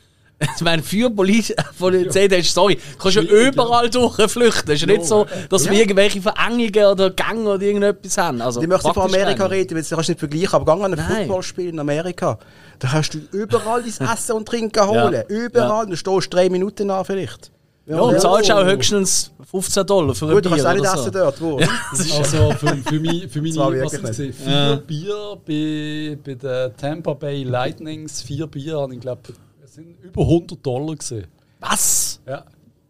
Ich 0.56 0.60
meine, 0.60 0.82
für 0.82 1.08
Polizei, 1.16 1.54
Polizei 1.78 2.28
da 2.28 2.36
ist, 2.36 2.52
sorry, 2.52 2.74
du 2.74 2.98
kannst 2.98 3.16
ja 3.16 3.22
überall 3.22 3.88
durchflüchten. 3.88 4.70
Es 4.70 4.74
ist 4.74 4.80
ja 4.82 4.86
nicht 4.86 5.06
so, 5.06 5.26
dass 5.48 5.64
wir 5.64 5.72
irgendwelche 5.80 6.20
Verengungen 6.20 6.84
oder 6.92 7.08
Gänge 7.10 7.48
oder 7.48 7.62
irgendetwas 7.62 8.18
haben. 8.18 8.42
Also, 8.42 8.60
Ich 8.60 8.68
möchte 8.68 8.92
von 8.92 9.04
Amerika 9.04 9.44
keine. 9.44 9.50
reden, 9.52 9.74
weil 9.76 9.80
das 9.82 9.88
kannst 9.88 10.08
du 10.08 10.12
nicht 10.12 10.18
vergleichen. 10.18 10.54
Aber 10.54 10.66
gang 10.66 10.84
an 10.84 10.92
ein. 10.98 11.20
Footballspiel 11.20 11.68
in 11.70 11.78
Amerika. 11.80 12.38
Da 12.80 12.88
kannst 12.88 13.14
du 13.14 13.18
überall 13.32 13.82
dein 13.82 14.08
Essen 14.12 14.32
und 14.32 14.46
Trinken 14.46 14.86
holen. 14.86 15.14
Ja. 15.14 15.22
Überall. 15.34 15.86
Du 15.86 15.96
stehst 15.96 16.34
drei 16.34 16.50
Minuten 16.50 16.90
an 16.90 17.02
vielleicht. 17.06 17.50
Ja, 17.86 18.00
und 18.00 18.20
zahlst 18.20 18.50
auch 18.50 18.64
höchstens 18.64 19.30
15 19.48 19.86
Dollar 19.86 20.14
für 20.14 20.26
ein 20.26 20.34
Gut, 20.34 20.44
du 20.44 20.50
Bier 20.50 20.62
kannst 20.64 20.66
auch 20.66 20.72
nicht 20.72 20.80
oder 20.80 20.94
essen 20.94 21.04
so. 21.04 21.10
dort. 21.10 21.40
Wo? 21.40 21.60
Also 22.18 22.50
für, 22.52 22.76
für, 22.76 23.00
mich, 23.00 23.28
für 23.28 23.40
meine, 23.40 23.84
was 23.84 23.92
nicht. 24.18 24.18
es? 24.18 24.36
Vier 24.44 24.82
Bier 24.84 25.38
bei, 25.46 26.18
bei 26.24 26.34
den 26.34 26.76
Tampa 26.76 27.14
Bay 27.14 27.44
Lightnings, 27.44 28.22
vier 28.22 28.48
Bier, 28.48 28.80
und 28.80 28.92
ich 28.92 29.00
glaube, 29.00 29.20
es 29.64 29.74
sind 29.74 29.96
über 30.02 30.22
100 30.22 30.66
Dollar 30.66 30.96
gesehen. 30.96 31.26
Was? 31.60 32.20
Ja. 32.26 32.44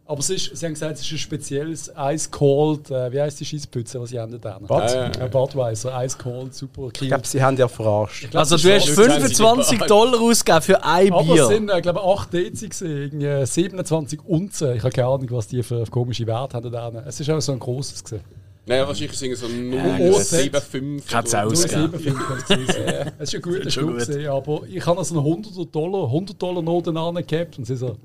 Aber 0.09 0.21
es 0.21 0.31
ist, 0.31 0.57
sie 0.57 0.65
haben 0.67 0.75
gesagt, 0.75 0.95
es 0.95 1.01
ist 1.03 1.11
ein 1.11 1.19
spezielles 1.19 1.91
Ice 1.99 2.29
Cold, 2.31 2.91
äh, 2.93 3.11
wie 3.13 3.21
heißt 3.21 3.41
die 3.41 3.45
Schießpütze, 3.45 4.01
was 4.01 4.11
sie 4.11 4.21
haben 4.21 4.41
da? 4.41 4.57
Was? 4.61 4.95
Ja, 4.95 5.07
Äh, 5.11 5.29
Budweiser, 5.29 6.05
Ice 6.05 6.17
Cold, 6.17 6.55
super 6.55 6.89
Ich 6.93 7.09
glaube, 7.09 7.27
sie 7.27 7.43
haben 7.43 7.57
ja 7.57 7.67
verarscht. 7.67 8.35
Also 8.37 8.57
du 8.57 8.73
hast 8.73 8.89
25 8.89 9.81
Dollar 9.83 10.21
ausgegeben 10.21 10.63
für 10.63 10.85
ein 10.85 11.13
Aber 11.13 11.23
es 11.23 11.27
Bier. 11.27 11.47
sind, 11.47 11.69
äh, 11.71 11.81
glaube 11.81 11.99
ich, 12.05 12.07
8 12.21 12.33
Dezi 12.33 12.69
gewesen, 12.69 13.03
irgendwie 13.03 13.47
27 13.47 14.21
Unzen. 14.25 14.77
Ich 14.77 14.83
habe 14.85 14.93
keine 14.93 15.09
Ahnung, 15.09 15.27
was 15.31 15.49
die 15.49 15.63
für 15.65 15.85
komische 15.87 16.25
Werte 16.27 16.57
haben 16.57 16.71
da. 16.71 16.93
Es 17.05 17.19
ist 17.19 17.29
auch 17.29 17.41
so 17.41 17.51
ein 17.53 17.59
grosses 17.59 18.05
gesehen. 18.05 18.21
Nein, 18.69 18.87
wahrscheinlich 18.87 19.17
sind 19.19 19.33
es 19.33 19.41
so 19.41 19.47
Oh, 19.47 19.51
0,75. 19.51 21.03
Kann's 21.11 21.31
oder- 21.35 21.47
auch 21.47 21.51
ausgeben. 21.53 21.93
0,75 21.93 22.15
kann 22.15 22.39
es 22.39 22.47
gewesen. 22.47 23.13
Es 23.19 23.29
ist 23.29 23.35
ein 23.35 23.43
guter 23.43 23.61
schon 23.63 23.71
Stück, 23.71 23.87
gut. 23.87 23.99
gewesen, 24.07 24.27
aber 24.29 24.61
ich 24.73 24.87
habe 24.87 24.99
also 24.99 25.15
einen 25.19 25.25
100 25.27 25.75
Dollar, 25.75 26.07
100 26.07 26.41
Dollar 26.41 26.63
Noten 26.63 26.97
angehabt 26.97 27.59
und 27.59 27.65
sie 27.65 27.77
so. 27.77 27.97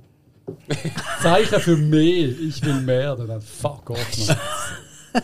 Zeichen 1.21 1.59
für 1.59 1.77
mehr, 1.77 2.29
ich 2.29 2.63
will 2.65 2.81
mehr. 2.81 3.15
Dann 3.15 3.41
fuck 3.41 3.89
off, 3.89 4.27
man. 4.27 4.37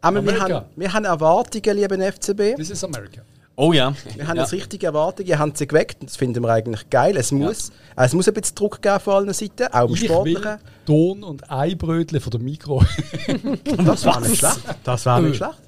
Aber 0.00 0.24
wir 0.24 0.40
haben, 0.40 0.66
wir 0.76 0.92
haben 0.92 1.04
Erwartungen, 1.04 1.76
lieben 1.76 2.00
FCB. 2.00 2.56
This 2.56 2.70
is 2.70 2.84
America. 2.84 3.22
Oh 3.56 3.72
ja. 3.72 3.92
Wir 4.14 4.28
haben 4.28 4.36
ja. 4.36 4.44
jetzt 4.44 4.52
richtige 4.52 4.86
Erwartungen, 4.86 5.28
ihr 5.28 5.38
habt 5.38 5.58
sie 5.58 5.66
geweckt. 5.66 5.96
Das 6.04 6.16
finden 6.16 6.44
wir 6.44 6.50
eigentlich 6.50 6.88
geil. 6.90 7.16
Es 7.16 7.32
muss, 7.32 7.70
äh, 7.96 8.04
es 8.04 8.14
muss 8.14 8.28
ein 8.28 8.34
bisschen 8.34 8.54
Druck 8.54 8.80
geben 8.80 9.00
von 9.00 9.14
allen 9.14 9.32
Seiten, 9.32 9.66
auch 9.72 9.88
im 9.88 9.94
Ich 9.94 10.02
will 10.02 10.08
Sportlichen. 10.10 10.58
Ton 10.86 11.24
und 11.24 11.50
Eibrötchen 11.50 12.20
von 12.20 12.30
der 12.30 12.40
Mikro. 12.40 12.84
Das 13.84 14.04
war 14.04 14.20
nicht 14.20 14.36
schlecht. 14.36 14.60
Das 14.84 15.04
war 15.06 15.20
nicht 15.20 15.36
schlecht. 15.36 15.58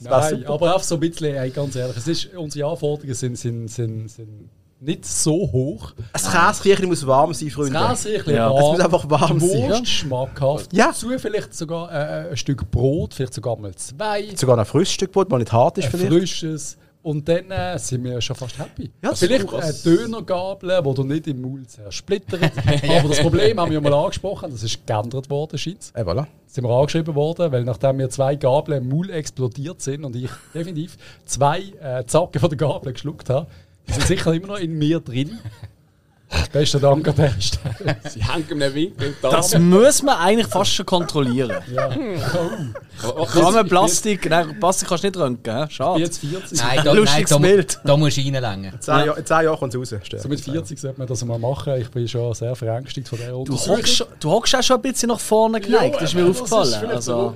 Das 0.00 0.32
Nein, 0.32 0.46
aber 0.46 0.74
auch 0.74 0.82
so 0.82 0.96
ein 0.96 1.00
bisschen, 1.00 1.34
ey, 1.34 1.50
ganz 1.50 1.74
ehrlich, 1.76 1.96
es 1.96 2.08
ist, 2.08 2.34
unsere 2.34 2.68
Anforderungen 2.68 3.14
sind, 3.14 3.36
sind, 3.36 3.68
sind, 3.68 4.08
sind 4.08 4.50
nicht 4.80 5.04
so 5.04 5.32
hoch. 5.50 5.92
Das 6.12 6.30
Käsekirchen 6.30 6.86
muss 6.86 7.06
warm 7.06 7.34
sein, 7.34 7.50
Freunde. 7.50 7.72
Das 7.72 8.04
Ja. 8.04 8.50
warm, 8.50 8.56
Es 8.56 8.62
muss 8.72 8.80
einfach 8.80 9.10
warm 9.10 9.38
die 9.38 9.46
sein, 9.48 9.62
Wurst 9.70 9.80
ja. 9.80 9.84
schmackhaft. 9.86 10.72
Ja. 10.72 10.86
Dazu 10.88 11.08
vielleicht 11.18 11.54
sogar 11.54 11.90
äh, 11.92 12.30
ein 12.30 12.36
Stück 12.36 12.70
Brot, 12.70 13.14
vielleicht 13.14 13.34
sogar 13.34 13.56
mal 13.58 13.74
zwei. 13.74 14.28
Sogar 14.36 14.58
ein 14.58 14.64
frisches 14.64 14.94
Stück 14.94 15.12
Brot, 15.12 15.28
mal 15.30 15.38
nicht 15.38 15.52
hart 15.52 15.78
ist 15.78 15.86
ein 15.86 15.90
vielleicht. 15.92 16.12
frisches. 16.12 16.76
Und 17.00 17.26
dann 17.28 17.50
äh, 17.50 17.78
sind 17.78 18.02
wir 18.04 18.20
schon 18.20 18.36
fast 18.36 18.58
happy. 18.58 18.90
Ja, 19.02 19.14
Vielleicht 19.14 19.52
eine 19.54 19.72
Dönergabel, 19.72 20.82
die 20.82 20.94
du 20.94 21.04
nicht 21.04 21.26
im 21.28 21.40
Mund 21.40 21.70
zersplittert. 21.70 22.42
Aber 22.98 23.08
das 23.08 23.20
Problem 23.20 23.58
haben 23.58 23.70
wir 23.70 23.80
mal 23.80 23.94
angesprochen, 23.94 24.50
das 24.50 24.62
ist 24.62 24.86
geändert 24.86 25.30
worden, 25.30 25.56
scheint 25.58 25.92
Eh, 25.94 26.02
voilà. 26.02 26.26
sind 26.46 26.64
wir 26.64 26.70
angeschrieben 26.70 27.14
worden, 27.14 27.50
weil 27.52 27.64
nachdem 27.64 27.96
mir 27.96 28.10
zwei 28.10 28.34
Gabeln 28.34 28.82
im 28.82 28.88
Maul 28.88 29.10
explodiert 29.10 29.80
sind 29.80 30.04
und 30.04 30.16
ich 30.16 30.28
definitiv 30.52 30.96
zwei 31.24 31.60
äh, 31.80 32.04
Zacken 32.04 32.40
von 32.40 32.50
der 32.50 32.58
Gabel 32.58 32.92
geschluckt 32.92 33.30
habe, 33.30 33.46
die 33.88 33.92
sind 33.94 34.06
sicher 34.06 34.32
immer 34.34 34.48
noch 34.48 34.58
in 34.58 34.72
mir 34.78 35.00
drin. 35.00 35.38
Besten 36.52 36.78
Dank 36.82 37.08
an 37.08 37.14
der 37.16 37.32
Stelle. 37.40 37.96
Sie 38.10 38.22
hängen 38.22 38.62
einem 38.62 38.74
Winkel 38.74 39.14
und 39.22 39.32
Das 39.32 39.48
da. 39.50 39.58
muss 39.58 40.02
man 40.02 40.18
eigentlich 40.18 40.46
fast 40.46 40.72
schon 40.74 40.84
kontrollieren. 40.84 41.56
Ja. 41.72 41.88
Kann 41.88 43.54
man 43.54 43.66
Plastik, 43.68 44.28
nein, 44.28 44.58
Plastik 44.58 44.88
kannst 44.88 45.04
du 45.04 45.08
nicht 45.08 45.18
röntgen, 45.18 45.70
schade. 45.70 46.00
jetzt 46.00 46.18
40. 46.18 46.58
Nein, 46.58 46.76
da, 46.78 46.84
nein, 46.84 46.96
Lustiges 46.96 47.30
da, 47.30 47.38
mu- 47.38 47.42
Bild. 47.46 47.78
da 47.84 47.96
musst 47.96 48.16
du 48.16 48.20
reinlängen. 48.22 48.72
In 48.74 48.80
zehn, 48.80 49.06
Jahr, 49.06 49.16
in 49.18 49.24
zehn 49.24 49.42
Jahren 49.44 49.58
kommt 49.58 49.74
es 49.74 49.92
raus. 49.92 50.00
So 50.20 50.28
mit 50.28 50.40
40 50.40 50.78
sollte 50.78 50.98
man 50.98 51.06
das 51.08 51.24
mal 51.24 51.38
machen. 51.38 51.74
Ich 51.80 51.88
bin 51.90 52.06
schon 52.08 52.34
sehr 52.34 52.54
verängstigt 52.56 53.08
von 53.08 53.18
der 53.18 53.30
Du 53.30 53.36
Untersuchung. 53.38 54.06
du 54.20 54.30
hockst 54.30 54.54
auch 54.56 54.62
schon 54.62 54.76
ein 54.76 54.82
bisschen 54.82 55.08
nach 55.08 55.20
vorne 55.20 55.60
geneigt, 55.60 55.94
das 55.94 56.02
ist 56.10 56.14
mir 56.14 56.22
Das 56.26 56.36
ist 56.36 56.42
aufgefallen. 56.42 56.74
vielleicht 56.80 56.94
Also, 56.96 57.34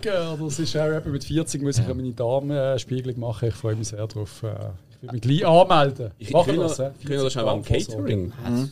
es 0.48 0.58
ist 0.58 0.76
auch 0.76 1.04
mit 1.06 1.24
40 1.24 1.62
muss 1.62 1.78
ich 1.78 1.86
ja 1.88 1.94
meine 1.94 2.12
Darmspiegelung 2.12 3.20
machen. 3.20 3.48
Ich 3.48 3.54
freue 3.54 3.76
mich 3.76 3.88
sehr 3.88 4.06
drauf. 4.06 4.42
Ich 5.02 5.08
will 5.08 5.12
mich 5.14 5.40
gleich 5.40 5.46
anmelden. 5.46 6.10
Ich 6.18 6.30
Machen 6.30 6.46
kenne 6.46 6.62
das, 6.62 6.78
hä? 6.78 6.90
das, 7.08 7.22
das 7.22 7.32
schon 7.32 7.44
beim 7.44 7.64
40 7.64 7.88
Catering. 7.88 8.32
Mhm. 8.46 8.70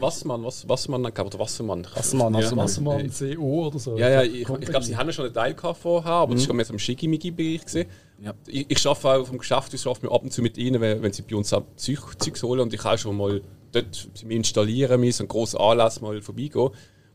Wassermann, 0.00 0.44
was, 0.44 0.68
Wassermann, 0.68 1.06
oder 1.06 1.38
Wassermann. 1.38 1.86
Wassermann, 1.94 2.34
Ja. 2.34 2.56
Wassermann. 2.56 3.10
CO 3.10 3.66
oder 3.68 3.78
so. 3.78 3.96
Ja, 3.96 4.10
ja, 4.10 4.22
ich, 4.22 4.40
ich 4.40 4.44
glaube, 4.44 4.84
sie 4.84 4.96
haben 4.96 5.06
ja 5.06 5.12
schon 5.14 5.24
einen 5.24 5.34
Teil 5.34 5.56
vorher, 5.74 6.12
aber 6.12 6.34
das 6.34 6.46
war 6.46 6.54
im 6.58 6.78
Schickimicki-Bereich. 6.78 7.64
gewesen. 7.64 7.86
Ja. 8.22 8.34
Ich, 8.46 8.66
ich 8.70 8.86
arbeite 8.86 9.22
auch 9.22 9.26
vom 9.26 9.38
Geschäft, 9.38 9.72
ich 9.72 9.86
arbeite 9.86 10.06
mir 10.06 10.12
ab 10.12 10.22
und 10.22 10.32
zu 10.32 10.42
mit 10.42 10.58
ihnen, 10.58 10.80
wenn, 10.80 11.02
wenn 11.02 11.12
sie 11.12 11.22
bei 11.22 11.34
uns 11.36 11.52
auch 11.54 11.62
Zeug, 11.76 12.00
Zeugs 12.18 12.42
holen 12.42 12.60
und 12.60 12.74
ich 12.74 12.84
auch 12.84 12.98
schon 12.98 13.16
mal 13.16 13.40
dort 13.72 14.08
sie 14.14 14.26
mir 14.26 14.34
installieren 14.34 15.00
müssen, 15.00 15.16
so 15.18 15.22
einen 15.22 15.28
grossen 15.28 15.58
Anlass 15.58 16.00
mal 16.00 16.20
vorbeigehen. 16.20 16.68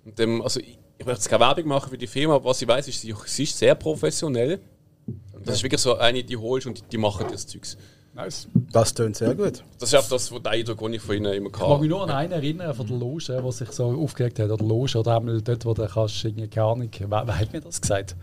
Und, 0.04 0.20
ähm, 0.20 0.41
also 0.41 0.60
ich, 0.60 0.78
ich 0.98 1.06
möchte 1.06 1.20
jetzt 1.20 1.30
keine 1.30 1.41
Werbung 1.41 1.67
machen 1.67 1.91
für 1.91 1.98
die 1.98 2.08
Firma, 2.08 2.36
aber 2.36 2.46
was 2.46 2.62
ich 2.62 2.67
weiß, 2.67 2.88
ist, 2.88 3.02
sie, 3.02 3.13
sie 3.26 3.43
ist 3.43 3.58
sehr 3.58 3.76
professionell. 3.76 4.60
Und 5.06 5.48
das 5.48 5.58
ist 5.58 5.63
wirklich 5.63 5.80
so 5.82 5.96
eine, 5.96 6.24
die 6.24 6.36
holst 6.36 6.67
und 6.67 6.80
die, 6.80 6.84
die 6.91 6.98
machen 6.98 7.28
das 7.32 7.46
Zeugs. 7.48 7.78
Nice. 8.17 8.47
Das 8.73 8.93
tönt 8.95 9.15
sehr 9.15 9.36
gut. 9.36 9.63
Das 9.80 9.93
ist 9.93 9.95
auch 9.95 10.10
das, 10.10 10.32
was 10.32 10.41
der 10.41 10.51
Eindruck, 10.51 10.80
den 10.80 10.93
ich 10.93 11.01
von 11.01 11.15
ihnen 11.15 11.32
immer 11.34 11.49
Ich 11.49 11.58
mag 11.60 11.67
mich 11.69 11.71
hatte. 11.77 11.88
nur 11.88 12.03
an 12.03 12.10
einen 12.10 12.32
erinnern 12.34 12.73
von 12.73 12.88
der 12.88 12.97
Loge, 12.97 13.25
der 13.27 13.51
sich 13.51 13.71
so 13.71 13.86
aufgeregt 13.91 14.39
hat. 14.39 14.49
Oder 14.49 14.65
Loge, 14.65 14.97
oder 14.97 15.17
einmal 15.17 15.39
dort, 15.41 15.63
wo 15.65 15.73
du 15.75 15.88
kannst, 15.88 16.25
irgendwie, 16.25 16.47
keine 16.47 16.65
Ahnung, 16.65 16.89
wer, 16.97 17.10
wer 17.27 17.39
hat 17.39 17.53
mir 17.53 17.62
das 17.62 17.80
gesagt? 17.80 18.15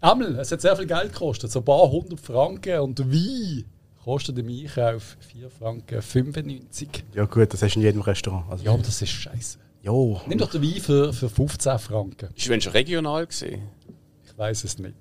Einmal, 0.00 0.36
es 0.38 0.50
hat 0.50 0.62
sehr 0.62 0.74
viel 0.74 0.86
Geld 0.86 1.12
gekostet, 1.12 1.52
so 1.52 1.58
ein 1.58 1.64
paar 1.66 1.90
hundert 1.90 2.18
Franken. 2.18 2.80
Und 2.80 3.12
wie 3.12 3.66
kostet 4.02 4.38
im 4.38 4.48
Einkauf 4.48 5.18
4 5.20 5.50
Franken 5.50 6.00
95? 6.00 6.88
Ja 7.14 7.26
gut, 7.26 7.52
das 7.52 7.62
hast 7.62 7.74
du 7.74 7.80
in 7.80 7.84
jedem 7.84 8.00
Restaurant. 8.00 8.50
Also, 8.50 8.64
Ja, 8.64 8.72
aber 8.72 8.82
das 8.82 9.02
ist 9.02 9.10
scheiße. 9.10 9.58
Jo. 9.82 10.18
Nimm 10.26 10.38
doch 10.38 10.50
den 10.50 10.62
Wein 10.62 10.80
für, 10.80 11.12
für 11.12 11.28
15 11.28 11.78
Franken. 11.78 12.30
Ist 12.34 12.48
wenn 12.48 12.60
schon 12.62 12.72
regional 12.72 13.26
gesehen? 13.26 13.60
Ich 14.24 14.38
weiß 14.38 14.64
es 14.64 14.78
nicht. 14.78 14.94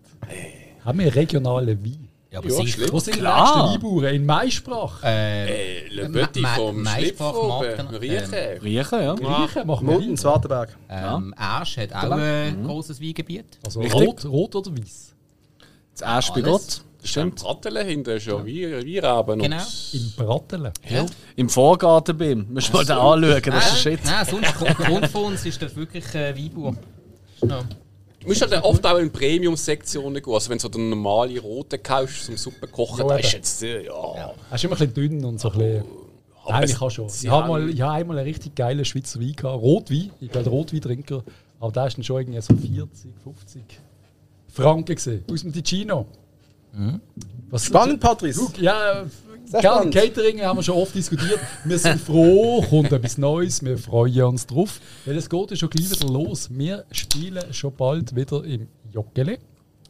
Haben 0.83 0.99
wir 0.99 1.15
regionale 1.15 1.81
Wein? 1.81 2.08
Ja, 2.31 2.39
aber 2.39 2.49
Ja, 2.49 2.55
sicher. 2.57 2.91
Wo 2.91 2.99
sind 2.99 3.15
die 3.15 3.19
Klar. 3.21 3.63
nächsten 3.71 3.83
Weinbauern? 3.83 4.13
In 4.13 4.25
Maisprach? 4.25 5.03
Äh, 5.03 5.47
Äh, 5.85 5.87
Le 5.89 6.09
Petit 6.09 6.41
Ma- 6.43 6.55
vom 6.55 6.85
Schlipfrobe, 6.85 7.75
Maisprach- 7.77 8.01
Riechen. 8.01 8.61
Riechen, 8.61 9.01
ja. 9.01 9.13
Riechen 9.13 9.67
machen 9.67 9.87
wir 9.87 9.93
Mutten, 9.93 10.09
Wein. 10.09 10.17
Swartenberg. 10.17 10.77
ähm, 10.89 11.33
Asch 11.37 11.77
hat 11.77 11.91
auch 11.93 12.11
ein 12.11 12.63
grosses 12.63 13.01
Weingebiet. 13.01 13.45
Also 13.65 13.79
Richtig. 13.81 13.99
rot, 14.07 14.25
rot 14.25 14.55
oder 14.57 14.71
weiß? 14.77 15.15
Das 15.93 16.01
erste 16.07 16.33
bei. 16.41 16.49
Gott. 16.49 16.81
Stimmt. 17.01 17.39
Brattele 17.41 17.81
hinten 17.85 18.19
schon, 18.19 18.45
wie, 18.45 18.83
wie 18.85 18.99
Raben. 18.99 19.39
Genau. 19.39 19.55
Und 19.55 19.93
Im 19.93 20.11
Brattelen. 20.17 20.73
Ja. 20.89 21.05
Im 21.37 21.47
Vorgarten 21.49 22.17
bin. 22.17 22.45
Musst 22.53 22.69
du 22.69 22.73
mal 22.73 22.83
den 22.85 22.97
anschauen, 22.97 23.53
das 23.55 23.71
ist 23.73 23.79
shit. 23.81 23.99
Nein, 24.03 24.25
sonst 24.29 24.53
Grund 24.53 25.07
von 25.07 25.23
uns 25.25 25.45
ist 25.45 25.61
das 25.61 25.73
wirklich 25.77 26.03
äh, 26.13 26.35
Weinbauer. 26.37 26.75
Ja. 27.47 27.61
Du 28.19 28.27
musst 28.27 28.41
halt 28.41 28.53
oft 28.63 28.85
auch 28.85 28.97
in 28.97 29.11
Premium-Sektionen 29.11 30.21
gehen. 30.21 30.33
Also 30.33 30.49
wenn 30.49 30.57
du 30.57 30.61
so 30.63 30.69
den 30.69 30.89
normalen 30.89 31.37
roten 31.39 31.81
kaufst 31.81 32.25
zum 32.25 32.35
Suppe 32.37 32.67
kochen, 32.67 32.99
Ja, 32.99 33.07
da 33.07 33.15
ist 33.17 33.31
jetzt, 33.31 33.63
äh, 33.63 33.85
ja. 33.85 33.93
Er 34.49 34.55
ist 34.55 34.63
immer 34.63 34.73
ein 34.75 34.79
bisschen 34.89 34.93
dünn 34.93 35.25
und 35.25 35.39
so 35.39 35.49
ein 35.51 35.57
bisschen. 35.57 35.83
Aber 36.43 36.51
Nein, 36.53 36.63
es- 36.63 36.71
ich 36.71 36.81
habe 36.81 36.91
schon. 36.91 37.07
Ich 37.07 37.27
habe, 37.29 37.47
mal, 37.47 37.69
ich 37.69 37.81
habe 37.81 37.93
einmal 37.93 38.17
einen 38.17 38.27
richtig 38.27 38.55
geilen 38.55 38.83
Schweizer 38.83 39.19
Wein 39.21 39.33
gehabt. 39.35 39.61
Rotwein. 39.61 40.11
Ich 40.19 40.29
bin 40.29 40.41
ein 40.41 40.47
Rotweintrinker. 40.47 41.23
Aber 41.59 41.71
da 41.71 41.87
ist 41.87 41.97
dann 41.97 42.03
schon 42.03 42.19
irgendwie 42.21 42.41
so 42.41 42.53
40, 42.55 43.11
50 43.23 43.61
Franken 44.49 44.95
gesehen. 44.95 45.23
Aus 45.31 45.41
dem 45.41 45.53
Ticino. 45.53 46.05
Was 47.49 47.65
Spannend, 47.65 47.99
Patrice. 47.99 48.39
Guck, 48.39 48.57
ja. 49.51 49.85
Catering 49.85 50.41
haben 50.41 50.57
wir 50.57 50.63
schon 50.63 50.75
oft 50.75 50.93
diskutiert. 50.95 51.39
Wir 51.63 51.79
sind 51.79 51.99
froh, 51.99 52.61
kommt 52.69 52.91
etwas 52.91 53.17
Neues, 53.17 53.63
wir 53.63 53.77
freuen 53.77 54.23
uns 54.23 54.45
drauf. 54.45 54.79
Weil 55.05 55.17
es 55.17 55.29
geht 55.29 55.51
ja 55.51 55.57
schon 55.57 55.69
gleich 55.69 55.91
wieder 55.91 56.07
los. 56.11 56.49
Wir 56.51 56.85
spielen 56.91 57.53
schon 57.53 57.73
bald 57.75 58.15
wieder 58.15 58.43
im 58.43 58.67
Joggeli. 58.91 59.37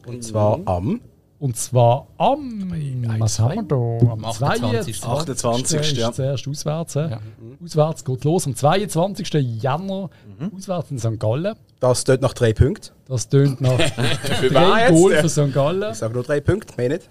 Und 0.06 0.22
zwar 0.24 0.60
am 0.64 1.00
Und 1.38 1.56
zwar 1.56 2.06
am, 2.18 2.72
was 3.18 3.38
haben 3.38 3.54
wir 3.54 3.62
da? 3.62 4.12
Am 4.12 4.24
28. 4.24 5.02
28. 5.02 5.98
ja. 5.98 6.12
zuerst 6.12 6.48
auswärts. 6.48 6.96
äh. 6.96 7.16
Auswärts 7.62 8.04
geht 8.04 8.24
los 8.24 8.46
am 8.46 8.54
22. 8.54 9.32
Jänner. 9.62 10.10
Auswärts 10.56 10.90
in 10.90 10.98
St. 10.98 11.18
Gallen. 11.18 11.54
Das 11.80 12.04
tut 12.04 12.20
nach 12.20 12.34
drei 12.34 12.52
Punkten. 12.52 12.90
Das 13.06 13.28
tönt 13.28 13.60
nach 13.60 13.78
drei? 14.50 14.90
Goal 14.90 15.16
für 15.16 15.28
St. 15.28 15.52
Gallen. 15.52 15.92
Ich 15.92 15.98
sage 15.98 16.14
nur 16.14 16.22
drei 16.22 16.40
Punkte, 16.40 16.74
mehr 16.76 16.90
nicht. 16.90 17.10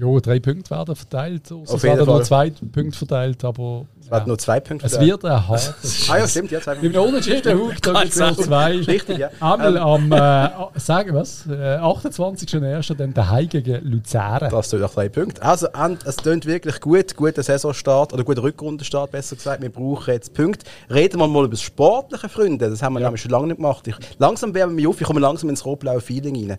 Ja, 0.00 0.20
drei 0.20 0.40
Punkte 0.40 0.70
werden 0.70 0.96
verteilt. 0.96 1.42
Also 1.42 1.60
Auf 1.60 1.74
es 1.74 1.82
werden 1.82 2.06
nur 2.06 2.16
Fall. 2.16 2.24
zwei 2.24 2.50
Punkte 2.50 2.96
verteilt, 2.98 3.44
aber 3.44 3.84
Es 4.10 4.16
werden 4.16 4.28
nur 4.28 4.38
zwei 4.38 4.58
Punkte. 4.58 4.86
es 4.86 4.98
wird 4.98 5.24
ein 5.24 5.48
hartes. 5.48 6.08
Ah 6.10 6.18
ja, 6.18 6.26
stimmt, 6.26 6.50
ja, 6.50 6.60
zwei 6.60 6.74
Punkte. 6.74 6.98
einem 6.98 7.08
Unentschieden 7.08 7.42
da 7.42 8.02
gibt 8.02 8.16
es 8.16 8.36
zwei. 8.38 8.76
Richtig, 8.86 9.18
ja. 9.18 9.28
Einmal 9.38 9.78
am, 9.78 10.10
äh, 10.12 10.50
sagen 10.80 11.14
was, 11.14 11.46
äh, 11.46 11.78
28.01. 11.78 12.94
dann 12.94 13.14
daheim 13.14 13.48
gegen 13.48 13.84
Luzern. 13.84 14.48
Das 14.50 14.68
tut 14.68 14.80
nach 14.80 14.90
drei 14.92 15.08
Punkten. 15.08 15.40
Also, 15.42 15.68
es 16.04 16.16
klingt 16.16 16.46
wirklich 16.46 16.80
gut. 16.80 17.14
Guter 17.14 17.42
Saisonstart 17.42 18.12
oder 18.12 18.24
guter 18.24 18.42
Rückrundenstart, 18.42 19.12
besser 19.12 19.36
gesagt. 19.36 19.62
Wir 19.62 19.70
brauchen 19.70 20.12
jetzt 20.12 20.34
Punkte. 20.34 20.66
Reden 20.92 21.20
wir 21.20 21.28
mal 21.28 21.44
über 21.44 21.52
das 21.52 21.62
Sportliche, 21.62 22.28
Freunde. 22.28 22.68
Das 22.68 22.82
haben 22.82 22.94
wir 22.94 23.00
nämlich 23.00 23.22
schon 23.22 23.30
lange 23.30 23.48
nicht 23.48 23.56
gemacht. 23.56 23.86
Ich, 23.86 23.96
langsam 24.18 24.52
wärmen 24.54 24.76
wir 24.76 24.88
auf. 24.88 25.00
Ich 25.00 25.06
komme 25.06 25.20
langsam 25.20 25.50
ins 25.50 25.64
rot-blaue 25.64 26.00
Feeling 26.00 26.50
rein. 26.50 26.58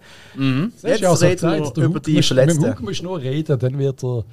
Das 0.81 0.91
Jetzt 0.91 1.01
ja 1.01 1.11
reden 1.11 1.51
wir 1.51 1.71
der 1.71 1.83
über 1.83 1.99
die 1.99 2.21
Verletzten. 2.21 2.61
Mit 2.61 2.71
dem 2.71 2.77
Hug 2.77 2.81
musst 2.81 2.99
du 3.01 3.05
nur 3.05 3.19
reden, 3.19 3.59
dann 3.59 3.77
wird 3.77 4.03
er. 4.03 4.23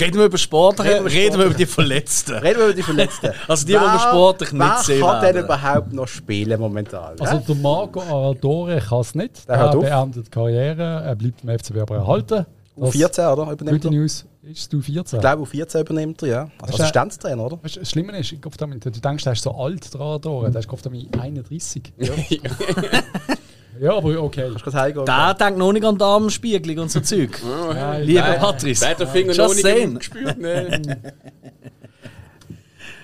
Reden 0.00 0.18
wir 0.18 0.26
über 0.26 0.38
Sportliche, 0.38 0.90
Reden 0.90 1.04
wir 1.04 1.10
über 1.10 1.20
reden 1.20 1.38
wir 1.38 1.44
über 1.46 1.54
die 1.54 1.66
Verletzten. 1.66 2.32
Reden 2.34 2.58
wir 2.58 2.64
über 2.66 2.74
die 2.74 2.82
Verletzten. 2.82 3.30
Also 3.48 3.66
die, 3.66 3.72
die 3.72 3.78
wir 3.78 3.98
sportlich 3.98 4.52
nicht 4.52 4.60
wer 4.60 4.78
sehen 4.78 5.00
kann 5.02 5.20
denn 5.22 5.44
überhaupt 5.44 5.92
noch 5.92 6.08
spielen 6.08 6.60
momentan? 6.60 7.18
Also 7.20 7.38
der 7.38 7.54
Marco 7.56 8.00
Aradore 8.00 8.78
kann 8.80 9.00
es 9.00 9.14
nicht. 9.14 9.48
Der 9.48 9.56
er 9.56 9.70
beendet 9.76 10.26
die 10.26 10.30
Karriere, 10.30 11.02
er 11.04 11.14
bleibt 11.16 11.42
im 11.44 11.58
FCB 11.58 11.78
aber 11.78 11.96
erhalten. 11.96 12.46
Das 12.74 12.94
U14, 12.94 13.32
oder? 13.32 13.52
Übernimmt 13.52 13.82
Gute? 13.82 13.94
News 13.94 14.24
ist 14.42 14.72
du 14.72 14.80
14. 14.80 15.18
Ich 15.18 15.20
glaube, 15.20 15.42
U14 15.42 15.80
übernimmt 15.80 16.22
er, 16.22 16.28
ja. 16.28 16.40
Also 16.60 16.72
Ist 16.74 16.78
er- 16.80 16.84
Assistenztrainer, 16.86 17.44
oder? 17.44 17.58
Weißt, 17.62 17.76
du, 17.76 17.80
das 17.80 17.90
Schlimme 17.90 18.18
ist, 18.18 18.32
ich 18.32 18.40
glaub, 18.40 18.56
damit- 18.56 18.84
du 18.84 18.90
denkst, 18.90 19.24
der 19.24 19.34
ist 19.34 19.42
so 19.42 19.50
alt, 19.52 19.92
der 19.92 20.00
Aradore, 20.00 20.50
der 20.50 20.60
ist 20.60 20.68
glaub, 20.68 20.80
damit 20.82 21.06
31. 21.18 21.92
Ja, 21.98 22.08
aber 23.80 24.22
okay. 24.22 24.50
Kannst 24.50 24.66
du 24.66 24.72
heimgehen? 24.72 25.06
Der 25.06 25.34
denkt 25.34 25.58
noch 25.58 25.72
nicht 25.72 25.84
an 25.84 25.98
Darmspiegelung 25.98 26.84
und 26.84 26.90
so 26.90 27.00
Zeug. 27.00 27.40
Lieber 28.00 28.20
Nein. 28.20 28.40
Patrice. 28.40 28.80
Der 28.80 28.90
hat 28.90 29.00
den 29.00 29.08
Finger 29.08 29.34
noch 29.34 29.54
nicht 29.54 29.98
gespürt. 29.98 30.38
Ne? 30.38 30.80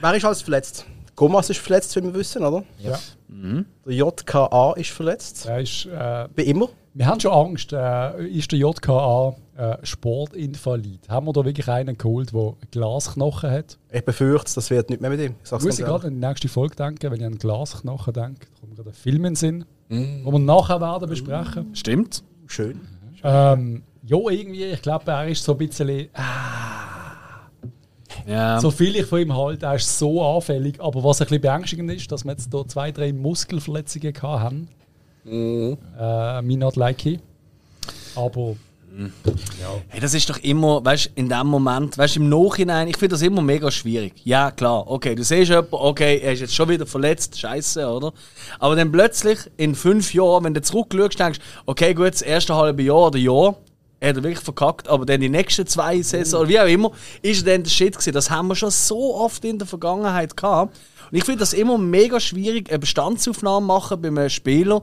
Wer 0.01 0.15
ist 0.15 0.25
alles 0.25 0.43
verletzt? 0.43 0.85
Gomas 1.17 1.51
ist 1.51 1.59
verletzt, 1.59 1.97
wie 1.97 2.03
wir 2.03 2.15
wissen, 2.15 2.45
oder? 2.45 2.63
Ja. 2.79 2.99
Der 3.29 3.93
JKA 3.93 4.75
ist 4.77 4.91
verletzt. 4.91 5.47
Der 5.47 5.61
ist, 5.61 5.87
äh, 5.87 6.29
Wie 6.37 6.43
immer. 6.43 6.69
wir 6.95 7.07
haben 7.07 7.19
schon 7.19 7.33
Angst, 7.33 7.73
äh, 7.73 8.25
ist 8.27 8.53
der 8.53 8.61
JKA 8.61 9.35
äh, 9.57 9.77
Sportinvalid? 9.83 11.09
Haben 11.09 11.27
wir 11.27 11.33
da 11.33 11.45
wirklich 11.45 11.69
einen 11.69 11.99
geholt, 11.99 12.33
der 12.33 12.55
Glasknochen 12.71 13.51
hat? 13.51 13.79
Ich 13.91 14.05
befürchte, 14.05 14.55
das 14.55 14.71
wird 14.71 14.91
nicht 14.91 15.01
mehr 15.01 15.11
mit 15.11 15.21
ihm. 15.21 15.35
Ich 15.45 15.51
muss 15.51 15.77
gerade 15.79 16.07
an 16.07 16.21
die 16.21 16.27
nächste 16.27 16.49
Folge 16.49 16.77
denken, 16.77 17.11
wenn 17.11 17.21
ich 17.21 17.27
an 17.27 17.39
Glasknochen 17.39 18.13
denke. 18.13 18.47
Da 18.55 18.61
kommt 18.61 18.77
gerade 18.77 18.91
ein 18.91 18.95
Film 18.95 19.17
in 19.17 19.23
den 19.25 19.35
Sinn, 19.35 19.65
wo 19.89 20.33
wir 20.33 20.39
nachher 20.39 20.81
werden 20.81 21.09
besprechen. 21.09 21.75
Stimmt. 21.75 22.23
ehrlich. 22.47 22.49
Schön. 22.49 22.81
Ähm, 23.25 23.83
ja, 24.05 24.17
irgendwie, 24.17 24.65
ich 24.65 24.83
glaube, 24.83 25.11
er 25.11 25.29
ist 25.29 25.45
so 25.45 25.53
ein 25.53 25.59
bisschen. 25.59 26.09
Ja. 28.27 28.61
So 28.61 28.71
viel 28.71 28.97
ich 28.97 29.07
von 29.07 29.21
ihm 29.21 29.35
halte, 29.35 29.67
er 29.67 29.77
ist 29.77 29.99
so 29.99 30.23
anfällig. 30.23 30.81
Aber 30.81 31.03
was 31.03 31.21
ein 31.21 31.27
bisschen 31.27 31.41
beängstigend 31.41 31.91
ist, 31.91 32.11
dass 32.13 32.25
wir 32.25 32.33
jetzt 32.33 32.51
hier 32.53 32.67
zwei, 32.67 32.93
drei 32.93 33.13
Muskelverletzungen 33.13 34.13
gehabt 34.13 34.43
haben. 34.43 34.69
Äh, 35.99 36.43
me 36.43 36.57
not 36.57 36.77
like 36.77 37.05
it. 37.07 37.21
Aber 38.15 38.57
Hey, 39.89 40.01
das 40.01 40.13
ist 40.15 40.29
doch 40.29 40.39
immer, 40.39 40.85
weißt 40.85 41.07
du, 41.07 41.11
in 41.15 41.29
dem 41.29 41.47
Moment, 41.47 41.97
weißt 41.97 42.17
du, 42.17 42.21
im 42.21 42.29
Nachhinein, 42.29 42.89
ich 42.89 42.97
finde 42.97 43.15
das 43.15 43.23
immer 43.23 43.43
mega 43.43 43.71
schwierig. 43.71 44.15
Ja, 44.25 44.51
klar, 44.51 44.91
okay, 44.91 45.15
du 45.15 45.23
siehst 45.23 45.51
jemanden, 45.51 45.75
okay, 45.75 46.19
er 46.19 46.33
ist 46.33 46.41
jetzt 46.41 46.55
schon 46.55 46.69
wieder 46.69 46.85
verletzt, 46.85 47.39
scheiße, 47.39 47.87
oder? 47.87 48.13
Aber 48.59 48.75
dann 48.75 48.91
plötzlich 48.91 49.39
in 49.57 49.77
fünf 49.77 50.13
Jahren, 50.15 50.45
wenn 50.45 50.55
du 50.55 50.63
zurückschaust, 50.63 51.19
denkst 51.19 51.39
okay, 51.67 51.95
gut, 51.95 52.13
das 52.13 52.23
erste 52.23 52.57
halbe 52.57 52.83
Jahr 52.83 53.07
oder 53.07 53.19
Jahr, 53.19 53.57
er 54.01 54.11
hat 54.11 54.17
er 54.17 54.23
wirklich 54.23 54.45
verkackt, 54.45 54.89
aber 54.89 55.07
dann 55.07 55.21
die 55.21 55.29
nächsten 55.29 55.67
zwei 55.67 56.03
Saison, 56.03 56.41
oder 56.41 56.49
wie 56.49 56.61
auch 56.61 56.67
immer, 56.67 56.93
ist 57.23 57.47
er 57.47 57.53
dann 57.53 57.65
der 57.65 57.71
Shit 57.71 57.95
gewesen. 57.95 58.13
Das 58.13 58.31
haben 58.31 58.49
wir 58.49 58.55
schon 58.55 58.71
so 58.71 59.17
oft 59.17 59.45
in 59.45 59.59
der 59.59 59.67
Vergangenheit 59.67 60.37
gehabt. 60.37 60.77
Und 61.11 61.19
ich 61.19 61.25
finde 61.25 61.41
das 61.41 61.53
immer 61.53 61.79
mega 61.79 62.21
schwierig, 62.21 62.69
eine 62.71 62.79
Bestandsaufnahme 62.79 63.67
machen 63.67 64.01
bei 64.01 64.09
einem 64.09 64.29
Spieler, 64.29 64.83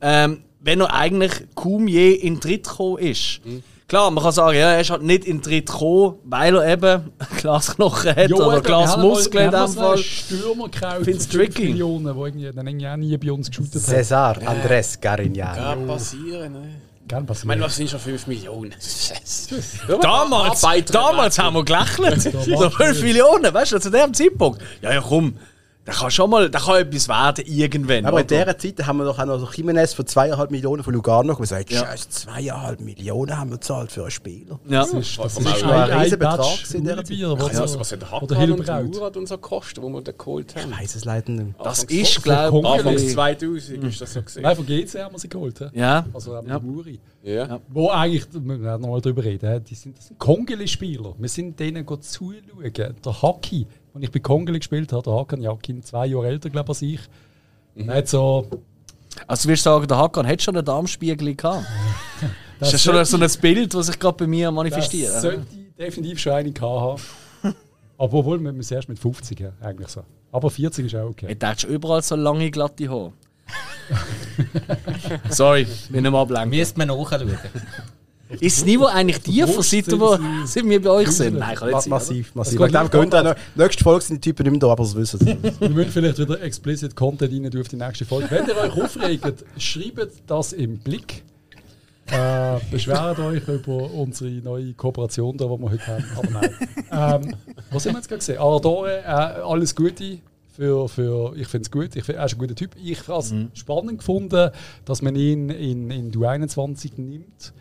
ähm, 0.00 0.42
wenn 0.60 0.80
er 0.80 0.92
eigentlich 0.94 1.32
kaum 1.54 1.88
je 1.88 2.12
in 2.12 2.40
Tritt 2.40 2.64
gekommen 2.68 2.98
ist. 2.98 3.40
Klar, 3.88 4.10
man 4.10 4.24
kann 4.24 4.32
sagen, 4.32 4.58
ja, 4.58 4.72
er 4.72 4.80
ist 4.80 4.90
halt 4.90 5.02
nicht 5.02 5.24
in 5.24 5.36
den 5.36 5.42
Tritt 5.42 5.66
gekommen, 5.66 6.16
weil 6.24 6.56
er 6.56 6.72
eben 6.72 7.12
Glasknochen 7.38 8.16
hat 8.16 8.32
oder 8.32 8.60
Glasmuskeln 8.60 9.44
in 9.44 9.50
dem 9.52 9.68
Fall. 9.68 9.98
Stürmer 9.98 10.68
gekauft. 10.68 11.04
Find's 11.04 11.28
tricky. 11.28 11.66
Millionen, 11.66 12.16
wo 12.16 12.26
irgendwie, 12.26 12.50
dann 12.52 12.66
irgendwie 12.66 12.88
auch 12.88 12.96
nie 12.96 13.16
bei 13.16 13.30
uns 13.30 13.48
geshootet 13.48 13.74
hat. 13.74 13.82
Cesar 13.82 14.38
Andres 14.44 15.00
Carignano. 15.00 15.56
Kann 15.56 15.86
passieren, 15.86 16.52
ne? 16.52 16.68
Gern 17.06 17.22
Ich 17.22 17.28
passiert. 17.28 17.46
meine, 17.46 17.62
was 17.62 17.76
sind 17.76 17.88
schon 17.88 18.00
5 18.00 18.26
Millionen? 18.26 18.74
Damals, 20.00 20.60
damals 20.90 21.38
haben 21.38 21.54
wir 21.54 21.64
gelächelt. 21.64 22.22
so 22.22 22.70
5 22.70 23.02
Millionen, 23.02 23.54
weißt 23.54 23.72
du, 23.72 23.78
zu 23.78 23.90
dem 23.90 24.12
Zeitpunkt. 24.12 24.60
Ja, 24.82 24.92
ja, 24.94 25.00
komm, 25.00 25.34
da 25.86 25.92
kann 25.92 26.10
schon 26.10 26.28
mal, 26.28 26.50
da 26.50 26.58
kann 26.58 26.76
etwas 26.82 27.08
werden 27.08 27.44
irgendwann. 27.46 28.04
Aber 28.06 28.20
in 28.20 28.26
dieser 28.26 28.58
Zeit 28.58 28.86
haben 28.86 28.98
wir 28.98 29.04
doch 29.04 29.18
auch 29.18 29.24
noch 29.24 29.38
so 29.38 29.48
Jimenez 29.50 29.94
für 29.94 30.02
2,5 30.02 30.50
Millionen 30.50 30.82
von 30.82 30.92
Lugano 30.92 31.34
gesagt, 31.36 31.70
Ja. 31.70 31.86
Scheiße, 31.86 32.08
2,5 32.28 32.82
Millionen 32.82 33.38
haben 33.38 33.50
wir 33.50 33.56
gezahlt 33.56 33.92
für 33.92 34.02
einen 34.02 34.10
Spieler. 34.10 34.58
ja. 34.68 34.80
Das 34.80 34.92
ist, 34.92 35.18
das 35.18 35.38
ist 35.38 35.46
ein 35.46 35.70
ein, 35.70 35.90
ein 35.92 36.00
Riesenbetrag 36.00 36.36
Batch 36.38 36.74
in 36.74 36.82
dieser 36.84 37.02
Bier, 37.02 37.30
Was, 37.38 37.40
was, 37.40 37.58
was, 37.60 37.78
was 37.80 37.92
hat 37.92 38.02
der 38.02 38.22
oder 38.22 38.36
Hackmann 38.36 38.82
und 38.84 38.94
Murat 38.94 39.16
und 39.16 39.28
so 39.28 39.36
gekostet, 39.36 39.82
wo 39.82 39.88
wir 39.88 40.02
den 40.02 40.18
geholt 40.18 40.54
haben? 40.56 40.70
Ich 40.72 40.78
weiß 40.80 40.94
es 40.96 41.04
leider 41.04 41.30
nicht. 41.32 41.54
Das 41.62 41.80
Anfangs- 41.84 41.92
ist, 42.00 42.22
glaube 42.22 42.68
Anfangs 42.68 43.02
ich. 43.02 43.12
2000 43.14 43.84
ist 43.84 44.00
das 44.00 44.12
so 44.12 44.22
gesehen. 44.22 44.42
Nein, 44.42 44.56
von 44.56 44.66
GC 44.66 44.94
haben 45.04 45.14
wir 45.14 45.18
sie 45.20 45.28
geholt. 45.28 45.60
Ja. 45.72 46.04
Also 46.12 46.34
haben 46.34 46.48
Ja. 46.48 46.54
wir 46.62 46.68
Muri. 46.70 46.98
Ja. 47.22 47.60
Wo 47.68 47.90
eigentlich, 47.90 48.26
wir 48.32 48.40
müssen 48.40 48.62
noch 48.64 48.78
mal 48.88 49.00
drüber 49.00 49.22
reden, 49.24 49.64
die 49.64 49.74
sind, 49.74 49.96
das 49.98 50.08
sind 50.08 50.18
Kongeli-Spieler. 50.18 51.14
Wir 51.18 51.28
sind 51.28 51.58
denen 51.58 51.86
zuschauen. 52.00 52.34
Der 53.04 53.22
Haki, 53.22 53.66
als 53.96 54.04
ich 54.04 54.12
bei 54.12 54.20
Kongeli 54.20 54.58
gespielt 54.58 54.92
habe, 54.92 55.02
der 55.02 55.14
Hakan 55.14 55.40
Jakin, 55.40 55.82
zwei 55.82 56.06
Jahre 56.06 56.28
älter, 56.28 56.50
glaube 56.50 56.66
ich, 56.66 56.68
als 56.70 56.82
ich. 56.82 57.00
Mhm. 57.74 57.90
Hat 57.90 58.08
so, 58.08 58.46
Also, 59.26 59.42
du 59.42 59.48
würdest 59.48 59.64
sagen, 59.64 59.86
der 59.86 59.96
Hakan 59.96 60.26
hat 60.26 60.42
schon 60.42 60.56
einen 60.56 60.64
Darmspiegel 60.64 61.34
gehabt. 61.34 61.66
das 62.60 62.68
ist 62.68 62.86
das 62.86 62.94
schon 62.94 63.04
so 63.04 63.16
ein 63.16 63.40
Bild, 63.40 63.74
das 63.74 63.86
sich 63.86 63.98
gerade 63.98 64.16
bei 64.16 64.26
mir 64.26 64.50
manifestiert? 64.50 65.14
Das 65.14 65.22
sollte 65.22 65.46
definitiv 65.78 66.18
schon 66.18 66.32
eine 66.32 66.52
gehabt 66.52 66.62
haben. 67.42 67.54
Aber 67.98 68.12
obwohl, 68.18 68.38
wir 68.38 68.52
müssen 68.52 68.74
erst 68.74 68.88
mit 68.88 68.98
50 68.98 69.42
haben, 69.42 69.56
eigentlich 69.60 69.88
so. 69.88 70.02
Aber 70.32 70.50
40 70.50 70.86
ist 70.86 70.94
auch 70.94 71.08
okay. 71.08 71.26
Ich 71.30 71.38
dachte 71.38 71.66
überall 71.66 72.02
so 72.02 72.16
lange 72.16 72.50
glatte 72.50 72.88
Haare. 72.88 73.12
Sorry, 75.30 75.66
bin 75.88 76.02
nicht 76.02 76.10
mal 76.10 76.20
ablenken. 76.20 76.50
Müsste 76.50 76.78
man 76.78 76.88
nachschauen. 76.88 77.38
Ist 78.40 78.58
das 78.58 78.64
Niveau 78.64 78.86
eigentlich 78.86 79.20
tiefer, 79.20 79.62
seit 79.62 79.86
wir, 79.86 80.20
seit 80.46 80.64
wir 80.64 80.82
bei 80.82 80.90
euch 80.90 81.08
sind? 81.10 81.38
Nein, 81.38 81.54
kann 81.54 81.70
Ma 81.70 81.76
nicht 81.78 81.88
massiv, 81.88 82.34
massiv. 82.34 82.58
Wegen 82.60 82.72
dem 82.72 82.90
gehen 82.90 83.10
dann 83.10 83.24
noch- 83.26 83.34
Nächste 83.54 83.84
Folge 83.84 84.04
sind 84.04 84.24
die 84.24 84.30
Typen 84.30 84.42
nicht 84.44 84.52
mehr 84.52 84.60
da, 84.60 84.72
aber 84.72 84.82
das 84.82 84.94
wissen 84.96 85.20
sie. 85.20 85.36
Wir 85.60 85.68
müssen 85.70 85.92
vielleicht 85.92 86.18
wieder 86.18 86.40
explicit 86.42 86.96
Content 86.96 87.32
rein 87.32 87.50
tun 87.50 87.60
auf 87.60 87.68
die 87.68 87.76
nächste 87.76 88.04
Folge. 88.04 88.28
Wenn 88.30 88.46
ihr 88.48 88.56
euch 88.56 88.82
aufregt, 88.82 89.44
schreibt 89.58 90.12
das 90.26 90.52
im 90.52 90.78
Blick. 90.78 91.22
Äh, 92.08 92.58
beschwert 92.70 93.18
euch 93.18 93.46
über 93.48 93.90
unsere 93.92 94.30
neue 94.30 94.72
Kooperation, 94.74 95.36
da, 95.36 95.44
die 95.46 95.50
wir 95.60 95.70
heute 95.70 95.86
haben. 95.86 96.04
Aber 96.16 96.30
nein. 96.30 97.24
Ähm, 97.24 97.36
was 97.70 97.84
haben 97.86 97.94
wir 97.94 97.98
jetzt 97.98 98.08
gerade 98.08 98.18
gesehen? 98.20 98.38
Aradore, 98.38 98.98
äh, 99.02 99.04
alles 99.06 99.74
Gute. 99.74 100.18
Für, 100.56 100.88
für, 100.88 101.36
ich 101.36 101.48
finde 101.48 101.66
es 101.66 101.70
gut, 101.70 101.94
ich 101.96 102.04
find, 102.04 102.16
er 102.16 102.24
ist 102.24 102.32
ein 102.34 102.38
guter 102.38 102.54
Typ. 102.54 102.70
Ich 102.82 103.06
habe 103.08 103.18
es 103.20 103.34
spannend 103.52 103.98
gefunden, 103.98 104.50
dass 104.86 105.02
man 105.02 105.14
ihn 105.14 105.50
in, 105.50 105.90
in 105.90 106.10
die 106.10 106.24
21 106.24 106.96
nimmt. 106.96 107.52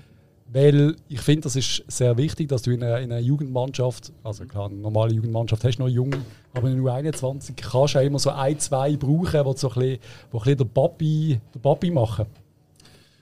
Weil 0.56 0.96
ich 1.10 1.20
finde, 1.20 1.42
das 1.42 1.58
ist 1.58 1.84
sehr 1.90 2.16
wichtig, 2.16 2.48
dass 2.48 2.62
du 2.62 2.72
in 2.72 2.82
einer, 2.82 3.02
in 3.02 3.12
einer 3.12 3.20
Jugendmannschaft, 3.20 4.14
also 4.24 4.46
klar, 4.46 4.68
eine 4.68 4.76
normale 4.76 5.14
Jugendmannschaft 5.14 5.62
hast 5.66 5.80
du 5.80 5.84
noch 5.84 5.90
Jungen, 5.90 6.24
aber 6.54 6.70
in 6.70 6.82
der 6.82 6.94
U21 6.94 7.56
kannst 7.58 7.96
du 7.96 8.00
auch 8.00 8.02
immer 8.02 8.20
so 8.20 8.30
ein, 8.30 8.58
zwei 8.58 8.96
brauchen, 8.96 9.52
die 9.52 9.58
so 9.58 9.70
ein 9.70 9.74
bisschen, 9.74 10.00
wo 10.32 10.38
ein 10.38 10.44
bisschen 10.44 10.58
der 10.60 10.64
Papi, 10.64 11.42
der 11.54 11.60
Papi 11.60 11.92
machen. 11.92 12.28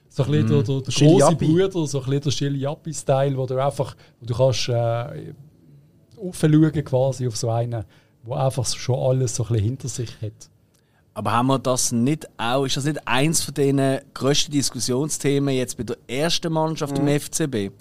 So 0.10 0.26
ein 0.26 0.30
bisschen 0.30 0.48
der, 0.48 0.62
der, 0.62 0.82
der 0.82 0.94
große. 0.94 1.36
Bruder, 1.36 1.88
so 1.88 2.04
ein 2.04 2.06
bisschen 2.06 2.22
der 2.22 2.32
Chiliappi-Style, 2.32 3.36
wo 3.36 3.48
du 3.48 3.58
einfach, 3.58 3.96
wo 4.20 4.26
du 4.28 4.34
kannst 4.36 4.70
äh, 4.70 5.34
aufschauen 6.22 6.86
quasi 6.86 7.28
auf 7.28 7.36
so 7.36 7.50
einen, 7.50 7.84
der 8.28 8.38
einfach 8.38 8.64
schon 8.64 9.00
alles 9.00 9.34
so 9.34 9.44
ein 9.46 9.54
bisschen 9.54 9.66
hinter 9.66 9.88
sich 9.88 10.22
hat. 10.22 10.52
Aber 11.16 11.32
haben 11.32 11.48
wir 11.48 11.60
das 11.60 11.92
nicht 11.92 12.28
auch, 12.38 12.66
ist 12.66 12.78
das 12.78 12.86
nicht 12.86 13.08
eins 13.08 13.44
von 13.44 13.54
den 13.54 14.00
grössten 14.14 14.52
Diskussionsthemen 14.52 15.54
jetzt 15.54 15.78
bei 15.78 15.84
der 15.84 15.98
ersten 16.08 16.52
Mannschaft 16.52 16.98
im 16.98 17.08
FCB? 17.08 17.72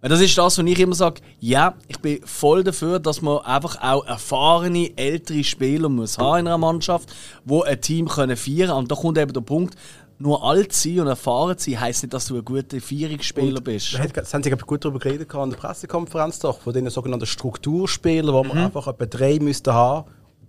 Weil 0.00 0.10
das 0.10 0.20
ist 0.20 0.38
das, 0.38 0.56
was 0.56 0.64
ich 0.64 0.78
immer 0.78 0.94
sage, 0.94 1.20
ja, 1.40 1.74
ich 1.88 1.98
bin 1.98 2.20
voll 2.24 2.62
dafür, 2.62 3.00
dass 3.00 3.20
man 3.20 3.38
einfach 3.38 3.82
auch 3.82 4.06
erfahrene, 4.06 4.96
ältere 4.96 5.42
Spieler 5.42 5.88
muss 5.88 6.18
haben 6.18 6.40
in 6.40 6.46
einer 6.46 6.56
Mannschaft, 6.56 7.12
wo 7.44 7.62
ein 7.62 7.80
Team 7.80 8.08
können 8.08 8.36
feiern 8.36 8.70
Und 8.70 8.90
da 8.90 8.94
kommt 8.94 9.18
eben 9.18 9.32
der 9.32 9.40
Punkt, 9.40 9.74
nur 10.20 10.44
alt 10.44 10.72
sein 10.72 11.00
und 11.00 11.08
erfahren 11.08 11.58
sein, 11.58 11.80
heisst 11.80 12.04
nicht, 12.04 12.14
dass 12.14 12.26
du 12.26 12.36
ein 12.36 12.44
guter 12.44 12.80
Vierungsspieler 12.80 13.60
bist. 13.60 13.98
Das 14.14 14.32
haben 14.32 14.42
sie 14.42 14.50
gut 14.50 14.84
darüber 14.84 14.98
geredet 15.00 15.34
an 15.34 15.50
der 15.50 15.56
Pressekonferenz 15.56 16.38
doch, 16.38 16.60
von 16.60 16.72
den 16.72 16.88
sogenannten 16.90 17.26
Strukturspielern, 17.26 18.34
wo 18.34 18.44
man 18.44 18.58
einfach 18.58 18.86
etwa 18.86 19.06
drei 19.06 19.38
müssten 19.40 19.72
haben 19.72 20.08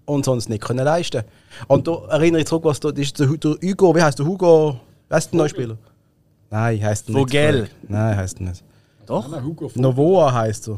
und 0.10 0.26
sonst 0.26 0.50
nicht 0.50 0.64
können 0.64 0.86
leisten. 0.86 1.24
Und 1.68 1.88
da 1.88 2.06
erinnere 2.10 2.42
ich 2.42 2.48
zurück, 2.48 2.66
was 2.66 2.80
da 2.80 2.92
das 2.92 3.00
ist 3.00 3.20
der, 3.20 3.28
der 3.28 3.52
Hugo, 3.62 3.96
wie 3.96 4.02
heißt 4.02 4.20
der 4.20 4.26
Hugo? 4.26 4.80
Wer 5.08 5.18
ist 5.18 5.32
der 5.32 5.38
Neuspieler? 5.38 5.78
Nein, 6.50 6.84
heißt 6.84 7.10
er 7.10 7.14
nicht. 7.14 7.20
Vogel. 7.20 7.70
Nein, 7.88 8.18
heißt 8.18 8.40
er 8.40 8.44
nicht. 8.48 8.64
Doch? 9.06 9.28
Nein, 9.28 9.44
Hugo 9.44 9.70
von 9.70 9.82
Novoa 9.82 10.34
heißt 10.34 10.70
er. 10.70 10.78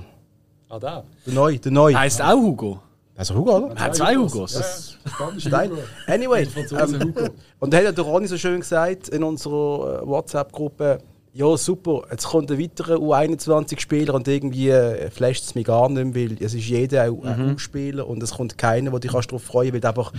Ah, 0.69 0.79
da. 0.79 1.03
Der 1.25 1.34
Neu, 1.34 1.57
der 1.57 1.71
Neu. 1.71 1.93
Heißt 1.93 2.21
auch 2.21 2.38
Hugo. 2.38 2.79
Also 3.15 3.36
Hugo, 3.36 3.57
oder? 3.57 3.75
Er 3.75 3.82
hat 3.82 3.95
zwei 3.95 4.15
Hugos. 4.15 4.53
Ja, 4.53 4.61
ja. 4.61 5.69
Hugo. 5.69 5.82
Anyway, 6.07 6.47
ähm, 6.71 7.01
Hugo. 7.01 7.29
und 7.59 7.73
da 7.73 7.77
hat 7.77 7.84
ja 7.84 7.91
der 7.91 8.03
Ronny 8.03 8.27
so 8.27 8.38
schön 8.38 8.59
gesagt 8.59 9.09
in 9.09 9.23
unserer 9.23 10.01
äh, 10.01 10.07
WhatsApp-Gruppe, 10.07 10.99
ja 11.34 11.57
super, 11.57 12.03
jetzt 12.11 12.27
kommt 12.27 12.51
ein 12.51 12.59
weiterer 12.59 12.95
U21-Spieler 12.95 14.13
und 14.13 14.27
irgendwie 14.27 14.69
äh, 14.69 15.09
flasht 15.09 15.43
es 15.43 15.55
mich 15.55 15.65
gar 15.65 15.89
nicht 15.89 16.13
mehr, 16.13 16.29
weil 16.29 16.38
es 16.43 16.53
ist 16.53 16.67
jeder 16.67 17.03
ein 17.03 17.11
Mhm. 17.13 17.53
U-Spieler 17.53 18.07
und 18.07 18.21
es 18.21 18.34
kommt 18.34 18.57
keiner, 18.57 18.91
der 18.91 18.99
dich 18.99 19.11
darauf 19.11 19.43
freuen 19.43 19.71
kann, 19.71 19.82
weil 19.84 19.89
einfach 19.89 20.13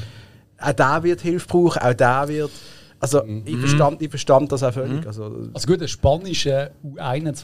auch 0.59 0.73
der 0.73 1.03
wird 1.03 1.21
Hilfe 1.21 1.47
brauchen, 1.49 1.83
auch 1.83 1.95
der 1.95 2.29
wird... 2.29 2.51
Also 3.03 3.23
Mhm. 3.25 3.43
ich, 3.45 3.57
verstand, 3.57 4.01
ich 4.01 4.09
verstand 4.09 4.53
das 4.53 4.63
auch 4.63 4.73
völlig. 4.73 5.05
Also, 5.07 5.25
Also 5.53 5.67
gut, 5.67 5.83
ein 5.83 5.89
spanischer 5.89 6.71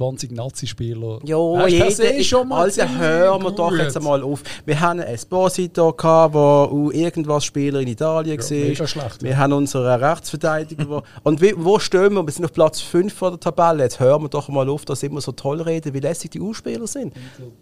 U21-Nazi-Spieler. 0.08 1.18
Ja, 1.24 1.36
ist 1.66 1.78
per 1.78 1.88
jeder, 1.88 1.90
se 2.18 2.24
schon 2.24 2.48
mal 2.48 2.62
also 2.62 2.82
hören 2.82 3.42
wir 3.42 3.50
doch 3.50 3.76
jetzt 3.76 3.96
einmal 3.96 4.22
auf. 4.22 4.42
Wir 4.64 4.80
haben 4.80 5.00
einen 5.00 5.08
Esposito, 5.08 5.92
gehabt, 5.92 6.34
der 6.34 6.72
U 6.72 6.90
irgendwas 6.90 7.44
Spieler 7.44 7.80
in 7.80 7.88
Italien 7.88 8.38
war. 8.38 8.50
mega 8.50 8.86
schlecht, 8.86 9.22
Wir 9.22 9.36
haben 9.36 9.52
unseren 9.52 10.00
Rechtsverteidiger. 10.02 11.02
und 11.22 11.40
wie, 11.40 11.54
wo 11.56 11.78
stehen 11.78 12.14
wir? 12.14 12.24
Wir 12.24 12.32
sind 12.32 12.44
auf 12.44 12.52
Platz 12.52 12.80
5 12.80 13.12
von 13.12 13.32
der 13.32 13.40
Tabelle. 13.40 13.82
Jetzt 13.84 14.00
hören 14.00 14.22
wir 14.22 14.28
doch 14.28 14.48
mal 14.48 14.68
auf, 14.68 14.84
dass 14.84 15.02
immer 15.02 15.20
so 15.20 15.32
toll 15.32 15.60
reden, 15.60 15.92
wie 15.94 16.00
lässig 16.00 16.30
die 16.30 16.40
U-Spieler 16.40 16.86
sind. 16.86 17.12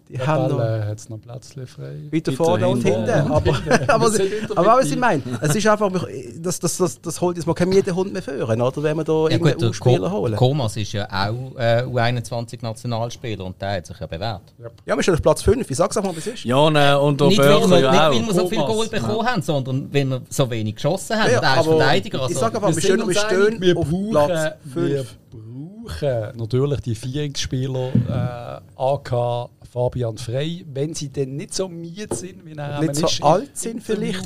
Die 0.08 0.18
haben 0.20 0.50
noch 0.50 0.58
Tabelle 0.58 0.86
hat 0.86 0.98
es 0.98 1.08
noch 1.08 1.18
Plätzchen 1.20 1.66
frei. 1.66 1.96
weiter 2.12 2.32
vorne 2.32 2.68
und 2.68 2.82
hinten. 2.82 3.04
hinten. 3.06 3.32
Aber, 3.32 3.50
aber, 3.88 4.10
aber 4.56 4.76
was 4.78 4.90
ich 4.90 4.96
meine, 4.98 5.22
es 5.40 5.54
ist 5.54 5.66
einfach, 5.66 5.90
das, 6.38 6.60
das, 6.60 6.76
das, 6.76 7.00
das 7.00 7.20
holt 7.20 7.36
jetzt 7.36 7.46
mal 7.46 7.54
kein 7.54 7.68
jeder 7.86 7.96
Hund 7.96 8.12
mehr 8.12 8.22
führen, 8.22 8.60
oder? 8.60 8.82
Wenn 8.82 8.96
wir 8.96 9.04
da 9.04 9.12
Ja 9.12 9.18
gut, 9.22 9.30
irgendeinen 9.30 9.58
der 9.58 9.68
U-Spieler 9.70 10.10
Ko 10.10 10.16
holen. 10.16 10.36
Komas 10.36 10.76
ist 10.76 10.92
ja 10.92 11.06
auch 11.06 11.56
äh, 11.58 11.82
U21-Nationalspieler 11.82 13.44
und 13.44 13.60
der 13.60 13.76
hat 13.76 13.86
sich 13.86 13.98
ja 13.98 14.06
bewährt. 14.06 14.42
Ja, 14.84 14.96
wir 14.96 15.02
stehen 15.02 15.14
auf 15.14 15.22
Platz 15.22 15.42
5. 15.42 15.70
Ich 15.70 15.76
sag's 15.76 15.96
einfach 15.96 16.10
mal, 16.10 16.16
wie 16.16 16.20
es 16.20 16.26
ist. 16.26 16.44
Ja, 16.44 16.70
ne, 16.70 16.98
und 16.98 17.20
der 17.20 17.28
Nicht, 17.28 17.38
weil 17.38 17.48
wir, 17.48 17.58
nicht, 17.58 17.70
ja 17.82 17.92
weil 17.92 18.22
auch. 18.22 18.26
wir 18.26 18.34
so 18.34 18.48
viel 18.48 18.58
Goal 18.58 18.88
bekommen 18.88 19.26
haben, 19.26 19.42
sondern 19.42 19.92
weil 19.92 20.08
wir 20.08 20.22
so 20.28 20.50
wenig 20.50 20.74
geschossen 20.74 21.16
haben. 21.16 21.30
Ja, 21.30 21.38
und 21.38 21.44
er 21.44 21.60
ist 21.60 21.66
Verteidiger. 21.66 22.22
Also, 22.22 22.32
ich 22.32 22.38
sag 22.38 22.54
einfach, 22.54 22.74
wir 22.74 22.82
sind 22.82 23.06
wir 23.06 23.14
stehen 23.14 23.60
wir 23.60 23.76
auf 23.76 23.88
brauchen, 23.88 24.10
Platz 24.10 24.54
wir 24.64 25.04
5. 25.04 25.18
brauchen 25.30 26.38
natürlich 26.38 26.80
die 26.80 26.94
Vierungsspieler 26.94 27.92
äh, 28.08 28.82
AK 28.82 29.50
Fabian 29.72 30.16
Frey, 30.16 30.64
wenn 30.72 30.94
sie 30.94 31.10
denn 31.10 31.36
nicht 31.36 31.52
so 31.52 31.68
miet 31.68 32.14
sind, 32.14 32.46
wie 32.46 32.54
er 32.54 32.80
Nicht 32.80 32.96
so 32.96 33.06
ist. 33.06 33.22
alt 33.22 33.56
sind 33.56 33.82
vielleicht. 33.82 34.24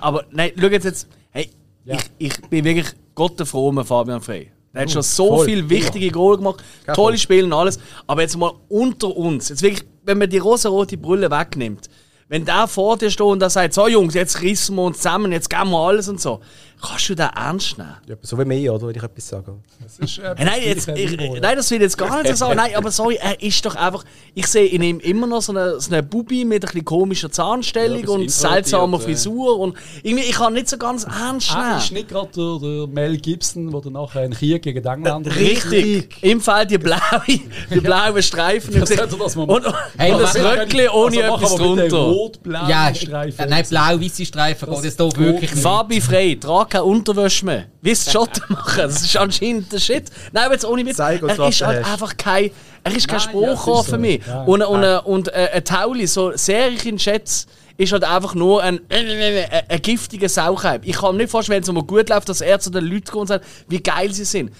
Aber 0.00 0.24
nein, 0.30 0.52
schau 0.58 0.68
jetzt, 0.68 0.84
jetzt 0.84 1.08
hey, 1.30 1.50
Ja. 1.86 1.96
ich, 2.18 2.32
ich 2.32 2.40
bin 2.50 2.64
wirklich 2.64 2.88
Gott 3.14 3.38
der 3.38 3.46
Frohe 3.46 3.84
Fabian 3.84 4.20
Frey. 4.20 4.50
Der 4.74 4.82
hat 4.82 4.90
schon 4.90 5.02
so 5.02 5.36
voll. 5.36 5.46
viele 5.46 5.70
wichtige 5.70 6.10
Goal 6.10 6.36
gemacht, 6.36 6.62
Ja, 6.86 6.92
tolle. 6.92 7.16
Spiele 7.16 7.46
und 7.46 7.52
alles. 7.54 7.78
Aber 8.06 8.20
jetzt 8.20 8.36
mal 8.36 8.52
unter 8.68 9.16
uns, 9.16 9.48
jetzt 9.48 9.62
wirklich, 9.62 9.86
wenn 10.04 10.18
man 10.18 10.28
die 10.28 10.36
rosa-rote 10.36 10.98
Brille 10.98 11.30
wegnimmt, 11.30 11.88
wenn 12.28 12.44
der 12.44 12.66
vor 12.66 12.98
dir 12.98 13.10
steht 13.10 13.24
und 13.24 13.40
der 13.40 13.48
sagt, 13.48 13.72
so 13.72 13.88
Jungs, 13.88 14.12
jetzt 14.12 14.42
rissen 14.42 14.76
wir 14.76 14.82
uns 14.82 14.98
zusammen, 14.98 15.32
jetzt 15.32 15.48
geben 15.48 15.70
wir 15.70 15.78
alles 15.78 16.08
und 16.08 16.20
so, 16.20 16.40
kannst 16.80 17.08
du 17.08 17.14
den 17.14 17.26
ernst 17.34 17.78
nehmen? 17.78 17.96
Ja, 18.06 18.16
so 18.22 18.38
wie 18.38 18.44
mir, 18.44 18.72
oder? 18.74 18.88
Wenn 18.88 18.94
ich 18.96 19.02
etwas 19.02 19.28
sage. 19.28 19.54
Das 19.82 19.98
ist, 19.98 20.18
äh, 20.18 20.34
Hey, 20.36 20.44
nein, 20.44 20.60
jetzt, 20.64 20.88
ich, 20.88 21.16
nein, 21.40 21.56
das 21.56 21.70
will 21.70 21.76
ich 21.78 21.82
jetzt 21.82 21.98
gar 21.98 22.22
nicht 22.22 22.28
so 22.30 22.34
sagen. 22.36 22.56
Nein, 22.56 22.74
aber 22.76 22.90
sorry, 22.90 23.16
er 23.20 23.40
ist 23.42 23.64
doch 23.64 23.74
einfach. 23.76 24.04
Ich 24.34 24.46
sehe 24.46 24.66
in 24.66 24.82
ihm 24.82 25.00
immer 25.00 25.26
noch 25.26 25.42
so 25.42 25.52
eine, 25.52 25.80
so 25.80 25.90
eine 25.92 26.02
Bubi 26.02 26.44
mit 26.44 26.62
ein 26.64 26.66
bisschen 26.66 26.84
komischer 26.84 27.30
Zahnstellung 27.30 28.02
Ja, 28.02 28.08
und 28.10 28.30
seltsamer 28.30 28.98
Frisur. 29.00 29.58
Und 29.58 29.76
irgendwie, 30.02 30.24
ich 30.24 30.32
kann 30.36 30.52
nicht 30.54 30.68
so 30.68 30.76
ganz 30.78 31.04
ernst 31.04 31.52
er 31.54 31.78
ist 31.78 31.90
nehmen. 31.92 31.94
nicht 32.04 32.08
gerade 32.08 32.30
der, 32.34 32.58
der 32.60 32.86
Mel 32.88 33.16
Gibson, 33.18 33.70
der 33.70 33.90
nachher 33.90 34.20
einen 34.22 34.32
Krieg 34.34 34.62
gegen 34.62 34.82
die 34.82 34.88
Engländer 34.88 35.34
Richtig. 35.36 36.22
Im 36.22 36.40
Fall 36.40 36.66
die 36.66 36.78
blaue, 36.78 37.00
die 37.74 37.80
blauen 37.80 38.22
Streifen. 38.22 38.78
Das 38.80 38.90
hätte 38.90 39.16
das 39.16 39.36
mal 39.36 39.44
und, 39.48 39.64
Hey, 39.96 40.12
und 40.12 40.20
das 40.20 40.36
Röckli 40.36 40.88
ohne 40.88 41.24
also 41.24 41.34
etwas 41.36 41.54
drunter. 41.56 41.96
Rot-blaue 41.96 42.70
ja, 42.70 42.94
Streifen. 42.94 43.44
äh, 43.44 43.46
nein, 43.48 43.64
blau-weiße 43.68 44.24
Streifen 44.24 44.68
geht 44.70 44.84
es 44.84 44.96
hier 44.96 45.16
wirklich 45.16 45.50
nicht. 45.52 45.62
Fabi 45.62 46.00
Frey, 46.00 46.38
trag 46.66 46.70
keine 46.70 46.84
Unterwäsche 46.84 47.44
mehr. 47.44 47.64
Willst 47.80 48.06
du 48.06 48.10
Schotten 48.12 48.42
machen? 48.48 48.82
Das 48.82 49.02
ist 49.02 49.16
anscheinend 49.16 49.72
der 49.72 49.78
Shit. 49.78 50.10
Nein, 50.32 50.44
aber 50.44 50.54
jetzt 50.54 50.64
ohne 50.64 50.84
Witz. 50.84 50.96
Zeig 50.96 51.22
uns, 51.22 51.38
er 51.38 51.48
ist 51.48 51.62
halt 51.62 51.84
hast. 51.84 51.92
einfach 51.92 52.16
kein, 52.16 52.50
er 52.84 52.94
ist 52.96 53.08
kein 53.08 53.18
Nein, 53.18 53.26
ja, 53.26 53.52
es 53.52 53.58
Spruchrohr 53.58 53.80
ist 53.80 53.86
so. 53.86 53.92
für 53.92 53.98
mich. 53.98 54.26
Ja. 54.26 54.42
Und, 54.44 54.62
und, 54.62 54.84
und, 54.84 54.98
und 55.06 55.28
äh, 55.28 55.50
ein 55.54 55.64
Tauli, 55.64 56.06
so 56.06 56.36
Serien 56.36 56.98
Schätz, 56.98 57.46
ist 57.78 57.92
halt 57.92 58.04
einfach 58.04 58.34
nur 58.34 58.62
ein, 58.62 58.80
äh, 58.88 59.46
ein, 59.50 59.62
ein 59.68 59.82
giftiger 59.82 60.28
Saucheib. 60.28 60.82
Ich 60.84 60.96
kann 60.96 61.14
mir 61.14 61.22
nicht 61.22 61.30
vorstellen, 61.30 61.56
wenn 61.56 61.62
es 61.62 61.72
mal 61.72 61.82
gut 61.82 62.08
läuft, 62.08 62.28
dass 62.28 62.40
er 62.40 62.58
zu 62.58 62.70
den 62.70 62.84
Leuten 62.84 63.06
kommt 63.06 63.22
und 63.22 63.26
sagt, 63.28 63.44
wie 63.68 63.82
geil 63.82 64.12
sie 64.12 64.24
sind. 64.24 64.50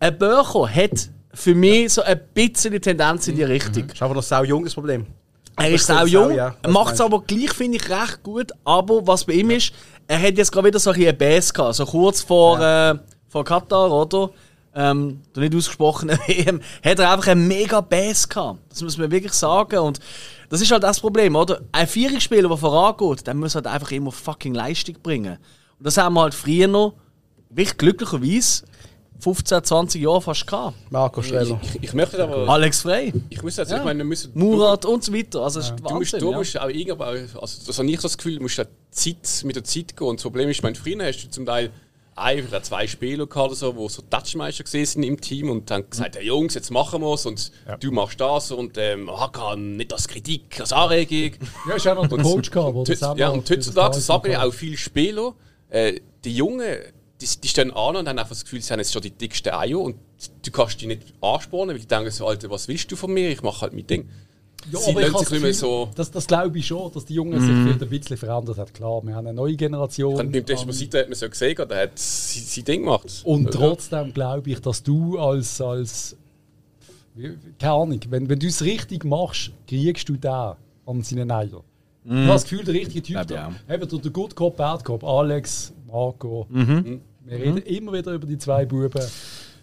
Ein 0.00 0.16
Börcher 0.18 0.68
hat 0.68 1.10
für 1.34 1.54
mich 1.54 1.92
so 1.92 2.02
ein 2.02 2.20
bisschen 2.34 2.72
die 2.72 2.80
Tendenz 2.80 3.28
in 3.28 3.36
die 3.36 3.44
Richtung. 3.44 3.86
Das 3.86 3.94
ist 3.94 4.02
einfach 4.02 4.14
noch 4.14 4.22
sau 4.22 4.44
junges 4.44 4.74
Problem. 4.74 5.06
Er 5.56 5.70
ist 5.70 5.86
sau 5.86 6.06
jung, 6.06 6.34
ja. 6.34 6.54
Macht 6.66 6.94
es 6.94 7.00
aber 7.00 7.22
gleich, 7.22 7.52
finde 7.52 7.76
ich, 7.76 7.88
recht 7.90 8.22
gut. 8.22 8.52
Aber 8.64 9.06
was 9.06 9.24
bei 9.24 9.34
ihm 9.34 9.50
ist, 9.50 9.72
er 10.06 10.22
hat 10.22 10.36
jetzt 10.36 10.52
gerade 10.52 10.68
wieder 10.68 10.78
so 10.78 10.90
ein 10.90 10.96
bisschen 10.96 11.18
Bass 11.18 11.52
gehabt. 11.52 11.74
So 11.74 11.86
kurz 11.86 12.20
vor, 12.22 12.60
äh, 12.60 12.94
vor 13.28 13.44
Katar, 13.44 13.90
oder? 13.90 14.30
Ähm, 14.74 15.20
der 15.34 15.42
nicht 15.42 15.54
ausgesprochene 15.54 16.18
WM, 16.26 16.60
hat 16.82 16.98
er 16.98 17.12
einfach 17.12 17.28
einen 17.28 17.46
mega 17.46 17.80
Bass 17.80 18.28
gehabt. 18.28 18.60
Das 18.70 18.82
muss 18.82 18.96
man 18.96 19.10
wirklich 19.10 19.34
sagen. 19.34 19.78
Und 19.78 20.00
das 20.48 20.60
ist 20.60 20.70
halt 20.70 20.82
das 20.82 21.00
Problem, 21.00 21.36
oder? 21.36 21.60
Ein 21.72 21.86
Vierungsspieler, 21.86 22.48
der 22.48 22.56
vorangeht, 22.56 23.26
der 23.26 23.34
muss 23.34 23.54
halt 23.54 23.66
einfach 23.66 23.90
immer 23.90 24.12
fucking 24.12 24.54
Leistung 24.54 24.96
bringen. 25.02 25.38
Und 25.78 25.86
das 25.86 25.96
haben 25.96 26.14
wir 26.14 26.22
halt 26.22 26.34
früher 26.34 26.68
noch, 26.68 26.94
wirklich 27.50 27.76
glücklicherweise, 27.76 28.64
15, 29.22 29.62
20 29.62 30.02
Jahre 30.02 30.20
fast 30.20 30.46
gehabt. 30.48 30.74
Marco 30.90 31.22
Streller. 31.22 31.60
Ich, 31.62 31.84
ich 31.84 31.94
möchte 31.94 32.20
aber. 32.22 32.48
Alex 32.48 32.82
Frey, 32.82 33.12
Ich 33.30 33.40
muss 33.40 33.56
jetzt, 33.56 33.70
ich 33.70 33.84
meine, 33.84 34.02
müssen. 34.02 34.32
Murat 34.34 34.84
und 34.84 35.04
so 35.04 35.14
weiter. 35.14 35.42
Also, 35.42 35.60
das 35.60 35.70
ist 35.70 35.78
Du 35.78 35.94
musst, 35.94 36.12
Wahnsinn, 36.12 36.20
du 36.20 36.30
ja. 36.32 36.36
musst 36.38 36.60
auch 36.60 36.68
irgendwie, 36.68 37.38
also 37.40 37.66
das 37.66 37.78
habe 37.78 37.88
ich 37.88 38.00
so 38.00 38.08
das 38.08 38.18
Gefühl, 38.18 38.36
du 38.36 38.42
musst 38.42 38.56
Zeit, 38.90 39.44
mit 39.44 39.54
der 39.54 39.62
Zeit 39.62 39.96
gehen. 39.96 40.08
Und 40.08 40.18
das 40.18 40.22
Problem 40.24 40.48
ist, 40.48 40.60
meine, 40.64 40.74
früher 40.74 41.06
hast 41.06 41.22
du 41.22 41.30
zum 41.30 41.46
Teil 41.46 41.70
ein 42.16 42.46
oder 42.46 42.62
zwei 42.64 42.86
Spieler 42.88 43.26
gehabt, 43.26 43.46
oder 43.46 43.54
so, 43.54 43.76
wo 43.76 43.88
so 43.88 44.02
Touchmeister 44.02 44.64
gesehen 44.64 44.86
sind 44.86 45.02
im 45.04 45.20
Team 45.20 45.50
und 45.50 45.70
dann 45.70 45.88
gesagt, 45.88 46.16
hey 46.16 46.26
Jungs, 46.26 46.54
jetzt 46.54 46.70
machen 46.70 47.00
wir 47.00 47.14
es 47.14 47.24
und 47.24 47.52
du 47.80 47.90
machst 47.92 48.20
das 48.20 48.50
und 48.50 48.76
ähm, 48.76 49.10
Hakan, 49.10 49.76
nicht 49.76 49.92
als 49.92 50.08
Kritik, 50.08 50.60
als 50.60 50.72
Anregung. 50.72 51.38
Ja, 51.68 51.76
ist 51.76 51.86
auch 51.86 51.94
noch 51.94 52.08
der 52.08 52.18
Coach 52.18 52.50
gehabt, 52.50 53.18
ja, 53.18 53.28
und 53.28 53.48
heutzutage 53.48 54.00
sagen 54.00 54.32
ja 54.32 54.42
auch 54.42 54.52
viele 54.52 54.76
Spieler, 54.76 55.32
äh, 55.70 56.00
die 56.24 56.36
Jungen, 56.36 56.76
die, 57.22 57.40
die 57.40 57.48
stehen 57.48 57.70
an 57.70 57.96
und 57.96 58.08
haben 58.08 58.18
einfach 58.18 58.30
das 58.30 58.44
Gefühl, 58.44 58.60
sie 58.60 58.72
haben 58.72 58.80
jetzt 58.80 58.92
schon 58.92 59.02
die 59.02 59.10
dicksten 59.10 59.52
Eier 59.52 59.78
und 59.78 59.96
du 60.44 60.50
kannst 60.50 60.80
die 60.80 60.86
nicht 60.86 61.02
anspornen, 61.20 61.74
weil 61.74 61.80
die 61.80 61.86
denken 61.86 62.10
so, 62.10 62.26
Alter, 62.26 62.50
was 62.50 62.68
willst 62.68 62.90
du 62.92 62.96
von 62.96 63.12
mir? 63.12 63.30
Ich 63.30 63.42
mache 63.42 63.62
halt 63.62 63.72
mein 63.72 63.86
Ding. 63.86 64.08
Ja, 64.70 64.78
sie 64.78 64.90
aber 64.90 65.00
ich 65.00 65.16
sich 65.18 65.28
Gefühl, 65.28 65.52
so... 65.54 65.88
das, 65.96 66.10
das 66.12 66.26
glaube 66.26 66.56
ich 66.58 66.66
schon, 66.66 66.92
dass 66.92 67.04
die 67.04 67.14
Jungen 67.14 67.40
sich 67.40 67.56
vielleicht 67.56 67.82
ein 67.82 67.88
bisschen 67.88 68.16
verändert 68.16 68.58
haben. 68.58 68.72
Klar, 68.72 69.02
wir 69.02 69.14
haben 69.16 69.26
eine 69.26 69.34
neue 69.34 69.56
Generation. 69.56 70.16
Beim 70.16 70.32
Ähm, 70.32 70.46
Desposito 70.46 70.98
hat 70.98 71.08
man 71.08 71.16
so 71.16 71.28
gesehen, 71.28 71.56
der 71.68 71.82
hat 71.82 71.98
sein 71.98 72.42
sein 72.44 72.64
Ding 72.64 72.80
gemacht. 72.82 73.22
und 73.24 73.44
Ja. 73.46 73.50
trotzdem 73.50 74.12
glaube 74.14 74.50
ich, 74.50 74.60
dass 74.60 74.82
du 74.82 75.18
als, 75.18 75.60
als 75.60 76.16
keine 77.58 77.72
Ahnung, 77.72 78.00
wenn, 78.08 78.28
wenn 78.28 78.38
du 78.38 78.46
es 78.46 78.62
richtig 78.62 79.04
machst, 79.04 79.50
kriegst 79.66 80.08
du 80.08 80.16
den 80.16 80.30
an 80.30 81.02
seinen 81.02 81.30
Eier. 81.30 81.62
Ich 82.04 82.10
habe 82.10 82.26
das 82.28 82.42
Gefühl, 82.44 82.64
der 82.64 82.74
richtige 82.74 83.02
Typ, 83.02 83.20
ich 83.20 83.26
da, 83.26 83.52
eben 83.68 83.88
der, 83.88 83.98
der 83.98 84.10
Good 84.10 84.34
Cop, 84.34 84.56
Bad 84.56 84.84
Cop, 84.84 85.04
Alex, 85.04 85.72
Marco, 85.86 86.46
Mhm. 86.48 87.00
Wir 87.24 87.38
reden 87.38 87.58
immer 87.58 87.92
wieder 87.92 88.12
über 88.12 88.26
die 88.26 88.38
zwei 88.38 88.64
Buben. 88.64 89.02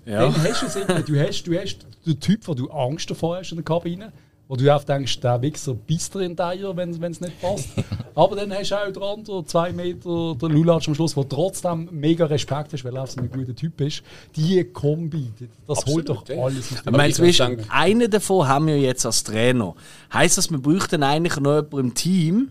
Ja. 0.06 0.22
Dann 0.22 0.44
hast 0.44 0.62
du 0.62 0.66
es 0.66 0.76
irgendwie, 0.76 1.04
du 1.04 1.20
hast, 1.20 1.44
du 1.44 1.60
hast 1.60 1.78
den 2.06 2.20
Typ, 2.20 2.48
wo 2.48 2.54
du 2.54 2.70
Angst 2.70 3.10
davor 3.10 3.38
hast 3.38 3.52
in 3.52 3.58
der 3.58 3.66
Kabine, 3.66 4.12
wo 4.48 4.56
du 4.56 4.72
einfach 4.74 4.86
denkst, 4.86 5.20
der 5.20 5.40
Wichser 5.42 5.76
bist 5.76 6.16
dir 6.16 6.22
in 6.22 6.36
die 6.36 6.42
Eier, 6.42 6.76
wenn 6.76 6.90
es 6.92 7.22
nicht 7.22 7.40
passt. 7.40 7.70
Aber 8.16 8.36
dann 8.36 8.52
hast 8.52 8.72
du 8.72 8.76
auch 8.76 8.92
den 8.92 9.04
anderen, 9.04 9.46
zwei 9.46 9.72
Meter, 9.72 10.36
der 10.36 10.50
Lulatsch 10.50 10.88
am 10.88 10.96
Schluss, 10.96 11.14
der 11.14 11.30
trotzdem 11.30 11.88
mega 11.92 12.26
Respekt 12.26 12.74
hast, 12.74 12.84
weil 12.84 12.96
er 12.96 13.04
auch 13.04 13.08
so 13.08 13.22
ein 13.22 13.30
guter 13.30 13.56
Typ 13.56 13.80
ist. 13.82 14.02
Die 14.36 14.64
Kombi, 14.64 15.32
das 15.68 15.86
holt 15.86 16.10
doch 16.10 16.22
Absolut, 16.22 16.40
ja. 16.40 16.44
alles 16.44 16.72
aus 16.74 16.82
Ich 16.84 16.92
meine, 16.92 17.14
zwischen 17.14 17.70
einen 17.70 18.10
davon 18.10 18.48
haben 18.48 18.68
wir 18.68 18.80
jetzt 18.80 19.06
als 19.06 19.24
Trainer. 19.24 19.76
Heißt 20.12 20.40
das, 20.40 20.50
wir 20.50 20.58
bräuchten 20.58 21.04
eigentlich 21.04 21.40
noch 21.40 21.56
jemanden 21.56 21.80
im 21.80 21.94
Team, 21.94 22.50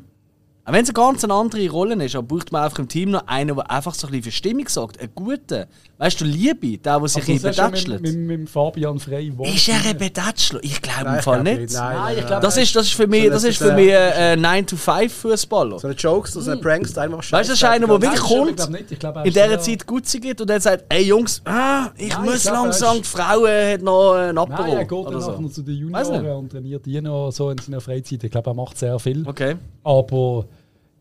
Auch 0.68 0.72
wenn 0.74 0.82
es 0.82 0.90
eine 0.90 0.94
ganz 0.94 1.24
andere 1.24 1.70
Rolle 1.70 2.04
ist, 2.04 2.14
aber 2.14 2.26
braucht 2.26 2.52
man 2.52 2.62
einfach 2.62 2.78
im 2.78 2.88
Team 2.88 3.10
noch 3.12 3.26
einen, 3.26 3.56
der 3.56 3.70
einfach 3.70 3.94
so 3.94 4.06
ein 4.06 4.10
bisschen 4.10 4.24
für 4.24 4.32
Stimmung 4.32 4.68
sorgt. 4.68 5.00
Einen 5.00 5.14
guten. 5.14 5.64
Weißt 5.96 6.20
du, 6.20 6.26
Liebe, 6.26 6.76
der, 6.76 7.00
der 7.00 7.08
sich 7.08 7.26
Also, 7.26 7.48
betätschelt. 7.48 8.02
mit, 8.02 8.14
mit, 8.14 8.40
mit 8.40 8.50
Fabian 8.50 8.98
Frey. 8.98 9.32
Ist 9.44 9.66
er 9.68 9.76
ein 9.82 9.96
Betätschler? 9.96 10.60
Ich 10.62 10.82
glaube 10.82 11.08
im 11.08 11.22
Fall 11.22 11.42
nicht. 11.42 11.72
Nein, 11.72 11.96
nein, 11.96 12.12
ich 12.12 12.18
nein. 12.18 12.26
glaub- 12.26 12.42
Das 12.42 12.58
ist, 12.58 12.76
das 12.76 12.84
ist 12.86 12.92
für 12.92 13.06
mich, 13.06 13.30
das 13.30 13.44
ist 13.44 13.56
für 13.56 13.72
äh, 13.72 13.74
mich 13.74 13.96
ein 13.96 14.44
9-to-5-Fußballer. 14.66 15.78
So 15.78 15.88
ein 15.88 15.96
Jokester, 15.96 16.42
so 16.42 16.50
ein 16.50 16.60
Prankster, 16.60 17.00
einfach 17.00 17.18
Weißt 17.18 17.32
du, 17.32 17.36
das 17.38 17.48
ist 17.48 17.64
einer, 17.64 17.86
der 17.86 18.02
wirklich 18.02 18.20
kommt, 18.20 18.70
nicht. 18.70 18.92
In 19.02 19.32
dieser 19.32 19.60
Zeit 19.60 19.86
Gutzi 19.86 20.20
gibt 20.20 20.42
und 20.42 20.50
dann 20.50 20.60
sagt, 20.60 20.84
ey 20.90 21.02
Jungs, 21.02 21.40
ah, 21.46 21.90
ich 21.96 22.10
Nein, 22.10 22.24
muss 22.26 22.36
ich 22.36 22.42
glaub, 22.42 22.64
langsam, 22.64 22.98
die 22.98 23.04
Frau 23.04 23.46
hat 23.46 23.80
noch 23.82 24.12
ein 24.12 24.36
Apero. 24.36 24.62
Nein, 24.62 24.76
er 24.76 24.84
geht 24.84 25.06
dann 25.06 25.42
noch 25.42 25.50
zu 25.50 25.62
den 25.62 25.74
Junioren 25.76 26.22
nicht. 26.22 26.30
und 26.32 26.52
trainiert 26.52 26.84
die 26.84 27.00
noch 27.00 27.30
so 27.30 27.50
in 27.50 27.56
seiner 27.58 27.80
Freizeit. 27.80 28.22
Ich 28.22 28.30
glaube, 28.30 28.50
er 28.50 28.54
macht 28.54 28.76
sehr 28.78 28.98
viel. 28.98 29.26
Okay. 29.26 29.56
Aber 29.82 30.44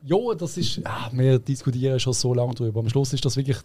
ja, 0.08 0.34
das 0.36 0.58
ist. 0.58 0.82
Ah, 0.86 1.10
wir 1.12 1.40
diskutieren 1.40 2.00
schon 2.00 2.14
so 2.14 2.34
lange 2.34 2.54
darüber. 2.56 2.80
Am 2.80 2.90
Schluss 2.90 3.14
ist 3.14 3.24
das 3.26 3.36
wirklich 3.38 3.58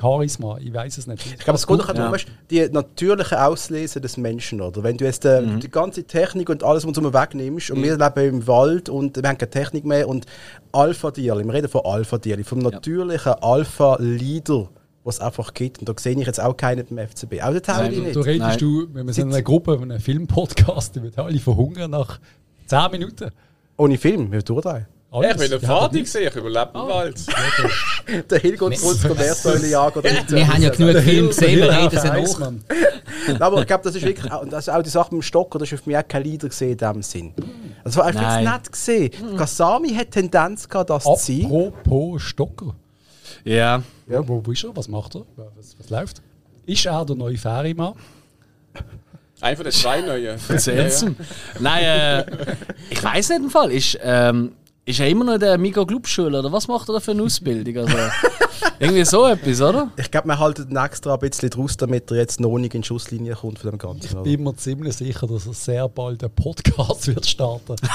Charisma. 0.00 0.56
Ich 0.58 0.72
weiß 0.72 0.96
es 0.98 1.06
nicht. 1.06 1.26
Ich 1.26 1.38
glaube, 1.44 1.56
es 1.58 1.66
geht 1.66 1.78
doch 1.78 1.84
auch 1.84 1.88
Ja. 1.88 1.94
darum, 1.94 2.12
weißt, 2.12 2.26
die 2.50 2.68
natürliche 2.70 3.44
Auslese 3.44 4.00
des 4.00 4.16
Menschen, 4.16 4.60
oder? 4.62 4.82
Wenn 4.82 4.96
du 4.96 5.04
jetzt 5.04 5.24
äh, 5.26 5.42
Mhm. 5.42 5.60
die 5.60 5.70
ganze 5.70 6.04
Technik 6.04 6.48
und 6.48 6.62
alles, 6.64 6.86
was 6.86 6.92
du 6.92 7.02
wegnimmst, 7.12 7.70
und 7.70 7.82
wir 7.82 7.98
leben 7.98 8.34
im 8.36 8.46
Wald 8.46 8.88
und 8.88 9.16
wir 9.20 9.28
haben 9.28 9.36
keine 9.36 9.50
Technik 9.50 9.84
mehr 9.84 10.08
und 10.08 10.24
Alpha-Tiere, 10.72 11.44
wir 11.44 11.52
reden 11.52 11.68
von 11.68 11.82
Alpha-Tieren, 11.84 12.44
vom 12.44 12.60
natürlichen 12.60 13.32
Alpha-Leader, 13.42 14.68
was 15.04 15.16
es 15.16 15.20
einfach 15.20 15.52
gibt. 15.52 15.80
Und 15.80 15.88
da 15.88 15.94
sehe 15.98 16.18
ich 16.18 16.26
jetzt 16.26 16.40
auch 16.40 16.56
keinen 16.56 16.86
beim 16.86 16.98
FCB. 17.06 17.42
Auch 17.42 17.50
der 17.50 17.62
Tauli 17.62 17.98
nicht. 18.00 18.16
du 18.16 18.20
redest 18.20 18.40
Nein. 18.48 18.58
du, 18.58 18.86
wenn 18.94 19.06
wir 19.06 19.12
sind 19.12 19.28
in 19.28 19.34
einer 19.34 19.42
Gruppe, 19.42 19.74
in 19.74 19.82
einem 19.90 20.00
Filmpodcast, 20.00 20.96
die 20.96 21.02
wird 21.02 21.18
alle 21.18 21.38
verhungern 21.40 21.90
nach 21.90 22.20
10 22.66 22.90
Minuten. 22.92 23.30
Ohne 23.76 23.98
Film, 23.98 24.30
wir 24.32 24.42
Ja, 25.12 25.30
ich 25.32 25.36
bin 25.36 25.50
der 25.50 25.60
Vater 25.60 25.92
nicht. 25.94 26.04
gesehen, 26.04 26.28
ich 26.28 26.36
überlebe 26.36 26.70
im 26.72 26.80
Wald. 26.88 27.16
Der 28.30 28.38
Hill 28.38 28.56
geht 28.56 28.78
zu 28.78 28.88
uns, 28.88 29.02
der 29.02 29.14
Meersäule 29.14 29.66
jagen 29.70 29.98
oder 29.98 30.12
nicht. 30.12 30.30
Wir 30.30 30.46
haben 30.46 30.62
ja 30.62 30.70
genug 30.70 30.96
Filme 31.02 31.28
gesehen, 31.28 31.58
wir 31.60 31.70
reden 31.70 31.98
sie. 32.00 32.54
Nein, 33.26 33.42
aber 33.42 33.60
ich 33.60 33.66
glaube, 33.66 33.82
das 33.84 33.96
ist 33.96 34.04
wirklich, 34.04 34.30
auch- 34.32 34.46
das 34.48 34.68
ist 34.68 34.74
auch 34.74 34.82
die 34.82 34.88
Sache 34.90 35.12
mit 35.14 35.22
dem 35.22 35.26
Stocker, 35.26 35.58
das 35.58 35.72
ist 35.72 35.82
für 35.82 35.90
mich 35.90 35.98
auch 35.98 36.06
kein 36.06 36.22
Leader 36.22 36.48
gesehen 36.48 36.72
in 36.72 36.76
dem 36.78 37.02
Sinn. 37.02 37.34
Das 37.82 37.96
war 37.96 38.04
einfach 38.06 38.40
nett 38.40 38.70
gesehen. 38.70 39.10
Kasami 39.36 39.94
hat 39.94 40.12
Tendenz 40.12 40.68
gehabt, 40.68 40.90
das 40.90 41.02
zu 41.04 41.16
sein. 41.18 41.44
Apropos 41.46 42.22
Stocker. 42.22 42.76
Ja. 43.44 43.82
Ja. 44.06 44.28
Wo, 44.28 44.40
ist 44.52 44.62
er? 44.64 44.76
Was 44.76 44.86
macht 44.88 45.16
er? 45.16 45.22
Was, 45.56 45.76
was 45.78 45.90
läuft? 45.90 46.22
Ist 46.66 46.86
er 46.86 47.04
der 47.04 47.16
neue 47.16 47.36
Ferimann? 47.36 47.94
Einer 49.40 49.56
von 49.56 49.64
den 49.64 49.72
zwei 49.72 50.02
neuen. 50.02 50.38
Erzähl's. 50.48 51.04
Nein, 51.58 51.82
äh, 51.84 52.24
ich 52.90 53.02
weiß 53.02 53.30
nicht 53.30 53.38
im 53.38 53.50
Fall. 53.50 53.72
Ist, 53.72 53.98
ähm, 54.02 54.52
ist 54.90 55.00
er 55.00 55.08
immer 55.08 55.24
noch 55.24 55.34
in 55.34 55.40
der 55.40 55.56
Mega 55.58 55.84
Club 55.84 56.06
Schule 56.06 56.38
oder 56.38 56.52
was 56.52 56.68
macht 56.68 56.88
er 56.88 56.94
da 56.94 57.00
für 57.00 57.12
eine 57.12 57.22
Ausbildung? 57.22 57.76
Also, 57.78 57.96
irgendwie 58.78 59.04
so 59.04 59.26
etwas, 59.26 59.60
oder? 59.60 59.90
Ich 59.96 60.10
glaube, 60.10 60.28
man 60.28 60.38
haltet 60.38 60.70
ihn 60.70 60.76
extra 60.76 61.14
ein 61.14 61.20
bisschen 61.20 61.50
draus, 61.50 61.76
damit 61.76 62.10
er 62.10 62.18
jetzt 62.18 62.40
noch 62.40 62.56
nicht 62.58 62.74
in 62.74 62.82
die 62.82 62.86
Schusslinie 62.86 63.34
kommt 63.34 63.58
von 63.58 63.70
dem 63.70 63.78
Ganzen. 63.78 64.04
Ich 64.06 64.12
Oder? 64.12 64.22
bin 64.22 64.42
mir 64.44 64.56
ziemlich 64.56 64.96
sicher, 64.96 65.26
dass 65.26 65.46
er 65.46 65.54
sehr 65.54 65.88
bald 65.88 66.22
einen 66.22 66.34
Podcast 66.34 67.06
wird 67.14 67.26
starten. 67.26 67.76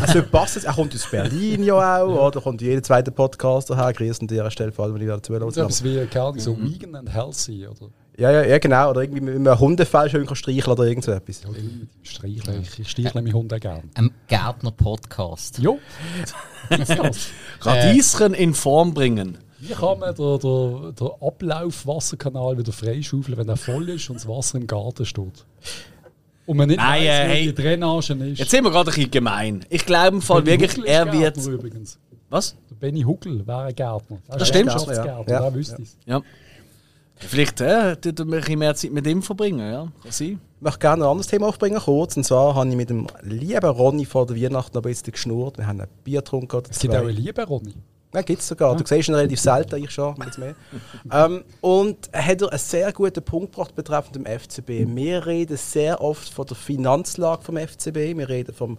Also 0.00 0.22
passt 0.22 0.56
es, 0.56 0.64
er 0.64 0.72
kommt 0.72 0.94
aus 0.94 1.06
Berlin 1.10 1.62
ja 1.62 2.02
auch, 2.02 2.26
oder? 2.28 2.40
kommt 2.40 2.62
jeder 2.62 2.82
zweite 2.82 3.10
Podcaster 3.10 3.76
her, 3.76 3.92
grüßen 3.92 4.22
an 4.22 4.28
dieser 4.28 4.50
Stelle, 4.50 4.72
vor 4.72 4.86
allem, 4.86 4.94
wenn 4.94 5.02
ich 5.02 5.06
wieder 5.08 5.16
So 5.16 5.50
zuhöre. 5.50 5.66
etwas 5.66 5.84
wie, 5.84 6.06
keine 6.06 6.24
Ahnung, 6.24 6.38
so 6.40 6.56
vegan 6.58 6.94
and 6.94 7.12
healthy 7.12 7.66
oder 7.66 7.90
Ja, 8.18 8.32
ja, 8.32 8.42
ja, 8.44 8.58
genau. 8.58 8.90
Oder 8.90 9.02
irgendwie 9.02 9.20
mit 9.20 9.36
einem 9.36 9.60
Hundefell 9.60 10.10
schön 10.10 10.34
streicheln 10.34 10.72
oder 10.72 10.84
irgend 10.84 11.04
so 11.04 11.12
etwas. 11.12 11.40
streicheln. 12.02 12.66
Ich 12.78 12.88
streichle 12.90 13.22
meine 13.22 13.32
Hunde 13.32 13.60
gerne. 13.60 13.84
Ein 13.94 14.10
Gärtner-Podcast. 14.26 15.58
Jo. 15.60 15.78
Radieschen 17.60 18.34
in 18.34 18.54
Form 18.54 18.92
bringen. 18.92 19.38
Wie 19.60 19.72
kann 19.72 19.98
man 20.00 20.14
den, 20.14 20.38
den, 20.40 20.94
den 20.94 21.08
Ablaufwasserkanal 21.20 22.58
wieder 22.58 22.72
freischaufeln, 22.72 23.36
wenn 23.38 23.48
er 23.48 23.56
voll 23.56 23.88
ist 23.88 24.08
und 24.10 24.16
das 24.16 24.28
Wasser 24.28 24.58
im 24.58 24.66
Garten 24.66 25.04
steht? 25.06 25.44
Und 26.46 26.56
man 26.56 26.68
nicht 26.68 26.78
Nein, 26.78 27.00
weiss, 27.02 27.08
äh, 27.08 27.28
hey. 27.28 27.52
die 27.52 27.54
Drainage 27.62 28.14
ist. 28.14 28.38
Jetzt 28.38 28.50
sind 28.50 28.64
wir 28.64 28.70
gerade 28.70 28.90
ein 28.90 28.94
bisschen 28.94 29.10
gemein. 29.10 29.64
Ich 29.68 29.84
glaube 29.84 30.16
im 30.16 30.22
Fall 30.22 30.42
Benny 30.42 30.60
wirklich, 30.62 30.86
er 30.86 31.12
wird. 31.12 31.34
Gärtner 31.34 31.52
übrigens. 31.52 31.98
Was? 32.30 32.56
Der 32.70 32.74
Benny 32.76 33.02
Huckel 33.02 33.46
wäre 33.46 33.64
ein 33.64 33.74
Gärtner. 33.74 34.18
Der 34.28 34.34
Das 34.38 34.42
ist 34.42 34.48
stimmt. 34.48 34.66
Landschaftsgärtner, 34.66 35.32
Ja. 35.32 35.40
der 35.42 35.54
wüsste 35.54 35.82
es. 35.82 35.96
Ja. 36.06 36.20
Vielleicht 37.20 37.60
äh, 37.60 37.96
tut 37.96 38.18
er 38.18 38.24
ein 38.24 38.30
bisschen 38.30 38.58
mehr 38.58 38.74
Zeit 38.74 38.92
mit 38.92 39.06
ihm 39.06 39.22
verbringen, 39.22 39.72
ja. 39.72 39.88
Kann 40.02 40.12
sein. 40.12 40.40
Ich 40.56 40.62
möchte 40.62 40.78
gerne 40.80 41.04
ein 41.04 41.10
anderes 41.10 41.26
Thema 41.28 41.48
aufbringen, 41.48 41.78
kurz. 41.78 42.16
Und 42.16 42.24
zwar 42.24 42.54
habe 42.54 42.68
ich 42.68 42.76
mit 42.76 42.90
dem 42.90 43.06
lieben 43.22 43.70
Ronny 43.70 44.04
vor 44.04 44.26
der 44.26 44.36
Weihnacht 44.36 44.74
noch 44.74 44.82
ein 44.82 44.88
bisschen 44.88 45.12
geschnurrt. 45.12 45.58
Wir 45.58 45.66
haben 45.66 45.80
ein 45.80 45.88
Bier 46.04 46.20
getrunken. 46.20 46.56
oder 46.56 46.70
Es 46.70 46.78
gibt 46.78 46.94
auch 46.94 47.00
eine 47.00 47.10
Liebe, 47.10 47.44
Ronny. 47.44 47.74
Ja, 48.14 48.22
gibt 48.22 48.40
es 48.40 48.48
sogar. 48.48 48.74
Du 48.74 48.84
siehst 48.86 49.08
ihn 49.08 49.14
relativ 49.14 49.38
selten, 49.38 49.84
ich 49.84 49.90
schon, 49.90 50.14
jetzt 50.24 50.38
mehr. 50.38 50.54
ähm, 51.12 51.44
und 51.60 52.08
er 52.10 52.24
hat 52.24 52.40
er 52.40 52.50
einen 52.50 52.58
sehr 52.58 52.90
guten 52.92 53.22
Punkt 53.22 53.52
gebracht 53.52 53.74
betreffend 53.74 54.16
dem 54.16 54.24
FCB. 54.24 54.96
Wir 54.96 55.26
reden 55.26 55.58
sehr 55.58 56.00
oft 56.00 56.32
von 56.32 56.46
der 56.46 56.56
Finanzlage 56.56 57.42
vom 57.42 57.58
FCB, 57.58 58.16
wir 58.16 58.28
reden 58.28 58.54
vom, 58.54 58.78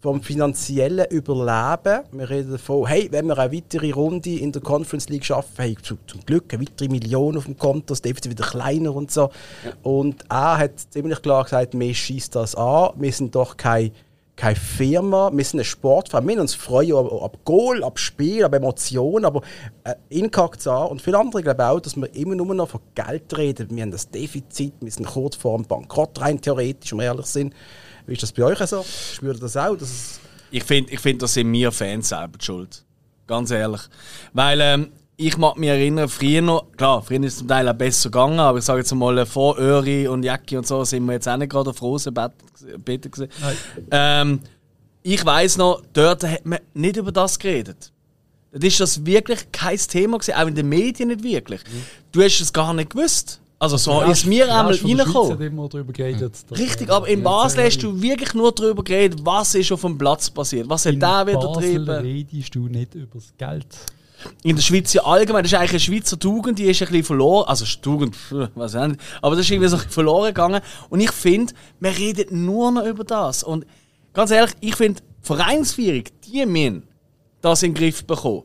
vom 0.00 0.22
finanziellen 0.22 1.06
Überleben. 1.10 2.04
Wir 2.12 2.30
reden 2.30 2.52
davon, 2.52 2.86
hey, 2.86 3.08
wenn 3.10 3.26
wir 3.26 3.38
eine 3.38 3.52
weitere 3.52 3.92
Runde 3.92 4.30
in 4.30 4.52
der 4.52 4.62
Conference 4.62 5.08
League 5.08 5.24
schaffen, 5.24 5.54
hey, 5.56 5.76
zu, 5.82 5.96
zum 6.06 6.20
Glück 6.24 6.52
eine 6.52 6.62
weitere 6.62 6.88
Million 6.88 7.36
auf 7.36 7.44
dem 7.44 7.56
Konto, 7.56 7.86
das 7.88 8.02
Defizit 8.02 8.30
wieder 8.30 8.44
kleiner 8.44 8.94
und 8.94 9.10
so. 9.10 9.30
Und 9.82 10.24
er 10.28 10.58
hat 10.58 10.80
ziemlich 10.90 11.22
klar 11.22 11.44
gesagt, 11.44 11.74
mir 11.74 11.94
schießt 11.94 12.34
das 12.34 12.54
an, 12.54 12.90
wir 12.96 13.12
sind 13.12 13.34
doch 13.34 13.56
kein 13.56 13.92
keine 14.36 14.56
Firma, 14.56 15.30
wir 15.32 15.44
sind 15.44 15.60
ein 15.60 15.64
Sportverein. 15.64 16.26
Wir 16.26 16.40
uns 16.40 16.54
freuen 16.54 16.96
ab, 16.96 17.22
ab 17.22 17.38
Goal, 17.44 17.84
ab 17.84 17.98
Spiel, 17.98 18.44
ab 18.44 18.54
Emotionen, 18.54 19.24
aber 19.24 19.42
äh, 19.84 19.94
es 20.10 20.66
an. 20.66 20.88
Und 20.88 21.02
viele 21.02 21.18
andere 21.18 21.42
glauben 21.42 21.60
auch, 21.60 21.80
dass 21.80 21.96
wir 21.96 22.12
immer 22.16 22.34
nur 22.34 22.52
noch 22.54 22.68
von 22.68 22.80
Geld 22.94 23.36
reden. 23.36 23.68
Wir 23.70 23.82
haben 23.82 23.92
das 23.92 24.10
Defizit, 24.10 24.74
wir 24.80 24.90
sind 24.90 25.06
kurz 25.06 25.36
vor 25.36 25.56
dem 25.56 25.66
Bankrott 25.66 26.20
rein 26.20 26.40
theoretisch, 26.40 26.92
wir 26.92 27.04
ehrlich 27.04 27.26
sind. 27.26 27.54
Wie 28.06 28.12
ist 28.12 28.22
das 28.22 28.32
bei 28.32 28.44
euch 28.44 28.58
so? 28.58 28.84
Spürt 29.14 29.36
ihr 29.36 29.40
das 29.40 29.56
auch? 29.56 29.76
Dass 29.76 30.20
Ich 30.50 30.64
finde, 30.64 30.92
ich 30.92 31.00
find, 31.00 31.22
da 31.22 31.26
sind 31.26 31.52
wir 31.52 31.72
Fans 31.72 32.08
selber 32.08 32.38
die 32.38 32.44
schuld. 32.44 32.84
Ganz 33.26 33.50
ehrlich. 33.50 33.80
Weil 34.32 34.60
ähm, 34.60 34.92
ich 35.16 35.36
mag 35.38 35.56
mich 35.56 35.68
erinnern, 35.68 36.08
früher 36.08 36.42
noch, 36.42 36.72
klar, 36.76 37.02
früher 37.02 37.22
ist 37.22 37.34
es 37.34 37.38
zum 37.38 37.48
Teil 37.48 37.68
auch 37.68 37.74
besser 37.74 38.10
gegangen, 38.10 38.40
aber 38.40 38.58
ich 38.58 38.64
sage 38.64 38.80
jetzt 38.80 38.94
mal, 38.94 39.16
äh, 39.18 39.26
vor 39.26 39.58
Öri 39.58 40.08
und 40.08 40.22
Jacki 40.22 40.56
und 40.56 40.66
so 40.66 40.84
sind 40.84 41.06
wir 41.06 41.14
jetzt 41.14 41.28
auch 41.28 41.36
nicht 41.36 41.50
gerade 41.50 41.70
auf 41.70 41.80
Rosenbeeten 41.80 43.10
gewesen. 43.10 43.28
Ähm, 43.90 44.40
ich 45.02 45.24
weiß 45.24 45.58
noch, 45.58 45.82
dort 45.92 46.24
hat 46.24 46.44
man 46.44 46.58
nicht 46.74 46.96
über 46.96 47.12
das 47.12 47.38
geredet. 47.38 47.92
Dort 48.52 48.64
ist 48.64 48.80
das 48.80 49.04
wirklich 49.04 49.50
kein 49.52 49.78
Thema 49.78 50.18
gewesen, 50.18 50.34
auch 50.34 50.46
in 50.46 50.54
den 50.54 50.68
Medien 50.68 51.08
nicht 51.08 51.22
wirklich. 51.22 51.60
Du 52.12 52.22
hast 52.22 52.40
es 52.40 52.52
gar 52.52 52.72
nicht 52.74 52.90
gewusst. 52.90 53.40
Also 53.64 53.76
so 53.78 54.02
ist 54.02 54.26
mir 54.26 54.46
Ja, 54.46 54.60
einmal 54.60 54.74
reingekommen. 54.74 55.38
Richtig, 56.50 56.90
aber 56.90 57.08
in 57.08 57.22
Basel 57.22 57.64
hast 57.64 57.82
du 57.82 58.00
wirklich 58.00 58.34
nur 58.34 58.52
darüber 58.52 58.84
geredet, 58.84 59.20
was 59.24 59.54
ist 59.54 59.72
auf 59.72 59.80
dem 59.80 59.96
Platz 59.96 60.28
passiert. 60.30 60.68
Was 60.68 60.84
hat 60.84 60.92
In 60.94 61.00
der 61.00 61.26
wieder 61.26 61.52
getrieben? 61.52 61.88
redest 61.88 62.54
du 62.54 62.68
nicht 62.68 62.94
über 62.94 63.14
das 63.14 63.32
Geld. 63.38 63.66
In 64.42 64.56
der 64.56 64.62
Schweiz 64.62 64.92
ja 64.92 65.02
allgemein, 65.04 65.42
das 65.42 65.52
ist 65.52 65.58
eigentlich 65.58 65.70
eine 65.72 65.80
Schweizer 65.80 66.18
Tugend, 66.18 66.58
die 66.58 66.64
ist 66.64 66.80
ein 66.82 66.88
bisschen 66.88 67.04
verloren. 67.04 67.48
Also 67.48 67.64
Tugend, 67.80 68.16
weiß 68.54 68.74
ich 68.74 68.80
nicht. 68.88 69.00
Aber 69.22 69.34
das 69.36 69.44
ist 69.46 69.50
irgendwie 69.50 69.68
so 69.68 69.78
verloren 69.78 70.28
gegangen. 70.28 70.60
Und 70.90 71.00
ich 71.00 71.10
finde, 71.10 71.52
man 71.80 71.92
redet 71.92 72.32
nur 72.32 72.70
noch 72.70 72.84
über 72.86 73.04
das. 73.04 73.42
Und 73.42 73.66
ganz 74.12 74.30
ehrlich, 74.30 74.52
ich 74.60 74.76
finde, 74.76 75.00
Vereinsführung, 75.20 76.04
die 76.26 76.44
müssen 76.46 76.84
das 77.40 77.62
in 77.62 77.72
den 77.72 77.78
Griff 77.78 78.04
bekommen. 78.04 78.42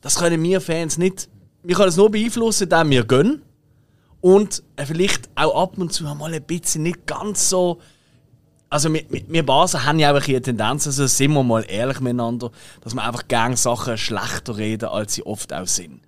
Das 0.00 0.16
können 0.16 0.42
wir 0.42 0.60
Fans 0.60 0.96
nicht. 0.96 1.28
Wir 1.62 1.74
können 1.76 1.88
es 1.90 1.96
nur 1.96 2.10
beeinflussen, 2.10 2.64
indem 2.64 2.90
wir 2.90 3.04
gönnen. 3.04 3.42
Und 4.20 4.62
äh, 4.76 4.84
vielleicht 4.84 5.28
auch 5.34 5.62
ab 5.62 5.78
und 5.78 5.92
zu 5.92 6.04
mal 6.04 6.32
ein 6.32 6.42
bisschen 6.42 6.82
nicht 6.82 7.06
ganz 7.06 7.48
so. 7.48 7.80
Also 8.68 8.92
wir, 8.92 9.02
wir- 9.10 9.24
Basen 9.44 9.84
haben 9.84 9.98
ja 9.98 10.12
auch 10.14 10.22
eine 10.22 10.40
Tendenz, 10.42 10.86
also 10.86 11.06
sind 11.06 11.32
wir 11.32 11.42
mal 11.42 11.64
ehrlich 11.68 12.00
miteinander, 12.00 12.52
dass 12.82 12.94
wir 12.94 13.02
einfach 13.02 13.26
gerne 13.26 13.56
Sachen 13.56 13.98
schlechter 13.98 14.56
reden, 14.56 14.88
als 14.90 15.14
sie 15.14 15.24
oft 15.26 15.52
auch 15.52 15.66
sind. 15.66 16.00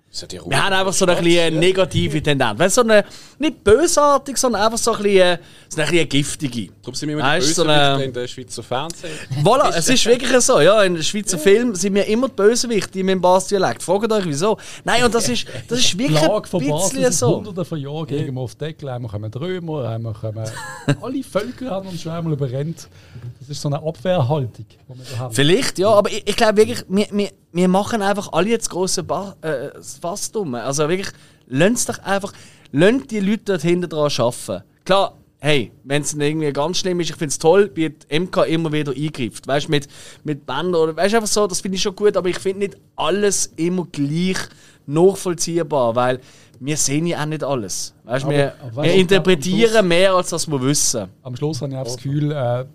Wir 0.47 0.63
haben 0.63 0.73
einfach 0.73 0.93
so 0.93 1.07
eine, 1.07 1.15
bisschen 1.19 1.57
negative 1.57 2.21
Tendenz. 2.21 2.59
Weißt, 2.59 2.75
so 2.75 2.81
eine, 2.81 3.03
nicht 3.39 3.63
bösartig, 3.63 4.37
sondern 4.37 4.61
einfach 4.61 4.77
so 4.77 4.93
ein 4.93 5.01
bisschen, 5.01 5.39
so 5.69 5.81
ein 5.81 5.89
bisschen 5.89 6.09
giftige. 6.09 6.69
Darum 6.83 6.93
sind 6.93 7.09
wir 7.09 7.15
immer 7.17 7.23
Weißt 7.27 7.47
die 7.47 7.49
du, 7.49 7.55
so 7.55 7.63
eine- 7.63 8.03
in 8.03 8.13
der 8.13 8.27
Schweizer 8.27 8.61
Fernsehen. 8.61 9.11
Voilà, 9.43 9.73
es 9.75 9.89
ist 9.89 10.05
wirklich 10.05 10.39
so. 10.41 10.59
Ja, 10.61 10.83
in 10.83 10.93
den 10.93 11.03
Schweizer 11.03 11.39
Filmen 11.39 11.73
sind 11.73 11.95
wir 11.95 12.05
immer 12.05 12.27
die 12.29 12.35
Bösewichte 12.35 12.99
mit 12.99 13.09
dem 13.09 13.21
Basdialekt. 13.21 13.81
Fragt 13.81 14.11
euch 14.11 14.25
wieso. 14.27 14.55
Nein, 14.83 15.03
und 15.03 15.15
das 15.15 15.27
ist, 15.29 15.47
das 15.67 15.79
ist 15.79 15.97
wirklich 15.97 16.21
Lage 16.21 16.47
von 16.47 16.61
ein 16.61 16.69
Basel 16.69 16.89
bisschen 16.97 17.03
seit 17.11 17.13
so. 17.13 17.35
hunderten 17.37 17.65
von 17.65 17.79
Jahren 17.79 18.05
gegen 18.05 18.35
wir 18.35 18.41
auf 18.41 18.53
Deckel. 18.53 18.89
Einmal 18.89 19.09
kommen 19.09 19.31
die 19.31 19.37
Römer, 19.39 19.89
einmal 19.89 20.13
kommen... 20.13 20.47
alle 21.01 21.23
Völker 21.23 21.71
haben 21.71 21.87
uns 21.87 22.01
schon 22.03 22.11
einmal 22.11 22.33
überrennt. 22.33 22.87
Das 23.47 23.49
ist 23.57 23.61
so 23.61 23.67
eine 23.67 23.83
Abwehrhaltung, 23.83 24.65
die 24.69 24.77
wir 24.87 25.05
da 25.11 25.17
haben. 25.19 25.33
Vielleicht, 25.35 25.77
ja, 25.79 25.89
aber 25.89 26.09
ich, 26.09 26.23
ich 26.25 26.35
glaube 26.37 26.57
wirklich, 26.57 26.83
wir, 26.87 27.07
wir, 27.11 27.29
wir 27.51 27.67
machen 27.67 28.01
einfach 28.01 28.31
alle 28.31 28.49
jetzt 28.49 28.69
große 28.69 29.03
ba 29.03 29.35
äh, 29.41 29.69
das 29.75 29.97
Fass 29.97 30.31
dumm. 30.31 30.55
Also 30.55 30.87
wirklich, 30.87 31.09
lasst 31.47 31.89
doch 31.89 31.99
einfach, 31.99 32.31
lasst 32.71 33.11
die 33.11 33.19
Leute 33.19 33.43
dort 33.45 33.61
hinten 33.63 33.89
dran 33.89 34.09
arbeiten. 34.17 34.63
Klar, 34.85 35.17
hey, 35.39 35.73
wenn 35.83 36.03
es 36.03 36.13
irgendwie 36.13 36.53
ganz 36.53 36.77
schlimm 36.77 37.01
ist, 37.01 37.09
ich 37.09 37.15
finde 37.17 37.31
es 37.31 37.37
toll, 37.37 37.69
wie 37.75 37.89
die 37.89 38.19
MK 38.19 38.45
immer 38.47 38.71
wieder 38.71 38.93
eingreift. 38.93 39.45
Weißt 39.45 39.67
du, 39.67 39.71
mit, 39.71 39.87
mit 40.23 40.45
Bändern 40.45 40.75
oder 40.75 40.95
weißt 40.95 41.11
du, 41.13 41.17
einfach 41.17 41.29
so, 41.29 41.45
das 41.45 41.59
finde 41.59 41.75
ich 41.75 41.81
schon 41.81 41.95
gut, 41.97 42.15
aber 42.15 42.29
ich 42.29 42.39
finde 42.39 42.59
nicht 42.59 42.77
alles 42.95 43.47
immer 43.57 43.85
gleich 43.91 44.37
nachvollziehbar, 44.85 45.95
weil 45.95 46.19
wir 46.59 46.77
sehen 46.77 47.05
ja 47.07 47.21
auch 47.21 47.25
nicht 47.25 47.43
alles. 47.43 47.93
Weißt, 48.05 48.23
Aber- 48.25 48.33
wir, 48.33 48.53
aber 48.61 48.75
weißt 48.77 48.89
wir 48.93 49.01
interpretieren 49.01 49.69
Schluss- 49.71 49.83
mehr, 49.83 50.13
als 50.13 50.31
was 50.31 50.47
wir 50.47 50.61
wissen. 50.61 51.09
Am 51.21 51.35
Schluss 51.35 51.61
habe 51.61 51.71
ich 51.73 51.77
auch 51.77 51.83
das 51.83 51.97
Gefühl, 51.97 52.31
äh, 52.31 52.65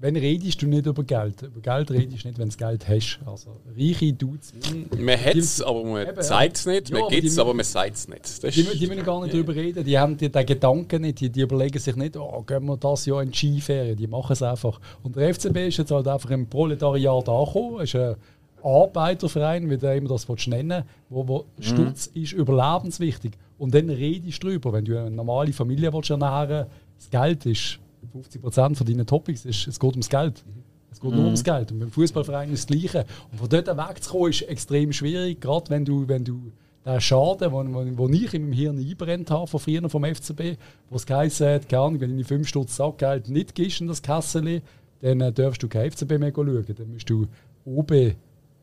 wenn 0.00 0.16
redest 0.16 0.62
du 0.62 0.66
nicht 0.66 0.86
über 0.86 1.04
Geld. 1.04 1.42
Über 1.42 1.60
Geld 1.60 1.90
redest 1.90 2.24
du 2.24 2.28
nicht, 2.28 2.38
wenn 2.38 2.48
du 2.48 2.56
Geld 2.56 2.88
hast. 2.88 3.20
Also 3.26 3.60
reiche 3.76 4.12
Dudes, 4.14 4.54
Man 4.98 5.20
hat 5.20 5.36
es, 5.36 5.60
aber 5.60 5.84
man 5.84 6.22
zeigt 6.22 6.56
es 6.56 6.66
nicht. 6.66 6.88
Ja, 6.88 7.00
Man 7.00 7.10
gibt 7.10 7.26
es, 7.26 7.38
aber 7.38 7.52
man 7.52 7.64
sagt 7.64 7.96
es 7.96 8.08
nicht. 8.08 8.42
Das 8.42 8.54
die, 8.54 8.62
die 8.62 8.86
müssen 8.86 9.04
gar 9.04 9.22
nicht 9.22 9.34
darüber 9.34 9.54
reden. 9.54 9.84
Die 9.84 9.98
haben 9.98 10.16
die, 10.16 10.30
den 10.30 10.46
Gedanken 10.46 11.02
nicht. 11.02 11.20
Die, 11.20 11.28
die 11.28 11.42
überlegen 11.42 11.78
sich 11.78 11.96
nicht, 11.96 12.16
oh, 12.16 12.42
gehen 12.46 12.64
wir 12.64 12.78
das 12.78 13.04
Jahr 13.04 13.22
in 13.22 13.30
die 13.30 13.36
Skiferien. 13.36 13.96
Die 13.96 14.06
machen 14.06 14.32
es 14.32 14.42
einfach. 14.42 14.80
Und 15.02 15.16
der 15.16 15.34
FCB 15.34 15.68
ist 15.68 15.76
jetzt 15.76 15.90
halt 15.90 16.08
einfach 16.08 16.30
im 16.30 16.46
Proletariat 16.46 17.28
angekommen. 17.28 17.80
Ist 17.82 17.94
ein 17.94 18.16
Arbeiterverein, 18.62 19.68
wie 19.68 19.76
du 19.76 19.94
immer 19.94 20.08
das 20.08 20.28
willst 20.28 20.48
nennen 20.48 20.84
wo, 21.10 21.28
wo 21.28 21.44
Stutz 21.60 22.06
ist 22.06 22.32
überlebenswichtig. 22.32 23.32
Und 23.58 23.74
dann 23.74 23.90
redest 23.90 24.42
du 24.42 24.48
drüber. 24.48 24.72
Wenn 24.72 24.86
du 24.86 24.98
eine 24.98 25.10
normale 25.10 25.52
Familie 25.52 25.92
willst 25.92 26.08
ernähren 26.08 26.66
das 26.96 27.10
Geld 27.10 27.46
ist 27.46 27.78
50% 28.08 28.76
von 28.76 28.86
deinen 28.86 29.06
Topics, 29.06 29.44
ist, 29.44 29.66
es 29.66 29.78
geht 29.78 29.90
ums 29.92 30.08
Geld. 30.08 30.44
Es 30.92 31.00
geht 31.00 31.12
nur 31.12 31.24
ums 31.24 31.44
Geld. 31.44 31.70
Und 31.72 31.80
beim 31.80 31.90
Fußballverein 31.90 32.52
ist 32.52 32.68
das 32.68 32.78
Gleiche. 32.78 33.06
Und 33.30 33.38
von 33.38 33.48
dort 33.48 33.68
wegzukommen 33.68 34.30
ist 34.30 34.42
extrem 34.42 34.92
schwierig, 34.92 35.40
gerade 35.40 35.70
wenn 35.70 35.84
du, 35.84 36.08
wenn 36.08 36.24
du 36.24 36.52
den 36.84 37.00
Schaden, 37.00 37.52
den 37.52 38.14
ich 38.14 38.34
in 38.34 38.42
meinem 38.42 38.52
Hirn 38.52 38.78
einbrennt 38.78 39.30
habe, 39.30 39.46
von 39.46 39.60
früher 39.60 39.88
vom 39.88 40.04
FCB, 40.04 40.56
wo 40.88 40.96
es 40.96 41.06
geheißen 41.06 41.46
hat, 41.46 41.68
keine 41.68 41.82
Ahnung, 41.82 42.00
wenn 42.00 42.16
du 42.16 42.24
5 42.24 42.48
Stutz 42.48 42.76
Sackgeld 42.76 43.28
nicht 43.28 43.54
gibst 43.54 43.80
in 43.80 43.86
das 43.86 44.02
Kasseli, 44.02 44.62
dann 45.02 45.20
äh, 45.20 45.32
darfst 45.32 45.62
du 45.62 45.68
kein 45.68 45.90
FCB 45.90 46.18
mehr 46.18 46.32
schauen. 46.34 46.64
Dann 46.76 46.92
musst 46.92 47.08
du 47.08 47.26
OB 47.64 48.14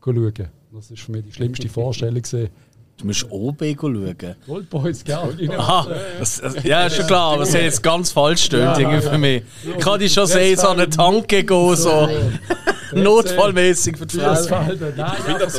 schauen. 0.03 0.47
Das 0.73 0.91
ist 0.91 1.01
für 1.01 1.11
mich 1.11 1.25
die 1.25 1.31
schlimmste 1.31 1.69
Vorstellung. 1.69 2.21
gewesen. 2.21 2.49
Du 2.97 3.05
musst 3.05 3.29
OB 3.29 3.63
schauen. 3.79 4.15
Goldboys, 4.47 5.03
gell? 5.03 5.49
Aha, 5.55 5.87
das, 6.17 6.41
das, 6.41 6.63
ja, 6.63 6.87
ist 6.87 6.95
schon 6.95 7.05
klar, 7.05 7.33
aber 7.33 7.43
es 7.43 7.53
hat 7.53 7.61
jetzt 7.61 7.83
ganz 7.83 8.11
falsch 8.11 8.45
stimmt 8.45 8.77
irgendwie 8.79 9.01
für 9.01 9.17
mich. 9.19 9.43
Ich 9.63 9.77
kann 9.83 9.99
dich 9.99 10.11
schon 10.13 10.25
sehen, 10.25 10.57
so 10.57 10.69
eine 10.69 10.89
Tanke 10.89 11.43
gehen, 11.43 11.75
so 11.75 12.09
notfallmäßig 12.93 13.97
für 13.97 14.05
die 14.05 14.17
nein, 14.17 15.49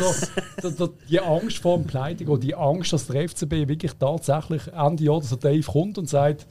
so, 0.63 0.71
da- 0.71 0.93
die 1.09 1.21
Angst 1.21 1.59
vor 1.59 1.77
dem 1.79 1.87
Pleite 1.87 2.25
oder 2.27 2.41
die 2.41 2.55
Angst, 2.55 2.93
dass 2.93 3.07
der 3.07 3.29
FCB 3.29 3.69
wirklich 3.69 3.93
tatsächlich 3.99 4.63
Ende 4.77 5.05
Jahr, 5.05 5.21
dass 5.21 5.29
der 5.31 5.39
Dave 5.39 5.63
kommt 5.63 5.99
und 5.99 6.09
sagt, 6.09 6.47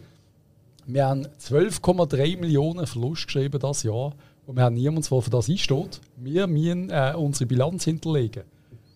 wir 0.85 1.05
haben 1.05 1.27
12,3 1.41 2.37
Millionen 2.39 2.87
Verlust 2.87 3.25
geschrieben 3.25 3.59
das 3.59 3.83
Jahr 3.83 4.13
und 4.45 4.55
wir 4.55 4.63
haben 4.63 4.75
niemanden, 4.75 5.07
der 5.09 5.21
für 5.21 5.29
das 5.29 5.49
einsteht. 5.49 5.99
Wir 6.15 6.47
müssen 6.47 6.89
äh, 6.91 7.13
unsere 7.17 7.45
Bilanz 7.45 7.83
hinterlegen. 7.83 8.43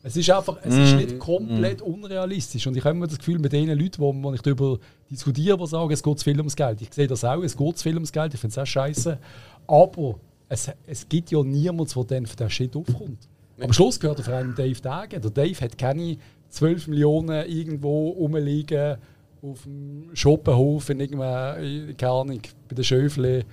Es 0.03 0.17
ist 0.17 0.29
einfach, 0.31 0.57
es 0.63 0.75
ist 0.75 0.95
nicht 0.95 1.19
komplett 1.19 1.81
unrealistisch. 1.81 2.65
Und 2.65 2.75
ich 2.75 2.83
habe 2.83 2.95
immer 2.95 3.07
das 3.07 3.19
Gefühl, 3.19 3.37
mit 3.37 3.53
den 3.53 3.69
Leuten, 3.69 3.99
wo, 3.99 4.13
wo 4.15 4.33
ich 4.33 4.41
darüber 4.41 4.79
diskutiere, 5.09 5.57
die 5.57 5.67
sagen, 5.67 5.91
es 5.91 6.01
geht 6.01 6.19
zu 6.19 6.23
viel 6.23 6.37
ums 6.37 6.55
Geld. 6.55 6.81
Ich 6.81 6.91
sehe 6.91 7.07
das 7.07 7.23
auch, 7.23 7.43
es 7.43 7.55
geht 7.55 7.77
zu 7.77 7.83
viel 7.83 7.93
ums 7.93 8.11
Geld, 8.11 8.33
ich 8.33 8.39
finde 8.39 8.53
es 8.53 8.57
auch 8.57 8.65
scheiße. 8.65 9.19
Aber 9.67 10.15
es, 10.49 10.71
es 10.87 11.07
gibt 11.07 11.29
ja 11.31 11.43
niemanden, 11.43 11.93
der 11.93 12.03
dann 12.03 12.25
für 12.25 12.35
den 12.35 12.49
Shit 12.49 12.75
aufkommt. 12.75 13.27
Am 13.59 13.71
Schluss 13.73 13.99
gehört 13.99 14.17
der 14.17 14.25
Verein 14.25 14.55
Dave 14.55 14.81
Dagen. 14.81 15.21
Der 15.21 15.31
Dave 15.31 15.61
hat 15.61 15.77
keine 15.77 16.17
12 16.49 16.87
Millionen 16.87 17.47
irgendwo 17.47 18.09
rumliegen 18.09 18.97
auf 19.43 19.63
dem 19.63 20.09
Schoppenhof 20.13 20.89
in 20.89 20.99
irgendeinem, 20.99 21.95
keine 21.95 22.11
Ahnung, 22.11 22.41
bei 22.67 22.75
den 22.75 22.83
Schöfle, 22.83 23.45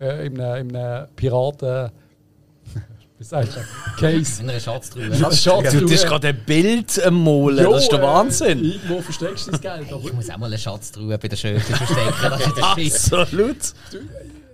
äh, 0.00 0.26
in 0.26 0.40
einem, 0.40 0.70
in 0.70 0.76
einem 0.76 1.08
Piraten. 1.16 1.90
Wie 3.18 3.24
sagt 3.24 3.56
man? 3.56 3.64
Case. 3.98 4.42
In 4.42 4.50
einer 4.50 4.60
Schatztruhe. 4.60 5.14
Schatz, 5.14 5.42
Du 5.42 5.90
hast 5.90 6.04
gerade 6.06 6.28
ein 6.28 6.40
Bild 6.44 7.02
am 7.02 7.24
Malen, 7.24 7.64
das 7.70 7.84
ist 7.84 7.92
der 7.92 8.00
äh, 8.00 8.02
Wahnsinn. 8.02 8.62
irgendwo 8.64 9.00
versteckst 9.00 9.46
du 9.46 9.50
das 9.52 9.60
Geld. 9.60 9.90
Aber 9.90 10.04
Ich 10.04 10.12
muss 10.12 10.28
auch 10.28 10.36
mal 10.36 10.46
eine 10.46 10.58
Schatztruhe 10.58 11.16
bei 11.16 11.28
der 11.28 11.36
Schöpfe 11.36 11.74
verstecken. 11.74 12.14
Das 12.22 12.46
ist 12.46 12.56
der 12.56 12.74
Schiss. 12.74 13.12
Absolut. 13.12 13.56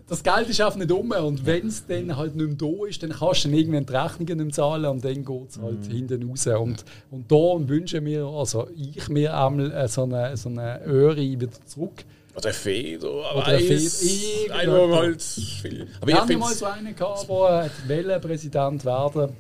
das 0.09 0.23
Geld 0.23 0.49
ist 0.49 0.61
einfach 0.61 0.77
nicht 0.77 0.93
um. 0.93 1.11
Und 1.11 1.45
wenn 1.45 1.67
es 1.67 1.87
dann 1.87 2.17
halt 2.17 2.37
nicht 2.37 2.47
mehr 2.47 2.57
da 2.71 2.87
ist, 2.87 3.03
dann 3.03 3.11
kannst 3.11 3.45
du 3.45 3.49
dann 3.49 3.59
irgendwann 3.59 3.87
die 3.87 3.93
Rechnungen 3.97 4.37
nicht 4.37 4.47
mehr 4.47 4.55
zahlen 4.55 4.85
und 4.85 5.05
dann 5.05 5.25
geht 5.25 5.51
es 5.51 5.59
halt 5.61 5.87
hinten 5.91 6.29
raus. 6.29 6.47
Und, 6.47 6.85
und 7.11 7.33
da 7.33 7.69
wünschen 7.69 8.05
wir, 8.05 8.25
also 8.27 8.69
ich 8.77 9.09
mir 9.09 9.37
einmal 9.37 9.73
äh, 9.73 9.89
so 9.89 10.05
eine, 10.05 10.37
so 10.37 10.49
eine 10.51 10.85
Öri 10.87 11.41
wieder 11.41 11.49
zurück. 11.67 12.05
Oder 12.35 12.53
Feder, 12.53 13.11
Oder 13.13 13.47
Weiß, 13.47 13.99
Feder, 13.99 14.55
Einmal 14.55 14.77
irgendetwas. 14.79 15.03
halt 15.03 15.23
viel. 15.23 15.89
Aber 15.99 16.07
Wir 16.07 16.15
ich 16.15 16.21
haben 16.21 16.31
ja 16.33 16.39
mal 16.39 16.55
so 16.55 16.65
einen 16.67 16.95
gehabt, 16.97 17.23
der 17.23 17.29
wollte 17.29 18.21
Präsident 18.21 18.85
werden 18.85 19.33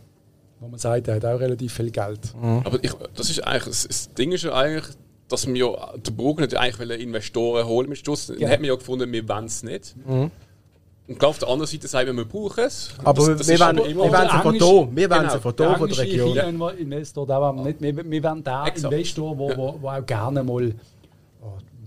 wo 0.60 0.68
man 0.68 0.78
sagt, 0.78 1.08
er 1.08 1.16
hat 1.16 1.24
auch 1.24 1.40
relativ 1.40 1.72
viel 1.74 1.90
Geld. 1.90 2.20
Aber 2.40 2.78
ich, 2.82 2.92
das 3.16 3.30
ist 3.30 3.40
eigentlich, 3.44 3.64
das, 3.64 3.88
das 3.88 4.14
Ding 4.14 4.30
ist 4.30 4.44
ja 4.44 4.52
eigentlich, 4.54 4.84
dass 5.28 5.44
wir 5.48 5.56
ja, 5.56 5.92
der 5.96 6.10
Bruck 6.12 6.38
nicht 6.38 6.56
eigentlich 6.56 6.78
wollen 6.88 7.00
Investoren 7.00 7.66
holen 7.66 7.88
mit 7.88 7.98
Schluss. 7.98 8.28
Dann 8.28 8.38
Ja. 8.38 8.48
hat 8.48 8.60
man 8.60 8.68
ja 8.68 8.74
gefunden, 8.76 9.10
wir 9.10 9.28
wollen 9.28 9.46
es 9.46 9.64
nicht. 9.64 9.96
Und 10.06 11.18
klar, 11.18 11.30
auf 11.30 11.38
der 11.40 11.48
anderen 11.48 11.68
Seite 11.68 11.88
sagen 11.88 12.06
wir, 12.16 12.16
wir 12.16 12.24
brauchen 12.26 12.62
es. 12.64 12.90
Aber 13.02 13.26
das, 13.26 13.38
das 13.38 13.48
wir 13.48 13.58
wollen 13.58 13.76
aber 13.78 13.84
wir 13.86 13.90
immer- 13.90 14.02
wollen 14.12 14.28
sie 14.30 14.38
von 14.42 14.52
hier. 14.54 14.88
Wir 14.94 15.10
wollen 15.10 15.30
sie 15.30 15.40
von 15.40 15.56
Der 15.56 15.68
hier, 15.68 15.78
von 15.78 15.88
der 15.88 15.98
Region. 15.98 16.36
Wollen 16.60 16.76
wir 17.56 17.64
nicht. 17.64 17.82
Wir, 17.82 17.96
wir 17.96 18.22
wollen 18.22 18.44
den 18.44 18.54
Exakt. 18.66 18.92
Investor, 18.94 19.36
der 19.36 19.56
wo, 19.56 19.78
wo 19.80 19.88
auch 19.88 20.06
gerne 20.06 20.44
mal. 20.44 20.74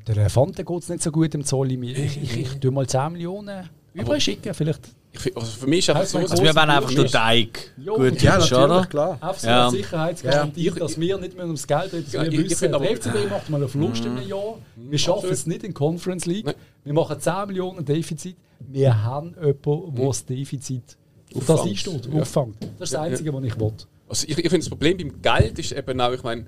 Der 0.08 0.18
Elefante 0.18 0.64
geht 0.64 0.84
es 0.84 0.90
nicht 0.90 1.02
so 1.04 1.12
gut 1.12 1.34
im 1.34 1.44
Zoll. 1.44 1.72
Ich, 1.72 1.80
ich, 1.98 2.24
ich, 2.24 2.38
ich 2.38 2.60
tue 2.60 2.72
mal 2.72 2.86
10 2.88 3.14
Millionen 3.14 3.70
überschicken, 3.94 4.54
vielleicht. 4.54 4.82
Ich, 5.14 5.36
also 5.36 5.48
für 5.48 5.68
mich 5.68 5.80
ist 5.80 5.90
einfach 5.90 6.02
Heißt 6.02 6.12
so, 6.12 6.18
Also 6.20 6.44
wir 6.44 6.54
wollen 6.54 6.70
einfach 6.70 6.94
den 6.94 7.08
Teig. 7.08 7.72
Jo, 7.78 7.96
Gut, 7.96 8.22
Ja, 8.22 8.38
natürlich, 8.38 8.52
oder? 8.54 8.86
klar. 8.86 9.36
So 9.38 9.48
Ja. 9.48 9.70
Sicherheitsgarantie, 9.72 10.64
Ja. 10.66 10.74
dass 10.74 11.00
wir 11.00 11.18
nicht 11.18 11.36
mehr 11.38 11.46
ums 11.46 11.66
Geld 11.66 11.94
reden. 11.94 12.06
Ja, 12.12 12.24
wir 12.24 12.32
ich- 12.34 12.52
ich 12.52 12.56
find 12.58 12.74
der 12.74 12.82
aber- 12.82 12.90
FCB 12.92 13.30
macht 13.32 13.50
mal 13.50 13.58
einen 13.62 13.70
Verlust 13.70 14.06
einem 14.06 14.28
Jahr. 14.28 14.58
Wir 14.76 14.98
schaffen 15.00 15.30
es 15.32 15.46
nicht 15.48 15.64
in 15.64 15.74
Conference 15.74 16.26
League. 16.26 16.46
Nein. 16.46 16.56
Wir 16.84 16.94
machen 16.94 17.18
10 17.20 17.48
Millionen 17.48 17.86
Defizit. 17.86 18.36
Wir 18.60 19.04
haben 19.04 19.34
jemanden, 19.42 19.96
der 19.96 20.06
das 20.08 20.26
Defizit 20.26 20.98
auf 21.34 21.46
das 21.46 21.62
einsteht, 21.62 22.06
Ja. 22.14 22.22
auffängt. 22.22 22.58
Das 22.62 22.90
ist 22.90 22.94
das 22.94 22.96
Einzige, 22.96 23.34
was 23.34 23.44
ich 23.46 23.58
will. 23.60 23.72
Also 24.10 24.28
ich, 24.28 24.38
ich 24.38 24.50
finde 24.50 24.58
das 24.60 24.70
Problem 24.70 24.98
beim 24.98 25.22
Geld 25.22 25.58
ist 25.60 25.72
eben 25.72 26.00
auch, 26.02 26.12
ich 26.12 26.22
meine, 26.24 26.46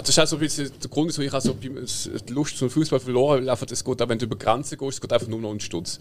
das 0.00 0.08
ist 0.08 0.18
auch 0.18 0.26
so 0.26 0.36
ein 0.36 0.40
bisschen 0.40 0.70
der 0.82 0.90
Grund, 0.90 1.08
wieso 1.08 1.20
ich 1.20 1.32
auch 1.32 1.40
so 1.40 1.52
die 1.52 2.32
Lust 2.32 2.56
zum 2.56 2.70
Fußball 2.70 2.98
verloren 2.98 3.48
habe, 3.48 3.66
es 3.70 3.84
geht 3.84 4.02
auch, 4.02 4.08
wenn 4.08 4.18
du 4.18 4.24
über 4.24 4.36
Grenzen 4.36 4.78
gehst, 4.78 4.94
es 4.94 5.00
geht 5.00 5.12
einfach 5.12 5.28
nur 5.28 5.38
noch 5.38 5.50
um 5.50 5.56
den 5.56 5.60
Stutz. 5.60 5.98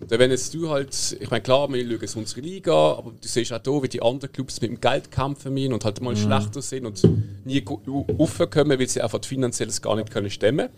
Und 0.00 0.10
wenn 0.10 0.30
jetzt 0.30 0.52
du 0.54 0.68
halt, 0.68 1.16
ich 1.20 1.30
meine 1.30 1.42
klar, 1.42 1.72
wir 1.72 2.08
schauen 2.08 2.22
unsere 2.22 2.40
Liga, 2.40 2.72
aber 2.72 3.12
du 3.12 3.28
siehst 3.28 3.52
auch 3.52 3.60
hier, 3.64 3.82
wie 3.82 3.88
die 3.88 4.02
anderen 4.02 4.32
Clubs 4.32 4.60
mit 4.60 4.70
dem 4.70 4.80
Geld 4.80 5.10
kämpfen 5.10 5.54
müssen 5.54 5.72
und 5.72 5.84
halt 5.84 6.00
mal 6.00 6.16
schlechter 6.16 6.62
sind 6.62 6.86
und 6.86 7.00
nie 7.44 7.64
raufkommen, 7.66 8.78
weil 8.78 8.88
sie 8.88 9.00
einfach 9.00 9.24
finanziell 9.24 9.70
gar 9.80 9.96
nicht 9.96 10.10
können 10.10 10.30
stemmen 10.30 10.68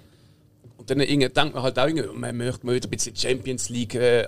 und 0.80 0.90
dann 0.90 0.98
denkt 0.98 1.54
man 1.54 1.62
halt 1.62 1.78
auch, 1.78 2.14
man 2.14 2.36
möchte 2.36 2.66
mal 2.66 2.74
wieder 2.74 2.88
ein 2.88 2.90
bisschen 2.90 3.14
Champions 3.14 3.68
League 3.68 3.94
äh. 3.94 4.26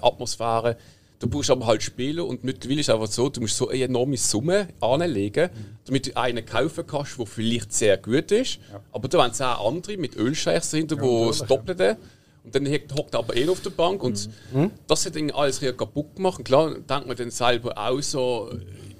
Du 1.23 1.29
brauchst 1.29 1.51
aber 1.51 1.66
halt 1.66 1.83
spielen 1.85 2.18
und 2.20 2.43
mittlerweile 2.43 2.81
ist 2.81 2.89
es 2.89 2.95
einfach 2.95 3.07
so, 3.07 3.29
du 3.29 3.41
musst 3.43 3.57
so 3.57 3.68
eine 3.68 3.85
enorme 3.85 4.16
Summe 4.16 4.68
anlegen, 4.81 5.51
damit 5.85 6.09
du 6.09 6.16
einen 6.16 6.45
kaufen 6.45 6.85
kannst, 6.85 7.16
der 7.16 7.27
vielleicht 7.27 7.73
sehr 7.73 7.97
gut 7.97 8.33
ist. 8.33 8.59
Aber 8.91 9.07
da 9.09 9.23
haben 9.23 9.33
auch 9.33 9.68
andere 9.68 9.97
mit 9.99 10.16
Ölscheichs 10.16 10.70
dahinter, 10.73 10.97
die 10.97 11.27
das 11.29 11.47
Doppelte. 11.47 11.97
Und 12.45 12.53
dann 12.57 12.66
hockt 12.66 12.93
hockt 12.99 13.14
aber 13.14 13.37
eh 13.37 13.49
auf 13.49 13.61
der 13.61 13.70
Bank 13.70 14.03
und 14.03 14.29
das 14.89 15.07
hat 15.07 15.14
irgendwie 15.14 15.33
alles 15.35 15.62
wieder 15.62 15.75
kaputt 15.75 16.16
gemacht. 16.16 16.39
Und 16.39 16.45
klar 16.45 16.75
denkt 16.75 17.07
man 17.07 17.16
dann 17.16 17.31
selber 17.31 17.79
auch 17.79 18.01
so, 18.03 18.51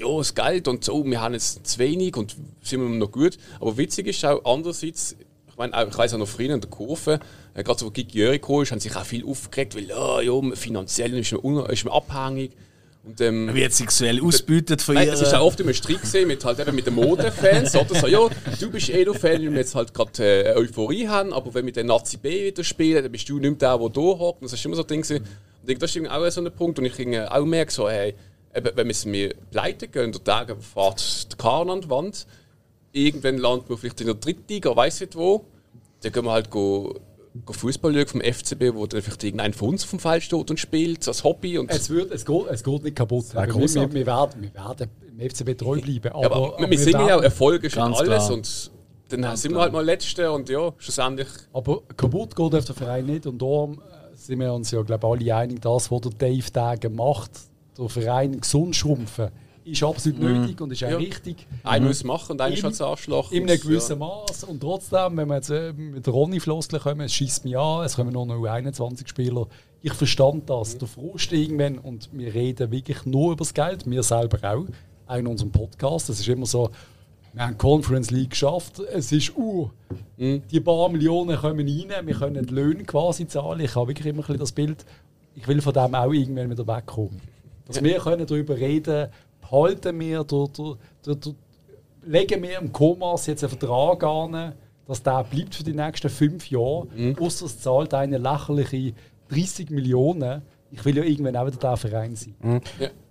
ja, 0.01 0.17
das 0.17 0.33
Geld 0.33 0.69
und 0.69 0.85
so, 0.85 1.05
wir 1.05 1.21
haben 1.21 1.35
jetzt 1.35 1.67
zu 1.67 1.79
wenig 1.81 2.17
und 2.17 2.37
sind 2.63 2.81
wir 2.83 2.89
noch 2.89 3.11
gut. 3.11 3.37
Aber 3.61 3.77
witzig 3.77 4.07
ist 4.07 4.25
auch 4.25 4.45
andererseits, 4.45 5.17
ich 5.49 5.57
meine, 5.57 5.77
auch- 5.77 5.89
ich 5.89 5.99
weiß 5.99 6.15
auch 6.15 6.19
noch 6.19 6.29
früher 6.29 6.55
in 6.55 6.61
der 6.61 6.71
Kurve, 6.71 7.19
äh, 7.55 7.63
gerade 7.63 7.79
so, 7.79 7.87
wo 7.87 7.91
Gigi 7.91 8.19
Jöri 8.19 8.39
kam, 8.39 8.65
haben 8.65 8.81
sich 8.81 8.95
auch 8.97 9.05
viel 9.05 9.25
aufgeregt, 9.25 9.75
weil 9.75 9.85
ja, 9.85 10.21
ja, 10.21 10.33
finanziell 10.55 11.19
ist 11.19 11.33
man, 11.33 11.67
ist 11.67 11.85
man 11.85 11.95
abhängig. 11.95 12.53
Und, 13.05 13.21
ähm, 13.21 13.53
Wird 13.53 13.73
sexuell 13.73 14.23
ausbeutet 14.23 14.81
von 14.81 14.97
ihr. 14.97 15.13
es 15.13 15.21
ist 15.21 15.35
auch 15.35 15.47
oft 15.47 15.59
immer 15.59 15.75
Streit 15.75 16.03
gesehen 16.03 16.29
mit, 16.29 16.45
halt 16.45 16.61
eben 16.61 16.75
mit 16.75 16.87
den 16.87 16.95
Modefans. 16.95 17.75
oder 17.75 17.97
so, 17.97 18.07
ja, 18.07 18.29
du 18.61 18.71
bist 18.71 18.91
eh 18.91 19.05
noch 19.05 19.17
Fan, 19.17 19.33
weil 19.33 19.51
wir 19.51 19.59
jetzt 19.59 19.75
halt 19.75 19.93
gerade 19.93 20.45
äh, 20.45 20.57
Euphorie 20.57 21.09
haben, 21.09 21.33
aber 21.33 21.53
wenn 21.53 21.67
wir 21.67 21.73
den 21.73 21.89
Nazi 21.89 22.17
B 22.17 22.47
wieder 22.47 22.63
spielen, 22.63 23.03
dann 23.03 23.11
bist 23.11 23.29
du 23.29 23.41
nicht 23.41 23.43
mehr 23.43 23.77
der, 23.77 23.77
der 23.77 23.89
da 23.89 24.01
hockt. 24.01 24.45
Das 24.45 24.53
ist 24.53 24.65
immer 24.65 24.77
so 24.77 24.83
ein 24.83 24.89
Ding. 24.89 25.03
gewesen. 25.03 25.25
Und 25.63 25.71
ich 25.71 25.79
das 25.79 25.97
ist 25.97 26.09
auch 26.09 26.31
so 26.31 26.41
ein 26.43 26.53
Punkt. 26.53 26.79
Und 26.79 26.85
ich 26.85 27.19
auch 27.29 27.45
merke, 27.45 27.73
so, 27.73 27.89
hey, 27.91 28.15
eben, 28.55 28.71
wenn 28.77 28.89
wir 28.89 29.11
mir 29.11 29.35
pleite 29.51 29.89
gehen, 29.89 30.13
der 30.13 30.23
Tag 30.23 30.57
fährt 30.61 31.33
der 31.33 31.39
Kahn 31.39 31.71
an 31.71 31.81
die 31.81 31.91
Wand, 31.91 32.27
irgendwann 32.93 33.39
landet 33.39 33.69
man 33.69 33.79
vielleicht 33.79 34.01
in 34.01 34.07
der 34.07 34.17
Drittliga, 34.17 34.77
weiß 34.77 35.01
nicht 35.01 35.17
wo, 35.17 35.45
dann 36.03 36.13
gehen 36.13 36.25
wir 36.25 36.33
halt 36.33 36.51
go 36.51 36.95
Fußball 37.51 37.95
schauen 37.95 38.07
vom 38.07 38.21
FCB, 38.21 38.75
wo 38.75 38.87
vielleicht 38.87 39.25
irgendein 39.25 39.53
von 39.55 39.71
uns 39.71 39.85
vom 39.85 39.99
Feld 39.99 40.23
steht 40.23 40.51
und 40.51 40.61
spielt, 40.61 41.07
als 41.09 41.25
Hobby. 41.25 41.59
Und 41.59 41.71
Es, 41.71 41.89
wird, 41.89 42.11
es, 42.13 42.25
geht, 42.25 42.47
es 42.51 42.63
geht 42.63 42.85
nicht 42.85 42.97
kaputt. 42.97 43.27
Aber 43.35 43.47
wir, 43.47 43.75
wir, 43.75 43.93
wir, 43.95 44.07
werden, 44.07 44.43
wir 44.43 44.55
werden 44.55 44.91
im 45.19 45.31
FCB 45.31 45.59
treu 45.59 45.81
bleiben. 45.81 46.13
Aber, 46.13 46.23
Ja, 46.23 46.31
aber, 46.31 46.59
wir 46.59 46.71
wir 46.71 46.79
sehen 46.79 46.93
ja 46.93 47.17
auch 47.17 47.23
Erfolge 47.23 47.71
schon 47.71 47.83
Ganz 47.85 47.99
alles 47.99 48.27
klar. 48.27 48.33
und 48.33 48.71
dann 49.09 49.37
sind 49.37 49.53
wir 49.53 49.61
halt 49.61 49.73
mal 49.73 49.85
Letzte 49.85 50.31
und 50.33 50.49
ja, 50.49 50.73
schlussendlich. 50.79 51.29
Aber 51.53 51.83
kaputt 51.97 52.35
geht 52.35 52.55
auf 52.55 52.65
der 52.65 52.75
Verein 52.75 53.07
nicht 53.07 53.27
und 53.27 53.41
darum 53.41 53.75
äh, 53.75 54.17
sind 54.17 54.41
wir 54.41 54.53
uns 54.53 54.71
ja 54.71 54.83
glaube 54.83 55.07
alle 55.07 55.35
einig, 55.35 55.61
das, 55.61 55.91
was 55.91 56.01
der 56.01 56.13
Dave 56.13 56.51
Dagen 56.51 56.95
macht, 56.95 57.31
der 57.79 57.89
Verein 57.89 58.41
gesund 58.41 58.75
schrumpfen, 58.75 59.29
ist 59.65 59.83
absolut 59.83 60.19
nötig 60.21 60.61
und 60.61 60.73
ist 60.73 60.83
auch 60.85 60.91
Ja. 60.91 60.97
richtig. 60.97 61.47
Einer 61.63 61.87
muss 61.87 61.97
es 61.97 62.05
machen 62.05 62.33
und 62.33 62.41
einer 62.41 62.55
halt 62.55 62.65
das 62.65 62.81
Arschloch. 62.81 63.31
In 63.33 63.49
einem 63.49 63.61
gewissen 63.61 64.01
ja. 64.01 64.07
Maß. 64.07 64.45
Und 64.45 64.61
trotzdem, 64.61 65.17
wenn 65.17 65.29
wir 65.29 65.37
jetzt 65.37 65.51
äh, 65.51 65.73
mit 65.73 66.07
Ronny 66.09 66.41
Floskel 66.41 66.81
kommen, 66.81 67.03
es 67.03 67.15
schießt 67.15 67.45
mich 67.45 67.57
an, 67.57 67.85
es 67.85 67.97
kommen 67.97 68.13
nur 68.13 68.27
noch 68.27 68.45
21 68.45 69.09
Spieler. 69.09 69.47
Ich 69.81 69.93
verstand 69.93 70.49
das, 70.49 70.79
der 70.79 70.89
Frust 70.89 71.33
irgendwann. 71.33 71.79
Und 71.79 72.09
wir 72.13 72.33
reden 72.35 72.71
wirklich 72.71 73.05
nur 73.05 73.33
über 73.33 73.45
das 73.45 73.55
Geld, 73.55 73.89
wir 73.89 74.03
selber 74.03 74.39
auch. 74.53 74.65
Auch 75.07 75.17
in 75.17 75.27
unserem 75.27 75.51
Podcast. 75.51 76.09
Es 76.09 76.21
ist 76.21 76.29
immer 76.29 76.47
so, 76.47 76.71
wir 77.33 77.43
haben 77.43 77.53
die 77.53 77.59
Conference 77.59 78.11
League 78.11 78.31
geschafft, 78.31 78.79
es 78.79 79.11
ist 79.11 79.35
uh, 79.37 79.71
die 80.19 80.61
paar 80.61 80.89
Millionen 80.91 81.37
kommen 81.37 81.67
rein, 81.67 82.07
wir 82.07 82.15
können 82.15 82.47
die 82.47 82.55
Löhne 82.55 82.85
quasi 82.85 83.27
zahlen. 83.27 83.61
Ich 83.61 83.75
habe 83.75 83.89
wirklich 83.89 84.07
immer 84.07 84.19
ein 84.19 84.27
bisschen 84.27 84.39
das 84.39 84.53
Bild, 84.53 84.85
ich 85.35 85.49
will 85.49 85.63
von 85.63 85.73
dem 85.73 85.95
auch 85.95 86.13
irgendwann 86.13 86.51
wieder 86.51 86.67
wegkommen. 86.67 87.21
Dass 87.67 87.83
wir 87.83 87.99
können 88.01 88.27
darüber 88.27 88.57
reden, 88.57 89.09
behalten 89.53 90.01
wir, 90.01 90.25
legen 92.05 92.43
wir 92.43 92.59
im 92.59 92.73
Komas 92.73 93.27
jetzt 93.27 93.45
einen 93.45 93.51
Vertrag 93.51 94.03
an, 94.03 94.55
dass 94.87 95.03
der 95.03 95.25
bleibt 95.25 95.55
für 95.55 95.63
die 95.63 95.75
nächsten 95.75 96.09
fünf 96.09 96.51
Jahre, 96.51 96.89
außer 97.21 97.47
es 97.47 97.61
zahlt 97.61 97.95
eine 97.95 98.19
lächerliche 98.19 98.95
30 99.29 99.71
Millionen. 99.71 100.43
Ich 100.71 100.83
will 100.87 100.97
ja 100.97 101.05
irgendwann 101.05 101.37
auch 101.37 101.47
wieder 101.47 101.59
der 101.59 101.77
Verein 101.77 102.17
sein. 102.17 102.35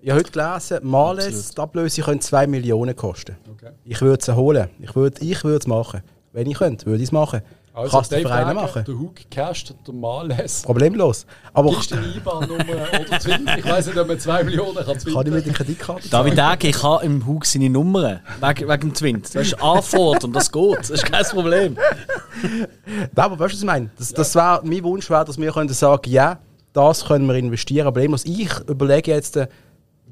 Ich 0.01 0.09
habe 0.09 0.19
heute 0.19 0.31
gelesen, 0.31 0.79
Males, 0.81 1.51
die 1.51 1.61
Ablöse 1.61 2.01
können 2.01 2.19
2 2.19 2.47
Millionen 2.47 2.95
kosten. 2.95 3.37
Okay. 3.51 3.73
Ich 3.85 4.01
würde 4.01 4.23
sie 4.23 4.35
holen. 4.35 4.67
Ich 4.79 4.95
würde 4.95 5.23
ich 5.23 5.43
es 5.43 5.67
machen. 5.67 6.01
Wenn 6.33 6.47
ich 6.49 6.57
könnte, 6.57 6.87
würde 6.87 7.03
ich 7.03 7.09
es 7.09 7.11
machen. 7.11 7.41
Also, 7.73 7.97
Kannst 7.97 8.11
du 8.11 8.21
Vereine 8.21 8.53
machen. 8.53 8.83
Der 8.85 8.99
Hook 8.99 9.15
casht, 9.29 9.73
der 9.87 9.93
Males. 9.93 10.61
Problemlos. 10.63 11.25
Aber 11.53 11.69
Gibst 11.69 11.91
du 11.91 11.95
die 11.95 12.17
IBAN-Nummer 12.17 12.63
oder 12.63 13.19
Twint? 13.19 13.49
Ich 13.57 13.65
weiß 13.65 13.87
nicht, 13.87 13.97
ob 13.97 14.07
man 14.09 14.19
2 14.19 14.43
Millionen 14.43 14.75
kann 14.75 14.85
kann 14.85 15.27
ich 15.27 15.33
mit 15.33 15.45
der 15.45 15.53
Kreditkarte 15.53 16.09
David 16.09 16.37
Dage, 16.37 16.67
ich 16.67 16.83
habe 16.83 17.05
im 17.05 17.25
Hug 17.25 17.45
seine 17.45 17.69
Nummern. 17.69 18.19
Wegen, 18.41 18.67
wegen 18.67 18.79
dem 18.81 18.93
Twint. 18.93 19.33
Das 19.33 19.47
ist 19.47 19.61
Anfahrt 19.61 20.23
und 20.25 20.35
das 20.35 20.51
geht. 20.51 20.79
Das 20.79 20.89
ist 20.89 21.05
kein 21.05 21.23
Problem. 21.23 21.77
Nein, 22.85 23.09
aber 23.15 23.39
weißt 23.39 23.53
du, 23.53 23.55
was 23.55 23.59
ich 23.59 23.65
meine? 23.65 23.89
Das, 23.97 24.11
das 24.11 24.35
wär, 24.35 24.61
mein 24.65 24.83
Wunsch 24.83 25.09
wäre, 25.09 25.23
dass 25.23 25.37
wir 25.37 25.51
können 25.53 25.69
sagen 25.69 26.11
ja, 26.11 26.39
das 26.73 27.05
können 27.05 27.25
wir 27.25 27.35
investieren. 27.35 27.85
Problemlos. 27.85 28.25
Ich 28.25 28.51
überlege 28.67 29.11
jetzt, 29.11 29.37
äh, 29.37 29.47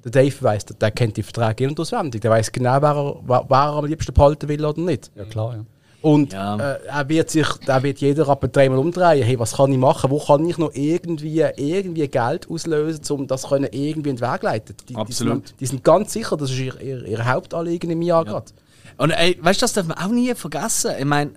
der 0.06 0.12
Dave 0.12 0.36
weiss, 0.42 0.64
der, 0.64 0.78
der 0.78 0.92
kennt 0.92 1.18
die 1.18 1.24
Verträge 1.24 1.66
in- 1.66 1.72
und 1.72 1.80
auswendig. 1.80 2.22
Der 2.22 2.32
weiß 2.32 2.54
genau, 2.54 2.82
wer 2.82 2.96
er, 2.96 3.22
wer 3.50 3.58
er 3.58 3.74
am 3.74 3.86
liebsten 3.86 4.14
behalten 4.14 4.48
will 4.48 4.64
oder 4.64 4.80
nicht. 4.80 5.12
Ja, 5.16 5.26
klar, 5.26 5.56
ja. 5.58 5.66
Und 6.02 6.32
Ja. 6.34 6.56
äh, 6.76 6.80
er 6.88 7.10
wird 7.10 7.30
sich, 7.30 7.46
er 7.68 7.84
wird 7.84 8.00
jeder 8.00 8.28
ab 8.30 8.42
und 8.44 8.56
dreimal 8.56 8.80
umdrehen. 8.80 9.24
Hey, 9.24 9.38
was 9.38 9.54
kann 9.58 9.72
ich 9.72 9.78
machen? 9.78 10.10
Wo 10.10 10.20
kann 10.20 10.46
ich 10.48 10.58
noch 10.58 10.72
irgendwie, 10.74 11.42
irgendwie 11.58 12.08
Geld 12.08 12.50
auslösen, 12.50 13.02
um 13.10 13.28
das 13.28 13.48
können 13.50 13.68
irgendwie 13.72 14.12
in 14.12 14.16
den 14.16 14.22
Weg 14.32 14.42
leiten? 14.44 14.76
Die, 14.88 14.96
Absolut. 14.96 15.44
Die 15.44 15.48
sind, 15.50 15.60
die 15.60 15.66
sind 15.66 15.84
ganz 15.84 16.14
sicher, 16.14 16.38
das 16.38 16.52
ist 16.52 16.60
ihr, 16.60 16.80
ihr, 16.82 17.06
ihr 17.06 17.26
Hauptanliegen 17.26 17.90
im 17.92 18.02
Jahr 18.02 18.24
gerade. 18.24 18.52
Und 18.98 19.12
ey, 19.12 19.38
weißt 19.42 19.62
du, 19.62 19.64
das 19.66 19.74
darf 19.74 19.88
man 19.88 19.98
auch 19.98 20.08
nie 20.10 20.34
vergessen. 20.36 20.92
Ich 20.98 21.06
meine, 21.06 21.32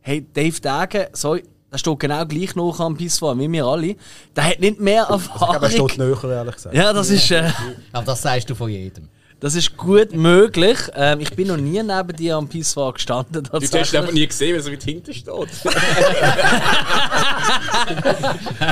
hey, 0.00 0.26
Dave 0.32 0.60
Dage, 0.60 1.08
sorry, 1.12 1.44
der 1.72 1.78
steht 1.78 2.00
genau 2.00 2.26
gleich 2.26 2.56
noch 2.56 2.80
am 2.80 2.96
Pissfahren 2.96 3.38
wie 3.38 3.50
wir 3.52 3.64
alle. 3.64 3.94
Der 4.34 4.44
hat 4.44 4.58
nicht 4.58 4.80
mehr 4.80 5.02
Ich 5.02 5.08
glaube, 5.08 5.22
er 5.38 5.62
Erfahrung. 5.62 5.88
steht 5.88 5.98
näher, 5.98 6.24
ehrlich 6.24 6.54
gesagt. 6.56 6.74
Ja, 6.74 6.92
das 6.92 7.10
ist, 7.10 7.30
äh, 7.30 7.48
Aber 7.92 8.06
das 8.06 8.22
sagst 8.22 8.50
du 8.50 8.56
von 8.56 8.68
jedem. 8.70 9.08
Das 9.40 9.54
ist 9.54 9.76
gut 9.76 10.12
möglich. 10.12 10.78
Ähm, 10.94 11.20
ich 11.20 11.34
bin 11.34 11.48
noch 11.48 11.56
nie 11.56 11.82
neben 11.82 12.16
dir 12.16 12.36
am 12.36 12.46
Pissfahren 12.46 12.92
gestanden. 12.94 13.42
Du 13.44 13.52
hast 13.52 13.74
einfach 13.74 14.12
nie 14.12 14.26
gesehen, 14.26 14.50
weil 14.50 14.60
er 14.60 14.62
so 14.62 14.70
weit 14.70 14.82
hinten 14.82 15.14
steht. 15.14 15.28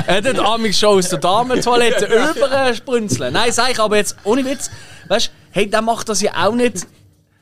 Er 0.07 0.15
hat 0.17 0.39
Amix 0.39 0.79
schon 0.79 0.97
aus 0.97 1.09
der 1.09 1.19
Damentoilette 1.19 2.05
übersprünzeln. 2.45 3.33
Nein, 3.33 3.51
sag 3.51 3.71
ich 3.71 3.79
aber 3.79 3.97
jetzt 3.97 4.15
ohne 4.23 4.45
Witz. 4.45 4.69
Weißt 5.07 5.27
du, 5.27 5.31
hey, 5.51 5.69
der 5.69 5.81
macht 5.81 6.07
das 6.09 6.21
ja 6.21 6.31
auch 6.35 6.53
nicht 6.53 6.85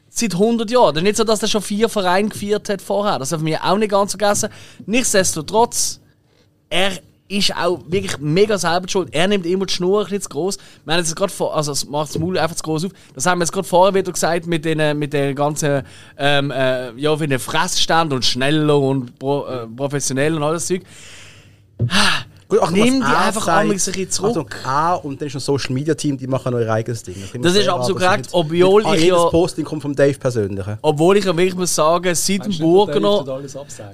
seit 0.09 0.33
100 0.33 0.71
Jahren. 0.71 0.95
Das 0.95 1.01
ist 1.01 1.03
nicht 1.03 1.17
so, 1.17 1.23
dass 1.23 1.41
er 1.41 1.47
schon 1.49 1.61
vier 1.61 1.89
Vereine 1.89 2.29
geführt 2.29 2.69
hat 2.69 2.81
vorher. 2.81 3.19
Das 3.19 3.31
man 3.31 3.47
ja 3.47 3.63
auch 3.63 3.77
nicht 3.77 3.91
ganz 3.91 4.11
vergessen. 4.11 4.49
Nichtsdestotrotz, 4.85 5.99
er 6.69 6.91
ist 7.27 7.55
auch 7.55 7.81
wirklich 7.87 8.17
mega 8.19 8.57
selber 8.57 8.87
schuld. 8.87 9.09
Er 9.11 9.27
nimmt 9.27 9.45
immer 9.45 9.65
die 9.65 9.73
Schnur 9.73 9.99
ein 9.99 10.03
bisschen 10.05 10.21
zu 10.21 10.29
groß. 10.29 10.57
Wir 10.85 10.93
haben 10.93 10.99
jetzt 10.99 11.15
gerade 11.15 11.31
vor, 11.31 11.55
also 11.55 11.71
es 11.71 11.85
macht 11.85 12.09
das 12.09 12.19
Maul 12.19 12.37
einfach 12.37 12.55
zu 12.55 12.63
groß 12.63 12.85
auf. 12.85 12.91
Das 13.13 13.25
haben 13.25 13.39
wir 13.39 13.43
jetzt 13.43 13.51
gerade 13.51 13.67
vorher 13.67 13.93
wieder 13.93 14.11
gesagt 14.11 14.47
mit 14.47 14.65
den, 14.65 14.97
mit 14.97 15.13
den 15.13 15.35
ganzen, 15.35 15.83
ähm, 16.17 16.51
äh, 16.51 16.93
ja, 16.93 17.19
wie 17.19 17.27
den 17.27 17.39
Fressstand 17.39 18.13
und 18.13 18.23
schneller 18.23 18.79
und 18.79 19.19
pro, 19.19 19.45
äh, 19.45 19.67
professionell 19.67 20.35
und 20.35 20.43
alles 20.43 20.67
Zeug. 20.67 20.83
Gut, 22.49 22.59
ach, 22.61 22.71
Nimm 22.71 22.99
die 23.01 23.03
einfach 23.03 23.43
sagt- 23.45 23.57
einmal 23.59 23.75
ein 23.75 23.79
bisschen 23.79 24.09
zurück. 24.09 24.37
Also, 24.37 24.69
er 24.69 25.03
und 25.03 25.19
dann 25.19 25.27
ist 25.27 25.33
noch 25.33 25.41
ein 25.41 25.43
Social 25.43 25.73
Media 25.73 25.93
Team, 25.95 26.17
die 26.17 26.27
machen 26.27 26.53
noch 26.53 26.59
ihr 26.59 26.71
eigenes 26.71 27.03
Ding. 27.03 27.15
Das 27.41 27.55
ich 27.55 27.61
ist 27.61 27.67
absolut 27.67 28.01
wahr, 28.01 28.09
korrekt, 28.11 28.29
obwohl 28.31 28.81
ich 28.83 29.01
jedes 29.01 29.07
ja- 29.17 29.29
Posting 29.29 29.65
kommt 29.65 29.81
vom 29.81 29.93
Dave 29.95 30.17
persönlich. 30.17 30.65
Obwohl 30.81 31.17
ich 31.17 31.25
ja 31.25 31.35
wirklich 31.35 31.55
muss 31.55 31.75
sagen, 31.75 32.15
seit 32.15 32.45
dem 32.45 32.57
Burgener. 32.57 33.25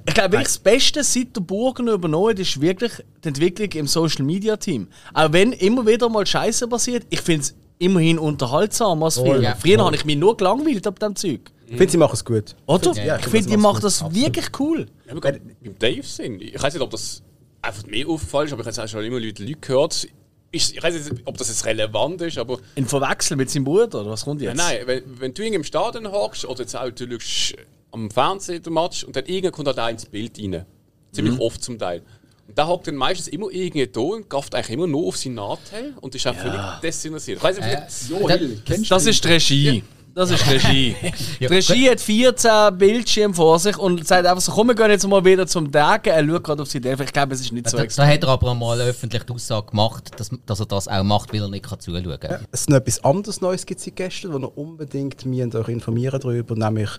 Ich 0.05 0.13
glaube, 0.13 0.31
wirklich 0.33 0.43
das 0.47 0.59
Beste 0.59 1.03
seit 1.03 1.35
der 1.35 1.41
Burgener 1.41 1.93
übernommen 1.93 2.37
ist 2.37 2.61
wirklich 2.61 2.91
die 3.23 3.27
Entwicklung 3.29 3.69
im 3.71 3.87
Social 3.87 4.23
Media 4.23 4.55
Team. 4.55 4.87
Auch 5.15 5.31
wenn 5.31 5.51
immer 5.53 5.85
wieder 5.87 6.07
mal 6.09 6.25
Scheiße 6.25 6.67
passiert, 6.67 7.05
ich 7.09 7.21
finde 7.21 7.41
es 7.41 7.55
immerhin 7.79 8.19
unterhaltsam 8.19 9.01
als 9.01 9.15
früher. 9.17 9.41
ja. 9.41 9.55
früher 9.55 9.83
habe 9.83 9.95
ich 9.95 10.05
mich 10.05 10.15
nur 10.15 10.37
gelangweilt 10.37 10.85
ab 10.85 10.99
dem 10.99 11.15
Zeug. 11.15 11.41
Ich 11.65 11.77
finde, 11.77 11.91
sie 11.91 11.97
machen 11.97 12.13
es 12.13 12.23
gut. 12.23 12.55
Oder? 12.67 12.93
Ja, 12.93 13.15
ich 13.17 13.25
ich 13.25 13.31
finde, 13.31 13.47
die 13.47 13.53
das 13.53 13.61
machen 13.61 13.81
das 13.81 14.13
wirklich 14.13 14.45
cool. 14.59 14.85
Ja, 15.07 15.13
wir 15.15 15.21
gerade 15.21 15.41
beim 15.63 15.79
Dave 15.79 16.03
sind. 16.03 16.39
Ich 16.41 16.61
weiß 16.61 16.73
nicht, 16.75 16.83
ob 16.83 16.91
das 16.91 17.23
einfach 17.63 17.85
mir 17.87 18.07
aufgefallen 18.07 18.47
ist, 18.47 18.53
aber 18.53 18.61
ich 18.61 18.67
habe 18.67 18.75
jetzt 18.75 18.79
auch 18.79 18.87
schon 18.87 19.03
immer 19.05 19.19
Leute, 19.19 19.43
Leute 19.43 19.59
gehört. 19.59 20.07
Ich 20.51 20.81
weiß 20.83 20.93
nicht, 21.09 21.21
ob 21.25 21.37
das 21.37 21.47
jetzt 21.47 21.65
relevant 21.65 22.21
ist, 22.21 22.37
aber 22.37 22.59
In 22.75 22.85
Verwechseln 22.85 23.37
mit 23.39 23.49
seinem 23.49 23.63
Bruder, 23.63 24.01
oder 24.01 24.11
was 24.11 24.23
kommt 24.23 24.41
jetzt? 24.41 24.55
nein, 24.55 24.81
wenn, 24.85 25.03
wenn 25.19 25.33
du 25.33 25.41
irgendwie 25.41 25.55
im 25.55 25.63
Stadion 25.63 26.11
hockst 26.11 26.45
oder 26.45 26.61
jetzt 26.61 26.75
auch 26.75 26.89
du 26.91 27.19
schaust 27.19 27.55
am 27.91 28.11
Fernsehen 28.11 28.61
den 28.61 28.73
Match 28.73 29.03
und 29.03 29.15
dann 29.15 29.25
irgendwann 29.25 29.51
kommt 29.51 29.67
halt 29.67 29.79
auch 29.79 29.89
ins 29.89 30.05
Bild 30.05 30.37
rein. 30.39 30.65
Ziemlich 31.11 31.39
oft 31.39 31.63
zum 31.63 31.77
Teil. 31.79 32.01
Und 32.47 32.57
da 32.57 32.67
hockt 32.67 32.87
dann 32.87 32.95
meistens 32.95 33.27
immer 33.29 33.49
irgendwie 33.51 33.87
da 33.87 33.99
und 34.01 34.29
gafft 34.29 34.53
eigentlich 34.53 34.71
immer 34.71 34.87
nur 34.87 35.07
auf 35.07 35.17
seinen 35.17 35.35
Nachteil 35.35 35.93
und 36.01 36.13
ist 36.13 36.27
auch 36.27 36.35
völlig 36.35 36.59
desinteressiert. 36.83 37.37
Ich 37.37 37.43
weiß 37.43 37.57
nicht, 37.59 37.67
ob 38.13 38.29
Äh, 38.29 38.37
vielleicht- 38.37 38.65
Kennst 38.65 38.91
Das 38.91 39.05
ist 39.05 39.23
die 39.23 39.27
Regie. 39.29 39.83
Das 40.15 40.29
ist 40.29 40.47
Regie. 40.47 40.95
Die 41.39 41.45
Regie 41.47 41.89
hat 41.89 41.99
14 41.99 42.77
Bildschirme 42.77 43.33
vor 43.33 43.57
sich 43.57 43.75
und 43.77 44.05
sagt 44.07 44.27
einfach 44.27 44.41
so, 44.41 44.51
komm, 44.51 44.67
wir 44.67 44.75
gehen 44.75 44.91
jetzt 44.91 45.07
mal 45.07 45.25
wieder 45.25 45.47
zum 45.47 45.71
Dagen. 45.71 46.09
Er 46.09 46.23
schaut 46.25 46.43
gerade 46.43 46.61
auf 46.61 46.69
sie 46.69 46.77
Idee. 46.77 46.95
Ich 47.03 47.11
glaube, 47.13 47.33
es 47.33 47.41
ist 47.41 47.51
nicht 47.51 47.67
so 47.67 47.77
Da, 47.77 47.83
extrem. 47.83 48.05
da 48.05 48.13
hat 48.13 48.23
er 48.23 48.29
aber 48.29 48.53
mal 48.53 48.79
öffentlich 48.81 49.23
die 49.23 49.33
Aussage 49.33 49.67
gemacht, 49.71 50.11
dass, 50.17 50.29
dass 50.45 50.59
er 50.59 50.65
das 50.67 50.87
auch 50.87 51.03
macht, 51.03 51.33
weil 51.33 51.41
er 51.41 51.49
nicht 51.49 51.65
kann 51.65 51.79
zuschauen 51.79 52.19
kann. 52.19 52.45
Es 52.51 52.61
ist 52.61 52.69
noch 52.69 52.77
etwas 52.77 53.03
anderes 53.03 53.41
Neues 53.41 53.65
gibt 53.65 53.81
seit 53.81 53.95
gestern, 53.95 54.33
wo 54.33 54.37
ihr 54.37 54.57
unbedingt 54.57 55.25
mir 55.25 55.53
euch 55.55 55.67
informieren 55.69 56.19
darüber, 56.19 56.55
nämlich 56.55 56.89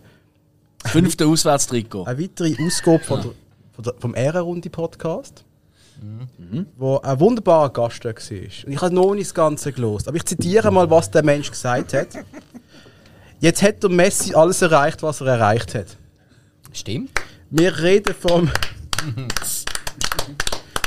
Fünfte 0.86 1.26
Auswärtstrikot. 1.26 2.04
eine 2.04 2.18
weitere 2.20 2.56
Ausgabe 2.66 2.98
von 3.04 3.22
der, 3.22 3.30
von 3.72 3.84
der, 3.84 3.94
vom 4.00 4.14
Ehrenrunde-Podcast, 4.14 5.44
wo 6.76 6.98
ein 6.98 7.20
wunderbarer 7.20 7.70
Gast 7.70 8.04
da 8.04 8.08
war. 8.08 8.14
Und 8.16 8.72
ich 8.72 8.80
habe 8.82 8.94
noch 8.94 9.14
nicht 9.14 9.26
das 9.28 9.34
Ganze 9.34 9.72
gelost, 9.72 10.08
aber 10.08 10.16
ich 10.16 10.24
zitiere 10.24 10.70
mal, 10.72 10.90
was 10.90 11.10
der 11.10 11.22
Mensch 11.22 11.50
gesagt 11.50 11.94
hat. 11.94 12.08
Jetzt 13.41 13.62
hat 13.62 13.82
der 13.82 13.91
Messi 13.91 14.35
alles 14.35 14.62
erreicht, 14.62 15.03
was 15.03 15.20
er 15.20 15.26
erreicht 15.28 15.74
hat. 15.74 15.97
Stimmt. 16.72 17.11
Wir 17.51 17.78
reden 17.78 18.14
vom. 18.14 18.51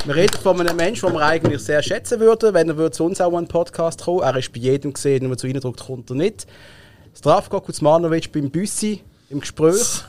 Wir 0.06 0.16
reden 0.16 0.38
von 0.42 0.60
einem 0.60 0.76
Menschen, 0.76 1.08
den 1.08 1.16
wir 1.16 1.26
eigentlich 1.26 1.62
sehr 1.62 1.84
schätzen 1.84 2.20
würden, 2.20 2.54
wenn 2.54 2.70
er 2.70 2.78
würde 2.78 2.92
zu 2.92 3.04
uns 3.04 3.20
auch 3.20 3.36
einen 3.36 3.48
Podcast 3.48 4.04
kommen 4.04 4.22
Er 4.22 4.36
ist 4.38 4.54
bei 4.54 4.60
jedem 4.60 4.94
gesehen, 4.94 5.22
wenn 5.22 5.30
man 5.30 5.38
zu 5.38 5.52
drückt, 5.52 5.86
kommt 5.86 6.10
er 6.10 6.16
nicht. 6.16 6.48
Stravko 7.18 7.62
Kuzmanovic 7.62 8.32
beim 8.32 8.50
Büssi 8.50 9.02
im 9.30 9.42
Gespräch. 9.42 10.04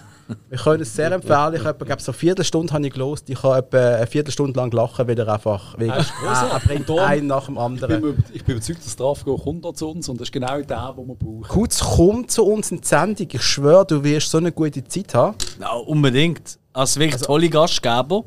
Wir 0.50 0.58
können 0.58 0.82
es 0.82 0.94
sehr 0.94 1.10
empfehlen. 1.10 1.54
Ich 1.54 1.64
habe 1.64 1.84
etwa, 1.84 1.98
so 1.98 2.12
eine 2.12 2.18
Viertelstunde 2.18 2.72
habe 2.72 2.86
ich 2.86 2.92
gelost. 2.92 3.30
Ich 3.30 3.42
habe 3.42 3.58
etwa 3.58 3.96
eine 3.96 4.06
Viertelstunde 4.06 4.58
lang 4.58 4.70
gelachen, 4.70 5.08
weil 5.08 5.18
er 5.18 5.28
einfach. 5.28 5.78
Wegen, 5.78 5.92
ist 5.92 6.12
er, 6.22 6.60
bringt 6.64 6.90
einen 6.90 7.26
nach 7.26 7.46
dem 7.46 7.54
Ich 7.54 7.58
bin, 7.58 7.64
anderen. 7.64 8.24
ich 8.32 8.44
bin 8.44 8.56
überzeugt, 8.56 8.84
dass 8.84 8.92
Strafgo 8.92 9.36
kommt 9.36 9.62
noch 9.62 9.72
zu 9.72 9.88
uns 9.88 10.08
und 10.08 10.20
das 10.20 10.28
ist 10.28 10.32
genau 10.32 10.60
der, 10.60 10.94
den 10.96 11.06
wir 11.08 11.14
brauchen. 11.14 11.42
Kurz, 11.48 11.80
komm 11.80 12.28
zu 12.28 12.44
uns 12.44 12.70
in 12.70 12.80
die 12.80 12.86
Sendung. 12.86 13.28
Ich 13.32 13.42
schwöre, 13.42 13.86
du 13.86 14.04
wirst 14.04 14.30
so 14.30 14.38
eine 14.38 14.52
gute 14.52 14.84
Zeit 14.84 15.14
haben. 15.14 15.36
Ja, 15.60 15.72
unbedingt. 15.72 16.58
Also 16.72 17.00
wirklich 17.00 17.22
tolle 17.22 17.48
Gastgeber. 17.48 18.24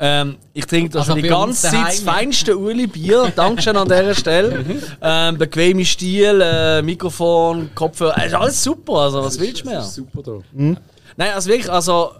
Ähm, 0.00 0.36
ich 0.52 0.64
trinke 0.66 0.90
da 0.90 1.00
Also 1.00 1.12
schon 1.12 1.22
die 1.22 1.28
ganze 1.28 1.70
Zeit 1.70 1.88
das 1.88 2.00
feinste 2.00 2.56
Uli-Bier. 2.56 3.32
Dankeschön 3.34 3.76
an 3.76 3.88
dieser 3.88 4.14
Stelle. 4.14 4.64
ähm, 5.02 5.38
bequeme 5.38 5.84
Stil, 5.84 6.40
äh, 6.40 6.82
Mikrofon, 6.82 7.70
Kopfhörer. 7.74 8.24
Ist 8.24 8.34
alles 8.34 8.62
super. 8.62 8.94
Also, 8.94 9.24
was 9.24 9.40
willst 9.40 9.64
du 9.64 9.68
mehr? 9.68 9.78
Das 9.78 9.88
ist 9.88 9.94
super 9.96 10.22
da. 10.22 10.76
Nein, 11.18 11.32
also 11.34 11.50
wirklich, 11.50 11.70
also. 11.70 12.12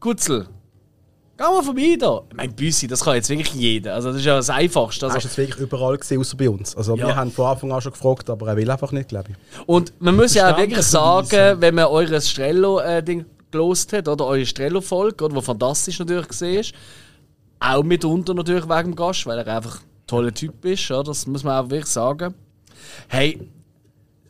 Gutzel. 0.00 0.46
Geh 1.36 1.42
mal 1.44 1.62
vorbei 1.62 1.96
da. 1.98 2.22
Ich 2.30 2.36
meine, 2.36 2.52
Büssi, 2.52 2.86
das 2.86 3.02
kann 3.04 3.16
jetzt 3.16 3.28
wirklich 3.28 3.52
jeder. 3.54 3.94
Also, 3.94 4.08
das 4.10 4.18
ist 4.18 4.24
ja 4.24 4.36
das 4.36 4.50
Einfachste. 4.50 5.06
Er 5.06 5.08
ist 5.08 5.14
Also, 5.16 5.28
jetzt 5.28 5.38
wirklich 5.38 5.58
überall 5.60 5.96
gesehen, 5.96 6.20
außer 6.20 6.36
bei 6.36 6.48
uns. 6.48 6.76
Also, 6.76 6.96
Ja. 6.96 7.06
wir 7.08 7.16
haben 7.16 7.30
von 7.32 7.46
Anfang 7.46 7.72
an 7.72 7.80
schon 7.80 7.92
gefragt, 7.92 8.30
aber 8.30 8.48
er 8.48 8.56
will 8.56 8.70
einfach 8.70 8.92
nicht, 8.92 9.08
glaube 9.08 9.30
ich. 9.30 9.68
und 9.68 9.92
man 10.00 10.16
muss 10.16 10.34
ja 10.34 10.52
auch 10.52 10.58
wirklich 10.58 10.82
sagen, 10.86 11.60
wenn 11.60 11.74
man 11.74 11.86
eures 11.86 12.28
Strello-Ding. 12.30 13.24
gelost 13.50 13.92
hat, 13.92 14.08
oder 14.08 14.26
eure 14.26 14.46
Strello-Folge, 14.46 15.24
oder, 15.24 15.34
wo 15.36 15.40
fantastisch 15.40 15.98
natürlich 16.00 16.26
gesehen 16.28 16.60
ist. 16.60 16.72
Auch 17.60 17.82
mitunter 17.84 18.34
natürlich 18.34 18.68
wegen 18.68 18.90
dem 18.90 18.96
Gast, 18.96 19.26
weil 19.26 19.38
er 19.38 19.56
einfach 19.56 19.76
ein 19.80 20.06
toller 20.06 20.34
Typ 20.34 20.64
ist, 20.64 20.90
oder? 20.90 21.04
das 21.04 21.26
muss 21.26 21.44
man 21.44 21.64
auch 21.64 21.70
wirklich 21.70 21.86
sagen. 21.90 22.34
Hey, 23.08 23.40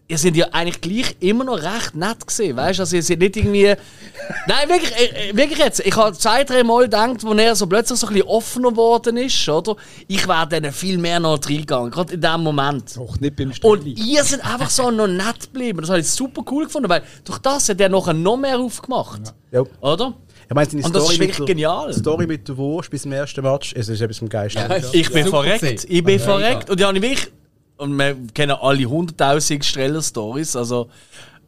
ihr 0.06 0.18
seid 0.18 0.36
ja 0.36 0.46
eigentlich 0.52 0.80
gleich 0.80 1.16
immer 1.20 1.44
noch 1.44 1.56
recht 1.62 1.94
nett 1.94 2.26
gesehen, 2.26 2.56
weißt 2.56 2.78
du? 2.78 2.82
Also 2.82 2.96
ihr 2.96 3.02
seid 3.02 3.18
nicht 3.20 3.36
irgendwie. 3.36 3.74
Nein, 4.46 4.68
wirklich, 4.68 4.92
äh, 4.96 5.30
äh, 5.30 5.36
wirklich 5.36 5.58
jetzt. 5.58 5.80
Ich 5.80 5.96
habe 5.96 6.16
zwei, 6.16 6.44
drei 6.44 6.62
Mal 6.62 6.84
gedacht, 6.84 7.24
wo 7.24 7.32
er 7.32 7.54
so 7.56 7.66
plötzlich 7.66 7.98
so 7.98 8.06
ein 8.08 8.12
bisschen 8.14 8.28
offener 8.28 8.70
geworden 8.70 9.16
ist, 9.16 9.48
oder? 9.48 9.76
Ich 10.06 10.26
wäre 10.28 10.46
dann 10.48 10.72
viel 10.72 10.98
mehr 10.98 11.20
noch 11.20 11.38
reingegangen, 11.46 11.90
gerade 11.90 12.14
in 12.14 12.20
dem 12.20 12.40
Moment. 12.42 12.96
Doch 12.96 13.18
nicht 13.20 13.36
beim 13.36 13.48
Und 13.48 13.54
Strelli. 13.56 13.92
ihr 13.92 14.22
seid 14.24 14.44
einfach 14.44 14.70
so 14.70 14.90
noch 14.90 15.06
nett 15.06 15.40
geblieben. 15.52 15.80
Das 15.80 15.90
habe 15.90 16.00
ich 16.00 16.08
super 16.10 16.42
cool 16.50 16.64
gefunden, 16.64 16.88
weil 16.88 17.02
durch 17.24 17.38
das 17.38 17.68
hat 17.68 17.80
er 17.80 17.88
nachher 17.88 18.14
noch 18.14 18.36
mehr 18.36 18.58
aufgemacht. 18.58 19.20
Ja. 19.52 19.62
Oder? 19.80 20.14
Ich 20.46 20.54
meine, 20.54 20.68
seine 20.68 20.84
Und 20.84 20.94
das 20.94 21.02
Story 21.04 21.14
ist 21.14 21.18
mit 21.20 21.28
wirklich 21.28 21.46
der- 21.46 21.54
genial. 21.54 21.88
Die 21.92 21.98
Story 21.98 22.26
mit 22.26 22.46
der 22.46 22.56
Wurst 22.58 22.90
bis 22.90 23.02
zum 23.02 23.12
ersten 23.12 23.40
Match, 23.42 23.72
es 23.74 23.88
ist 23.88 24.00
etwas 24.02 24.18
vom 24.18 24.28
Geist. 24.28 24.54
Ja. 24.56 24.68
Ich 24.92 25.10
bin 25.10 25.24
Super 25.24 25.42
verreckt. 25.42 25.60
gewesen. 25.62 25.86
Ich 25.88 26.04
bin 26.04 26.18
Ja, 26.18 26.24
verreckt. 26.24 26.68
Und 26.70 26.78
ja, 26.80 26.92
ich 26.92 27.00
wirklich. 27.02 27.32
Und 27.76 27.96
wir 27.98 28.16
kennen 28.32 28.56
alle 28.60 28.84
100.000 28.84 29.62
Streller-Stories. 29.62 30.56
Also, 30.56 30.88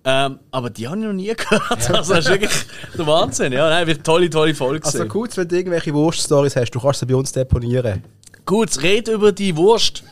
ähm, 0.05 0.39
aber 0.51 0.71
die 0.71 0.87
habe 0.89 0.99
ich 0.99 1.05
noch 1.05 1.13
nie 1.13 1.33
gehört. 1.37 1.91
Also, 1.91 2.15
das 2.15 2.25
ist 2.25 2.31
wirklich 2.31 2.53
der 2.97 3.07
Wahnsinn. 3.07 3.53
Ja, 3.53 3.69
nein, 3.69 3.87
wird 3.87 4.05
tolle, 4.05 4.29
tolle 4.31 4.55
Folge. 4.55 4.85
Also 4.85 5.07
kurz, 5.07 5.37
wenn 5.37 5.49
du 5.49 5.57
irgendwelche 5.57 5.93
Wurst-Stories 5.95 6.57
hast, 6.57 6.71
du 6.71 6.81
kannst 6.81 7.01
sie 7.01 7.07
bei 7.07 7.15
uns 7.15 7.33
deponieren. 7.33 8.03
Gut, 8.45 8.81
red 8.83 9.09
über 9.09 9.33
die 9.33 9.57
Wurst. 9.57 10.05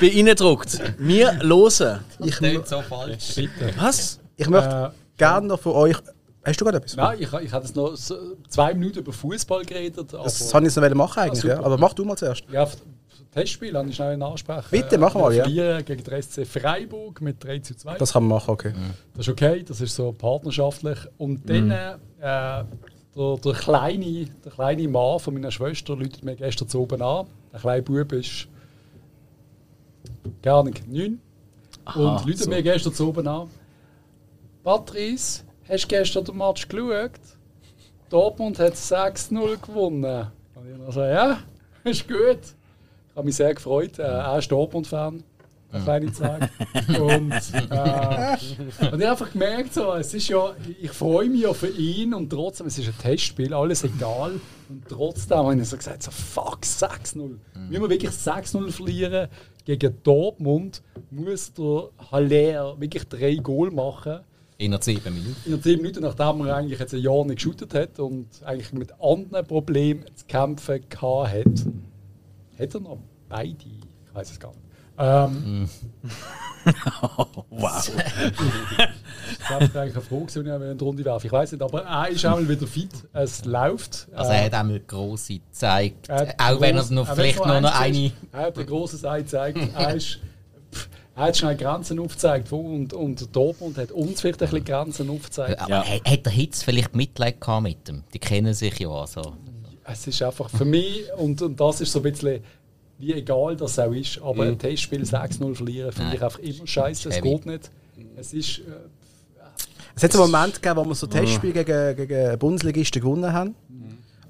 Bei 0.00 0.06
Ihnen 0.06 0.36
druckt. 0.36 0.78
Wir 0.98 1.32
losen. 1.42 1.98
Ich, 2.20 2.36
Klingt 2.36 2.68
so 2.68 2.80
falsch. 2.82 3.34
Bitte. 3.34 3.72
Was? 3.78 4.20
ich 4.36 4.48
möchte 4.48 4.92
Äh, 4.94 5.16
gerne 5.18 5.48
noch 5.48 5.58
von 5.60 5.72
euch... 5.72 5.96
Hast 6.44 6.60
du 6.60 6.64
gerade 6.64 6.78
etwas? 6.78 6.96
Nein, 6.96 7.18
ich, 7.20 7.32
ich 7.32 7.52
hatte 7.52 7.66
jetzt 7.66 7.76
noch 7.76 7.94
so 7.96 8.16
zwei 8.48 8.74
Minuten 8.74 8.98
über 9.00 9.12
Fußball 9.12 9.64
geredet. 9.64 10.12
Aber 10.14 10.24
Das 10.24 10.52
habe 10.54 10.66
ich 10.66 10.74
noch 10.76 10.94
machen 10.94 11.20
eigentlich, 11.20 11.44
Ah, 11.44 11.48
ja. 11.54 11.58
aber 11.62 11.76
mach 11.78 11.92
du 11.94 12.04
mal 12.04 12.16
zuerst. 12.16 12.44
ja, 12.52 12.66
Testspiel 13.32 13.74
habe 13.74 13.88
ich 13.88 13.96
schnell 13.96 14.22
ansprechen. 14.22 14.68
Bitte, 14.70 14.98
mach 14.98 15.14
mal, 15.14 15.30
wir 15.30 15.38
ja. 15.38 15.44
verlieren 15.44 15.84
gegen 15.86 16.04
den 16.04 16.22
SC 16.22 16.46
Freiburg 16.46 17.22
mit 17.22 17.42
3 17.42 17.60
zu 17.60 17.74
2. 17.74 17.96
Das 17.96 18.12
kann 18.12 18.24
man 18.24 18.36
machen, 18.36 18.50
okay. 18.50 18.74
Das 19.14 19.26
ist 19.26 19.32
okay, 19.32 19.62
das 19.62 19.80
ist 19.80 19.94
so 19.94 20.12
partnerschaftlich. 20.12 20.98
Und 21.16 21.48
dann, 21.48 21.70
äh, 21.70 21.94
der, 22.20 22.66
der, 23.16 23.52
kleine, 23.54 24.26
der 24.44 24.52
kleine 24.52 24.86
Mann 24.86 25.18
von 25.18 25.32
meiner 25.32 25.50
Schwester 25.50 25.96
läutet 25.96 26.22
mir 26.22 26.36
gestern 26.36 26.68
zu 26.68 26.80
oben 26.80 27.00
an. 27.00 27.26
Der 27.52 27.60
kleine 27.60 27.82
Bub 27.82 28.12
ist 28.12 28.48
gar 30.42 30.62
nicht 30.62 30.86
neun. 30.86 31.18
und 31.94 32.26
läutet 32.26 32.38
so. 32.38 32.50
mir 32.50 32.62
gestern 32.62 32.92
zu 32.92 33.08
oben 33.08 33.26
an. 33.26 33.48
Patrice, 34.62 35.42
hast 35.68 35.84
du 35.84 35.88
gestern 35.88 36.24
den 36.24 36.36
Match 36.36 36.68
geschaut? 36.68 37.12
Dortmund 38.10 38.58
hat 38.58 38.74
6-0 38.74 39.56
gewonnen. 39.66 40.26
Und 40.54 40.86
ich 40.86 40.94
so, 40.94 41.00
ja, 41.00 41.38
ist 41.84 42.06
gut. 42.06 42.40
Ich 43.12 43.16
habe 43.16 43.26
mich 43.26 43.36
sehr 43.36 43.52
gefreut. 43.52 43.98
Äh, 43.98 44.04
er 44.04 44.38
ist 44.38 44.50
Dortmund-Fan. 44.50 45.22
Eine 45.70 45.84
kleine 45.84 46.12
Zeit. 46.12 46.50
Und, 46.88 47.30
äh, 47.32 48.36
und 48.90 49.00
ich 49.00 49.06
habe 49.06 49.10
einfach 49.10 49.32
gemerkt, 49.32 49.74
so, 49.74 49.92
es 49.94 50.14
ist 50.14 50.28
ja, 50.28 50.54
ich 50.80 50.90
freue 50.90 51.28
mich 51.28 51.42
ja 51.42 51.52
für 51.52 51.68
ihn 51.68 52.14
und 52.14 52.30
trotzdem, 52.30 52.66
es 52.66 52.78
ist 52.78 52.88
ein 52.88 52.98
Testspiel, 52.98 53.52
alles 53.52 53.84
egal. 53.84 54.40
Und 54.68 54.88
trotzdem 54.88 55.38
habe 55.38 55.56
ich 55.56 55.68
so 55.68 55.76
gesagt, 55.76 56.02
so, 56.02 56.10
fuck, 56.10 56.60
6-0. 56.62 57.16
Müssen 57.68 57.82
wir 57.82 57.90
wirklich 57.90 58.10
6-0 58.10 58.70
verlieren 58.70 59.28
gegen 59.64 59.94
Dortmund, 60.02 60.82
muss 61.10 61.52
der 61.52 61.88
Haller 62.10 62.80
wirklich 62.80 63.04
drei 63.04 63.34
Goal 63.36 63.70
machen. 63.70 64.20
Innerhalb 64.56 64.84
sieben 64.84 65.14
Minuten. 65.14 65.36
In 65.44 65.52
den 65.52 65.62
10 65.62 65.76
Minuten, 65.82 66.02
nachdem 66.02 66.46
er 66.46 66.56
eigentlich 66.56 66.80
jetzt 66.80 66.94
ein 66.94 67.00
Jahr 67.00 67.24
nicht 67.24 67.36
geshootet 67.36 67.74
hat 67.74 67.98
und 67.98 68.26
eigentlich 68.44 68.72
mit 68.72 68.92
anderen 69.00 69.46
Problemen 69.46 70.04
zu 70.14 70.24
kämpfen 70.26 70.80
gehabt 70.88 71.66
hat, 72.62 72.74
er 72.74 72.80
noch 72.80 72.98
beide. 73.28 73.50
Ich 73.50 74.14
weiß 74.14 74.30
es 74.30 74.40
gar 74.40 74.50
nicht. 74.50 74.60
Ähm, 74.98 75.68
Wow. 77.50 77.90
Ich 79.40 79.48
habe 79.48 79.64
eigentlich 79.64 79.94
eine 79.94 80.00
Frage, 80.02 80.26
die 80.26 80.40
ich 80.40 80.70
in 80.70 80.78
die 80.78 80.84
Runde 80.84 81.04
werfe. 81.04 81.26
Ich 81.26 81.32
weiß 81.32 81.52
nicht, 81.52 81.62
aber 81.62 81.82
er 81.82 82.08
ist 82.08 82.24
auch 82.24 82.36
mal 82.36 82.48
wieder 82.48 82.66
fit. 82.66 82.90
Es 83.12 83.44
läuft. 83.44 84.06
Also 84.14 84.30
er 84.32 84.44
hat 84.44 84.54
einmal 84.54 84.78
grosse 84.80 85.38
gezeigt. 85.40 86.08
er 86.08 86.20
hat 86.28 86.34
Auch 86.38 86.60
wenn 86.60 86.76
er 86.76 86.84
noch 86.90 87.08
auch 87.08 87.14
vielleicht 87.14 87.40
wenn 87.40 87.48
noch, 87.48 87.60
noch 87.62 87.80
eine. 87.80 88.06
ist, 88.06 88.12
Er 88.30 88.40
hat 88.42 88.58
ein 88.58 88.66
grosses 88.66 89.04
Ei 89.04 89.22
gezeigt. 89.22 89.58
Er, 89.74 89.94
ist, 89.94 90.18
pff, 90.72 90.88
er 91.16 91.22
hat 91.24 91.36
schnell 91.36 91.56
Grenzen 91.56 91.98
aufgezeigt. 91.98 92.52
Und, 92.52 92.92
und 92.92 93.34
Dortmund 93.34 93.76
hat 93.78 93.90
uns 93.90 94.20
vielleicht 94.20 94.40
ein 94.42 94.48
bisschen 94.50 94.64
Grenzen 94.64 95.10
aufgezeigt. 95.10 95.58
Aber 95.60 95.70
Ja. 95.70 95.84
hat 95.84 96.26
der 96.26 96.32
Hitz 96.32 96.62
vielleicht 96.62 96.94
Mitleid 96.94 97.40
gehabt 97.40 97.62
mit 97.64 97.88
ihm? 97.88 98.04
Die 98.14 98.18
kennen 98.18 98.54
sich 98.54 98.78
ja 98.78 98.88
also. 98.88 99.36
Es 99.84 100.06
ist 100.06 100.22
einfach 100.22 100.48
für 100.48 100.64
mich, 100.64 101.04
und, 101.16 101.42
und 101.42 101.58
das 101.58 101.80
ist 101.80 101.92
so 101.92 101.98
ein 101.98 102.04
bisschen, 102.04 102.40
wie 102.98 103.12
egal 103.14 103.56
das 103.56 103.78
auch 103.78 103.92
ist, 103.92 104.20
aber 104.22 104.44
ein 104.44 104.58
Testspiel 104.58 105.02
6-0 105.02 105.54
verlieren 105.54 105.92
finde 105.92 106.14
ich 106.16 106.22
einfach 106.22 106.38
immer 106.38 106.66
scheiße. 106.66 107.08
Es 107.08 107.20
geht 107.20 107.46
nicht. 107.46 107.70
Es 108.16 108.32
ist. 108.32 108.58
Äh, 108.58 108.62
Es 109.94 110.02
hat 110.04 110.12
einen 110.14 110.30
Moment 110.30 110.62
gegeben, 110.62 110.76
wo 110.76 110.84
wir 110.84 110.94
so 110.94 111.06
Testspiele 111.06 111.64
gegen, 111.64 111.96
gegen 111.96 112.38
Bundesligisten 112.38 113.02
gewonnen 113.02 113.32
haben. 113.32 113.54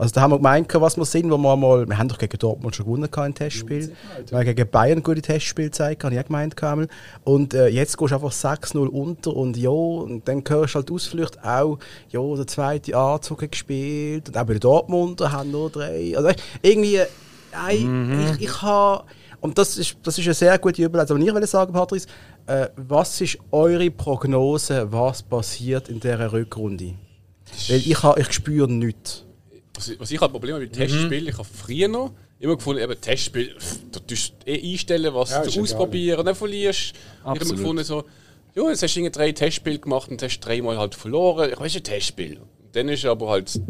Also 0.03 0.15
da 0.15 0.23
haben 0.23 0.33
wir 0.33 0.39
gemeint, 0.39 0.67
was 0.75 0.97
wir 0.97 1.05
sind, 1.05 1.31
wo 1.31 1.39
wir 1.39 1.57
mal, 1.57 1.89
wir 1.89 1.97
haben 1.97 2.09
doch 2.09 2.19
gegen 2.19 2.37
Dortmund 2.37 2.75
schon 2.75 2.87
gewonnen 2.87 3.09
im 3.25 3.35
Testspiel. 3.35 3.93
Wir 4.31 4.39
haben 4.39 4.45
gegen 4.47 4.69
Bayern 4.69 5.01
gute 5.03 5.23
Testspiele 5.23 5.69
gezeigt, 5.69 6.03
habe 6.03 6.15
ich 6.15 6.21
auch 6.21 6.25
gemeint. 6.25 6.57
Kamel. 6.57 6.89
Und 7.23 7.55
äh, 7.55 7.69
jetzt 7.69 7.97
gehst 7.97 8.11
du 8.11 8.15
einfach 8.17 8.33
6-0 8.33 8.79
unter 8.89 9.37
und 9.37 9.57
ja, 9.57 9.71
und 9.71 10.27
dann 10.27 10.43
hörst 10.49 10.75
du 10.75 10.79
halt 10.81 10.91
Ausflüchte 10.91 11.39
auch, 11.45 11.79
ja, 12.11 12.21
der 12.35 12.47
zweite 12.49 12.97
Anzug 12.97 13.49
gespielt 13.49 14.29
und 14.29 14.37
auch 14.37 14.45
bei 14.45 14.55
den 14.55 14.61
Dortmunder 14.61 15.31
haben 15.31 15.53
nur 15.53 15.71
drei. 15.71 16.15
Also 16.17 16.31
irgendwie, 16.63 16.97
äh, 16.97 17.07
ich, 17.71 18.41
ich 18.49 18.61
habe, 18.63 19.05
und 19.41 19.57
das 19.57 19.79
ist, 19.79 19.97
das 20.03 20.19
ist 20.19 20.25
eine 20.25 20.35
sehr 20.35 20.59
gute 20.59 20.83
Überleitung, 20.83 21.19
aber 21.19 21.27
ich 21.29 21.33
will 21.35 21.47
sagen, 21.47 21.73
Patrice, 21.73 22.09
äh, 22.47 22.67
was 22.77 23.21
ist 23.21 23.39
eure 23.53 23.89
Prognose, 23.93 24.89
was 24.91 25.23
passiert 25.23 25.89
in 25.89 26.01
dieser 26.01 26.33
Rückrunde? 26.33 26.95
Weil 27.69 27.77
ich, 27.77 28.03
ha- 28.03 28.17
ich 28.19 28.33
spüre 28.33 28.69
nichts. 28.69 29.25
Was 29.75 29.89
ich, 29.89 29.99
was 29.99 30.11
ich 30.11 30.21
halt 30.21 30.33
Probleme 30.33 30.59
mit 30.59 30.73
Testspielen, 30.73 31.29
ich 31.29 31.39
habe 31.39 31.49
früher 31.51 31.89
noch 31.89 32.13
immer 32.39 32.57
gefunden, 32.57 32.83
eben 32.83 33.01
Testspiel, 33.01 33.57
da 33.93 34.01
tust 34.01 34.35
du 34.45 34.51
eh 34.51 34.73
einstellen, 34.73 35.15
was 35.15 35.31
Ja, 35.31 35.41
ist 35.43 35.57
du 35.57 35.63
ausprobieren 35.63 36.19
und 36.19 36.27
dann 36.27 36.35
verlierst. 36.35 36.93
Ich 36.95 37.25
habe 37.25 37.39
immer 37.41 37.55
gefunden, 37.55 37.85
so, 37.85 38.05
ja, 38.55 38.69
jetzt 38.69 38.83
hast 38.83 38.95
du 38.95 39.01
irgendwie 39.01 39.13
drei 39.19 39.33
Testspiele 39.33 39.79
gemacht 39.79 40.11
und 40.11 40.23
hast 40.23 40.41
dreimal 40.41 40.77
halt 40.77 40.95
verloren. 40.95 41.51
Ich 41.53 41.59
weiß, 41.59 41.77
ein 41.77 41.85
Testspiel. 41.85 42.39
Und 42.39 42.75
dann 42.77 42.89
ist 42.89 43.05
aber 43.07 43.31
halt 43.31 43.55
die 43.55 43.61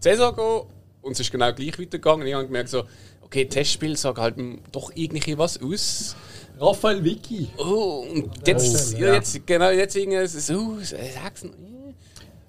Saison 0.00 0.34
gegangen 0.34 0.62
und 1.02 1.12
es 1.12 1.20
ist 1.20 1.30
genau 1.30 1.52
gleich 1.52 1.78
weitergegangen. 1.78 2.22
Und 2.22 2.26
ich 2.26 2.34
habe 2.34 2.46
gemerkt, 2.46 2.68
so, 2.68 2.84
okay, 3.22 3.46
Testspiel 3.46 3.96
sagt 3.96 4.18
halt 4.18 4.34
doch 4.72 4.90
irgendwie 4.94 5.38
was 5.38 5.62
aus. 5.62 6.16
Raphael 6.58 7.04
Vicky. 7.04 7.48
Oh, 7.58 8.06
und 8.10 8.30
jetzt, 8.46 8.94
Oh, 8.94 8.98
ja, 8.98 9.06
ja. 9.08 9.14
jetzt 9.14 9.46
genau, 9.46 9.70
jetzt 9.70 9.94
irgendwie 9.94 10.26
so, 10.26 10.78
sag's 10.80 11.44
noch. 11.44 11.52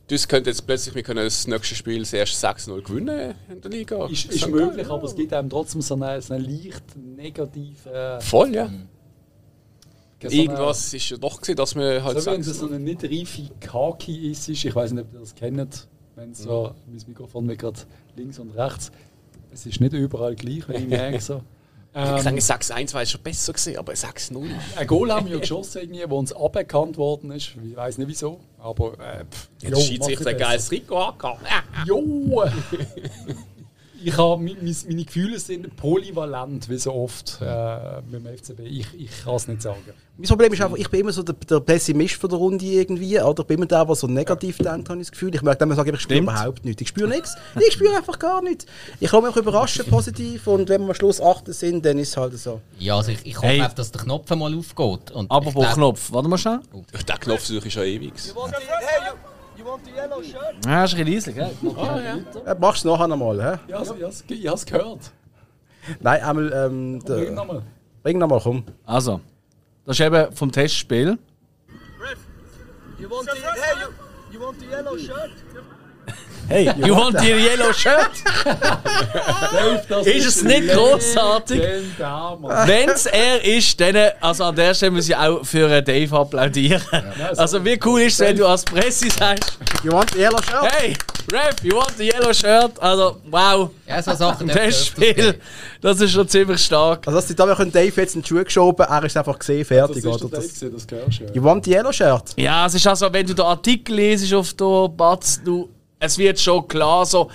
Das 0.10 0.28
könnte 0.28 0.50
jetzt 0.50 0.66
plötzlich, 0.66 0.96
wir 0.96 1.04
können 1.04 1.26
das 1.26 1.48
nächste 1.48 1.76
Spiel 1.76 2.00
das 2.00 2.14
erst 2.14 2.44
6-0 2.44 2.82
gewinnen 2.82 3.36
in 3.50 3.60
der 3.62 3.72
Liga. 3.72 4.08
Ist, 4.08 4.26
ist 4.26 4.40
So 4.40 4.50
möglich, 4.50 4.88
geil, 4.88 4.92
aber 4.92 5.04
es 5.04 5.16
gibt 5.16 5.34
einem 5.34 5.50
trotzdem 5.50 5.82
so 5.82 5.96
einen, 5.96 6.22
so 6.22 6.34
einen 6.34 6.46
leicht 6.46 6.84
negativen. 6.96 7.92
ja. 7.94 8.20
Voll, 8.22 8.56
ja. 8.56 8.72
so 10.22 10.30
Irgendwas 10.30 10.94
ist 10.94 11.10
ja 11.10 11.18
doch 11.18 11.42
gewesen, 11.42 11.58
dass 11.58 11.76
wir 11.76 12.04
halt 12.04 12.22
So 12.22 12.32
wenn 12.32 12.42
es 12.42 12.58
so 12.58 12.68
eine 12.68 12.80
nicht 12.80 13.04
reife 13.04 13.50
Kaki 13.60 14.32
ist, 14.32 14.48
ich 14.48 14.74
weiß 14.74 14.94
nicht, 14.94 15.04
ob 15.04 15.14
ihr 15.14 15.20
das 15.20 15.36
kennt, 15.36 15.88
wenn 16.16 16.34
so, 16.34 16.74
mein 16.88 17.04
Mikrofon 17.06 17.48
wird 17.50 17.60
gerade 17.60 17.80
links 18.16 18.40
und 18.40 18.52
rechts, 18.52 18.92
es 19.52 19.66
ist 19.66 19.82
nicht 19.82 19.94
überall 19.94 20.36
gleich, 20.36 20.68
wenn 20.70 20.84
ich 20.84 20.88
merke 20.88 21.20
so. 21.20 21.42
Ich 22.00 22.26
Ähm, 22.28 22.40
sage, 22.40 22.64
6-1 22.64 22.94
war 22.94 23.06
schon 23.08 23.22
besser 23.22 23.54
gewesen, 23.54 23.78
aber 23.78 23.94
6-0. 23.94 24.50
ein 24.78 24.88
Goal 24.88 25.12
haben 25.12 25.26
wir 25.26 25.34
ja 25.34 25.40
geschossen, 25.40 25.82
irgendwie, 25.82 26.08
wo 26.08 26.20
uns 26.20 26.32
aberkannt 26.32 26.96
worden 26.98 27.32
ist. 27.32 27.54
Ich 27.68 27.76
weiß 27.76 27.98
nicht 27.98 28.08
wieso, 28.08 28.40
aber 28.60 28.94
äh, 29.00 29.26
pff, 29.26 29.50
jo, 29.64 29.70
der 29.72 29.78
Schiedsrichter 29.82 30.24
macht 30.26 30.34
ein 30.36 30.38
nicht 30.38 30.48
geiles 30.48 30.68
Trikot 30.68 30.96
angehabt. 30.96 31.42
besser. 31.44 31.64
Jo! 31.88 32.44
ich 34.04 34.18
habe, 34.18 34.42
meine 34.44 35.06
Gefühle 35.06 35.40
sind 35.40 35.76
polyvalent, 35.76 36.70
wie 36.70 36.78
so 36.78 36.94
oft 36.94 37.40
äh, 37.42 38.02
mit 38.10 38.26
dem 38.26 38.38
FCB. 38.38 38.60
Ich, 38.62 38.88
ich 38.98 39.24
kann 39.24 39.36
es 39.36 39.48
nicht 39.48 39.62
sagen. 39.62 39.80
Mein 40.18 40.28
Problem 40.28 40.52
ist 40.54 40.62
einfach, 40.62 40.78
ich 40.78 40.90
bin 40.90 41.02
immer 41.02 41.12
so 41.12 41.22
der, 41.22 41.36
der 41.36 41.60
Pessimist 41.60 42.16
von 42.16 42.30
der 42.30 42.40
Runde 42.40 42.66
irgendwie. 42.66 43.20
Oder 43.20 43.42
ich 43.42 43.48
bin 43.48 43.58
immer 43.58 43.66
der, 43.68 43.86
der 43.86 43.96
so 43.96 44.08
negativ 44.08 44.58
denkt, 44.58 44.90
habe 44.90 45.00
ich 45.00 45.08
das 45.08 45.12
Gefühl. 45.12 45.34
Ich 45.36 45.42
merke 45.44 45.60
dann, 45.60 45.76
sage 45.76 45.92
ich 45.92 46.02
spüre 46.02 46.18
Stimmt. 46.18 46.30
überhaupt 46.32 46.66
nichts. 46.66 46.82
Ich 46.82 46.88
spüre 46.88 47.08
nichts. 47.08 47.36
Ich 47.68 47.74
spüre 47.74 47.96
einfach 47.96 48.18
gar 48.18 48.42
nichts. 48.42 48.66
Ich 49.00 49.12
mich 49.12 49.24
auch 49.24 49.38
überraschen, 49.38 49.86
positiv. 49.86 50.48
Und 50.48 50.70
wenn 50.70 50.82
wir 50.82 50.90
am 50.90 50.94
Schluss 50.96 51.22
achten 51.22 51.54
sind, 51.54 51.86
dann 51.86 52.00
ist 52.00 52.10
es 52.10 52.18
halt 52.18 52.38
so. 52.38 52.62
Ja, 52.80 52.98
also 52.98 53.12
ich, 53.12 53.26
ich 53.26 53.38
hoffe 53.38 53.48
Hey. 53.48 53.62
einfach, 53.62 53.76
dass 53.76 53.92
der 53.92 54.02
Knopf 54.02 54.30
mal 54.32 54.54
aufgeht. 54.58 55.12
Und 55.12 55.30
Aber 55.30 55.54
wo 55.54 55.62
Knopf? 55.62 56.12
Warte 56.12 56.28
mal 56.30 56.38
schnell. 56.38 56.60
Der 57.08 57.18
Knopf 57.18 57.46
suche 57.46 57.68
ich 57.68 57.74
schon 57.74 57.84
ewig. 57.84 58.14
hey, 58.16 59.12
you, 59.68 59.72
you 59.72 59.72
want 59.72 59.86
the 59.86 59.92
yellow 59.92 60.24
shirt? 60.24 60.66
Ja, 60.66 60.84
ist 60.84 60.96
ein 60.96 61.06
bisschen? 61.06 61.38
Äh, 62.46 62.56
machst 62.60 62.84
du 62.84 62.90
nachher 62.90 63.08
nochmal, 63.08 63.38
hä? 63.42 63.60
Ja, 63.68 63.82
ich 63.82 63.90
habe 63.90 64.04
es 64.06 64.24
ich 64.28 64.66
gehört. 64.66 65.12
Nein, 66.00 66.22
einmal. 66.22 66.54
Ähm, 66.54 67.00
Bring 67.00 67.06
der, 67.26 67.32
nochmal. 67.32 67.64
bring 68.04 68.18
nochmal, 68.18 68.40
komm. 68.42 68.64
Also, 68.86 69.22
das 69.86 70.00
ist 70.00 70.06
eben 70.06 70.32
vom 70.36 70.52
Testspiel. 70.52 71.18
You 73.00 73.10
want 73.10 73.30
the, 73.32 73.40
hey, 73.40 73.76
you, 73.82 74.34
you 74.34 74.46
want 74.46 74.60
the 74.60 74.66
yellow 74.66 74.98
shirt? 74.98 75.32
Hey, 76.50 76.72
you 76.78 76.96
want 76.96 77.20
the 77.20 77.28
yellow 77.32 77.74
shirt? 77.74 78.10
Ist 80.06 80.26
es 80.28 80.44
nicht 80.44 80.70
grossartig? 80.70 81.62
Wenn 81.62 82.90
es 82.90 83.06
er 83.06 83.44
ist, 83.44 83.80
dann, 83.80 83.96
also 84.22 84.46
an 84.46 84.56
der 84.56 84.74
Stelle 84.74 84.92
muss 84.92 85.10
ich 85.10 85.16
auch 85.16 85.44
für 85.46 85.70
äh, 85.70 85.84
Dave 85.84 86.16
applaudieren. 86.18 86.82
Also 87.36 87.64
wie 87.66 87.80
cool 87.86 88.02
ist 88.02 88.14
es, 88.14 88.20
wenn 88.20 88.38
du 88.38 88.46
als 88.48 88.64
Presse 88.64 89.10
sagst, 89.10 89.58
You 89.84 89.92
want 89.92 90.12
the 90.12 90.20
yellow 90.20 90.42
shirt? 90.42 90.72
hey, 90.74 90.96
Ref, 91.32 91.56
you 91.64 91.76
want 91.76 91.92
the 91.98 92.06
yellow 92.10 92.32
shirt? 92.34 92.72
Also, 92.80 93.18
wow. 93.30 93.70
Ja, 93.86 94.02
so 94.02 94.14
Sachen. 94.16 94.48
Das 94.54 94.86
Spiel, 94.88 95.36
das 95.82 96.00
ist 96.02 96.12
schon 96.12 96.28
ziemlich 96.28 96.62
stark. 96.62 97.06
Also, 97.06 97.20
dass 97.20 97.28
die 97.28 97.36
Dame 97.36 97.54
können 97.56 97.72
Dave 97.72 97.92
jetzt 98.02 98.16
in 98.16 98.22
die 98.22 98.28
Schuhe 98.28 98.44
geschoben, 98.46 98.86
er 98.90 99.04
ist 99.04 99.16
einfach 99.18 99.38
gesehen, 99.38 99.66
fertig, 99.66 100.04
Das 100.04 100.16
ist 100.16 100.24
oder? 100.24 100.30
der 100.30 100.40
Das, 100.40 100.60
das 100.60 100.62
hörst 100.72 101.20
du 101.20 101.24
ja. 101.26 101.32
you 101.34 101.44
want 101.44 101.66
the 101.66 101.72
yellow 101.72 101.92
shirt? 101.92 102.24
Ja, 102.38 102.66
es 102.66 102.74
ist 102.76 102.88
also, 102.88 103.12
wenn 103.12 103.26
du 103.28 103.34
den 103.34 103.46
Artikel 103.46 103.96
lesest 103.96 104.34
auf 104.34 104.54
der 104.54 104.88
Batz, 104.90 105.42
du, 105.44 105.70
es 106.00 106.18
wird 106.18 106.40
schon 106.40 106.68
klar 106.68 107.06
so, 107.06 107.30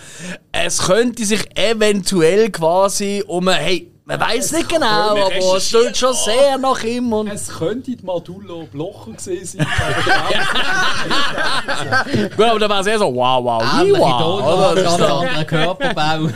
es 0.52 0.78
könnte 0.78 1.24
sich 1.24 1.44
eventuell 1.56 2.50
quasi 2.50 3.22
um, 3.26 3.48
hey, 3.48 3.88
man 4.04 4.18
weiß 4.18 4.50
nicht 4.52 4.68
genau, 4.68 5.26
aber 5.26 5.56
es 5.56 5.68
steht 5.68 5.96
schon 5.96 6.14
sehr 6.14 6.58
nach 6.58 6.82
ihm 6.82 7.12
und 7.12 7.28
Es 7.28 7.46
könnte 7.48 7.94
die 7.94 8.04
Madullo 8.04 8.66
Blocher 8.70 9.12
gewesen 9.12 9.58
sein. 9.58 9.66
gut, 12.36 12.46
aber 12.46 12.58
dann 12.58 12.70
war 12.70 12.80
es 12.80 12.86
eher 12.88 12.98
so, 12.98 13.14
wow, 13.14 13.44
wow, 13.44 13.62
Ähnliche 13.80 14.00
wow, 14.00 14.20
Tonlage, 14.20 14.72
oder? 14.72 14.82
ganz 14.82 15.02
anderer 15.02 15.44
Körperbau. 15.44 16.28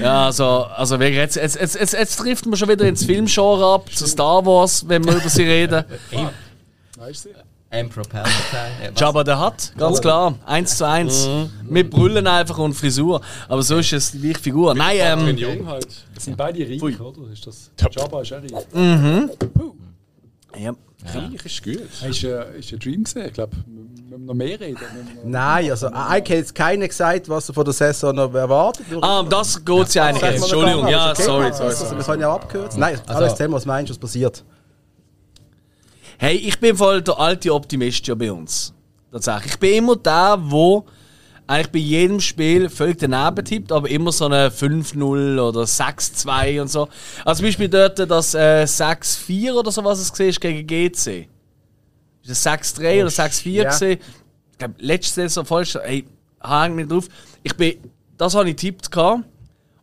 Ja, 0.00 0.24
also, 0.26 0.44
also 0.44 0.98
wirklich, 0.98 1.18
jetzt, 1.18 1.36
jetzt, 1.36 1.60
jetzt, 1.60 1.78
jetzt, 1.78 1.92
jetzt 1.92 2.16
trifft 2.16 2.46
man 2.46 2.56
schon 2.56 2.70
wieder 2.70 2.86
ins 2.86 3.04
Filmgenre 3.04 3.74
ab, 3.74 3.90
zu 3.94 4.06
Star 4.06 4.46
Wars, 4.46 4.88
wenn 4.88 5.04
wir 5.04 5.16
über 5.16 5.28
sie 5.28 5.44
reden. 5.44 5.84
Weißt 6.96 7.26
du? 7.26 7.45
Emperor 7.76 8.04
Palpatine. 8.08 8.92
Jabba 8.96 9.24
der 9.24 9.38
hat, 9.38 9.72
ganz 9.76 10.00
klar, 10.00 10.34
eins 10.44 10.76
zu 10.76 10.86
eins. 10.86 11.28
Mit 11.62 11.90
Brüllen 11.90 12.26
einfach 12.26 12.58
und 12.58 12.74
Frisur. 12.74 13.20
Aber 13.48 13.62
so 13.62 13.76
ist 13.76 13.92
es 13.92 14.12
die 14.12 14.20
gleiche 14.20 14.40
Figur. 14.40 14.74
Nein, 14.74 15.00
Ein 15.00 15.28
ähm, 15.28 15.36
Jung 15.36 15.66
halt. 15.66 15.86
Das 16.14 16.24
sind 16.24 16.36
beide 16.36 16.60
reich, 16.60 17.00
oder? 17.00 17.30
Ist 17.32 17.46
das? 17.46 17.70
Jabba 17.90 18.22
ist 18.22 18.32
auch 18.32 18.38
reich. 18.38 19.30
ja. 20.58 20.74
Reich 21.14 21.44
ist 21.44 21.62
gut. 21.62 21.80
Ist, 22.08 22.24
äh, 22.24 22.58
ist 22.58 22.72
ein 22.72 22.78
Dream 22.78 23.04
gesehen? 23.04 23.26
Ich 23.26 23.32
glaube, 23.34 23.52
wir 23.66 24.18
müssen 24.18 24.26
noch 24.26 24.34
mehr 24.34 24.58
reden. 24.58 24.78
Wir 24.80 25.30
Nein, 25.30 25.70
also, 25.70 25.88
eigentlich 25.88 26.08
hat 26.08 26.28
jetzt 26.28 26.54
keiner 26.54 26.88
gesagt, 26.88 27.28
was 27.28 27.48
er 27.48 27.54
von 27.54 27.64
der 27.64 27.74
Saison 27.74 28.14
noch 28.14 28.32
erwartet. 28.34 28.86
Ah, 29.00 29.20
um 29.20 29.28
das 29.28 29.62
geht 29.64 29.94
ja 29.94 30.06
eigentlich 30.06 30.22
Entschuldigung, 30.22 30.82
noch 30.82 30.90
ja, 30.90 31.14
sorry, 31.14 31.52
sorry, 31.52 31.68
Also, 31.68 31.84
sorry. 31.84 31.98
Wir 31.98 32.04
können 32.04 32.22
ja 32.22 32.34
abkürzen. 32.34 32.80
Nein, 32.80 32.98
Also- 33.06 33.12
alles 33.12 33.34
Thema, 33.34 33.56
was 33.56 33.66
meinst 33.66 33.90
du, 33.90 33.94
was 33.94 33.98
passiert? 33.98 34.42
Hey, 36.18 36.36
ich 36.36 36.58
bin 36.58 36.76
voll 36.76 37.02
der 37.02 37.18
alte 37.18 37.52
Optimist 37.52 38.06
ja 38.06 38.14
bei 38.14 38.32
uns. 38.32 38.72
Tatsächlich. 39.12 39.52
Ich 39.52 39.58
bin 39.58 39.74
immer 39.74 39.96
der, 39.96 40.38
wo 40.40 40.86
eigentlich 41.46 41.72
bei 41.72 41.78
jedem 41.78 42.20
Spiel 42.20 42.68
völlig 42.68 42.98
daneben 42.98 43.44
tippt, 43.44 43.70
aber 43.70 43.88
immer 43.88 44.10
so 44.12 44.26
eine 44.26 44.48
5-0 44.48 45.40
oder 45.40 45.62
6-2 45.62 46.60
und 46.60 46.68
so. 46.68 46.88
Also 47.24 47.40
zum 47.40 47.48
Beispiel 47.48 47.68
dort 47.68 47.98
das 47.98 48.34
äh, 48.34 48.64
6-4 48.64 49.52
oder 49.52 49.70
so, 49.70 49.84
was 49.84 50.00
es 50.00 50.10
gesehen 50.10 50.30
ist 50.30 50.40
gegen 50.40 50.66
GC. 50.66 51.28
Ist 52.22 52.46
das 52.46 52.76
6-3 52.76 53.02
oder 53.02 53.10
6-4 53.10 53.50
ja. 53.50 53.64
gesehen? 53.70 54.00
Ich 54.52 54.58
glaube, 54.58 54.74
letzte 54.78 55.22
Saison 55.22 55.44
falsch. 55.44 55.76
Hey, 55.80 56.06
hang 56.40 56.74
mich 56.74 56.88
drauf. 56.88 57.08
Ich 57.42 57.54
bin, 57.56 57.76
das 58.16 58.34
habe 58.34 58.50
ich 58.50 58.56
tippt 58.56 58.90
gehabt. 58.90 59.24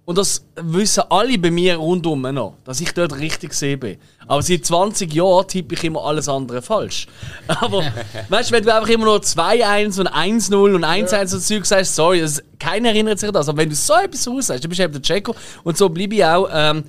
Und 0.06 0.18
das 0.18 0.46
wissen 0.56 1.04
alle 1.10 1.38
bei 1.38 1.50
mir 1.50 1.78
rundum 1.78 2.22
noch, 2.22 2.58
dass 2.66 2.82
ich 2.82 2.92
dort 2.94 3.18
richtig 3.20 3.52
gesehen 3.52 3.80
bin. 3.80 3.98
Aber 4.28 4.42
seit 4.42 4.66
20 4.66 5.14
Jahren 5.14 5.48
tippe 5.48 5.76
ich 5.76 5.84
immer 5.86 6.04
alles 6.04 6.28
andere 6.28 6.62
falsch. 6.62 7.08
Aber 7.48 7.84
weißt 8.30 8.50
du, 8.50 8.54
wenn 8.54 8.64
du 8.66 8.76
einfach 8.76 8.90
immer 8.90 9.06
nur 9.06 9.20
2-1 9.20 10.02
und 10.02 10.10
1-0 10.10 10.76
und 10.76 10.84
1-1 10.84 11.22
und 11.22 11.28
so 11.28 11.40
Zeug 11.40 11.66
sagst, 11.66 11.96
sorry, 11.96 12.20
das, 12.20 12.44
keiner 12.60 12.90
erinnert 12.90 13.20
sich 13.20 13.30
an 13.30 13.34
das. 13.34 13.48
Aber 13.48 13.60
wenn 13.60 13.70
du 13.70 13.76
so 13.76 13.94
etwas 13.94 14.28
raussagst, 14.28 14.66
dann 14.66 14.70
bist 14.70 14.80
du 14.80 14.84
eben 14.84 14.94
der 14.94 15.02
Checo. 15.02 15.36
Und 15.64 15.78
so 15.78 15.88
bleibe 15.88 16.16
ich 16.16 16.26
auch. 16.26 16.50
Ähm, 16.52 16.84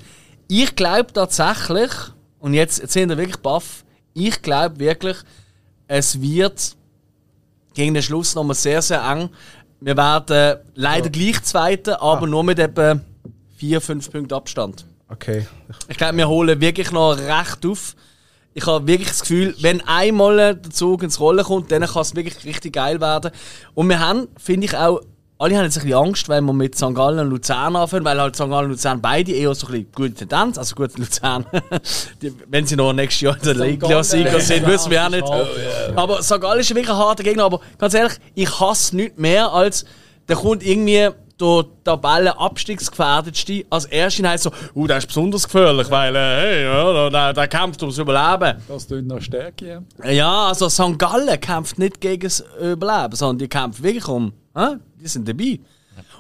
ich 0.49 0.75
glaube 0.75 1.13
tatsächlich, 1.13 1.93
und 2.41 2.55
jetzt, 2.55 2.81
jetzt 2.81 2.93
sind 2.95 3.11
wir 3.11 3.17
wirklich 3.17 3.39
baff, 3.39 3.85
ich 4.13 4.43
glaube 4.43 4.81
wirklich, 4.81 5.17
es 5.87 6.21
wird 6.21 6.77
gegen 7.75 7.95
den 7.95 8.03
Schluss 8.03 8.35
nochmal 8.35 8.55
sehr, 8.55 8.83
sehr 8.83 9.03
eng. 9.03 9.31
Wir 9.85 9.99
werden 9.99 10.61
leider 10.75 11.11
gleich 11.11 11.43
Zweite, 11.43 12.01
aber 12.01 12.27
nur 12.27 12.43
mit 12.43 12.59
etwa 12.59 12.99
4, 13.59 13.83
5 13.83 14.11
Punkten 14.11 14.33
Abstand. 14.33 14.87
Okay. 15.11 15.47
Ich 15.89 15.99
glaube, 15.99 16.17
wir 16.17 16.27
holen 16.27 16.59
wirklich 16.59 16.91
noch 16.91 17.19
recht 17.19 17.67
auf. 17.67 17.95
Ich 18.55 18.67
habe 18.67 18.87
wirklich 18.87 19.09
das 19.09 19.21
Gefühl, 19.21 19.55
wenn 19.61 19.83
einmal 19.83 20.57
der 20.57 20.71
Zug 20.71 21.03
ins 21.03 21.21
Rollen 21.21 21.45
kommt, 21.45 21.71
dann 21.71 21.83
kann 21.83 22.01
es 22.01 22.17
wirklich 22.17 22.47
richtig 22.47 22.73
geil 22.73 22.99
werden. 23.03 23.31
Und 23.75 23.91
wir 23.91 24.01
haben, 24.01 24.29
finde 24.39 24.65
ich 24.65 24.75
auch, 24.75 25.03
alle 25.45 25.57
haben 25.59 25.65
jetzt 25.65 25.77
ein 25.77 25.85
bisschen 25.85 25.99
Angst, 25.99 26.29
wenn 26.31 26.45
wir 26.47 26.55
mit 26.55 26.75
St. 26.75 26.95
Gallen 26.95 27.19
und 27.19 27.29
Luzern 27.29 27.77
anfangen, 27.77 28.05
weil 28.05 28.19
halt 28.19 28.35
St. 28.35 28.49
Gallen 28.49 28.65
und 28.65 28.71
Luzern 28.71 29.03
beide 29.03 29.33
eher 29.33 29.55
so 29.55 29.67
ein 29.67 29.73
bisschen 29.73 29.93
gute 29.95 30.15
Tendenz, 30.15 30.57
also 30.57 30.75
gut, 30.75 30.97
Luzern, 30.99 31.45
die, 32.23 32.33
wenn 32.49 32.67
sie 32.67 32.77
noch 32.77 32.95
nächstes 32.95 33.21
Jahr 33.21 33.37
in 33.37 33.43
der 33.43 33.55
Liga-Sieger 33.55 34.41
sind, 34.41 34.67
wissen 34.67 34.91
wir 34.91 35.05
auch 35.05 35.11
nicht. 35.11 35.25
Aber 35.95 36.23
St. 36.23 36.41
Gallen 36.41 36.61
ist 36.61 36.71
wirklich 36.71 36.89
ein 36.89 36.97
harter 36.97 37.23
Gegner, 37.23 37.45
aber 37.45 37.61
ganz 37.77 37.93
ehrlich, 37.93 38.15
ich 38.35 38.59
hasse 38.59 38.97
nichts 38.97 39.19
mehr 39.19 39.53
als, 39.53 39.85
da 40.27 40.35
kommt 40.35 40.65
irgendwie 40.65 41.11
der 41.39 41.65
Tabellenabstiegsgefährdetste 41.85 43.65
als 43.69 43.85
erste 43.87 44.27
heißt 44.27 44.45
so, 44.45 44.53
uh, 44.75 44.87
der 44.87 44.99
ist 44.99 45.09
besonders 45.09 45.45
gefährlich, 45.45 45.91
weil, 45.91 46.15
äh, 46.15 46.19
hey, 46.19 46.65
ja, 46.65 47.11
der, 47.11 47.33
der 47.33 47.49
kämpft 47.49 47.83
ums 47.83 47.99
Überleben. 47.99 48.63
Das 48.69 48.87
tut 48.87 49.05
noch 49.05 49.21
Stärke. 49.21 49.83
Ja. 50.03 50.11
Ja, 50.11 50.47
also 50.47 50.69
St. 50.69 50.99
Gallen 50.99 51.41
kämpft 51.41 51.79
nicht 51.79 52.01
gegen 52.01 52.23
das 52.23 52.45
Überleben, 52.61 53.17
sondern 53.17 53.39
die 53.39 53.49
kämpfen 53.49 53.83
wirklich 53.83 54.07
um, 54.07 54.33
hä? 54.55 54.77
die 55.01 55.09
sind 55.09 55.29
dabei. 55.29 55.61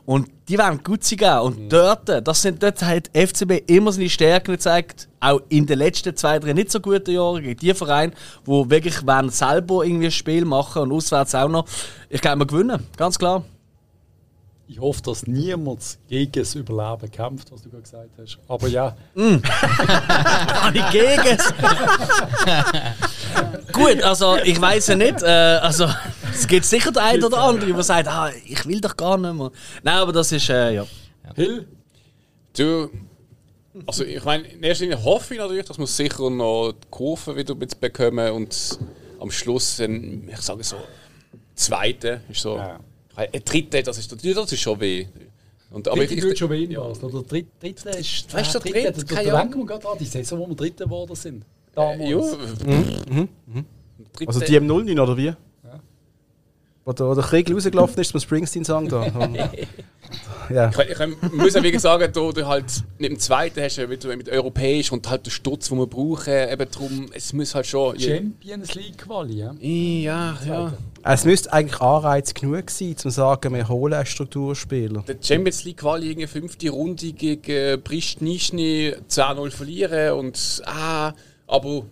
Und 0.04 0.28
die 0.48 0.58
wollen 0.58 0.82
gut 0.82 1.02
sein. 1.02 1.40
Und 1.40 1.72
dort, 1.72 2.08
das 2.08 2.42
sind, 2.42 2.62
dort 2.62 2.82
hat 2.82 3.10
FCB 3.14 3.62
immer 3.66 3.92
seine 3.92 4.10
Stärken 4.10 4.52
gezeigt, 4.52 5.08
auch 5.20 5.40
in 5.48 5.66
den 5.66 5.78
letzten 5.78 6.14
zwei, 6.14 6.38
drei 6.38 6.52
nicht 6.52 6.70
so 6.70 6.80
guten 6.80 7.10
Jahren, 7.10 7.42
gegen 7.42 7.58
die 7.58 7.74
Vereine, 7.74 8.12
die 8.46 8.70
wirklich 8.70 8.96
selber 9.30 9.84
irgendwie 9.84 10.06
ein 10.06 10.12
Spiel 10.12 10.44
machen 10.44 10.82
und 10.82 10.92
auswärts 10.92 11.34
auch 11.34 11.48
noch. 11.48 11.66
Ich 12.08 12.20
glaube, 12.20 12.40
wir 12.40 12.46
gewinnen, 12.46 12.86
ganz 12.96 13.18
klar. 13.18 13.44
Ich 14.66 14.80
hoffe, 14.80 15.02
dass 15.02 15.26
niemand 15.26 15.98
gegen 16.08 16.32
das 16.32 16.54
Überleben 16.54 17.10
kämpft, 17.10 17.52
was 17.52 17.60
du 17.62 17.68
gerade 17.68 17.82
gesagt 17.82 18.10
hast. 18.18 18.38
Aber 18.48 18.66
ja, 18.66 18.96
Kann 19.14 20.74
ich 20.74 20.90
gegen 20.90 21.26
es? 21.26 21.52
Gut, 23.72 24.02
also 24.02 24.36
ich 24.36 24.58
weiß 24.58 24.86
ja 24.88 24.96
nicht. 24.96 25.22
Äh, 25.22 25.26
also 25.26 25.86
es 26.32 26.46
gibt 26.46 26.64
sicher 26.64 26.92
der 26.92 27.04
eine 27.04 27.26
oder 27.26 27.38
andere, 27.38 27.72
der 27.72 27.82
sagt, 27.82 28.08
ah, 28.08 28.30
ich 28.46 28.64
will 28.66 28.80
doch 28.80 28.96
gar 28.96 29.18
nicht 29.18 29.34
mehr. 29.34 29.50
Nein, 29.82 29.96
aber 29.96 30.12
das 30.12 30.32
ist 30.32 30.48
äh, 30.48 30.74
ja. 30.76 30.86
Hill, 31.34 31.66
Du, 32.56 32.88
also 33.84 34.04
ich 34.04 34.24
meine, 34.24 34.46
in 34.46 34.62
erster 34.62 34.84
Linie 34.84 35.02
hoffe 35.02 35.34
ich 35.34 35.40
natürlich, 35.40 35.66
dass 35.66 35.76
wir 35.76 35.88
sicher 35.88 36.30
noch 36.30 36.72
die 36.72 36.86
Kurve 36.88 37.34
wieder 37.34 37.56
bekommen 37.56 38.30
und 38.32 38.78
am 39.20 39.30
Schluss, 39.30 39.78
dann, 39.78 40.28
ich 40.28 40.40
sage 40.40 40.62
so, 40.62 40.76
zweite 41.56 42.20
ist 42.28 42.42
so, 42.42 42.56
Ja. 42.56 42.78
Ein 43.16 43.28
dritte, 43.44 43.82
das 43.82 43.98
ist, 43.98 44.12
das 44.12 44.52
ist 44.52 44.60
schon 44.60 44.80
weh. 44.80 45.06
Und, 45.70 45.88
aber 45.88 45.98
dritte 45.98 46.14
ich, 46.14 46.20
tut 46.20 46.32
ich, 46.32 46.38
schon 46.38 46.50
wenig 46.50 46.76
was. 46.78 47.02
Oder 47.02 47.22
dritte, 47.22 47.48
dritte 47.60 47.88
ist. 47.90 48.32
Weißt 48.32 48.54
du, 48.54 48.58
dritte, 48.60 48.92
dritte, 48.92 49.04
keine 49.06 49.30
denken 49.32 49.58
wir 49.58 49.66
gerade 49.66 49.88
an 49.88 49.98
die 49.98 50.04
Saison, 50.04 50.38
wo 50.40 50.48
wir 50.48 50.54
Dritte 50.54 50.84
geworden 50.84 51.14
sind. 51.16 51.44
Damals. 51.74 52.08
ja, 52.08 52.16
Mhm. 52.66 53.28
dritte, 54.12 54.28
Also 54.28 54.40
die 54.40 54.60
M09 54.60 55.00
oder 55.00 55.16
wie? 55.16 55.32
Wo 56.84 56.92
der, 56.92 57.06
wo 57.08 57.14
der 57.14 57.24
Krieg 57.24 57.50
rausgelaufen 57.50 57.98
ist 57.98 58.10
zum 58.10 58.20
Springsteen-Song 58.20 58.88
da. 58.88 59.06
ja. 60.50 60.70
Ich, 60.70 60.78
ich, 60.78 61.00
ich 61.00 61.32
muss 61.32 61.54
ja 61.54 61.62
wirklich 61.62 61.82
sagen, 61.82 62.10
da 62.12 62.32
du 62.32 62.46
halt 62.46 62.64
mit 62.98 63.10
dem 63.10 63.18
zweiten 63.18 63.62
hast 63.62 63.78
du 63.78 63.86
mit, 63.86 64.04
mit 64.04 64.28
europäisch 64.28 64.92
und 64.92 65.08
halt 65.08 65.26
den 65.26 65.30
Stutz, 65.30 65.68
den 65.68 65.78
wir 65.78 65.86
brauchen, 65.86 66.32
eben 66.32 66.70
drum, 66.70 67.10
es 67.12 67.32
muss 67.32 67.54
halt 67.54 67.66
schon. 67.66 67.98
Champions 67.98 68.74
League 68.74 68.98
Quali, 68.98 69.38
ja. 69.38 69.54
Ja, 69.60 70.38
ja. 70.46 70.72
Es 71.02 71.24
müsste 71.24 71.52
eigentlich 71.52 71.80
Anreiz 71.80 72.32
genug 72.32 72.70
sein, 72.70 72.88
um 72.88 72.96
zu 72.96 73.10
sagen, 73.10 73.54
wir 73.54 73.68
holen 73.68 73.94
einen 73.94 74.06
Strukturspieler. 74.06 75.04
Der 75.06 75.16
Champions 75.20 75.64
League 75.64 75.78
Quali 75.78 76.10
irgendwie 76.10 76.26
fünfte 76.26 76.70
Runde 76.70 77.12
gegen 77.12 77.82
Pristnischny 77.82 78.94
10-0 79.08 79.50
verlieren 79.50 80.18
und 80.18 80.62
ah, 80.64 81.12
aber 81.46 81.84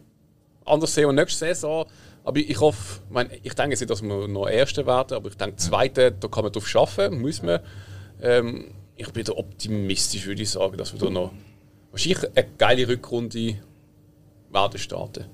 anders 0.64 0.94
sehen 0.94 1.08
wir 1.08 1.12
nächste 1.12 1.46
Saison. 1.46 1.86
Aber 2.24 2.38
ich 2.38 2.60
hoffe, 2.60 3.00
ich, 3.06 3.12
meine, 3.12 3.30
ich 3.42 3.54
denke 3.54 3.70
nicht, 3.70 3.90
dass 3.90 4.02
wir 4.02 4.28
noch 4.28 4.48
Erste 4.48 4.86
werden, 4.86 5.14
aber 5.14 5.28
ich 5.28 5.36
denke, 5.36 5.56
Zweite, 5.56 6.12
da 6.12 6.28
kann 6.28 6.44
man 6.44 6.52
drauf 6.52 6.68
schaffen, 6.68 7.20
muss 7.20 7.42
man. 7.42 7.60
Ähm, 8.22 8.66
ich 8.96 9.10
bin 9.10 9.24
da 9.24 9.32
optimistisch, 9.32 10.24
würde 10.26 10.42
ich 10.42 10.50
sagen, 10.50 10.76
dass 10.76 10.92
wir 10.92 11.00
da 11.00 11.10
noch 11.10 11.32
wahrscheinlich 11.90 12.24
eine 12.36 12.46
geile 12.56 12.88
Rückrunde 12.88 13.56
werden 14.50 14.78
starten. 14.78 15.24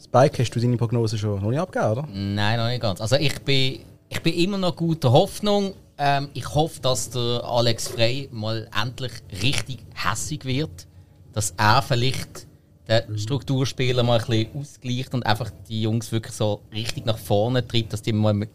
Spike, 0.00 0.42
hast 0.42 0.54
du 0.54 0.60
deine 0.60 0.76
Prognose 0.76 1.18
schon 1.18 1.42
noch 1.42 1.50
nicht 1.50 1.58
abgegeben, 1.58 1.92
oder? 1.92 2.08
Nein, 2.12 2.58
noch 2.58 2.68
nicht 2.68 2.82
ganz. 2.82 3.00
Also 3.00 3.16
ich 3.16 3.40
bin, 3.40 3.80
ich 4.08 4.22
bin 4.22 4.34
immer 4.34 4.58
noch 4.58 4.76
guter 4.76 5.12
Hoffnung. 5.12 5.74
Ähm, 5.96 6.28
ich 6.34 6.54
hoffe, 6.54 6.80
dass 6.80 7.10
der 7.10 7.42
Alex 7.44 7.88
Frey 7.88 8.28
mal 8.30 8.68
endlich 8.80 9.12
richtig 9.42 9.78
hässig 9.94 10.44
wird. 10.44 10.86
Dass 11.32 11.54
er 11.56 11.82
vielleicht 11.82 12.46
den 12.86 13.18
Strukturspieler 13.18 14.02
mal 14.02 14.18
ein 14.18 14.26
bisschen 14.26 14.60
ausgleicht 14.60 15.14
und 15.14 15.26
einfach 15.26 15.50
die 15.68 15.82
Jungs 15.82 16.12
wirklich 16.12 16.34
so 16.34 16.62
richtig 16.72 17.04
nach 17.04 17.18
vorne 17.18 17.66
treibt, 17.66 17.92
dass 17.92 18.02
die 18.02 18.12
mal 18.12 18.34
mit 18.34 18.50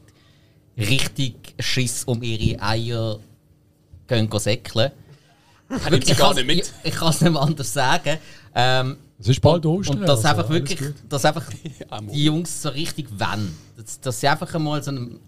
richtig 0.78 1.56
Schiss 1.60 2.04
um 2.04 2.22
ihre 2.24 2.62
Eier 2.62 3.20
gehen 4.08 4.30
säckeln. 4.40 4.91
Nimmt 5.90 6.06
sie 6.06 6.12
Ich 6.12 6.18
gar 6.18 6.34
nicht 6.34 6.45
mit. 6.45 6.74
Ich, 6.84 6.91
ich 6.91 6.95
kann 6.95 7.10
es 7.10 7.22
nicht 7.22 7.32
mehr 7.32 7.41
anders 7.41 7.74
sagen. 7.74 8.18
Ähm, 8.54 8.98
Es 9.20 9.28
ist 9.28 9.41
bald 9.41 9.66
Ostern. 9.66 10.00
und 10.00 10.02
dass 10.08 10.24
also 10.24 10.28
einfach 10.28 10.50
wirklich, 10.50 10.80
dass 11.10 11.26
einfach 11.26 11.45
die 12.14 12.24
Jungs 12.26 12.62
so 12.62 12.70
richtig 12.70 13.08
wollen. 13.12 13.58
Dass, 13.78 14.00
dass 14.00 14.20
sie 14.20 14.28
einfach 14.28 14.54
einmal 14.54 14.84
so 14.84 14.91
einen, 14.91 15.20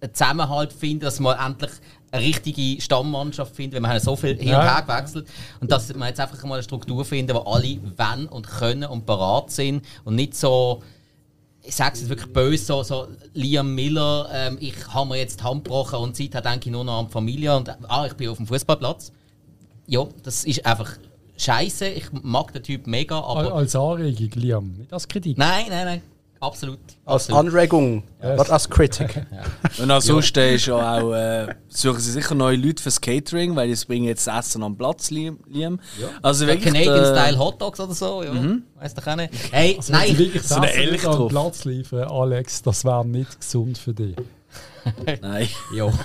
einen 0.00 0.14
Zusammenhalt 0.14 0.72
finden, 0.72 1.00
dass 1.00 1.20
man 1.20 1.38
endlich 1.38 1.70
eine 2.10 2.24
richtige 2.24 2.80
Stammmannschaft 2.80 3.54
finden, 3.54 3.76
weil 3.76 3.82
wir 3.82 3.88
haben 3.90 4.00
so 4.00 4.16
viel 4.16 4.36
hin 4.36 4.54
und 4.54 4.62
her 4.62 4.82
gewechselt. 4.86 5.28
Und 5.60 5.70
dass 5.70 5.92
wir 5.94 6.06
jetzt 6.06 6.20
einfach 6.20 6.42
mal 6.44 6.54
eine 6.54 6.62
Struktur 6.62 7.04
finden, 7.04 7.34
wo 7.34 7.40
alle 7.40 7.78
wollen 7.96 8.26
und 8.28 8.46
können 8.46 8.84
und 8.84 9.06
parat 9.06 9.50
sind 9.50 9.84
und 10.04 10.14
nicht 10.14 10.34
so 10.34 10.82
ich 11.66 11.74
sage 11.74 11.94
es 11.94 12.00
jetzt 12.00 12.08
wirklich 12.08 12.32
böse, 12.32 12.64
so, 12.64 12.82
so 12.82 13.08
Liam 13.34 13.74
Miller, 13.74 14.28
ähm, 14.32 14.58
ich 14.60 14.74
habe 14.88 15.08
mir 15.08 15.16
jetzt 15.18 15.40
die 15.40 15.44
Hand 15.44 15.64
gebrochen 15.64 15.98
und 15.98 16.16
Zeit 16.16 16.34
denke 16.34 16.66
ich 16.66 16.70
nur 16.70 16.84
noch 16.84 17.00
an 17.00 17.06
die 17.06 17.12
Familie 17.12 17.56
und 17.56 17.68
ah, 17.88 18.06
ich 18.06 18.14
bin 18.14 18.28
auf 18.28 18.36
dem 18.36 18.46
Fußballplatz. 18.46 19.12
Ja, 19.86 20.06
das 20.22 20.44
ist 20.44 20.64
einfach 20.64 20.96
scheiße. 21.36 21.88
Ich 21.88 22.12
mag 22.12 22.52
den 22.52 22.62
Typ 22.62 22.86
mega, 22.86 23.18
aber. 23.18 23.54
Als 23.54 23.76
Anregung, 23.76 24.30
Liam, 24.34 24.74
nicht 24.78 24.92
als 24.92 25.06
Kritik. 25.06 25.38
Nein, 25.38 25.66
nein, 25.68 25.84
nein. 25.84 26.02
Absolut. 26.40 26.78
Als 27.04 27.24
absolut. 27.30 27.40
Anregung, 27.40 28.02
Yes. 28.22 28.38
nicht 28.38 28.50
als 28.50 28.68
Kritik. 28.70 29.26
Und 29.78 29.90
ansonsten 29.90 30.54
ist 30.54 30.66
ja 30.66 30.98
auch, 31.00 31.12
äh, 31.12 31.54
suchen 31.68 32.00
sie 32.00 32.12
sicher 32.12 32.34
neue 32.34 32.56
Leute 32.56 32.82
fürs 32.82 33.00
Catering, 33.00 33.54
weil 33.56 33.72
die 33.74 33.84
bringen 33.86 34.06
jetzt 34.06 34.26
Essen 34.26 34.62
am 34.62 34.76
Platz, 34.76 35.10
Liam. 35.10 35.38
Liam. 35.48 35.80
Also 36.22 36.44
Ja, 36.44 36.50
wirklich, 36.50 36.72
Canadian 36.72 37.04
äh, 37.04 37.06
Style 37.20 37.38
Hot 37.38 37.60
Dogs 37.60 37.80
oder 37.80 37.94
so, 37.94 38.22
ja. 38.22 38.32
Weiss 38.74 38.94
doch 38.94 39.06
auch 39.06 39.16
nicht. 39.16 39.32
Hey, 39.50 39.74
Also, 39.76 39.86
sie 39.86 39.92
nein, 39.92 40.18
wirklich 40.18 40.42
so 40.42 40.54
eine 40.56 40.72
Essen 40.72 40.96
drauf. 41.10 41.28
Platz 41.30 41.64
liefern, 41.64 42.08
Alex, 42.10 42.62
das 42.62 42.84
wäre 42.84 43.06
nicht 43.06 43.40
gesund 43.40 43.78
für 43.78 43.94
dich. 43.94 44.16
Nein. 45.20 45.48
ja. 45.74 45.86
Also 45.86 45.96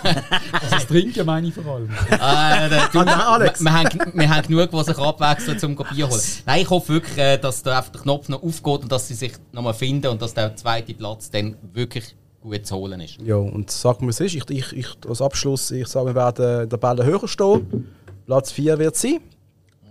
das 0.72 0.88
Trinken 0.88 1.26
meine 1.26 1.48
ich 1.48 1.53
vor 1.53 1.76
allem. 1.76 1.90
Äh, 2.10 2.69
der- 2.69 2.90
du, 2.91 2.99
Alex. 2.99 3.60
Wir, 3.60 3.65
wir, 3.65 3.73
haben, 3.73 4.11
wir 4.14 4.30
haben 4.36 4.48
genug, 4.48 4.72
die 4.72 4.84
sich 4.84 4.98
abwechseln 4.98 5.60
zum 5.60 5.76
Bier 5.76 6.10
holen. 6.10 6.22
Nein, 6.45 6.61
ich 6.61 6.69
hoffe 6.69 6.94
wirklich, 6.94 7.18
äh, 7.18 7.38
dass 7.38 7.61
da 7.61 7.78
einfach 7.78 7.91
der 7.91 8.02
Knopf 8.02 8.28
noch 8.30 8.41
aufgeht 8.41 8.82
und 8.82 8.91
dass 8.91 9.07
sie 9.07 9.14
sich 9.14 9.34
nochmal 9.52 9.76
finden 9.76 10.07
und 10.07 10.22
dass 10.22 10.34
der 10.34 10.56
zweite 10.56 10.94
Platz 10.95 11.30
dann 11.30 11.56
wirklich 11.73 12.15
gut 12.41 12.65
zu 12.65 12.76
holen 12.76 13.02
ist. 13.02 13.19
Ja, 13.23 13.36
und 13.36 13.69
sag 13.69 14.02
mir, 14.02 14.10
es 14.10 14.19
ist. 14.19 14.34
Ich, 14.34 14.49
ich, 14.49 14.73
ich, 14.73 14.88
als 15.07 15.22
Abschluss, 15.22 15.69
ich 15.69 15.88
sage, 15.88 16.07
wir 16.07 16.15
werden 16.15 16.68
den 16.68 16.80
Ball 16.80 17.06
höher 17.06 17.28
stehen. 17.28 17.88
Platz 18.26 18.52
4 18.52 18.80
wird 18.80 18.95
sein. 18.95 19.19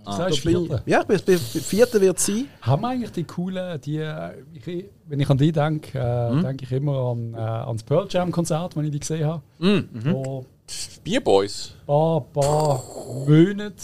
Das 0.03 0.17
Da 0.17 0.23
heißt, 0.25 0.43
bin 0.43 0.51
ich, 0.63 0.67
Vierte. 0.69 0.83
ja, 0.87 1.03
bis, 1.03 1.21
bis, 1.21 1.41
Vierter 1.65 2.01
wird 2.01 2.19
sein. 2.19 2.45
Haben 2.61 2.81
wir 2.81 2.87
eigentlich 2.89 3.11
die 3.11 3.23
coolen, 3.23 3.79
die, 3.81 3.97
äh, 3.97 4.31
ich, 4.53 4.85
wenn 5.07 5.19
ich 5.19 5.29
an 5.29 5.37
die 5.37 5.51
denke, 5.51 5.97
äh, 5.99 6.29
Hm? 6.31 6.41
denke 6.43 6.65
ich 6.65 6.71
immer 6.71 7.11
an, 7.11 7.33
äh, 7.33 7.37
an 7.37 7.75
das 7.77 7.83
Pearl 7.83 8.07
Jam 8.09 8.31
Konzert, 8.31 8.75
wenn 8.75 8.85
ich 8.85 8.91
die 8.91 8.99
gesehen 8.99 9.25
habe. 9.27 9.41
Hm, 9.59 9.89
mhm. 9.93 10.01
Vor 10.11 10.45
Bierboys. 11.03 11.75
ein 11.81 11.85
paar, 11.85 12.21
paar 12.33 12.83
Monaten, 13.27 13.75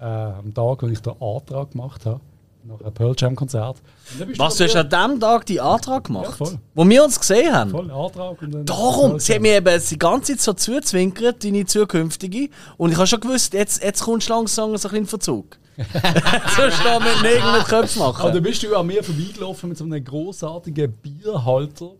äh, 0.00 0.04
am 0.04 0.52
Tag, 0.54 0.82
wo 0.82 0.86
ich 0.86 1.00
den 1.00 1.12
Antrag 1.20 1.70
gemacht 1.72 2.06
habe, 2.06 2.20
nach 2.66 2.80
einem 2.80 2.94
Pearl 2.94 3.14
Jam 3.16 3.36
Konzert. 3.36 3.76
Was, 4.36 4.56
du 4.56 4.64
hast 4.64 4.76
an 4.76 4.88
dem 4.88 5.20
Tag 5.20 5.46
die 5.46 5.60
Antrag 5.60 6.04
gemacht? 6.04 6.24
Ja, 6.30 6.46
voll. 6.46 6.58
Wo 6.74 6.88
wir 6.88 7.04
uns 7.04 7.18
gesehen 7.20 7.52
haben? 7.54 7.70
Voll 7.70 7.90
Antrag 7.90 8.40
und 8.42 8.52
dann 8.54 8.64
Darum, 8.66 9.08
Pearl 9.10 9.20
sie 9.20 9.34
hat 9.34 9.42
mir 9.42 9.56
eben 9.56 9.82
die 9.90 9.98
ganze 9.98 10.32
Zeit 10.32 10.40
so 10.40 10.52
zuzwinkert, 10.54 11.44
deine 11.44 11.66
zukünftige. 11.66 12.48
Und 12.76 12.90
ich 12.92 12.96
habe 12.96 13.06
schon 13.06 13.20
gewusst, 13.20 13.52
jetzt, 13.54 13.82
jetzt 13.82 14.02
kommst 14.02 14.28
du 14.28 14.32
langsam 14.32 14.68
so 14.76 14.88
ein 14.88 14.92
bisschen 14.92 14.98
in 14.98 15.06
Verzug. 15.06 15.58
Sonst 15.76 16.78
da 16.84 17.00
mit 17.00 17.22
Nägeln 17.22 17.52
mit 17.56 17.64
Köpfen 17.66 18.02
Aber 18.02 18.12
machen. 18.12 18.32
dann 18.32 18.42
bist 18.42 18.62
du 18.62 18.74
an 18.76 18.86
mir 18.86 19.02
vorbeigelaufen 19.02 19.68
mit 19.68 19.78
so 19.78 19.84
einem 19.84 20.04
großartigen 20.04 20.92
Bierhalter 20.92 21.90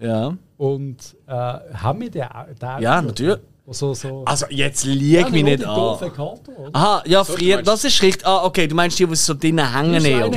Ja. 0.00 0.36
und 0.56 0.96
äh, 1.26 1.32
haben 1.32 2.00
wir 2.00 2.10
den, 2.10 2.22
auch- 2.22 2.46
den 2.46 2.82
Ja, 2.82 3.02
natürlich. 3.02 3.38
So, 3.66 3.94
so, 3.94 4.22
Also 4.26 4.44
jetzt 4.50 4.84
lieg 4.84 5.30
mich 5.30 5.42
nicht 5.42 5.64
an. 5.64 5.98
Karte, 6.14 6.50
oder? 6.54 6.70
Aha, 6.74 7.02
ja, 7.06 7.24
So, 7.24 7.32
meinst- 7.32 7.66
das 7.66 7.84
ist 7.84 8.02
richtig. 8.02 8.26
Ah, 8.26 8.44
okay, 8.44 8.66
du 8.66 8.74
meinst 8.74 8.98
die, 8.98 9.06
die 9.06 9.14
so 9.16 9.32
drinnen 9.32 9.72
hängen. 9.74 9.94
Einem- 10.04 10.34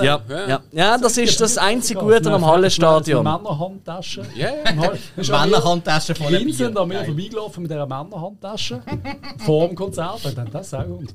Ja, 0.00 0.20
Ja. 0.28 0.48
ja. 0.48 0.60
ja, 0.70 0.96
das 0.98 1.18
ist 1.18 1.40
das 1.40 1.58
einzige 1.58 1.98
Ja, 1.98 2.18
Gute 2.18 2.32
am 2.32 2.46
Hallenstadion. 2.46 3.24
Männerhandtasche. 3.24 4.22
Ja, 4.36 4.48
ja. 4.64 4.92
Das 5.16 5.28
Männerhandtasche 5.28 6.14
Kinder 6.14 6.38
sind 6.38 6.56
Bier. 6.74 6.80
an 6.80 6.88
mir 6.88 7.04
vorbeigelaufen 7.04 7.62
mit 7.62 7.72
dieser 7.72 7.86
Männerhandtasche 7.86 8.82
vor 9.44 9.66
dem 9.66 9.74
Konzert. 9.74 10.24
Und 10.24 10.38
dann 10.38 10.50
das 10.52 10.72
auch. 10.72 10.84
Und, 10.86 11.12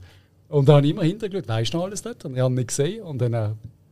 und 0.49 0.68
dann 0.68 0.76
habe 0.76 0.86
ich 0.88 0.91
immer 0.91 1.03
hintergeschaut, 1.03 1.48
weißt 1.48 1.73
du 1.73 1.77
noch 1.77 1.86
alles 1.86 2.02
dort? 2.02 2.26
Und 2.26 2.36
ich 2.36 2.41
habe 2.41 2.53
nicht 2.53 2.68
gesehen. 2.68 3.02
Und 3.03 3.19
dann 3.22 3.34
äh, 3.34 3.49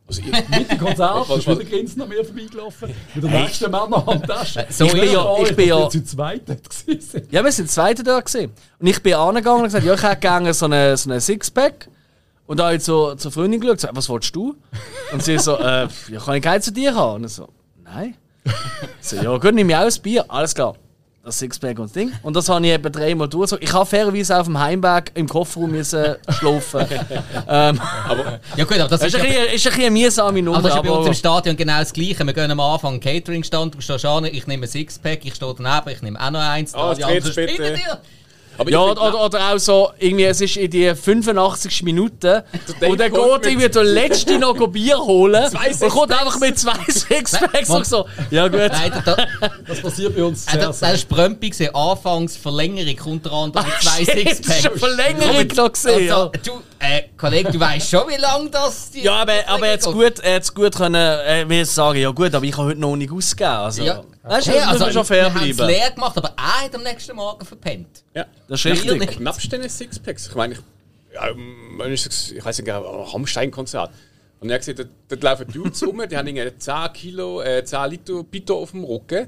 Also 0.07 0.21
ich, 0.25 0.49
mit 0.49 0.71
dem 0.71 0.77
Konzert 0.79 1.29
ist 1.29 1.47
wieder 1.47 1.63
Grinsen 1.63 2.01
an 2.01 2.09
mir 2.09 2.25
vorbeigelaufen 2.25 2.93
mit 3.15 3.23
der 3.23 3.31
nächsten 3.41 3.71
Männerhandtasche. 3.71 4.67
So 4.69 4.85
Ich 4.85 4.93
bin 4.93 5.11
ja- 5.11 5.37
ich 5.41 5.55
bin 5.55 5.67
ja- 5.67 5.89
zu 5.89 6.03
zweit 6.03 6.41
dort 6.47 6.69
gewesen. 6.69 7.27
Ja, 7.31 7.43
wir 7.43 7.51
sind 7.51 7.69
Zweite 7.71 8.03
da 8.03 8.19
gesehen. 8.19 8.51
Und 8.79 8.87
ich 8.87 9.01
bin 9.01 9.13
angegangen 9.13 9.59
und 9.59 9.65
gesagt, 9.65 9.85
ja, 9.85 9.93
ich 9.93 10.03
hätte 10.03 10.19
gerne 10.19 10.53
so 10.53 10.65
einen 10.65 10.97
so 10.97 11.09
eine 11.09 11.21
Sixpack. 11.21 11.87
Und 12.45 12.59
da 12.59 12.65
habe 12.65 12.75
ich 12.75 12.83
so 12.83 13.15
zur 13.15 13.31
Freundin 13.31 13.61
geschaut 13.61 13.71
und 13.71 13.77
gesagt, 13.77 13.95
was 13.95 14.09
willst 14.09 14.35
du? 14.35 14.55
Und 15.13 15.23
sie 15.23 15.39
so, 15.39 15.57
äh, 15.57 15.87
ja, 16.09 16.19
kann 16.19 16.35
ich 16.35 16.43
keinen 16.43 16.61
zu 16.61 16.71
dir 16.73 16.93
haben? 16.93 17.15
Und 17.21 17.25
ich 17.25 17.33
so, 17.33 17.47
nein. 17.83 18.15
Ich 19.01 19.07
so, 19.07 19.15
ja, 19.15 19.37
gut, 19.37 19.53
nimm 19.53 19.67
mir 19.67 19.79
auch 19.79 19.85
ein 19.85 20.01
Bier. 20.01 20.25
Alles 20.27 20.53
klar. 20.53 20.75
Das 21.25 21.39
Sixpack 21.39 21.79
und 21.79 21.85
das 21.85 21.93
Ding. 21.93 22.11
Und 22.21 22.35
das 22.35 22.49
habe 22.49 22.65
ich 22.67 22.73
eben 22.73 22.91
dreimal 22.91 23.29
durchgezogen. 23.29 23.63
Ich 23.65 23.71
habe 23.73 23.85
fairerweise 23.85 24.37
auf 24.37 24.45
dem 24.45 24.59
Heimweg 24.59 25.09
im 25.13 25.25
Kofferraum 25.29 25.71
müssen 25.71 26.17
schlafen. 26.37 26.85
ähm, 27.47 27.79
Ja 28.57 28.65
gut, 28.65 28.77
aber 28.77 28.89
das 28.89 28.99
das 28.99 29.03
ist 29.03 29.13
ist 29.15 29.21
ein, 29.21 29.31
ja, 29.31 29.39
bisschen, 29.39 29.55
ist 29.55 29.65
ein 29.67 29.71
bisschen 29.71 29.81
eine 29.85 29.91
mühsame 29.91 30.41
Nummer. 30.41 30.57
aber 30.57 30.67
das 30.67 30.77
ist 30.77 30.83
bei 30.83 30.89
uns 30.89 30.97
aber- 30.99 31.07
im 31.07 31.13
Stadion 31.13 31.55
genau 31.55 31.79
das 31.79 31.93
Gleiche. 31.93 32.25
Wir 32.25 32.33
gehen 32.33 32.51
am 32.51 32.59
Anfang 32.59 32.91
einen 32.91 32.99
Catering-Stand, 32.99 33.73
du 33.75 33.79
stehst 33.79 34.03
an, 34.05 34.25
ich 34.25 34.47
nehme 34.47 34.65
ein 34.65 34.69
Sixpack, 34.69 35.23
ich 35.23 35.35
stehe 35.35 35.55
daneben, 35.57 35.89
ich 35.95 36.01
nehme 36.01 36.19
auch 36.21 36.29
noch 36.31 36.41
eins. 36.41 36.75
Ah, 36.75 36.93
die 36.93 36.99
das 37.01 37.09
anderen 37.09 37.33
geht's 37.47 37.57
bitte. 37.57 37.79
Aber 38.57 38.71
Ja, 38.71 38.79
oder, 38.81 39.01
oder, 39.01 39.25
oder 39.25 39.53
auch 39.53 39.57
so, 39.57 39.91
irgendwie, 39.99 40.25
es 40.25 40.41
ist 40.41 40.57
in 40.57 40.69
die 40.69 40.93
85. 40.95 41.83
Minute 41.83 42.43
und 42.87 42.99
dann 42.99 43.11
geht 43.11 43.45
irgendwie 43.45 43.69
der 43.69 43.83
Letzte 43.83 44.37
noch 44.39 44.59
ein 44.59 44.71
Bier 44.71 44.97
holen 44.97 45.49
Zwei 45.49 45.85
und 45.85 45.91
kommt 45.91 46.11
einfach 46.11 46.39
mit 46.39 46.57
zwei 46.59 46.77
Sixpacks 46.87 47.69
und 47.69 47.85
so. 47.85 48.05
Ja 48.31 48.47
gut. 48.47 48.59
Nein, 48.71 48.91
da, 49.05 49.15
da, 49.15 49.49
Das 49.67 49.81
passiert 49.81 50.15
bei 50.15 50.23
uns 50.23 50.45
äh, 50.47 50.51
sehr, 50.51 50.61
das, 50.67 50.79
sehr 50.79 50.89
das 50.89 50.99
ist 50.99 51.09
Brömpi 51.09 51.49
gesehen. 51.49 51.73
Anfangs 51.75 52.37
Verlängerung, 52.37 53.13
unter 53.13 53.31
anderem 53.31 53.65
mit 53.65 53.81
zwei 53.81 54.05
Shit, 54.05 54.15
ist 54.15 54.45
Sixpacks. 54.45 54.61
schon 54.63 54.77
Verlängerung 54.79 55.47
da 55.47 55.67
gesehen, 55.67 56.07
ja. 56.07 56.15
Also, 56.15 56.31
du, 56.43 56.51
äh, 56.79 57.01
Kollege, 57.17 57.51
du 57.51 57.59
weißt 57.59 57.89
schon, 57.89 58.07
wie 58.09 58.19
lange 58.21 58.49
das 58.49 58.91
die. 58.91 59.01
Ja, 59.03 59.15
aber, 59.21 59.33
aber 59.47 59.69
jetzt 59.69 59.85
gut, 59.85 60.23
jetzt 60.23 60.53
gut 60.53 60.75
können, 60.75 60.95
äh, 60.95 61.45
wir 61.47 61.65
sagen, 61.65 61.99
ja 61.99 62.09
gut, 62.11 62.33
aber 62.33 62.45
ich 62.45 62.57
habe 62.57 62.67
heute 62.69 62.79
noch 62.79 62.95
nicht 62.95 63.11
ausgegeben. 63.11 63.49
Also, 63.51 63.83
Ja. 63.83 64.03
Weißt 64.23 64.47
du, 64.47 64.51
Hey, 64.51 64.59
das 64.59 64.81
also, 64.81 64.91
schon 64.91 65.05
fair 65.05 65.25
wir 65.25 65.33
haben 65.33 65.49
es 65.49 65.57
leer 65.57 65.91
gemacht, 65.91 66.17
aber 66.17 66.33
er 66.37 66.65
hat 66.65 66.75
am 66.75 66.83
nächsten 66.83 67.15
Morgen 67.15 67.45
verpennt. 67.45 68.03
Ja. 68.13 68.25
Das 68.47 68.59
ist 68.59 68.65
richtig. 68.65 68.99
nicht. 68.99 69.19
Nebst 69.19 69.51
den 69.51 69.69
Sixpacks, 69.69 70.27
ich 70.27 70.35
meine, 70.35 70.53
ich, 70.53 70.59
ja, 71.13 71.29
ich, 71.29 72.45
weiß 72.45 72.59
nicht, 72.59 72.69
ein 72.71 72.83
Rammstein-Konzert. 72.83 73.91
Und 74.39 74.49
er 74.49 74.55
hat 74.55 74.65
gesagt, 74.65 74.89
dort, 75.07 75.23
laufen 75.23 75.47
Dudes 75.51 75.81
rum, 75.85 76.01
die 76.09 76.17
haben 76.17 76.27
irgendwie 76.27 76.57
10 76.57 76.93
Kilo, 76.93 77.41
äh, 77.41 77.63
10 77.63 77.89
Liter 77.89 78.23
Bitter 78.23 78.55
auf 78.55 78.71
dem 78.71 78.83
Rücken. 78.83 79.27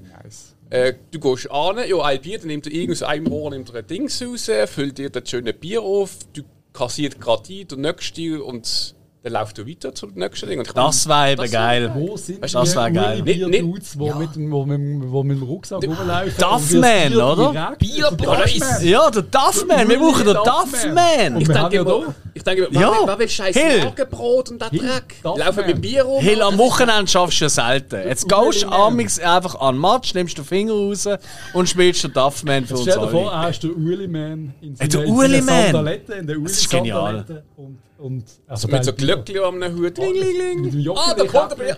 Äh, 0.70 0.94
du 1.12 1.20
gehst 1.20 1.50
an, 1.52 1.78
ja, 1.88 2.02
ein 2.02 2.22
Bier, 2.22 2.40
dann 2.40 2.48
nimmt 2.48 2.68
er 2.68 2.74
irgend 2.74 2.98
aus 2.98 3.04
einem 3.04 3.28
Rohr 3.28 3.52
nimmt 3.52 3.70
er 3.70 3.76
ein 3.76 3.88
Dings 3.88 4.22
raus, 4.22 4.50
füllt 4.66 4.98
dir 4.98 5.10
das 5.10 5.30
schöne 5.30 5.54
Bier 5.54 5.82
auf, 5.82 6.18
du 6.34 6.42
kassiert 6.74 7.22
gerade 7.22 7.54
ein, 7.54 7.68
der 7.68 7.78
nächste 7.78 8.44
und 8.44 8.96
dann 9.26 9.34
läuft 9.34 9.58
er 9.58 9.68
weiter 9.68 9.94
zum 9.96 10.12
nächsten 10.14 10.48
Ding. 10.48 10.60
Und 10.60 10.68
ich 10.68 10.74
Das 10.74 11.08
wäre 11.10 11.32
eben 11.32 11.42
Das- 11.42 11.52
geil. 11.52 11.92
Wo 11.96 12.16
sind 12.16 12.44
Weißt 12.44 12.54
du, 12.54 12.60
das 12.60 12.76
wär 12.76 12.92
geil. 12.92 13.22
Nicht- 13.24 13.48
nicht- 13.48 13.62
Dudes, 13.64 13.92
die 13.94 13.98
mit, 14.14 14.36
dem- 14.36 14.52
wo 14.52 14.66
mit, 14.66 14.78
dem- 14.78 15.12
wo 15.12 15.24
mit 15.24 15.38
dem 15.40 15.44
Rucksack 15.44 15.84
rumlaufen? 15.84 16.34
Duffman, 16.38 17.16
oder? 17.16 17.76
Bierboys! 17.80 18.84
Ja, 18.84 19.10
der 19.10 19.24
Duffman, 19.24 19.90
wir 19.90 19.98
brauchen 19.98 20.26
den 20.26 20.36
Duffman. 20.36 21.42
Ich 21.42 21.48
denke 21.48 21.76
ja 21.76 21.82
immer, 21.82 21.86
da- 22.06 22.16
ich 22.36 22.44
denke 22.44 22.64
immer, 22.66 22.80
Ja. 22.82 22.94
wer, 23.06 23.18
will 23.20 23.30
scheiß 23.30 23.56
Hill. 23.56 23.86
Magenbrot 23.86 24.52
und 24.52 24.62
der 24.62 24.70
Hill, 24.70 24.80
Dreck? 24.82 25.16
Laufen 25.24 25.66
mit 25.66 25.82
Bier 25.82 26.04
rum? 26.04 26.22
Hill, 26.24 26.42
am 26.44 26.58
Wochenende 26.60 27.08
schaffst 27.08 27.42
du 27.42 27.46
es 27.46 27.56
selten. 27.56 28.08
Jetzt 28.08 28.30
gehst 28.30 28.62
du 28.64 28.70
amix 28.70 29.20
einfach 29.20 29.56
an 29.60 29.74
den 29.76 29.82
Match, 29.82 30.14
nimmst 30.14 30.38
den 30.38 30.46
Finger 30.46 30.74
raus 30.74 31.08
und 31.54 31.68
spielst 31.68 32.04
den 32.04 32.14
Duffman 32.14 32.66
für 32.66 32.76
uns 32.76 32.84
Stell 32.84 33.00
dir 33.00 33.08
vor, 33.08 33.34
alle. 33.34 33.46
er 33.48 33.50
ist 33.50 33.64
der 33.64 33.72
Uli-Man 33.76 34.54
in 34.62 34.76
der 34.76 34.90
seiner. 34.92 35.46
Sandalette, 35.66 36.24
Das 36.44 36.52
ist 36.52 36.70
genial. 36.70 37.26
Und, 37.58 37.78
und, 37.98 38.24
also 38.48 38.68
mit 38.68 38.84
so 38.84 38.92
beim 38.92 39.08
Glöckchen 39.24 39.64
am 39.64 39.78
Hut. 39.78 39.98
Ling, 39.98 40.14
ling, 40.14 40.72
ling. 40.74 40.90
Ah, 40.96 41.14
da 41.14 41.26
kommt 41.26 41.60
er. 41.60 41.78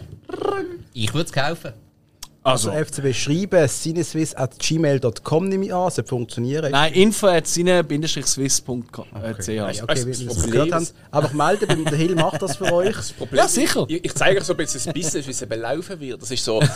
Ich 0.94 1.14
würde 1.14 1.26
es 1.28 1.32
kaufen. 1.32 1.74
Also, 2.44 2.72
FCB 2.72 3.14
schreiben, 3.14 3.68
cineswiss.gmail.com 3.68 5.50
nehme 5.50 5.66
ich 5.66 5.74
an, 5.74 5.92
sollte 5.92 6.08
funktionieren. 6.08 6.72
nein, 6.72 6.94
info 6.94 7.28
at 7.28 7.46
sine-swiss.ch. 7.46 9.00
Okay, 9.00 9.56
Ja, 9.56 9.68
okay 9.68 9.86
das 9.88 10.06
wir 10.06 10.12
es 10.14 10.26
Problem 10.26 10.52
gehört 10.52 10.72
haben. 10.72 10.88
Einfach 11.12 11.34
melden, 11.34 11.68
beim- 11.68 11.84
der 11.84 11.98
Hill 11.98 12.16
macht 12.16 12.42
das 12.42 12.56
für 12.56 12.72
euch. 12.72 12.96
Problem 13.18 13.40
Ja, 13.40 13.48
sicher. 13.50 13.86
Ich, 13.90 14.06
ich 14.06 14.14
zeige 14.16 14.40
euch 14.40 14.46
so 14.46 14.54
ein 14.54 14.58
bisschen 14.58 14.82
das 14.86 14.94
Business, 14.94 15.28
wie 15.28 15.32
es 15.32 15.42
eben 15.42 15.60
laufen 15.60 16.00
wird. 16.00 16.22
Das 16.22 16.32
ist 16.32 16.46
so, 16.46 16.60
eine 16.60 16.70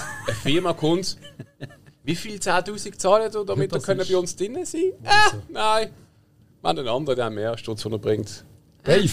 Firma 0.43 0.73
kommt, 0.73 1.17
wie 2.03 2.15
viel 2.15 2.35
10'000 2.37 2.97
zahlen 2.97 3.31
ihr, 3.33 3.45
damit 3.45 3.71
ihr 3.71 3.75
das 3.77 3.83
können 3.83 4.05
bei 4.05 4.17
uns 4.17 4.35
drinnen 4.35 4.65
sein 4.65 4.91
Ah, 5.05 5.31
nein. 5.49 5.89
Wir 6.61 6.69
haben 6.69 6.79
einen 6.79 6.87
anderen, 6.89 7.15
der 7.17 7.29
mehr 7.29 7.57
Sturz, 7.57 7.81
den 7.83 7.93
er 7.93 7.97
bringt. 7.99 8.43
Dave, 8.83 9.09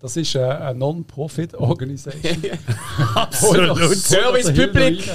Das 0.00 0.16
ist 0.16 0.36
eine 0.36 0.78
Non-Profit-Organisation. 0.78 2.22
Absolut. 3.14 3.96
Service 3.96 4.46
Public. 4.46 5.10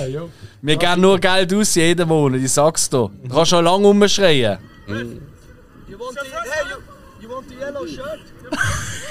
Wir 0.62 0.78
geben 0.78 1.02
nur 1.02 1.20
Geld 1.20 1.54
aus 1.54 1.76
jeden 1.76 2.08
Monat, 2.08 2.42
ich 2.42 2.52
sag's 2.52 2.90
dir. 2.90 3.10
Du 3.24 3.34
kannst 3.34 3.52
schon 3.52 3.64
lange 3.64 3.88
rumschreien. 3.88 4.58
You 4.88 6.00
want 6.00 6.18
the 6.20 6.26
hey 6.26 6.66
you, 6.70 6.78
you 7.22 7.30
want 7.30 7.48
the 7.48 7.56
yellow 7.56 7.88
shirt? 7.88 8.20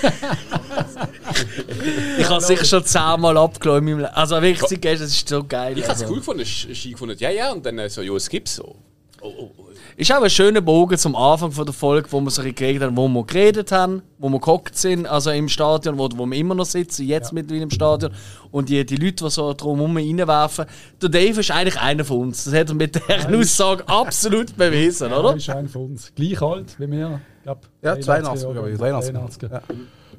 Ich 2.19 2.29
habe 2.29 2.41
sicher 2.41 2.65
schon 2.65 2.85
zehnmal 2.85 3.37
abgelassen 3.37 3.89
in 3.89 3.95
meinem 3.95 4.05
Leben. 4.05 4.15
Also 4.15 4.43
wirklich, 4.43 4.69
sie 4.69 4.79
gestern, 4.79 5.07
das 5.07 5.15
ist 5.15 5.29
so 5.29 5.45
geil. 5.45 5.79
Ich 5.79 5.85
habe 5.85 5.95
es 5.95 6.03
also. 6.03 6.13
cool 6.13 6.19
gefunden, 6.19 6.43
ich 6.43 6.91
gefunden, 6.91 7.17
ja, 7.19 7.31
ja, 7.31 7.53
und 7.53 7.65
dann 7.65 7.79
äh, 7.79 7.89
so, 7.89 8.03
ja, 8.03 8.13
es 8.15 8.29
gibt's 8.29 8.57
so. 8.57 8.77
Oh, 9.21 9.33
oh, 9.39 9.51
oh. 9.57 9.69
Ist 9.97 10.11
auch 10.13 10.23
ein 10.23 10.31
schöner 10.31 10.61
Bogen 10.61 10.97
zum 10.97 11.15
Anfang 11.15 11.53
von 11.53 11.65
der 11.67 11.75
Folge, 11.75 12.11
wo 12.11 12.21
wir 12.21 12.25
bisschen 12.27 12.55
geredet 12.55 12.83
haben, 12.83 12.97
wo 12.97 13.09
wir 13.09 13.25
geredet 13.25 13.73
haben, 13.73 14.03
wo 14.19 14.29
wir 14.31 14.41
gehockt 14.41 14.77
sind, 14.77 15.07
also 15.07 15.31
im 15.31 15.49
Stadion, 15.49 15.99
wo, 15.99 16.09
wo 16.17 16.25
wir 16.27 16.39
immer 16.39 16.55
noch 16.55 16.65
sitzen, 16.65 17.07
jetzt 17.07 17.33
mittlerweile 17.33 17.65
im 17.65 17.71
Stadion. 17.71 18.13
Und 18.51 18.69
die, 18.69 18.85
die 18.87 18.97
Leute, 18.97 19.25
die 19.25 19.31
so 19.31 19.53
drumherum 19.53 19.97
reinwerfen. 19.97 20.65
Der 21.01 21.09
Dave 21.09 21.41
ist 21.41 21.51
eigentlich 21.51 21.79
einer 21.81 22.05
von 22.05 22.21
uns. 22.21 22.45
Das 22.45 22.55
hat 22.55 22.69
er 22.71 22.75
mit 22.75 22.95
dieser 22.95 23.39
Aussage 23.39 23.87
absolut 23.89 24.57
bewiesen, 24.57 25.11
Ja, 25.11 25.19
oder? 25.19 25.37
ist 25.37 25.51
einer 25.51 25.69
von 25.69 25.83
uns. 25.91 26.13
Gleich 26.15 26.41
alt 26.41 26.75
wie 26.79 26.91
wir. 26.91 27.21
Ich 27.39 27.43
glaub, 27.45 27.61
Ja, 27.83 27.95
83 27.95 28.05
82, 28.05 28.43
Jahre. 28.43 28.53
glaube 28.55 28.71
ich. 28.73 28.79
83. 28.79 29.13
83. 29.49 29.51
Ja. 29.51 29.63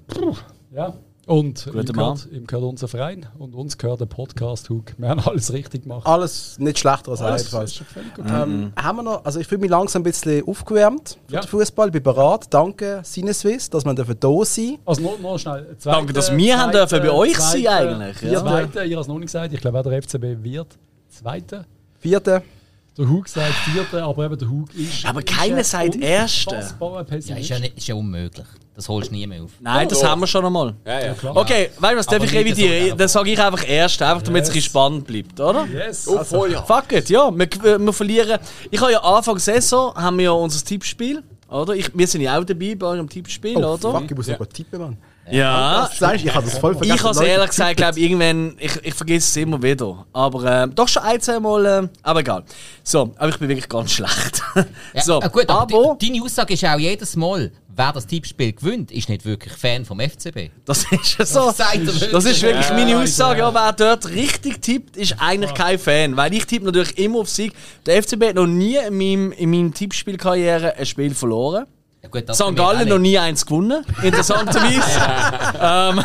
Puh, 0.08 0.36
Ja. 0.76 0.94
Und 1.26 1.68
ihm 1.68 1.72
Guter 1.74 1.94
gehört, 1.94 2.28
ihm 2.34 2.48
gehört 2.48 2.66
unser 2.66 2.88
Verein 2.90 3.26
und 3.40 3.56
uns 3.56 3.78
gehört 3.78 4.02
der 4.02 4.08
Podcast 4.08 4.70
Hook. 4.70 4.94
Wir 4.98 5.08
haben 5.08 5.22
alles 5.22 5.54
richtig 5.54 5.84
gemacht. 5.84 6.06
Alles 6.06 6.60
nicht 6.60 6.80
schlechter 6.80 7.12
als 7.12 7.22
Alles 7.22 7.44
jedenfalls. 7.44 7.72
ist 7.72 7.78
schon 7.78 7.88
völlig 7.88 8.14
gut. 8.14 8.26
Ähm, 8.28 8.74
haben 8.76 8.96
wir 8.98 9.04
noch, 9.04 9.24
also 9.24 9.40
ich 9.40 9.48
fühle 9.48 9.62
mich 9.62 9.70
langsam 9.70 10.02
ein 10.02 10.04
bisschen 10.04 10.46
aufgewärmt 10.46 11.18
für 11.28 11.34
Ja. 11.36 11.40
den 11.42 11.48
Fußball. 11.48 11.88
Ich 11.88 11.94
bin 11.94 12.04
bereit. 12.04 12.48
Danke, 12.50 13.00
Sinneswiss, 13.04 13.70
dass 13.70 13.86
wir 13.86 13.94
dürfen 13.94 14.18
da 14.20 14.30
sein 14.44 14.80
Also 14.86 15.02
nur, 15.02 15.18
nur 15.20 15.40
schnell. 15.40 15.78
Danke, 15.82 16.12
dass 16.12 16.36
wir 16.36 16.60
haben 16.60 16.72
dürfen 16.74 17.00
bei 17.00 17.12
euch 17.12 17.38
sein 17.40 17.68
eigentlich, 17.68 18.22
ja. 18.30 18.42
Zweite, 18.42 18.84
ihr 18.84 18.98
habt 18.98 19.04
es 19.04 19.08
noch 19.08 19.16
nicht 19.16 19.28
gesagt. 19.28 19.54
Ich 19.54 19.62
glaube 19.62 19.80
auch 19.80 19.84
der 19.84 20.02
FCB 20.02 20.44
wird 20.44 20.78
Zweite. 21.10 21.66
Vierte. 22.00 22.42
Der 22.98 23.10
Hug 23.10 23.30
sagt 23.30 23.54
Vierte, 23.72 24.04
aber 24.04 24.26
eben 24.26 24.38
der 24.38 24.50
Hug 24.50 24.76
ist. 24.76 25.06
Aber 25.06 25.22
keiner 25.22 25.58
ein 25.58 25.64
sagt 25.64 25.96
Erste. 25.96 26.56
Ja, 26.56 27.00
ist 27.38 27.50
ja, 27.50 27.60
nicht, 27.60 27.78
ist 27.78 27.88
ja 27.88 27.96
unmöglich. 27.96 28.46
Das 28.76 28.90
holst 28.90 29.12
du 29.12 29.14
nie 29.14 29.28
mehr 29.28 29.44
auf. 29.44 29.52
Nein, 29.60 29.88
das 29.88 30.04
haben 30.04 30.22
wir 30.22 30.26
schon 30.28 30.44
einmal. 30.46 30.74
Ja, 30.86 31.00
ja. 31.00 31.14
klar. 31.14 31.36
Okay, 31.38 31.70
weißt 31.78 31.94
du 31.94 31.98
was, 32.00 32.06
darf 32.08 32.16
Aber 32.16 32.26
ich 32.26 32.32
nicht 32.32 32.42
so 32.42 32.50
revidieren? 32.64 32.86
gerne. 32.86 32.96
Dann 32.98 33.08
sage 33.08 33.32
ich 33.32 33.40
einfach 33.40 33.68
erst, 33.70 34.02
einfach 34.02 34.24
damit 34.24 34.44
es 34.44 34.50
ein 34.50 34.56
Yes. 34.56 34.64
bisschen 34.64 34.70
spannend 34.72 35.06
bleibt, 35.06 35.40
oder? 35.40 35.66
Yes. 35.68 36.08
Oh, 36.08 36.24
voll, 36.24 36.52
ja. 36.54 36.64
Fuck 36.64 36.92
it, 36.92 37.10
ja. 37.10 37.30
Wir, 37.32 37.48
wir 37.80 37.94
verlieren. 37.94 38.40
Ich 38.72 38.82
habe 38.82 38.92
ja 38.92 39.00
Anfang 39.04 39.38
Saison 39.38 39.94
haben 39.96 40.18
wir 40.18 40.26
ja 40.26 40.32
unser 40.32 40.66
Tippspiel, 40.66 41.22
oder? 41.50 41.76
Ich, 41.76 41.92
wir 41.96 42.08
sind 42.08 42.22
ja 42.22 42.40
auch 42.40 42.44
dabei 42.44 42.74
bei 42.74 42.88
eurem 42.88 43.08
Tippspiel, 43.08 43.58
Oh, 43.58 43.74
oder? 43.74 43.92
fuck, 43.92 44.10
ich 44.10 44.16
muss 44.18 44.26
sogar 44.26 44.50
tippen, 44.50 44.80
Mann. 44.82 44.98
Ja. 45.32 45.88
Das 45.88 46.00
sagst 46.00 46.24
du, 46.24 46.28
ich 46.28 46.36
habe 46.36 46.46
das 46.46 46.58
voll 46.58 46.74
vergessen. 46.74 46.96
Ich 46.98 47.02
habe 47.04 47.12
es 47.16 47.22
ehrlich 47.22 47.50
gesagt, 47.52 47.78
glaube 47.78 47.98
irgendwann, 47.98 48.56
ich, 48.60 48.76
ich 48.84 48.94
vergesse 48.94 49.28
es 49.30 49.38
immer 49.38 49.62
wieder. 49.64 50.06
Aber 50.12 50.44
ähm, 50.64 50.76
doch 50.76 50.88
schon 50.90 51.02
ein, 51.04 51.22
zwei 51.22 51.40
Mal, 51.40 51.66
ähm, 51.66 51.90
aber 52.02 52.20
egal. 52.20 52.44
So, 52.84 53.14
aber 53.18 53.30
ich 53.30 53.38
bin 53.38 53.48
wirklich 53.48 53.70
ganz 53.70 53.92
schlecht. 53.92 54.42
Ja, 54.94 55.02
so, 55.02 55.22
äh, 55.22 55.30
gut, 55.30 55.48
aber, 55.50 55.62
aber 55.62 55.98
die, 56.02 56.12
deine 56.12 56.24
Aussage 56.26 56.54
ist 56.56 56.66
auch 56.66 56.78
jedes 56.78 57.16
Mal, 57.16 57.52
wer 57.76 57.92
das 57.92 58.08
Tippspiel 58.08 58.54
gewinnt, 58.54 58.92
ist 58.92 59.10
nicht 59.10 59.26
wirklich 59.26 59.54
Fan 59.54 59.86
vom 59.86 60.00
FCB. 60.00 60.50
das 60.66 60.86
ist 60.92 61.18
ja 61.18 61.26
so. 61.26 61.40
wirklich. 61.58 62.12
Das 62.12 62.26
ist 62.26 62.42
wirklich 62.42 62.68
Ja, 62.70 62.74
meine 62.74 62.98
Aussage. 63.00 63.40
ja. 63.40 63.50
Ja, 63.50 63.54
wer 63.54 63.74
dort 63.74 64.10
richtig 64.10 64.62
tippt, 64.62 64.98
ist 64.98 65.16
eigentlich 65.20 65.54
kein 65.54 65.80
Fan. 65.80 66.16
Weil 66.18 66.34
ich 66.34 66.46
tippe 66.46 66.66
natürlich 66.66 66.98
immer 66.98 67.20
auf 67.20 67.30
Sieg. 67.30 67.54
Der 67.86 68.02
FCB 68.02 68.30
hat 68.30 68.36
noch 68.36 68.48
nie 68.48 68.78
in 68.78 68.98
meinem, 68.98 69.32
in 69.32 69.50
meinem 69.50 69.74
Tippspielkarriere 69.74 70.76
ein 70.78 70.86
Spiel 70.86 71.14
verloren. 71.14 71.66
Ja, 72.04 72.10
gut, 72.10 72.36
St. 72.36 72.56
Gallen 72.58 72.90
noch 72.90 73.00
nie 73.00 73.18
eins 73.18 73.46
gewonnen, 73.46 73.86
interessanterweise. 74.02 74.82
ähm, 75.62 76.04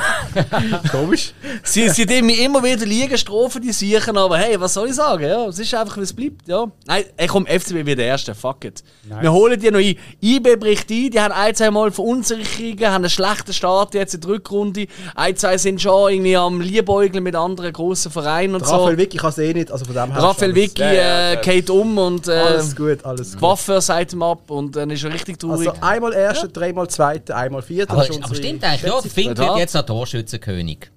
Komisch. 0.93 1.33
sie, 1.65 1.89
sie 1.89 2.07
tun 2.07 2.25
mir 2.25 2.39
immer 2.45 2.63
wieder 2.63 2.87
liegen, 2.87 3.19
Strophen, 3.19 3.61
die 3.63 3.73
sichern, 3.73 4.17
aber 4.17 4.39
hey, 4.39 4.61
was 4.61 4.75
soll 4.75 4.89
ich 4.89 4.95
sagen? 4.95 5.25
Ja, 5.25 5.47
es 5.47 5.59
ist 5.59 5.75
einfach, 5.75 5.97
wie 5.97 6.03
es 6.03 6.13
bleibt. 6.13 6.47
Ja. 6.47 6.67
Nein, 6.87 7.03
ey, 7.17 7.27
komm, 7.27 7.47
FCB 7.47 7.85
wird 7.85 7.99
der 7.99 8.07
Erste, 8.07 8.37
fuck 8.37 8.65
it. 8.65 8.85
Wir 9.21 9.33
holen 9.33 9.59
die 9.59 9.73
noch 9.73 9.81
ein. 9.81 9.97
IB 10.23 10.55
bricht 10.57 10.89
ein, 10.89 11.11
die 11.11 11.21
haben 11.21 11.33
ein, 11.33 11.53
zwei 11.57 11.71
Mal 11.73 11.91
Verunsicherungen, 11.91 12.87
haben 12.87 12.95
einen 13.03 13.11
schlechten 13.11 13.53
Start 13.53 13.95
jetzt 13.95 14.15
in 14.15 14.21
der 14.21 14.31
Rückrunde. 14.31 14.87
Ein, 15.17 15.35
zwei 15.37 15.59
sind 15.59 15.83
schon 15.83 16.13
irgendwie 16.13 16.37
am 16.37 16.61
Liebäugeln 16.61 17.25
mit 17.25 17.35
anderen 17.35 17.73
grossen 17.73 18.13
Vereinen 18.13 18.55
und 18.55 18.65
so. 18.65 18.73
Raphael 18.77 18.99
Wick, 18.99 19.15
ich 19.15 19.21
kann 19.21 19.31
es 19.31 19.39
eh 19.39 19.53
nicht, 19.53 19.73
also 19.73 19.85
von 19.85 19.95
dem 19.95 20.13
her. 20.13 20.23
Raphael 20.23 20.53
alles- 20.53 20.63
Vicky 20.63 20.81
Ja, 20.83 20.93
ja, 20.93 21.19
äh, 21.31 21.35
ja. 21.35 21.41
geht 21.41 21.69
um 21.71 21.99
und 21.99 22.29
äh, 22.29 22.33
Alles 22.35 22.77
gut, 22.77 23.05
alles 23.05 23.31
die 23.31 23.35
gut. 23.35 23.43
Waffe 23.43 23.81
sagt 23.81 24.13
ihm 24.13 24.23
ab 24.23 24.49
und 24.49 24.77
dann 24.77 24.91
ist 24.91 25.03
er 25.03 25.13
richtig 25.13 25.41
traurig. 25.41 25.69
Also 25.69 25.88
einmal 25.89 26.13
Erster, 26.13 26.49
dreimal 26.49 26.89
Zweiter, 26.89 27.37
einmal 27.37 27.63
Vierter. 27.63 27.93
Aber, 27.93 28.03
aber 28.23 28.35
stimmt 28.35 28.65
eigentlich, 28.65 28.83
ja. 28.83 29.01
Fink 29.01 29.35
Da. 29.37 29.49
wird 29.49 29.59
jetzt 29.59 29.75
noch 29.75 29.83
Torschützenkönig. 29.87 30.91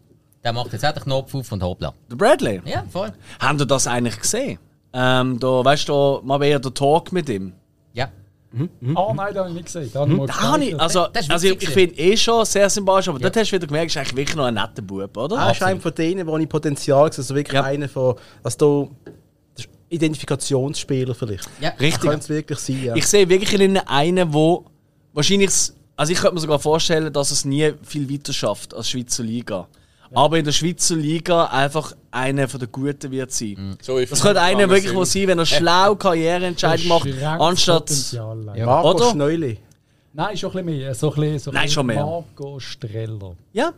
Der 0.43 0.53
macht 0.53 0.73
jetzt 0.73 0.85
auch 0.85 0.91
den 0.93 1.03
Knopf 1.03 1.35
auf 1.35 1.51
und 1.51 1.61
hoppla. 1.63 1.93
der 2.09 2.15
Bradley. 2.15 2.61
Ja, 2.65 2.83
voll. 2.91 3.11
Haben 3.39 3.59
ihr 3.59 3.65
das 3.65 3.85
eigentlich 3.87 4.19
gesehen? 4.19 4.57
Ähm, 4.93 5.39
da, 5.39 5.63
weißt 5.63 5.87
du, 5.87 5.93
da, 5.93 6.19
mal 6.25 6.43
eher 6.43 6.59
der 6.59 6.73
Talk 6.73 7.11
mit 7.11 7.29
ihm. 7.29 7.53
Ja. 7.93 8.09
Ah, 8.95 9.13
nein, 9.13 9.33
das 9.33 9.37
habe 9.37 9.49
ich 9.49 9.53
nicht 9.55 9.65
gesehen. 9.67 9.89
Da 9.93 9.99
habe 10.01 10.11
ich 10.11 10.17
mal 10.17 10.25
Da 10.27 10.41
habe 10.41 10.65
ich, 10.65 10.77
also, 10.79 11.07
also 11.29 11.47
ich, 11.47 11.69
finde 11.69 11.95
eh 11.97 12.17
schon 12.17 12.43
sehr 12.43 12.69
sympathisch, 12.69 13.07
aber 13.07 13.19
Ja. 13.19 13.23
dort 13.29 13.37
hast 13.37 13.51
du 13.51 13.55
wieder 13.55 13.67
gemerkt, 13.67 13.91
ist 13.91 13.97
eigentlich 13.97 14.15
wirklich 14.17 14.35
noch 14.35 14.45
ein 14.45 14.55
netter 14.55 14.81
Bub, 14.81 15.15
oder? 15.15 15.37
Er 15.37 15.51
ist 15.51 15.63
einer 15.63 15.79
von 15.79 15.93
denen, 15.95 16.27
wo 16.27 16.37
ich 16.37 16.49
Potenzial 16.49 17.13
sehe. 17.13 17.19
Also 17.21 17.35
wirklich 17.35 17.53
Ja. 17.53 17.63
einer 17.63 17.87
von. 17.87 18.15
Also 18.43 18.89
da, 19.05 19.11
ist 19.61 19.69
Identifikationsspieler 19.89 21.15
vielleicht. 21.15 21.49
ja. 21.59 21.69
Richtig. 21.79 22.01
Könnte 22.01 22.17
es 22.19 22.29
wirklich 22.29 22.59
sein, 22.59 22.83
ja. 22.83 22.95
Ich 22.95 23.07
sehe 23.07 23.27
wirklich 23.29 23.53
in 23.53 23.61
ihnen 23.61 23.77
einen, 23.87 24.33
wo 24.33 24.65
wahrscheinlich, 25.13 25.51
also 25.95 26.11
ich 26.13 26.19
könnte 26.19 26.35
mir 26.35 26.41
sogar 26.41 26.59
vorstellen, 26.59 27.11
dass 27.11 27.31
es 27.31 27.45
nie 27.45 27.73
viel 27.83 28.09
weiter 28.11 28.33
schafft 28.33 28.73
als 28.73 28.89
Schweizer 28.89 29.23
Liga. 29.23 29.67
Aber 30.13 30.37
in 30.37 30.43
der 30.43 30.51
Schweizer 30.51 30.95
Liga 30.95 31.45
einfach 31.45 31.93
einer 32.11 32.47
von 32.49 32.59
den 32.59 32.69
Guten 32.69 33.11
wird 33.11 33.31
sein. 33.31 33.77
So 33.81 33.97
wie 33.97 34.05
Das 34.05 34.21
könnte 34.21 34.41
einer 34.41 34.69
wirklich 34.69 34.93
wo 34.93 35.05
sein, 35.05 35.27
wenn 35.27 35.39
er 35.39 35.45
schlau 35.45 35.95
Karriereentscheidungen 35.95 36.89
macht, 36.89 37.07
anstatt. 37.41 37.89
Leider. 38.11 38.65
Marco 38.65 38.91
Oder? 38.91 39.11
Schneuli. 39.11 39.57
Nein, 40.13 40.35
schon 40.35 40.49
ein 40.51 40.65
bisschen 40.65 40.79
mehr. 40.79 40.93
So 40.95 41.09
ein 41.13 41.15
bisschen, 41.21 41.39
so 41.39 41.51
ein 41.51 41.53
Nein, 41.55 41.69
schon 41.69 41.85
mehr. 41.85 42.03
Marco 42.05 42.59
Streller. 42.59 43.35
Ja, 43.53 43.71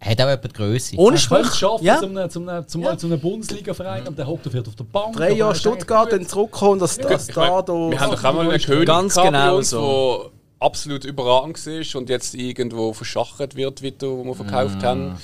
Hat 0.00 0.20
auch 0.22 0.28
jemand 0.28 0.54
Größe. 0.54 0.96
ohne 0.96 1.18
Sprüche. 1.18 1.52
schaffen, 1.56 1.84
Ja. 1.84 1.98
zum, 1.98 2.14
zum, 2.14 2.28
zum, 2.46 2.68
zum, 2.68 2.82
Ja. 2.82 2.96
zu 2.96 3.06
einem 3.08 3.18
Bundesliga-Verein 3.20 4.06
und 4.06 4.16
der 4.16 4.28
hockt 4.28 4.46
dafür 4.46 4.60
auf 4.64 4.76
der 4.76 4.84
Bank. 4.84 5.16
Drei 5.16 5.32
Jahre 5.32 5.56
Stuttgart, 5.56 6.12
dann 6.12 6.24
zurückkommen, 6.24 6.78
dass, 6.78 6.98
Ich 6.98 7.04
da 7.04 7.18
wir 7.18 7.98
haben 8.00 8.12
doch 8.12 8.22
auch 8.24 8.32
mal 8.34 8.48
einen 8.48 8.60
König 8.62 8.86
Ganz 8.86 9.16
genau 9.16 9.60
so. 9.62 10.30
Absolut 10.60 11.04
überragend 11.04 11.64
war 11.66 12.00
und 12.00 12.08
jetzt 12.08 12.34
irgendwo 12.34 12.92
verschachert 12.92 13.56
wird, 13.56 13.82
wie 13.82 13.90
du, 13.92 14.18
wo 14.18 14.24
wir 14.24 14.34
verkauft 14.34 14.82
haben. 14.82 15.16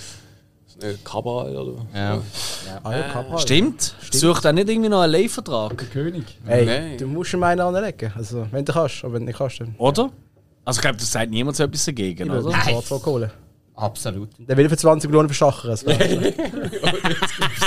So 0.66 0.86
eine 0.86 0.94
Kabal 1.04 1.56
oder 1.56 1.86
Ja. 1.94 2.20
Ah, 2.82 2.92
ja, 2.92 3.02
Kappa. 3.08 3.38
Stimmt. 3.38 3.94
Sucht 4.10 4.44
er 4.44 4.52
nicht 4.52 4.68
irgendwie 4.68 4.88
noch 4.88 5.00
einen 5.02 5.12
Leihvertrag? 5.12 5.76
der 5.78 5.86
König. 5.88 6.24
Ey, 6.46 6.66
Nein. 6.66 6.98
du 6.98 7.06
musst 7.06 7.32
ihm 7.34 7.42
einen 7.42 7.60
anlegen. 7.60 8.12
Also, 8.16 8.46
wenn 8.50 8.64
du 8.64 8.72
kannst, 8.72 9.04
aber 9.04 9.14
wenn 9.14 9.22
du 9.22 9.26
nicht 9.26 9.38
kannst, 9.38 9.60
dann. 9.60 9.74
Oder? 9.78 10.10
Also 10.64 10.78
ich 10.78 10.82
glaube, 10.82 10.96
das 10.96 11.12
sagt 11.12 11.30
niemand 11.30 11.56
so 11.56 11.62
etwas 11.62 11.84
dagegen, 11.84 12.26
Ich 12.26 12.32
will 12.32 12.40
oder? 12.40 12.50
den 12.50 12.58
Nein. 13.22 13.30
Absolut. 13.76 14.30
Der 14.38 14.56
will 14.56 14.68
für 14.68 14.76
20 14.76 15.08
Millionen 15.10 15.28
verschachern. 15.28 15.76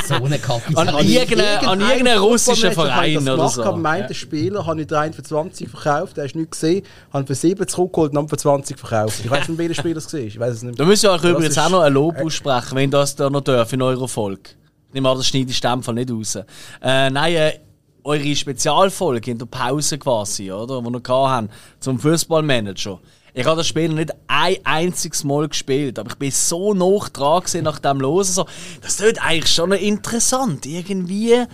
Das 0.09 0.41
Kappe. 0.41 0.77
An 0.77 1.05
irgendeinen 1.07 1.81
irgendeinen 1.81 2.19
russischen 2.19 2.71
Verein 2.71 3.15
das 3.15 3.23
oder 3.23 3.35
gemacht, 3.35 3.53
so. 3.53 3.63
Am 3.63 3.81
meinen 3.81 4.13
Spieler 4.13 4.65
habe 4.65 4.81
ich 4.81 4.87
den 4.87 4.97
einen 4.97 5.13
für 5.13 5.23
20 5.23 5.69
verkauft, 5.69 6.17
der 6.17 6.25
hast 6.25 6.33
du 6.33 6.39
nicht 6.39 6.51
gesehen, 6.51 6.83
habe 7.13 7.25
für 7.27 7.35
7 7.35 7.67
zurückgeholt 7.67 8.11
und 8.11 8.15
dann 8.15 8.29
für 8.29 8.37
20 8.37 8.77
verkauft. 8.79 9.21
Ich 9.23 9.29
weiß 9.29 9.47
nicht, 9.47 9.57
welcher 9.57 9.75
Spieler 9.75 9.97
es 9.97 10.13
war. 10.13 10.19
Ich 10.19 10.39
weiß 10.39 10.53
es 10.55 10.63
nicht. 10.63 10.79
Da 10.79 10.85
müsst 10.85 11.03
ihr 11.03 11.11
euch 11.11 11.21
Das 11.21 11.31
übrigens 11.31 11.57
auch 11.57 11.69
noch 11.69 11.81
ein 11.81 11.93
Lob 11.93 12.17
aussprechen, 12.17 12.75
wenn 12.75 12.91
das 12.91 13.15
da 13.15 13.29
noch 13.29 13.41
dürfen 13.41 13.75
in 13.75 13.81
eurer 13.81 14.07
Folge. 14.07 14.41
Ich 14.87 14.93
nehme 14.93 15.09
an, 15.09 15.17
das 15.17 15.27
schneide 15.27 15.51
ich 15.51 15.63
in 15.63 15.69
dem 15.69 15.83
Fall 15.83 15.93
nicht 15.95 16.11
raus. 16.11 16.35
Äh, 16.35 17.09
nein, 17.09 17.35
äh, 17.35 17.59
eure 18.03 18.35
Spezialfolge 18.35 19.31
in 19.31 19.37
der 19.37 19.45
Pause 19.45 19.97
quasi, 19.97 20.51
oder? 20.51 20.79
Die 20.79 20.83
wir 20.83 20.91
noch 20.91 21.29
hatten, 21.29 21.49
zum 21.79 21.99
Fußballmanager. 21.99 22.99
Ich 23.33 23.45
habe 23.45 23.57
das 23.57 23.67
Spiel 23.67 23.89
noch 23.89 23.95
nicht 23.95 24.11
ein 24.27 24.55
einziges 24.63 25.23
Mal 25.23 25.47
gespielt, 25.47 25.99
aber 25.99 26.09
ich 26.09 26.17
bin 26.17 26.31
so 26.31 26.73
nah 26.73 27.07
dran 27.11 27.43
nach 27.61 27.79
dem 27.79 27.99
Losen. 28.01 28.33
So, 28.33 28.45
das 28.81 28.99
wird 28.99 29.23
eigentlich 29.23 29.53
schon 29.53 29.69
noch 29.69 29.77
interessant, 29.77 30.65
irgendwie. 30.65 31.45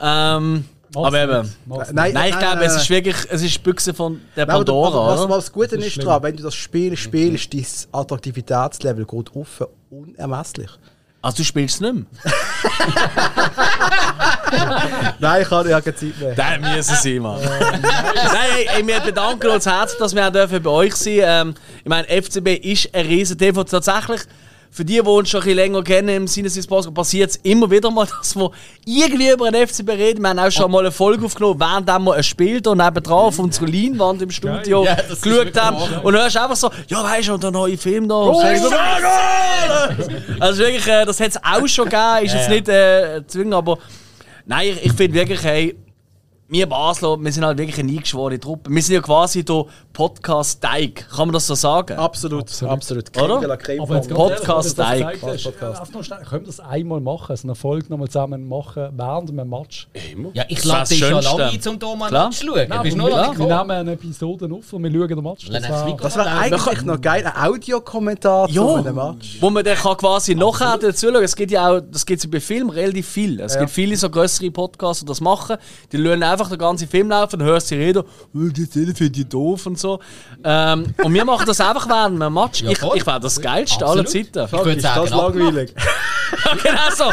Ähm, 0.00 0.64
Mach's 0.94 1.06
aber 1.06 1.22
eben. 1.22 1.54
Nein, 1.66 1.78
nicht. 1.78 1.92
Nein, 2.14 2.30
ich 2.30 2.38
glaube, 2.38 2.56
nein, 2.56 2.62
es 2.64 2.72
nein. 2.72 2.82
ist 2.82 2.90
wirklich, 2.90 3.16
es 3.30 3.42
ist 3.42 3.54
die 3.54 3.58
Büchse 3.60 3.94
von 3.94 4.20
der 4.36 4.46
Nein, 4.46 4.56
Pandora, 4.56 5.06
was, 5.08 5.20
oder? 5.20 5.30
was 5.30 5.44
das 5.46 5.52
Gute 5.52 5.76
ist 5.76 5.96
ist 5.96 6.04
dran, 6.04 6.22
wenn 6.22 6.36
du 6.36 6.42
das 6.42 6.54
Spiel 6.54 6.96
spielst, 6.96 7.52
dein 7.52 7.66
Attraktivitätslevel 7.92 9.04
geht 9.04 9.34
auf 9.34 9.68
unermesslich. 9.90 10.70
Also 11.24 11.38
du 11.38 11.44
spielst 11.44 11.76
es 11.76 11.80
nicht 11.80 11.94
mehr? 11.94 12.04
Nein, 15.18 15.40
ich 15.40 15.50
habe 15.50 15.70
ja 15.70 15.80
keine 15.80 15.96
Zeit 15.96 16.20
mehr. 16.20 16.34
Nein, 16.36 16.60
müssen 16.60 16.96
sie, 16.96 17.18
Mann. 17.18 17.40
Nein, 17.40 17.82
ey, 18.58 18.68
ey, 18.76 18.86
wir 18.86 19.00
bedanken 19.00 19.48
uns 19.48 19.64
herzlich, 19.64 19.98
dass 19.98 20.14
wir 20.14 20.28
auch 20.28 20.30
dürfen 20.30 20.62
bei 20.62 20.70
euch 20.70 20.94
sein 20.94 21.20
ähm, 21.22 21.54
Ich 21.78 21.88
meine, 21.88 22.06
FCB 22.08 22.62
ist 22.62 22.94
ein 22.94 23.06
riesen 23.06 23.38
TV. 23.38 23.64
Tatsächlich, 23.64 24.20
für 24.74 24.84
die, 24.84 24.94
die 24.94 25.00
uns 25.02 25.30
schon 25.30 25.40
ein 25.40 25.44
bisschen 25.44 25.56
länger 25.56 25.84
kennen 25.84 26.08
im 26.08 26.26
Sinneswiss 26.26 26.66
Podcast, 26.66 26.92
passiert 26.92 27.30
es 27.30 27.36
immer 27.44 27.70
wieder 27.70 27.92
mal, 27.92 28.08
dass 28.18 28.34
wir 28.34 28.50
irgendwie 28.84 29.30
über 29.30 29.46
einen 29.46 29.68
FCB 29.68 29.88
reden. 29.90 30.20
Wir 30.20 30.30
haben 30.30 30.38
auch 30.40 30.50
schon 30.50 30.68
mal 30.68 30.80
eine 30.80 30.90
Folge 30.90 31.24
aufgenommen, 31.24 31.60
während 31.60 31.86
wir 31.86 32.14
ein 32.14 32.22
Spiel 32.24 32.60
da 32.60 32.74
nebenan 32.74 33.12
auf 33.12 33.38
unserer 33.38 33.68
Leinwand 33.68 34.22
im 34.22 34.32
Studio 34.32 34.84
Ja, 34.84 34.96
geschaut 34.96 35.56
haben. 35.56 35.76
wahr. 35.76 36.04
Und 36.04 36.14
hörst 36.16 36.36
einfach 36.36 36.56
so, 36.56 36.72
ja 36.88 37.04
weißt 37.04 37.28
du, 37.28 37.34
und 37.34 37.42
der 37.44 37.52
neue 37.52 37.78
Film 37.78 38.08
da. 38.08 38.16
Oh, 38.16 38.34
so, 38.34 38.74
also 40.40 40.58
wirklich, 40.58 40.86
äh, 40.88 41.04
das 41.04 41.20
hat 41.20 41.28
es 41.28 41.36
auch 41.36 41.68
schon 41.68 41.84
gegeben, 41.84 42.24
ist 42.24 42.34
jetzt 42.34 42.48
nicht 42.48 42.68
äh, 42.68 43.22
zwingend, 43.28 43.54
aber 43.54 43.78
nein, 44.44 44.70
ich, 44.70 44.86
ich 44.86 44.92
finde 44.92 45.14
wirklich, 45.14 45.44
hey, 45.44 45.76
wir 46.46 46.68
Basler, 46.68 47.16
wir 47.18 47.32
sind 47.32 47.44
halt 47.44 47.56
wirklich 47.58 47.78
eine 47.78 47.90
eingeschworene 47.90 48.38
Truppe. 48.38 48.70
Wir 48.70 48.82
sind 48.82 48.94
ja 48.94 49.00
quasi 49.00 49.44
der 49.44 49.64
Podcast-Teig, 49.94 51.08
kann 51.08 51.28
man 51.28 51.32
das 51.32 51.46
so 51.46 51.54
sagen? 51.54 51.96
Absolut, 51.98 52.62
absolut. 52.62 53.12
Creme 53.12 53.30
Oder? 53.30 53.58
Aber 53.80 53.96
jetzt 53.96 54.10
vom- 54.10 54.28
ganz 54.28 54.40
Podcast 54.42 54.78
ehrlich, 54.78 55.02
Teig. 55.04 55.22
wo 55.22 55.26
du 55.26 55.32
das 55.32 55.42
gesagt 55.44 55.62
hast, 55.62 55.80
einfach 55.80 55.92
noch 55.94 56.04
schnell, 56.04 56.18
Können 56.24 56.42
wir 56.42 56.46
das 56.46 56.60
einmal 56.60 57.00
machen? 57.00 57.26
Also 57.30 57.48
eine 57.48 57.54
Folge 57.54 57.86
nochmal 57.88 58.08
zusammen 58.08 58.46
machen 58.46 58.88
während 58.94 59.30
einem 59.30 59.48
Match? 59.48 59.88
Ja, 60.34 60.44
ich 60.48 60.64
lade 60.64 60.80
wär's 60.80 60.88
dich 60.90 60.98
schon 60.98 61.10
lange 61.22 61.44
ein, 61.44 61.54
um 61.56 61.78
hier 61.80 61.96
mal. 61.96 62.10
Du 62.10 62.28
bist 62.28 62.42
wir, 62.42 62.96
nur 62.96 63.08
wir 63.10 63.32
nehmen 63.56 63.70
eine 63.70 63.92
Episode 63.92 64.48
auf 64.52 64.72
und 64.72 64.82
wir 64.84 64.90
schauen 64.92 65.08
den 65.08 65.22
Match. 65.22 65.48
Das 65.48 65.68
war, 65.70 65.96
das 65.96 66.16
wäre 66.16 66.30
eigentlich 66.30 66.82
noch 66.82 67.00
geil, 67.00 67.26
ein 67.26 67.48
Audiokommentar 67.52 68.48
zu 68.48 68.54
Ja, 68.54 68.74
einem 68.76 68.94
Match. 68.94 69.38
wo 69.40 69.48
man 69.50 69.64
dann 69.64 69.76
kann 69.76 69.96
quasi 69.96 70.34
nachher 70.34 70.76
dazu 70.78 71.06
schauen 71.10 71.22
Es 71.24 71.34
gibt 71.34 71.50
ja 71.50 71.68
auch, 71.70 71.80
das 71.80 72.04
gibt 72.04 72.22
es 72.22 72.30
bei 72.30 72.40
Filmen 72.40 72.70
relativ 72.70 73.08
viel. 73.08 73.40
Es 73.40 73.54
Ja. 73.54 73.60
gibt 73.60 73.70
viele 73.72 73.96
so 73.96 74.10
größere 74.10 74.50
Podcasts, 74.50 75.00
die 75.00 75.06
das 75.06 75.20
machen. 75.20 75.56
Die 75.92 75.96
lassen 75.96 76.33
einfach 76.34 76.50
den 76.50 76.58
ganzen 76.58 76.88
Film 76.88 77.08
laufen, 77.08 77.38
dann 77.38 77.48
hörst 77.48 77.70
du 77.70 77.74
sie 77.76 77.80
reden, 77.80 78.02
oh, 78.34 78.48
die 78.50 78.64
Szene 78.66 78.94
finde 78.94 79.20
ich 79.20 79.26
doof 79.28 79.66
und 79.66 79.78
so. 79.78 80.00
Ähm, 80.44 80.94
und 81.02 81.14
wir 81.14 81.24
machen 81.24 81.46
das 81.46 81.60
einfach 81.60 81.88
während 81.88 82.20
einem 82.22 82.34
Match. 82.34 82.62
Ja, 82.62 82.70
ich 82.70 82.82
ich 82.82 83.06
wäre 83.06 83.20
das 83.20 83.40
Geilste 83.40 83.86
aller. 83.86 84.04
Zeiten. 84.04 84.44
Ich 84.44 84.52
würde 84.52 84.70
Ist 84.72 84.82
sagen, 84.82 85.00
das 85.02 85.10
langweilig? 85.10 85.74
genau 86.62 86.90
so. 86.94 87.04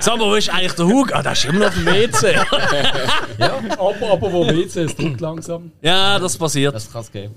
Sag 0.00 0.18
mal, 0.18 0.26
wo 0.26 0.34
ist 0.34 0.48
eigentlich 0.50 0.72
der 0.72 0.86
Hug? 0.86 1.12
Ah, 1.12 1.22
der 1.22 1.32
ist 1.32 1.44
immer 1.44 1.58
noch 1.60 1.66
auf 1.68 1.74
dem 1.74 1.86
WC. 1.86 2.36
aber, 3.78 4.12
aber 4.12 4.32
wo 4.32 4.46
WC 4.46 4.84
ist, 4.84 4.98
drückt 4.98 5.20
langsam. 5.20 5.72
ja, 5.82 6.18
das 6.18 6.36
passiert. 6.36 6.74
Das 6.74 6.90
kann 6.90 7.02
es 7.02 7.12
geben. 7.12 7.34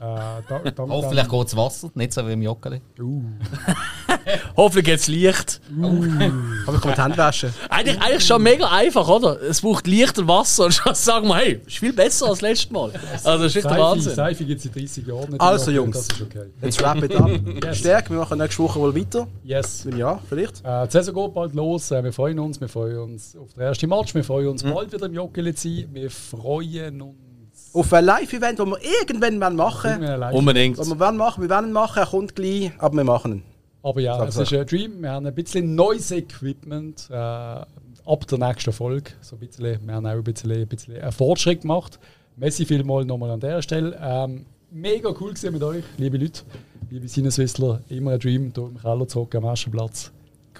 Äh, 0.00 0.42
da, 0.48 0.58
da, 0.64 0.88
Hoffentlich 0.88 1.28
geht 1.28 1.44
das 1.44 1.56
Wasser, 1.56 1.90
nicht 1.94 2.14
so 2.14 2.26
wie 2.26 2.32
im 2.32 2.40
Joggeli. 2.40 2.80
Hoffentlich 4.56 4.86
geht's 4.86 5.08
Licht. 5.08 5.60
Aber 5.78 6.76
ich 6.76 6.80
kann 6.80 6.94
die 6.94 7.02
Hände 7.02 7.18
waschen. 7.18 7.52
Eigentlich, 7.68 8.00
eigentlich 8.00 8.26
schon 8.26 8.42
mega 8.42 8.66
einfach, 8.70 9.06
oder? 9.06 9.38
Es 9.42 9.60
braucht 9.60 9.86
Licht 9.86 10.18
und 10.18 10.26
Wasser 10.26 10.64
und 10.64 10.72
schon 10.72 10.94
sagen 10.94 11.28
wir, 11.28 11.36
hey, 11.36 11.60
ist 11.66 11.76
viel 11.76 11.92
besser 11.92 12.28
als 12.28 12.40
letztes 12.40 12.70
Mal. 12.70 12.92
Also, 13.22 13.42
das 13.44 13.54
ist 13.54 13.56
echt 13.56 13.70
der 13.70 13.78
Wahnsinn. 13.78 14.14
Seife 14.14 14.44
gibt 14.46 14.60
es 14.60 14.64
in 14.64 14.72
30 14.72 15.06
Jahren 15.06 15.30
nicht. 15.32 15.40
Also, 15.40 15.70
Jungs. 15.70 16.08
Das 16.08 16.16
ist 16.16 16.22
okay. 16.22 16.46
Jetzt 16.62 16.80
wrap 16.80 17.02
it 17.02 17.14
up. 17.14 17.74
Stärk, 17.74 18.08
wir 18.08 18.16
machen 18.16 18.38
nächste 18.38 18.62
Woche 18.62 18.80
wohl 18.80 18.96
weiter. 18.96 19.28
Yes. 19.44 19.84
Wenn 19.84 19.98
ja, 19.98 20.18
vielleicht. 20.26 20.64
Äh, 20.64 20.86
die 20.86 20.92
Saison 20.92 21.14
geht 21.26 21.34
bald 21.34 21.54
los. 21.54 21.90
Äh, 21.90 22.02
wir 22.02 22.14
freuen 22.14 22.38
uns. 22.38 22.58
Wir 22.58 22.68
freuen 22.68 23.00
uns 23.00 23.36
auf 23.36 23.52
den 23.52 23.64
ersten 23.64 23.86
Match. 23.90 24.14
Wir 24.14 24.24
freuen 24.24 24.48
uns 24.48 24.62
bald 24.62 24.90
wieder 24.94 25.04
im 25.04 25.12
Joggeli 25.12 25.54
zu 25.54 25.68
sein. 25.68 25.88
Wir 25.92 26.10
freuen 26.10 27.02
uns. 27.02 27.29
Auf 27.72 27.92
ein 27.92 28.04
Live-Event, 28.04 28.58
das 28.58 28.66
wir 28.66 28.78
irgendwann 28.82 29.40
wollen 29.40 29.56
machen 29.56 30.02
live. 30.02 30.34
Unbedingt. 30.34 30.78
Was 30.78 30.88
wir 30.88 30.98
wollen 30.98 31.16
machen, 31.16 31.42
wir 31.42 31.50
wollen 31.50 31.66
ihn 31.66 31.72
machen, 31.72 31.98
er 31.98 32.06
kommt 32.06 32.34
gleich, 32.34 32.72
aber 32.78 32.96
wir 32.96 33.04
machen 33.04 33.32
ihn. 33.32 33.42
Aber 33.82 34.00
ja, 34.00 34.22
es 34.24 34.36
ist 34.36 34.52
ein 34.52 34.66
Dream. 34.66 35.02
Wir 35.02 35.10
haben 35.10 35.26
ein 35.26 35.34
bisschen 35.34 35.74
neues 35.74 36.10
Equipment 36.10 37.08
äh, 37.10 37.14
ab 37.14 38.26
der 38.28 38.38
nächsten 38.38 38.72
Folge. 38.72 39.12
So 39.20 39.36
ein 39.36 39.40
bisschen, 39.40 39.86
wir 39.86 39.94
haben 39.94 40.06
auch 40.06 40.10
ein 40.10 40.24
bisschen, 40.24 40.50
ein 40.50 40.66
bisschen 40.66 40.96
einen 40.96 41.12
Fortschritt 41.12 41.62
gemacht. 41.62 41.98
Messi 42.36 42.64
vielmal 42.66 43.04
nochmal 43.04 43.30
an 43.30 43.40
der 43.40 43.62
Stelle. 43.62 43.98
Ähm, 44.02 44.46
mega 44.70 45.10
cool 45.20 45.30
gewesen 45.30 45.52
mit 45.52 45.62
euch, 45.62 45.84
liebe 45.96 46.18
Leute, 46.18 46.42
liebe 46.90 47.08
Sinneswissler. 47.08 47.80
Immer 47.88 48.12
ein 48.12 48.18
Dream, 48.18 48.52
hier 48.54 48.64
im 48.64 48.78
Keller 48.78 49.08
zurück 49.08 49.34
am 49.34 49.44
ersten 49.44 49.70
Platz. 49.70 50.10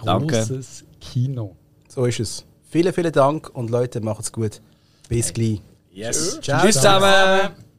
Danke. 0.05 0.37
Großes 0.37 0.85
Kino. 1.01 1.57
So 1.89 2.05
ist 2.05 2.21
es. 2.21 2.45
Vielen, 2.71 2.93
vielen 2.93 3.13
Dank 3.13 3.51
und 3.55 3.71
Leute, 3.71 4.01
macht's 4.01 4.33
gut. 4.33 4.61
Bis 5.09 5.33
gleich. 5.33 5.61
Yes. 5.93 6.39
Tschüss 6.41 6.77
zusammen. 6.77 7.70